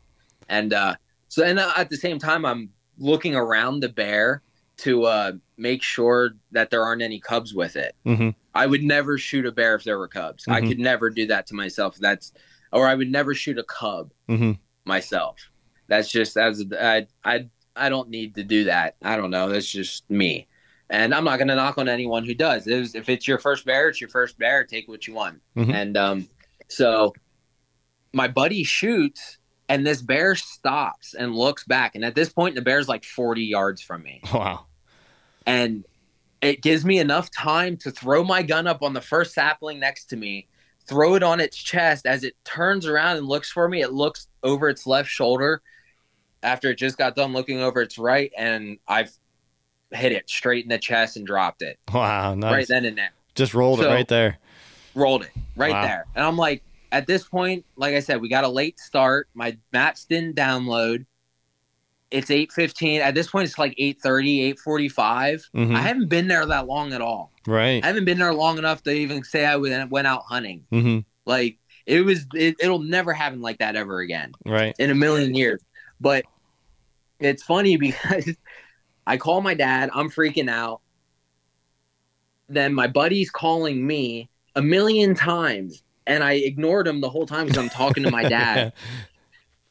and 0.49 0.73
uh 0.73 0.95
so 1.29 1.45
and 1.45 1.59
uh, 1.59 1.73
at 1.77 1.91
the 1.91 1.97
same 1.97 2.19
time 2.19 2.47
i'm 2.47 2.71
looking 2.99 3.37
around 3.37 3.81
the 3.81 3.89
bear 3.91 4.41
to 4.85 5.05
uh 5.05 5.33
make 5.57 5.83
sure 5.83 6.31
that 6.53 6.71
there 6.71 6.83
aren't 6.85 7.03
any 7.03 7.19
cubs 7.21 7.55
with 7.55 7.77
it. 7.77 7.95
Mm-hmm. 8.07 8.31
i 8.55 8.67
would 8.67 8.83
never 8.83 9.17
shoot 9.19 9.47
a 9.47 9.53
bear 9.53 9.75
if 9.77 9.85
there 9.85 9.99
were 9.99 10.09
cubs. 10.09 10.45
I 10.49 10.61
Mhm. 10.61 10.69
could 10.69 10.79
never 10.79 11.11
do 11.11 11.27
that 11.29 11.47
to 11.49 11.55
myself. 11.55 11.97
That's 11.97 12.33
or 12.73 12.87
i 12.87 12.95
would 12.95 13.11
never 13.11 13.35
shoot 13.35 13.59
a 13.59 13.65
cub 13.65 14.13
Mm-hmm. 14.29 14.53
myself. 14.85 15.37
That's 15.89 16.11
just 16.11 16.37
as 16.37 16.65
i 16.81 17.07
i 17.25 17.49
i 17.77 17.89
don't 17.89 18.09
need 18.11 18.35
to 18.37 18.45
do 18.45 18.65
that. 18.65 18.97
I 19.03 19.17
don't 19.17 19.31
know. 19.31 19.49
That's 19.49 19.71
just 19.71 20.09
me. 20.11 20.49
And 20.91 21.15
i'm 21.15 21.25
not 21.25 21.37
going 21.39 21.49
to 21.49 21.55
knock 21.55 21.79
on 21.79 21.89
anyone 21.89 22.25
who 22.25 22.35
does. 22.35 22.67
It 22.67 22.79
was, 22.79 22.95
if 22.95 23.09
it's 23.09 23.27
your 23.29 23.39
first 23.39 23.65
bear 23.65 23.89
it's 23.89 24.01
your 24.01 24.11
first 24.11 24.39
bear. 24.39 24.65
Take 24.65 24.89
what 24.89 25.07
you 25.07 25.15
want. 25.15 25.41
Mhm. 25.57 25.73
and 25.75 25.97
um 25.97 26.29
so 26.69 27.13
my 28.13 28.29
buddy 28.29 28.65
shoots 28.65 29.39
and 29.69 29.87
this 29.87 30.03
bear 30.03 30.35
stops 30.35 31.15
and 31.15 31.35
looks 31.35 31.65
back. 31.65 31.95
And 31.95 32.05
at 32.05 32.15
this 32.15 32.31
point 32.33 32.55
the 32.57 32.63
bear's 32.63 32.89
like 32.89 33.05
40 33.05 33.45
yards 33.45 33.81
from 33.81 34.03
me. 34.03 34.21
Wow. 34.35 34.67
And 35.47 35.85
it 36.40 36.60
gives 36.62 36.85
me 36.85 36.98
enough 36.98 37.31
time 37.31 37.77
to 37.78 37.90
throw 37.90 38.24
my 38.24 38.43
gun 38.43 38.66
up 38.66 38.82
on 38.82 38.93
the 38.93 39.01
first 39.01 39.32
sapling 39.35 39.78
next 39.81 40.06
to 40.06 40.16
me 40.16 40.47
throw 40.86 41.14
it 41.14 41.23
on 41.23 41.39
its 41.40 41.56
chest 41.56 42.06
as 42.06 42.24
it 42.24 42.35
turns 42.44 42.86
around 42.86 43.16
and 43.16 43.27
looks 43.27 43.51
for 43.51 43.69
me 43.69 43.82
it 43.82 43.93
looks 43.93 44.27
over 44.43 44.69
its 44.69 44.86
left 44.86 45.09
shoulder 45.09 45.62
after 46.43 46.70
it 46.70 46.77
just 46.78 46.98
got 46.98 47.14
done 47.14 47.32
looking 47.32 47.60
over 47.60 47.81
its 47.81 47.98
right 47.98 48.32
and 48.36 48.78
i've 48.89 49.12
hit 49.93 50.10
it 50.12 50.28
straight 50.28 50.64
in 50.64 50.69
the 50.70 50.78
chest 50.78 51.16
and 51.16 51.27
dropped 51.27 51.62
it 51.62 51.78
Wow. 51.93 52.35
Nice. 52.35 52.52
right 52.52 52.69
then 52.69 52.85
and 52.86 52.98
there 52.98 53.12
Just 53.35 53.55
rolled 53.55 53.81
it 53.81 53.86
right 53.89 54.09
there. 54.09 54.39
rolled 54.94 55.23
it 55.23 55.31
right 55.56 55.73
Wow. 55.73 55.82
there. 55.82 56.06
And 56.16 56.24
I'm 56.24 56.36
like, 56.36 56.62
at 56.90 57.06
this 57.06 57.24
point, 57.24 57.64
like 57.77 57.94
I 57.94 58.01
said, 58.01 58.20
we 58.20 58.28
got 58.28 58.44
a 58.44 58.48
late 58.48 58.78
start. 58.78 59.28
My 59.35 59.56
maps 59.73 60.05
didn't 60.05 60.35
download. 60.36 61.06
It's 62.13 62.31
8:15. 62.31 63.01
At 63.01 63.15
this 63.15 63.29
point, 63.31 63.49
it's 63.49 63.59
like 63.59 63.75
8:30, 63.79 64.55
8:45. 64.55 65.49
Mhm. 65.55 65.75
I 65.75 65.81
haven't 65.81 66.09
been 66.09 66.29
there 66.29 66.45
that 66.47 66.67
long 66.67 66.93
at 66.93 67.01
all. 67.01 67.33
Right. 67.47 67.83
I 67.83 67.87
haven't 67.87 68.05
been 68.05 68.19
there 68.19 68.35
long 68.35 68.59
enough 68.59 68.83
to 68.85 68.91
even 68.93 69.25
say 69.25 69.47
I 69.47 69.57
went 69.57 70.07
out 70.07 70.23
hunting. 70.29 70.65
Mm-hmm. 70.71 70.99
Like 71.25 71.59
it 71.87 72.05
was, 72.05 72.27
it, 72.35 72.57
it'll 72.61 72.79
never 72.83 73.13
happen 73.13 73.41
like 73.41 73.59
that 73.59 73.75
ever 73.75 74.01
again 74.01 74.33
Right. 74.47 74.75
in 74.79 74.91
a 74.91 74.95
million 74.95 75.35
years. 75.35 75.61
But 76.01 76.25
it's 77.19 77.43
funny 77.43 77.77
because 77.89 78.29
I 79.07 79.17
call 79.17 79.41
my 79.41 79.55
dad, 79.55 79.91
I'm 79.93 80.11
freaking 80.11 80.49
out. 80.51 80.81
Then 82.49 82.75
my 82.75 82.87
buddy's 82.87 83.31
calling 83.31 83.87
me 83.87 84.29
a 84.55 84.63
million 84.63 85.15
times, 85.15 85.83
and 86.07 86.23
I 86.23 86.33
ignored 86.33 86.87
him 86.87 87.01
the 87.01 87.09
whole 87.09 87.25
time 87.27 87.47
because 87.47 87.59
I'm 87.59 87.71
talking 87.71 88.03
to 88.03 88.11
my 88.11 88.25
dad. 88.25 88.73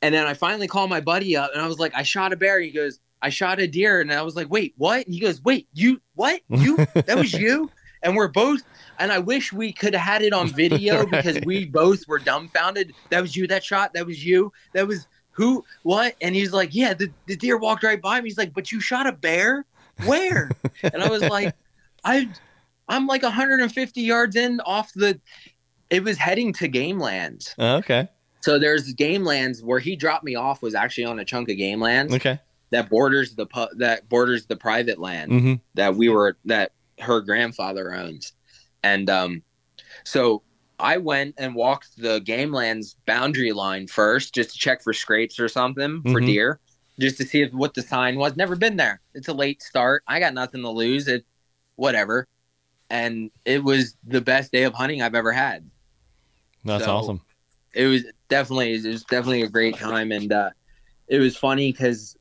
and 0.01 0.13
then 0.13 0.25
I 0.25 0.33
finally 0.33 0.67
called 0.67 0.89
my 0.89 1.01
buddy 1.01 1.35
up, 1.35 1.51
and 1.53 1.61
I 1.61 1.67
was 1.67 1.79
like, 1.79 1.93
I 1.95 2.03
shot 2.03 2.33
a 2.33 2.35
bear. 2.35 2.59
He 2.59 2.71
goes, 2.71 2.99
I 3.21 3.29
shot 3.29 3.59
a 3.59 3.67
deer, 3.67 4.01
and 4.01 4.11
I 4.11 4.21
was 4.23 4.35
like, 4.35 4.49
wait, 4.49 4.73
what? 4.77 5.05
And 5.05 5.13
he 5.13 5.19
goes, 5.19 5.43
wait, 5.43 5.67
you 5.73 6.01
what? 6.15 6.41
You 6.49 6.77
that 6.93 7.17
was 7.17 7.33
you? 7.33 7.69
And 8.03 8.15
we're 8.15 8.29
both. 8.29 8.61
And 8.97 9.11
I 9.11 9.19
wish 9.19 9.53
we 9.53 9.71
could 9.71 9.93
have 9.93 10.03
had 10.03 10.21
it 10.23 10.33
on 10.33 10.47
video 10.47 11.05
because 11.11 11.39
we 11.45 11.65
both 11.65 12.07
were 12.07 12.19
dumbfounded. 12.19 12.93
That 13.09 13.21
was 13.21 13.35
you 13.35 13.47
that 13.47 13.63
shot. 13.63 13.93
That 13.93 14.07
was 14.07 14.25
you. 14.25 14.51
That 14.73 14.87
was 14.87 15.07
who? 15.31 15.63
What? 15.83 16.15
And 16.21 16.35
he's 16.35 16.51
like, 16.51 16.73
yeah, 16.73 16.93
the, 16.93 17.11
the 17.27 17.35
deer 17.35 17.57
walked 17.57 17.83
right 17.83 18.01
by 18.01 18.19
me. 18.21 18.29
He's 18.29 18.37
like, 18.37 18.53
but 18.53 18.71
you 18.71 18.79
shot 18.79 19.07
a 19.07 19.11
bear? 19.11 19.65
Where? 20.05 20.49
and 20.83 21.01
I 21.03 21.09
was 21.09 21.21
like, 21.21 21.55
I, 22.03 22.27
I'm 22.87 23.05
like 23.05 23.23
150 23.23 24.01
yards 24.01 24.35
in 24.35 24.59
off 24.61 24.91
the. 24.93 25.19
It 25.89 26.03
was 26.03 26.17
heading 26.17 26.53
to 26.53 26.67
game 26.67 26.99
lands. 26.99 27.53
Oh, 27.59 27.75
okay. 27.77 28.07
So 28.41 28.57
there's 28.59 28.93
game 28.93 29.23
lands 29.23 29.63
where 29.63 29.79
he 29.79 29.95
dropped 29.95 30.23
me 30.23 30.35
off 30.35 30.61
was 30.61 30.75
actually 30.75 31.05
on 31.05 31.19
a 31.19 31.25
chunk 31.25 31.49
of 31.49 31.57
game 31.57 31.79
lands 31.79 32.13
Okay. 32.13 32.39
that 32.71 32.89
borders 32.89 33.35
the 33.35 33.45
pu- 33.45 33.73
that 33.77 34.09
borders 34.09 34.45
the 34.47 34.55
private 34.55 34.99
land 34.99 35.31
Mm-hmm. 35.31 35.53
that 35.75 35.95
we 35.95 36.09
were 36.09 36.37
that 36.45 36.71
her 36.99 37.21
grandfather 37.21 37.93
owns. 37.93 38.33
And 38.83 39.09
um 39.09 39.43
so 40.03 40.41
I 40.79 40.97
went 40.97 41.35
and 41.37 41.53
walked 41.53 41.95
the 41.97 42.19
game 42.21 42.51
lands 42.51 42.95
boundary 43.05 43.51
line 43.51 43.85
first 43.87 44.33
just 44.33 44.51
to 44.53 44.57
check 44.57 44.81
for 44.81 44.93
scrapes 44.93 45.39
or 45.39 45.47
something 45.47 46.01
for 46.01 46.19
Mhm. 46.19 46.25
deer, 46.25 46.59
just 46.99 47.17
to 47.17 47.23
see 47.25 47.41
if, 47.43 47.53
what 47.53 47.75
the 47.75 47.83
sign 47.83 48.15
was. 48.17 48.35
Never 48.35 48.55
been 48.55 48.77
there. 48.77 48.99
It's 49.13 49.27
a 49.27 49.33
late 49.33 49.61
start. 49.61 50.01
I 50.07 50.19
got 50.19 50.33
nothing 50.33 50.61
to 50.63 50.69
lose. 50.69 51.07
It 51.07 51.23
whatever. 51.75 52.27
And 52.89 53.29
it 53.45 53.63
was 53.63 53.95
the 54.03 54.21
best 54.21 54.51
day 54.51 54.63
of 54.63 54.73
hunting 54.73 55.01
I've 55.03 55.13
ever 55.15 55.31
had 55.31 55.69
That's 56.65 56.85
So- 56.85 56.91
awesome. 56.95 57.21
it 57.73 57.85
was 57.85 58.03
definitely 58.31 58.73
it 58.73 58.85
was 58.85 59.03
definitely 59.03 59.43
a 59.43 59.49
great 59.49 59.77
time. 59.77 60.11
And 60.11 60.31
uh 60.31 60.49
it 61.07 61.19
was 61.19 61.37
funny 61.37 61.71
because 61.71 62.15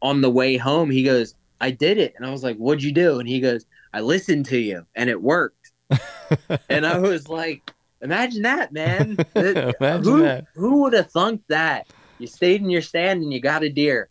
on 0.00 0.22
the 0.22 0.30
way 0.30 0.56
home 0.56 0.90
he 0.90 1.04
goes 1.04 1.34
i 1.60 1.70
did 1.70 1.98
it. 1.98 2.14
And 2.16 2.26
i 2.26 2.30
was 2.30 2.42
like 2.42 2.56
what'd 2.56 2.82
you 2.82 2.90
do? 2.90 3.20
And 3.20 3.28
he 3.28 3.38
goes 3.38 3.64
i 3.92 4.00
listened 4.00 4.46
to 4.46 4.58
you. 4.58 4.84
And 4.96 5.08
it 5.08 5.22
worked. 5.22 5.70
And 6.68 6.86
i 6.86 6.98
was 6.98 7.28
like 7.28 7.62
imagine 8.00 8.42
that 8.42 8.72
man. 8.72 9.16
Imagine 9.36 10.02
who, 10.02 10.22
that. 10.22 10.44
who 10.54 10.82
would 10.82 10.94
have 10.94 11.10
thunk 11.10 11.42
that? 11.48 11.86
You 12.18 12.26
stayed 12.26 12.62
in 12.62 12.70
your 12.70 12.82
stand 12.82 13.22
and 13.22 13.32
you 13.32 13.40
got 13.40 13.62
a 13.62 13.68
deer. 13.68 14.08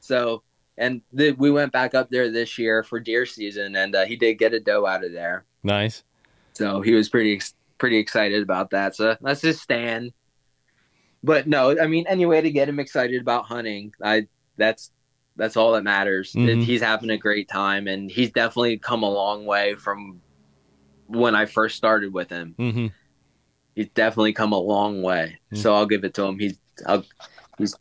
So 0.00 0.42
and 0.78 1.02
th- 1.16 1.36
we 1.38 1.50
went 1.50 1.72
back 1.72 1.94
up 1.94 2.08
there 2.10 2.30
this 2.30 2.56
year 2.56 2.82
for 2.84 3.00
deer 3.00 3.26
season 3.26 3.74
and 3.74 3.94
uh, 3.94 4.04
he 4.04 4.16
did 4.16 4.34
get 4.34 4.54
a 4.54 4.60
doe 4.60 4.86
out 4.86 5.04
of 5.04 5.12
there. 5.12 5.44
Nice. 5.64 6.04
so 6.54 6.80
he 6.80 6.92
was 6.94 7.08
pretty 7.08 7.34
ex- 7.34 7.54
pretty 7.78 7.98
excited 7.98 8.42
about 8.42 8.70
that. 8.70 8.94
So 8.94 9.16
that's 9.20 9.42
his 9.42 9.60
stand. 9.60 10.12
But 11.24 11.46
no, 11.46 11.74
I 11.80 11.86
mean, 11.86 12.04
any 12.06 12.26
way 12.26 12.42
to 12.42 12.50
get 12.50 12.68
him 12.68 12.78
excited 12.78 13.18
about 13.18 13.46
hunting, 13.46 13.92
I 14.02 14.28
that's 14.58 14.92
that's 15.36 15.56
all 15.56 15.72
that 15.72 15.82
matters. 15.82 16.34
Mhm. 16.34 16.62
He's 16.62 16.82
having 16.82 17.08
a 17.08 17.16
great 17.16 17.48
time, 17.48 17.88
and 17.88 18.10
he's 18.10 18.30
definitely 18.30 18.76
come 18.76 19.02
a 19.02 19.10
long 19.10 19.46
way 19.46 19.74
from 19.74 20.20
when 21.06 21.34
I 21.34 21.46
first 21.46 21.76
started 21.76 22.12
with 22.12 22.28
him. 22.28 22.54
Mm-hmm. 22.58 22.86
He's 23.74 23.88
definitely 23.88 24.34
come 24.34 24.52
a 24.52 24.58
long 24.58 25.00
way. 25.00 25.38
Mhm. 25.50 25.58
So 25.58 25.74
I'll 25.74 25.86
give 25.86 26.04
it 26.04 26.12
to 26.14 26.24
him. 26.24 26.38
He's 26.38 26.58
I'll, 26.86 27.04
he's 27.56 27.74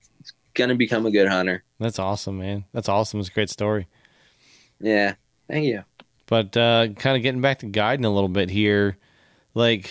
gonna 0.53 0.75
become 0.75 1.05
a 1.05 1.11
good 1.11 1.27
hunter. 1.27 1.65
That's 1.79 1.99
awesome, 1.99 2.37
man. 2.39 2.63
That's 2.71 2.87
awesome. 2.87 3.19
It's 3.19 3.27
a 3.27 3.33
great 3.33 3.49
story. 3.49 3.89
Yeah, 4.79 5.15
thank 5.49 5.65
you. 5.65 5.83
But 6.27 6.55
uh, 6.55 6.87
kind 6.95 7.17
of 7.17 7.23
getting 7.23 7.41
back 7.41 7.59
to 7.59 7.65
guiding 7.65 8.05
a 8.05 8.09
little 8.09 8.29
bit 8.29 8.49
here, 8.49 8.97
like, 9.53 9.89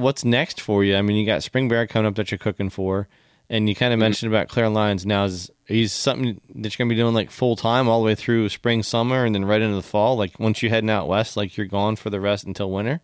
what's 0.00 0.24
next 0.24 0.60
for 0.60 0.82
you? 0.84 0.96
I 0.96 1.02
mean, 1.02 1.16
you 1.16 1.26
got 1.26 1.42
Spring 1.42 1.68
Bear 1.68 1.86
coming 1.86 2.06
up 2.08 2.14
that 2.16 2.30
you're 2.30 2.38
cooking 2.38 2.70
for, 2.70 3.08
and 3.48 3.68
you 3.68 3.74
kind 3.74 3.92
of 3.92 3.98
Mhm. 3.98 4.02
mentioned 4.02 4.32
about 4.32 4.48
Claire 4.48 4.68
Lyons. 4.68 5.04
Now, 5.06 5.24
is 5.24 5.50
is 5.68 5.92
something 5.92 6.40
that 6.56 6.72
you're 6.76 6.84
gonna 6.84 6.94
be 6.94 7.00
doing 7.00 7.14
like 7.14 7.30
full 7.30 7.54
time 7.54 7.88
all 7.88 8.00
the 8.00 8.06
way 8.06 8.14
through 8.16 8.48
spring, 8.48 8.82
summer, 8.82 9.24
and 9.24 9.34
then 9.34 9.44
right 9.44 9.62
into 9.62 9.76
the 9.76 9.82
fall? 9.82 10.16
Like 10.16 10.40
once 10.40 10.62
you're 10.62 10.70
heading 10.70 10.90
out 10.90 11.06
west, 11.06 11.36
like 11.36 11.56
you're 11.56 11.66
gone 11.66 11.94
for 11.96 12.10
the 12.10 12.20
rest 12.20 12.44
until 12.44 12.70
winter. 12.70 13.00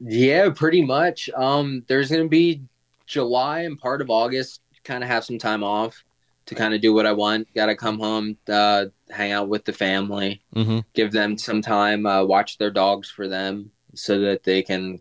Yeah, 0.00 0.50
pretty 0.50 0.84
much. 0.84 1.30
Um, 1.36 1.84
there's 1.88 2.10
gonna 2.10 2.28
be 2.28 2.62
July 3.06 3.60
and 3.62 3.78
part 3.78 4.00
of 4.00 4.10
August. 4.10 4.60
Kind 4.84 5.02
of 5.04 5.10
have 5.10 5.24
some 5.24 5.38
time 5.38 5.62
off 5.62 6.02
to 6.46 6.54
kind 6.54 6.72
of 6.74 6.80
do 6.80 6.94
what 6.94 7.04
I 7.06 7.12
want. 7.12 7.52
Got 7.54 7.66
to 7.66 7.76
come 7.76 7.98
home, 7.98 8.38
uh, 8.48 8.86
hang 9.10 9.32
out 9.32 9.48
with 9.50 9.66
the 9.66 9.72
family, 9.72 10.40
Mm-hmm. 10.56 10.78
give 10.94 11.12
them 11.12 11.36
some 11.36 11.60
time, 11.60 12.06
uh, 12.06 12.24
watch 12.24 12.56
their 12.56 12.70
dogs 12.70 13.10
for 13.10 13.28
them, 13.28 13.70
so 13.94 14.20
that 14.20 14.44
they 14.44 14.62
can 14.62 15.00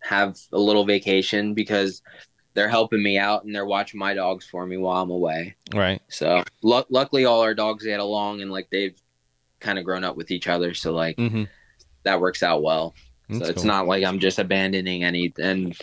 have 0.00 0.38
a 0.52 0.58
little 0.58 0.84
vacation 0.84 1.54
because 1.54 2.02
they're 2.54 2.68
helping 2.68 3.02
me 3.02 3.18
out 3.18 3.44
and 3.44 3.54
they're 3.54 3.66
watching 3.66 3.98
my 4.00 4.14
dogs 4.14 4.44
for 4.46 4.66
me 4.66 4.76
while 4.76 5.00
I'm 5.02 5.10
away. 5.10 5.54
Right. 5.74 6.00
So 6.08 6.42
lu- 6.62 6.84
luckily, 6.90 7.24
all 7.24 7.40
our 7.42 7.54
dogs 7.54 7.84
get 7.84 8.00
along 8.00 8.40
and 8.42 8.50
like 8.50 8.68
they've 8.70 9.00
kind 9.60 9.78
of 9.78 9.84
grown 9.84 10.04
up 10.04 10.16
with 10.16 10.30
each 10.30 10.48
other. 10.48 10.74
So 10.74 10.92
like 10.92 11.16
Mm-hmm. 11.16 11.44
that 12.04 12.20
works 12.20 12.42
out 12.42 12.62
well 12.62 12.94
That's 13.28 13.44
so 13.44 13.50
it's 13.50 13.62
cool. 13.62 13.66
not 13.68 13.86
like 13.86 14.04
I'm 14.04 14.18
just 14.18 14.38
abandoning 14.38 15.04
any. 15.04 15.32
And 15.38 15.76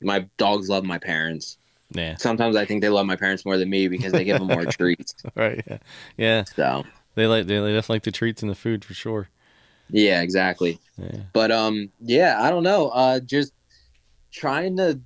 my 0.00 0.26
dogs 0.38 0.68
love 0.68 0.84
my 0.84 0.98
parents. 0.98 1.58
Yeah. 1.92 2.16
Sometimes 2.16 2.56
I 2.56 2.64
think 2.64 2.80
they 2.82 2.88
love 2.88 3.06
my 3.06 3.16
parents 3.16 3.44
more 3.44 3.58
than 3.58 3.68
me 3.68 3.88
because 3.88 4.12
they 4.12 4.24
give 4.24 4.38
them 4.38 4.46
more 4.48 4.64
treats. 4.66 5.14
Right. 5.34 5.62
Yeah. 5.66 5.78
Yeah. 6.16 6.44
So 6.44 6.84
They 7.16 7.26
like 7.26 7.46
they 7.46 7.54
definitely 7.56 7.94
like 7.96 8.02
the 8.04 8.12
treats 8.12 8.42
and 8.42 8.50
the 8.50 8.54
food 8.54 8.84
for 8.84 8.94
sure. 8.94 9.28
Yeah, 9.92 10.22
exactly. 10.22 10.78
Yeah. 10.96 11.22
But 11.32 11.50
um, 11.50 11.90
yeah, 12.00 12.36
I 12.40 12.50
don't 12.50 12.62
know. 12.62 12.88
Uh, 12.88 13.20
just 13.20 13.52
trying 14.32 14.76
to 14.76 15.00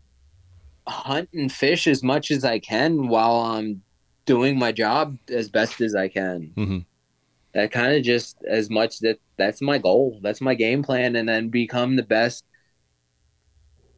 hunt 0.86 1.28
and 1.32 1.50
fish 1.50 1.86
as 1.86 2.02
much 2.02 2.30
as 2.30 2.44
I 2.44 2.58
can 2.58 3.08
while 3.08 3.36
I'm 3.36 3.82
doing 4.26 4.58
my 4.58 4.72
job 4.72 5.16
as 5.28 5.48
best 5.48 5.80
as 5.80 5.94
I 5.94 6.08
can. 6.08 6.52
hmm 6.54 6.78
That 7.52 7.70
kind 7.70 7.94
of 7.94 8.02
just 8.02 8.36
as 8.48 8.70
much 8.70 9.00
that 9.00 9.18
that's 9.36 9.60
my 9.60 9.78
goal. 9.78 10.18
That's 10.22 10.40
my 10.40 10.54
game 10.54 10.82
plan, 10.82 11.16
and 11.16 11.28
then 11.28 11.48
become 11.48 11.96
the 11.96 12.02
best 12.02 12.44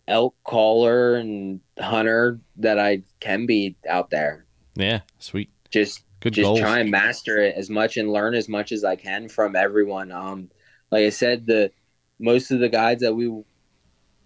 elk 0.08 0.34
caller 0.44 1.16
and 1.16 1.60
hunter 1.78 2.40
that 2.58 2.78
I 2.78 3.02
can 3.20 3.46
be 3.46 3.76
out 3.88 4.10
there. 4.10 4.46
Yeah, 4.76 5.00
sweet. 5.18 5.50
Just 5.70 6.04
Good 6.20 6.32
just 6.32 6.48
goals. 6.48 6.60
try 6.60 6.78
and 6.78 6.90
master 6.90 7.38
it 7.38 7.56
as 7.56 7.68
much 7.68 7.96
and 7.96 8.12
learn 8.12 8.34
as 8.34 8.48
much 8.48 8.72
as 8.72 8.84
I 8.84 8.96
can 8.96 9.28
from 9.28 9.56
everyone. 9.56 10.12
Um, 10.12 10.50
like 10.90 11.04
I 11.04 11.10
said, 11.10 11.46
the 11.46 11.70
most 12.18 12.50
of 12.50 12.60
the 12.60 12.68
guides 12.68 13.02
that 13.02 13.14
we 13.14 13.30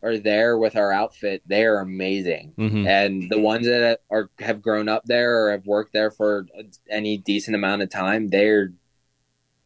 are 0.02 0.18
there 0.18 0.56
with 0.56 0.76
our 0.76 0.92
outfit, 0.92 1.42
they 1.46 1.64
are 1.64 1.80
amazing. 1.80 2.52
hmm 2.56 2.86
And 2.86 3.30
the 3.30 3.38
ones 3.40 3.66
that 3.66 4.00
are 4.10 4.30
have 4.38 4.62
grown 4.62 4.88
up 4.88 5.04
there 5.04 5.46
or 5.46 5.50
have 5.50 5.66
worked 5.66 5.92
there 5.92 6.10
for 6.10 6.46
any 6.88 7.18
decent 7.18 7.54
amount 7.54 7.82
of 7.82 7.90
time, 7.90 8.28
they're 8.28 8.72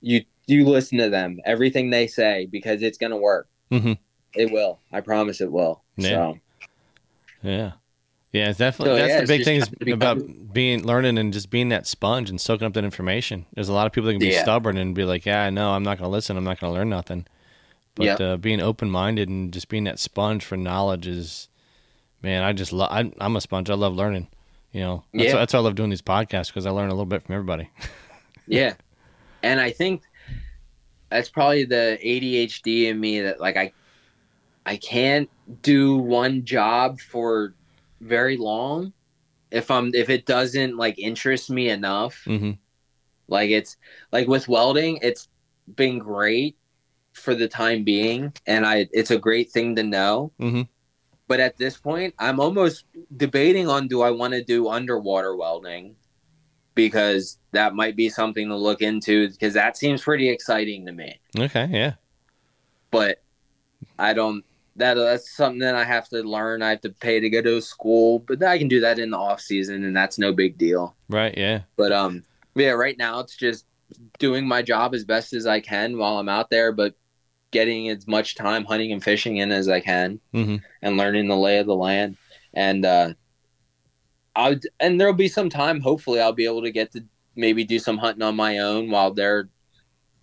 you 0.00 0.24
you 0.46 0.66
listen 0.66 0.98
to 0.98 1.08
them, 1.08 1.40
everything 1.44 1.90
they 1.90 2.06
say 2.06 2.46
because 2.46 2.82
it's 2.82 2.98
gonna 2.98 3.16
work. 3.16 3.48
Mhm. 3.70 3.98
It 4.34 4.50
will. 4.50 4.80
I 4.92 5.00
promise 5.00 5.40
it 5.40 5.50
will. 5.50 5.82
Yeah. 5.96 6.10
So 6.10 6.38
Yeah. 7.42 7.72
Yeah, 8.34 8.48
it's 8.50 8.58
definitely 8.58 8.94
So, 8.94 8.96
that's 8.96 9.08
yeah, 9.12 9.20
the 9.20 9.26
big 9.28 9.44
thing 9.44 9.56
is 9.58 9.68
trying 9.68 9.78
to 9.78 9.84
become- 9.84 10.18
about 10.18 10.52
being 10.52 10.84
learning 10.84 11.18
and 11.18 11.32
just 11.32 11.50
being 11.50 11.68
that 11.68 11.86
sponge 11.86 12.28
and 12.28 12.40
soaking 12.40 12.66
up 12.66 12.72
that 12.74 12.82
information. 12.84 13.46
There's 13.54 13.68
a 13.68 13.72
lot 13.72 13.86
of 13.86 13.92
people 13.92 14.06
that 14.08 14.14
can 14.14 14.18
be 14.20 14.30
Yeah. 14.32 14.42
stubborn 14.42 14.76
and 14.76 14.92
be 14.94 15.04
like, 15.04 15.24
"Yeah, 15.24 15.48
no, 15.50 15.70
I'm 15.70 15.84
not 15.84 15.98
going 15.98 16.08
to 16.08 16.12
listen. 16.12 16.36
I'm 16.36 16.42
not 16.44 16.58
going 16.58 16.72
to 16.72 16.76
learn 16.78 16.88
nothing." 16.90 17.26
But 17.94 18.04
Yep. 18.06 18.20
uh, 18.20 18.36
being 18.38 18.60
open 18.60 18.90
minded 18.90 19.28
and 19.28 19.52
just 19.52 19.68
being 19.68 19.84
that 19.84 20.00
sponge 20.00 20.44
for 20.44 20.56
knowledge 20.56 21.06
is, 21.06 21.48
man, 22.22 22.42
I 22.42 22.52
just 22.52 22.72
love. 22.72 22.90
I'm 22.92 23.36
a 23.36 23.40
sponge. 23.40 23.70
I 23.70 23.74
love 23.74 23.94
learning. 23.94 24.26
You 24.72 24.80
know, 24.80 25.04
that's, 25.12 25.26
Yeah. 25.26 25.32
why, 25.34 25.38
that's 25.38 25.52
why 25.52 25.60
I 25.60 25.62
love 25.62 25.76
doing 25.76 25.90
these 25.90 26.02
podcasts 26.02 26.48
because 26.48 26.66
I 26.66 26.70
learn 26.70 26.88
a 26.88 26.92
little 26.92 27.06
bit 27.06 27.22
from 27.22 27.36
everybody. 27.36 27.70
yeah. 28.48 28.74
And 29.44 29.60
I 29.60 29.70
think 29.70 30.02
that's 31.08 31.28
probably 31.28 31.64
the 31.64 31.98
ADHD 32.02 32.88
in 32.88 32.98
me 32.98 33.20
that 33.20 33.40
like 33.40 33.56
I 33.56 33.72
I 34.66 34.76
can't 34.76 35.30
do 35.62 35.96
one 35.98 36.44
job 36.44 36.98
for 36.98 37.54
very 38.04 38.36
long 38.36 38.92
if 39.50 39.70
I'm 39.70 39.94
if 39.94 40.10
it 40.10 40.26
doesn't 40.26 40.76
like 40.76 40.98
interest 40.98 41.50
me 41.50 41.68
enough. 41.70 42.22
hmm 42.24 42.52
Like 43.28 43.50
it's 43.50 43.76
like 44.12 44.28
with 44.28 44.48
welding, 44.48 44.98
it's 45.02 45.28
been 45.74 45.98
great 45.98 46.56
for 47.12 47.34
the 47.34 47.48
time 47.48 47.84
being 47.84 48.32
and 48.46 48.66
I 48.66 48.88
it's 48.92 49.10
a 49.10 49.18
great 49.18 49.50
thing 49.50 49.76
to 49.76 49.82
know. 49.82 50.32
hmm 50.38 50.62
But 51.26 51.40
at 51.40 51.56
this 51.56 51.76
point, 51.78 52.14
I'm 52.18 52.40
almost 52.40 52.84
debating 53.16 53.68
on 53.68 53.88
do 53.88 54.02
I 54.02 54.10
want 54.10 54.34
to 54.34 54.44
do 54.44 54.68
underwater 54.68 55.34
welding 55.34 55.96
because 56.74 57.38
that 57.52 57.74
might 57.74 57.96
be 57.96 58.08
something 58.08 58.48
to 58.48 58.56
look 58.56 58.82
into 58.82 59.30
because 59.30 59.54
that 59.54 59.76
seems 59.76 60.02
pretty 60.02 60.28
exciting 60.28 60.84
to 60.86 60.92
me. 60.92 61.20
Okay. 61.38 61.68
Yeah. 61.70 61.94
But 62.90 63.22
I 63.98 64.12
don't 64.12 64.44
that 64.76 64.94
that's 64.94 65.30
something 65.36 65.60
that 65.60 65.74
I 65.74 65.84
have 65.84 66.08
to 66.08 66.22
learn. 66.22 66.62
I 66.62 66.70
have 66.70 66.80
to 66.82 66.90
pay 66.90 67.20
to 67.20 67.30
go 67.30 67.42
to 67.42 67.60
school, 67.60 68.18
but 68.20 68.42
I 68.42 68.58
can 68.58 68.68
do 68.68 68.80
that 68.80 68.98
in 68.98 69.10
the 69.10 69.18
off 69.18 69.40
season 69.40 69.84
and 69.84 69.96
that's 69.96 70.18
no 70.18 70.32
big 70.32 70.58
deal. 70.58 70.96
Right. 71.08 71.36
Yeah. 71.36 71.62
But 71.76 71.92
um 71.92 72.24
yeah, 72.54 72.70
right 72.70 72.96
now 72.98 73.20
it's 73.20 73.36
just 73.36 73.66
doing 74.18 74.46
my 74.46 74.62
job 74.62 74.94
as 74.94 75.04
best 75.04 75.32
as 75.32 75.46
I 75.46 75.60
can 75.60 75.96
while 75.98 76.18
I'm 76.18 76.28
out 76.28 76.50
there, 76.50 76.72
but 76.72 76.94
getting 77.52 77.88
as 77.88 78.06
much 78.08 78.34
time 78.34 78.64
hunting 78.64 78.92
and 78.92 79.02
fishing 79.02 79.36
in 79.36 79.52
as 79.52 79.68
I 79.68 79.80
can 79.80 80.20
hmm 80.32 80.56
and 80.82 80.96
learning 80.96 81.28
the 81.28 81.36
lay 81.36 81.58
of 81.58 81.66
the 81.66 81.76
land. 81.76 82.16
And 82.52 82.84
uh 82.84 83.14
I 84.36 84.58
and 84.80 85.00
there'll 85.00 85.14
be 85.14 85.28
some 85.28 85.48
time 85.48 85.80
hopefully 85.80 86.20
I'll 86.20 86.32
be 86.32 86.46
able 86.46 86.62
to 86.62 86.72
get 86.72 86.92
to 86.92 87.04
maybe 87.36 87.64
do 87.64 87.78
some 87.78 87.98
hunting 87.98 88.22
on 88.22 88.36
my 88.36 88.58
own 88.58 88.90
while 88.90 89.12
they're 89.12 89.48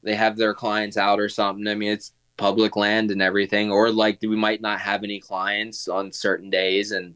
they 0.03 0.15
have 0.15 0.37
their 0.37 0.53
clients 0.53 0.97
out 0.97 1.19
or 1.19 1.29
something. 1.29 1.67
I 1.67 1.75
mean 1.75 1.91
it's 1.91 2.13
public 2.37 2.75
land 2.75 3.11
and 3.11 3.21
everything 3.21 3.71
or 3.71 3.91
like 3.91 4.19
we 4.21 4.35
might 4.35 4.61
not 4.61 4.79
have 4.79 5.03
any 5.03 5.19
clients 5.19 5.87
on 5.87 6.11
certain 6.11 6.49
days 6.49 6.91
and 6.91 7.13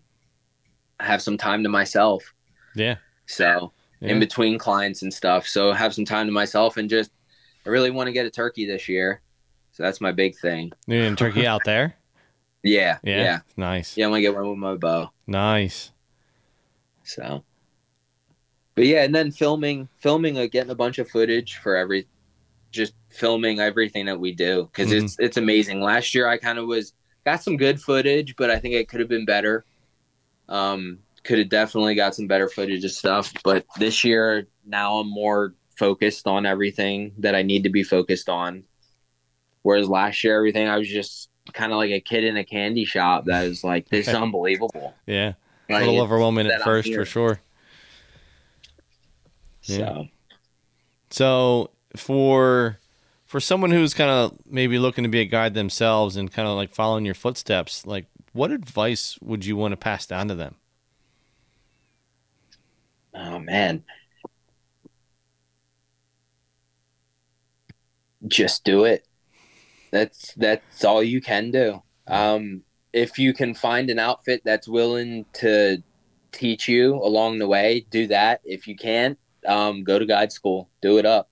have 1.00 1.22
some 1.22 1.38
time 1.38 1.64
to 1.64 1.70
myself. 1.70 2.34
Yeah. 2.76 2.96
So 3.26 3.72
yeah. 4.02 4.10
in 4.10 4.20
between 4.20 4.58
clients 4.58 5.02
and 5.02 5.14
stuff. 5.14 5.48
So 5.48 5.72
have 5.72 5.94
some 5.94 6.06
time 6.06 6.28
to 6.28 6.32
myself 6.32 6.78
and 6.78 6.90
just 6.90 7.12
I 7.66 7.70
really 7.70 7.92
want 7.92 8.08
to 8.08 8.14
get 8.14 8.26
a 8.26 8.30
turkey 8.30 8.66
this 8.66 8.88
year. 8.88 9.22
So 9.72 9.84
that's 9.84 10.00
my 10.00 10.12
big 10.12 10.38
thing. 10.38 10.72
You 10.88 11.02
in 11.02 11.16
Turkey 11.16 11.48
out 11.48 11.64
there? 11.66 11.96
Yeah. 12.64 13.00
Yeah. 13.04 13.16
Yeah. 13.18 13.24
Yeah, 13.24 13.40
Nice. 13.58 13.98
I 13.98 14.08
want 14.08 14.20
to 14.20 14.22
get 14.22 14.36
one 14.36 14.50
with 14.50 14.58
my 14.58 14.76
bow. 14.76 15.12
Nice. 15.28 15.92
So 17.04 17.44
But 18.76 18.86
yeah, 18.86 19.04
and 19.04 19.14
then 19.14 19.32
filming 19.32 19.90
filming 19.98 20.38
uh, 20.38 20.48
getting 20.48 20.72
a 20.72 20.76
bunch 20.76 21.00
of 21.00 21.10
footage 21.10 21.58
for 21.58 21.76
every 21.76 22.08
just 22.76 22.94
filming 23.10 23.60
everything 23.60 24.06
that 24.06 24.20
we 24.20 24.34
do 24.34 24.70
because 24.72 24.92
Mhm. 24.92 25.04
it's 25.04 25.16
it's 25.20 25.38
amazing. 25.38 25.82
Last 25.82 26.14
year 26.14 26.28
I 26.28 26.38
kind 26.38 26.60
of 26.60 26.68
was 26.68 26.94
got 27.26 27.42
some 27.42 27.58
good 27.58 27.82
footage, 27.82 28.36
but 28.36 28.52
I 28.52 28.60
think 28.60 28.76
it 28.76 28.88
could 28.90 29.00
have 29.00 29.10
been 29.10 29.26
better. 29.26 29.66
Um 30.50 31.00
could 31.24 31.40
have 31.40 31.50
definitely 31.50 31.96
got 31.96 32.14
some 32.14 32.28
better 32.28 32.48
footage 32.48 32.84
of 32.86 32.92
stuff, 32.92 33.34
but 33.44 33.66
this 33.80 34.04
year 34.04 34.48
now 34.66 35.00
I'm 35.00 35.10
more 35.10 35.56
focused 35.76 36.28
on 36.28 36.46
everything 36.46 37.14
that 37.18 37.34
I 37.36 37.42
need 37.42 37.64
to 37.64 37.70
be 37.70 37.82
focused 37.84 38.30
on. 38.30 38.64
Whereas 39.64 39.90
last 39.90 40.24
year 40.24 40.36
everything 40.38 40.68
I 40.68 40.78
was 40.78 40.88
just 40.88 41.30
kind 41.54 41.72
of 41.72 41.78
like 41.78 41.92
a 41.92 42.00
kid 42.00 42.24
in 42.24 42.38
a 42.38 42.44
candy 42.44 42.86
shop 42.86 43.26
that 43.26 43.46
is 43.46 43.64
like 43.64 43.90
this 43.90 44.08
is 44.08 44.14
unbelievable. 44.26 44.94
Yeah. 45.08 45.34
A 45.70 45.80
little 45.80 46.00
overwhelming 46.02 46.46
at 46.48 46.62
first 46.62 46.94
for 46.94 47.06
sure. 47.06 47.40
So 49.62 49.74
Yeah. 49.74 50.04
So 51.10 51.72
for 52.00 52.80
for 53.26 53.40
someone 53.40 53.72
who's 53.72 53.94
kind 53.94 54.10
of 54.10 54.38
maybe 54.46 54.78
looking 54.78 55.04
to 55.04 55.10
be 55.10 55.20
a 55.20 55.26
guide 55.26 55.54
themselves 55.54 56.16
and 56.16 56.32
kind 56.32 56.48
of 56.48 56.56
like 56.56 56.74
following 56.74 57.06
your 57.06 57.16
footsteps, 57.16 57.86
like 57.86 58.06
what 58.34 58.52
advice 58.52 59.18
would 59.22 59.46
you 59.46 59.56
want 59.56 59.72
to 59.72 59.78
pass 59.78 60.06
down 60.06 60.28
to 60.28 60.36
them? 60.36 60.56
Oh 63.14 63.40
man. 63.40 63.84
Just 68.28 68.64
do 68.64 68.86
it. 68.86 69.08
That's 69.92 70.34
that's 70.36 70.84
all 70.84 71.02
you 71.04 71.22
can 71.22 71.52
do. 71.52 71.82
Um 72.08 72.64
if 72.94 73.18
you 73.20 73.34
can 73.34 73.54
find 73.54 73.90
an 73.90 74.00
outfit 74.00 74.42
that's 74.46 74.68
willing 74.68 75.26
to 75.34 75.84
teach 76.32 76.68
you 76.68 76.96
along 76.96 77.40
the 77.40 77.48
way, 77.48 77.86
do 77.90 78.08
that. 78.08 78.42
If 78.46 78.68
you 78.68 78.76
can't, 78.76 79.18
um 79.48 79.84
go 79.84 79.98
to 80.00 80.06
guide 80.06 80.32
school. 80.32 80.70
Do 80.82 80.98
it 80.98 81.06
up. 81.06 81.30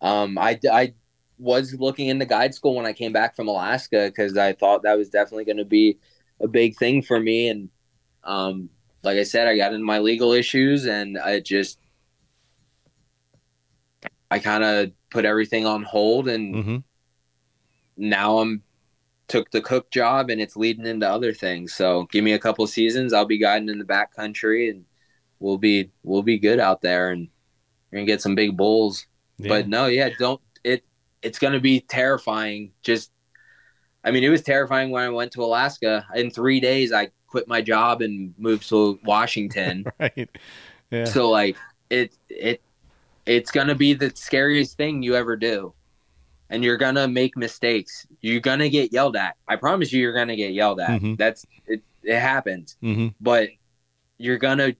Um 0.00 0.38
I 0.38 0.58
I 0.70 0.94
was 1.38 1.74
looking 1.74 2.08
into 2.08 2.26
guide 2.26 2.54
school 2.54 2.74
when 2.76 2.86
I 2.86 2.92
came 2.92 3.12
back 3.12 3.36
from 3.36 3.48
Alaska 3.48 4.10
cuz 4.12 4.36
I 4.36 4.52
thought 4.52 4.82
that 4.82 4.96
was 4.98 5.10
definitely 5.10 5.44
going 5.44 5.58
to 5.58 5.64
be 5.64 5.98
a 6.40 6.48
big 6.48 6.76
thing 6.76 7.02
for 7.02 7.20
me 7.20 7.48
and 7.48 7.70
um 8.24 8.70
like 9.04 9.18
I 9.18 9.22
said, 9.24 9.46
I 9.48 9.56
got 9.56 9.72
into 9.72 9.86
my 9.86 10.00
legal 10.00 10.32
issues 10.32 10.86
and 10.86 11.18
I 11.18 11.40
just 11.40 11.78
I 14.30 14.38
kind 14.38 14.64
of 14.64 14.92
put 15.10 15.24
everything 15.24 15.66
on 15.66 15.82
hold 15.82 16.28
and 16.28 16.58
Mm-hmm. 16.58 16.78
now 17.96 18.38
I'm 18.38 18.62
took 19.28 19.50
the 19.50 19.60
cook 19.62 19.90
job 19.90 20.30
and 20.30 20.40
it's 20.40 20.56
leading 20.56 20.86
into 20.86 21.08
other 21.08 21.32
things. 21.32 21.74
So 21.74 22.04
give 22.12 22.24
me 22.24 22.32
a 22.34 22.38
couple 22.38 22.66
seasons, 22.66 23.12
I'll 23.12 23.26
be 23.26 23.38
guiding 23.38 23.68
in 23.70 23.78
the 23.78 23.84
back 23.84 24.14
country 24.14 24.70
and 24.70 24.84
we'll 25.40 25.58
be 25.58 25.90
we'll 26.02 26.22
be 26.22 26.38
good 26.38 26.60
out 26.60 26.82
there 26.82 27.10
and 27.10 27.28
we're 27.92 27.98
gonna 27.98 28.06
get 28.06 28.22
some 28.22 28.34
big 28.36 28.56
bulls. 28.56 29.06
Yeah. 29.38 29.48
But 29.48 29.68
no, 29.68 29.86
yeah, 29.86 30.10
don't 30.18 30.40
it 30.64 30.84
it's 31.22 31.38
gonna 31.38 31.60
be 31.60 31.80
terrifying. 31.80 32.72
Just 32.82 33.10
I 34.04 34.10
mean, 34.10 34.24
it 34.24 34.28
was 34.28 34.42
terrifying 34.42 34.90
when 34.90 35.02
I 35.02 35.08
went 35.08 35.32
to 35.32 35.42
Alaska. 35.42 36.06
In 36.14 36.30
three 36.30 36.60
days 36.60 36.92
I 36.92 37.10
quit 37.26 37.48
my 37.48 37.60
job 37.60 38.02
and 38.02 38.34
moved 38.38 38.68
to 38.68 38.98
Washington. 39.04 39.84
right. 40.00 40.30
Yeah. 40.90 41.04
So 41.04 41.30
like 41.30 41.56
it 41.90 42.16
it 42.28 42.62
it's 43.26 43.50
gonna 43.50 43.74
be 43.74 43.92
the 43.94 44.12
scariest 44.14 44.76
thing 44.76 45.02
you 45.02 45.14
ever 45.16 45.36
do. 45.36 45.74
And 46.48 46.62
you're 46.62 46.76
gonna 46.76 47.08
make 47.08 47.36
mistakes. 47.36 48.06
You're 48.20 48.40
gonna 48.40 48.68
get 48.68 48.92
yelled 48.92 49.16
at. 49.16 49.36
I 49.48 49.56
promise 49.56 49.92
you 49.92 50.00
you're 50.00 50.14
gonna 50.14 50.36
get 50.36 50.52
yelled 50.52 50.80
at. 50.80 51.00
Mhm. 51.00 51.18
That's 51.18 51.44
it 51.66 51.82
it 52.02 52.20
happens. 52.20 52.76
mm-hmm. 52.82 53.08
But 53.20 53.48
you're 54.16 54.38
gonna 54.38 54.74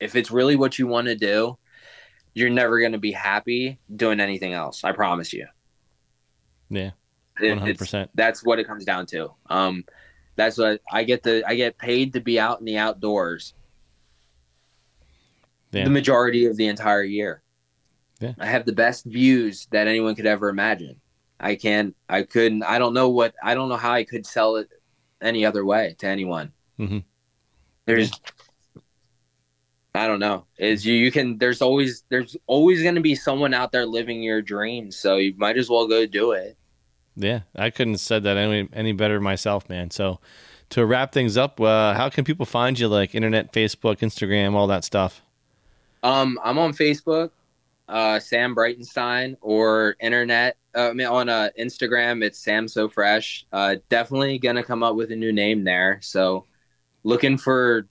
if 0.00 0.16
it's 0.16 0.30
really 0.30 0.56
what 0.56 0.78
you 0.78 0.86
want 0.86 1.06
to 1.06 1.14
do, 1.14 1.56
you're 2.34 2.50
never 2.50 2.80
gonna 2.80 2.98
be 2.98 3.12
happy 3.12 3.78
doing 3.94 4.20
anything 4.20 4.52
else. 4.52 4.84
I 4.84 4.92
promise 4.92 5.32
you. 5.32 5.46
Yeah. 6.70 6.90
It- 7.40 7.48
One 7.50 7.58
hundred 7.58 7.70
it's- 7.72 7.78
percent. 7.78 8.10
that's 8.14 8.44
what 8.44 8.58
it 8.58 8.66
comes 8.66 8.84
down 8.84 9.06
to. 9.06 9.32
Um, 9.46 9.84
that's 10.36 10.56
what 10.58 10.80
I 10.90 11.04
get 11.04 11.22
the 11.22 11.42
I 11.46 11.54
get 11.54 11.76
paid 11.78 12.12
to 12.14 12.20
be 12.20 12.38
out 12.40 12.58
in 12.60 12.64
the 12.66 12.78
outdoors. 12.78 13.54
Yeah. 15.72 15.84
The 15.84 15.90
majority 15.90 16.46
of 16.46 16.56
the 16.56 16.66
entire 16.68 17.02
year. 17.02 17.42
Yeah. 18.20 18.34
I 18.38 18.46
have 18.46 18.66
the 18.66 18.72
best 18.72 19.04
views 19.06 19.66
that 19.72 19.86
anyone 19.88 20.14
could 20.14 20.26
ever 20.26 20.48
imagine. 20.48 21.00
I 21.40 21.56
can't. 21.56 21.96
I 22.08 22.22
couldn't. 22.22 22.62
I 22.62 22.78
don't 22.78 22.94
know 22.94 23.08
what. 23.08 23.34
I 23.42 23.54
don't 23.54 23.68
know 23.68 23.76
how 23.76 23.92
I 23.92 24.04
could 24.04 24.24
sell 24.26 24.56
it 24.56 24.68
any 25.20 25.44
other 25.44 25.64
way 25.64 25.96
to 25.98 26.06
anyone. 26.06 26.52
Mhm. 26.78 27.02
There's 27.86 28.12
I 29.94 30.06
don't 30.06 30.20
know. 30.20 30.46
Is 30.58 30.86
you 30.86 30.94
you 30.94 31.12
can 31.12 31.36
there's 31.38 31.60
always 31.60 32.04
there's 32.08 32.36
always 32.46 32.82
going 32.82 32.94
to 32.94 33.00
be 33.00 33.14
someone 33.14 33.52
out 33.52 33.72
there 33.72 33.84
living 33.84 34.22
your 34.22 34.40
dreams, 34.40 34.96
so 34.96 35.16
you 35.16 35.34
might 35.36 35.58
as 35.58 35.68
well 35.68 35.86
go 35.86 36.06
do 36.06 36.32
it. 36.32 36.56
Yeah, 37.14 37.40
I 37.54 37.70
couldn't 37.70 37.94
have 37.94 38.00
said 38.00 38.22
that 38.24 38.36
any 38.36 38.68
any 38.72 38.92
better 38.92 39.20
myself, 39.20 39.68
man. 39.68 39.90
So 39.90 40.18
to 40.70 40.86
wrap 40.86 41.12
things 41.12 41.36
up, 41.36 41.60
uh, 41.60 41.92
how 41.92 42.08
can 42.08 42.24
people 42.24 42.46
find 42.46 42.78
you? 42.78 42.88
Like 42.88 43.14
internet, 43.14 43.52
Facebook, 43.52 43.98
Instagram, 43.98 44.54
all 44.54 44.66
that 44.68 44.84
stuff. 44.84 45.20
Um, 46.02 46.38
I'm 46.42 46.58
on 46.58 46.72
Facebook, 46.72 47.30
uh, 47.88 48.18
Sam 48.18 48.56
Breitenstein, 48.56 49.36
or 49.42 49.96
internet. 50.00 50.56
Uh, 50.74 50.88
I 50.88 50.92
mean, 50.94 51.06
on 51.06 51.28
uh, 51.28 51.50
Instagram, 51.60 52.24
it's 52.24 52.38
Sam 52.38 52.66
So 52.66 52.88
Fresh. 52.88 53.46
Uh, 53.52 53.76
definitely 53.90 54.38
gonna 54.38 54.64
come 54.64 54.82
up 54.82 54.96
with 54.96 55.12
a 55.12 55.16
new 55.16 55.32
name 55.32 55.64
there. 55.64 55.98
So, 56.00 56.46
looking 57.04 57.36
for 57.36 57.86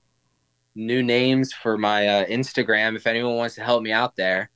new 0.76 1.04
names 1.04 1.54
for 1.54 1.78
my 1.78 2.08
uh, 2.08 2.26
Instagram. 2.26 2.96
If 2.96 3.08
anyone 3.08 3.38
wants 3.38 3.56
to 3.56 3.64
help 3.64 3.84
me 3.84 3.92
out 3.92 4.16
there, 4.16 4.50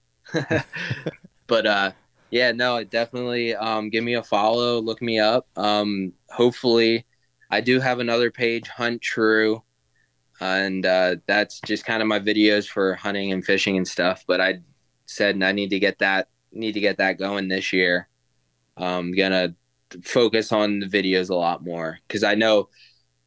but 1.48 1.66
uh, 1.66 1.92
yeah, 2.32 2.52
no, 2.52 2.84
definitely 2.84 3.56
um, 3.56 3.90
give 3.90 4.04
me 4.04 4.16
a 4.16 4.24
follow, 4.24 4.80
look 4.80 5.02
me 5.02 5.20
up. 5.20 5.48
Um, 5.56 6.14
hopefully, 6.30 7.06
I 7.50 7.62
do 7.62 7.80
have 7.80 8.00
another 8.00 8.32
page, 8.32 8.68
Hunt 8.68 9.02
True, 9.02 9.64
and 10.40 10.86
uh, 10.86 11.18
that's 11.28 11.60
just 11.62 11.86
kind 11.86 12.02
of 12.02 12.08
my 12.08 12.20
videos 12.20 12.68
for 12.68 12.96
hunting 12.96 13.32
and 13.32 13.46
fishing 13.46 13.78
and 13.78 13.88
stuff. 13.88 14.24
But 14.28 14.42
I 14.42 14.62
said 15.06 15.42
I 15.44 15.52
need 15.52 15.70
to 15.70 15.80
get 15.80 16.00
that 16.00 16.30
need 16.52 16.74
to 16.74 16.80
get 16.80 16.98
that 16.98 17.20
going 17.20 17.48
this 17.48 17.72
year. 17.74 18.08
I'm 18.78 19.14
gonna 19.14 19.56
focus 20.04 20.52
on 20.52 20.80
the 20.80 20.88
videos 20.88 21.30
a 21.30 21.36
lot 21.36 21.64
more 21.64 22.00
because 22.08 22.24
I 22.24 22.36
know 22.36 22.70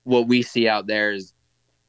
what 0.05 0.27
we 0.27 0.43
see 0.43 0.69
out 0.69 0.87
there 0.87 1.13
is 1.13 1.33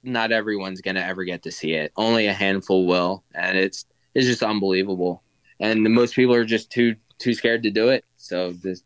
not 0.04 0.32
everyone's 0.32 0.82
gonna 0.82 1.02
ever 1.02 1.24
get 1.24 1.44
to 1.44 1.52
see 1.52 1.74
it. 1.74 1.92
Only 1.96 2.28
a 2.28 2.34
handful 2.34 2.88
will, 2.88 3.24
and 3.34 3.58
it's 3.58 3.86
it's 4.14 4.28
just 4.28 4.44
unbelievable. 4.44 5.24
And 5.60 5.84
most 5.84 6.16
people 6.16 6.34
are 6.36 6.46
just 6.46 6.72
too 6.72 6.96
too 7.18 7.34
scared 7.34 7.64
to 7.64 7.72
do 7.72 7.90
it. 7.90 8.06
So 8.18 8.54
this 8.54 8.84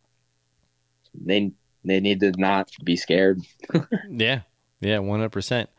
they 1.14 1.52
they 1.85 1.99
need 1.99 2.19
to 2.22 2.31
not 2.38 2.72
be 2.84 2.95
scared. 2.95 3.41
yeah, 4.10 4.41
yeah, 4.81 4.99
one 4.99 5.19
hundred 5.19 5.31
percent. 5.31 5.69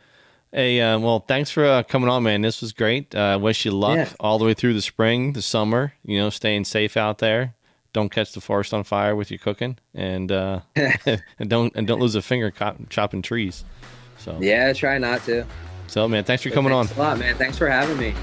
Hey, 0.52 0.80
uh, 0.80 1.00
well, 1.00 1.18
thanks 1.18 1.50
for 1.50 1.64
uh, 1.64 1.82
coming 1.82 2.08
on, 2.08 2.22
man. 2.22 2.42
This 2.42 2.60
was 2.60 2.72
great. 2.72 3.12
I 3.12 3.32
uh, 3.32 3.38
wish 3.38 3.64
you 3.64 3.72
luck 3.72 3.96
yeah. 3.96 4.12
all 4.20 4.38
the 4.38 4.44
way 4.44 4.54
through 4.54 4.74
the 4.74 4.82
spring, 4.82 5.32
the 5.32 5.42
summer. 5.42 5.94
You 6.04 6.20
know, 6.20 6.30
staying 6.30 6.64
safe 6.66 6.96
out 6.96 7.18
there. 7.18 7.56
Don't 7.92 8.08
catch 8.08 8.32
the 8.32 8.40
forest 8.40 8.72
on 8.72 8.84
fire 8.84 9.16
with 9.16 9.30
your 9.30 9.38
cooking, 9.38 9.78
and 9.94 10.30
uh, 10.30 10.60
and 10.76 11.48
don't 11.48 11.74
and 11.74 11.86
don't 11.86 12.00
lose 12.00 12.14
a 12.14 12.22
finger 12.22 12.52
chopping 12.88 13.22
trees. 13.22 13.64
So 14.24 14.38
yeah, 14.40 14.72
try 14.72 14.96
not 14.96 15.22
to. 15.24 15.44
So 15.86 16.08
man, 16.08 16.24
thanks 16.24 16.42
for 16.42 16.48
coming 16.50 16.72
thanks 16.72 16.92
on. 16.92 16.96
A 16.96 17.00
lot, 17.00 17.18
man. 17.18 17.36
Thanks 17.36 17.58
for 17.58 17.68
having 17.68 17.98
me. 17.98 18.14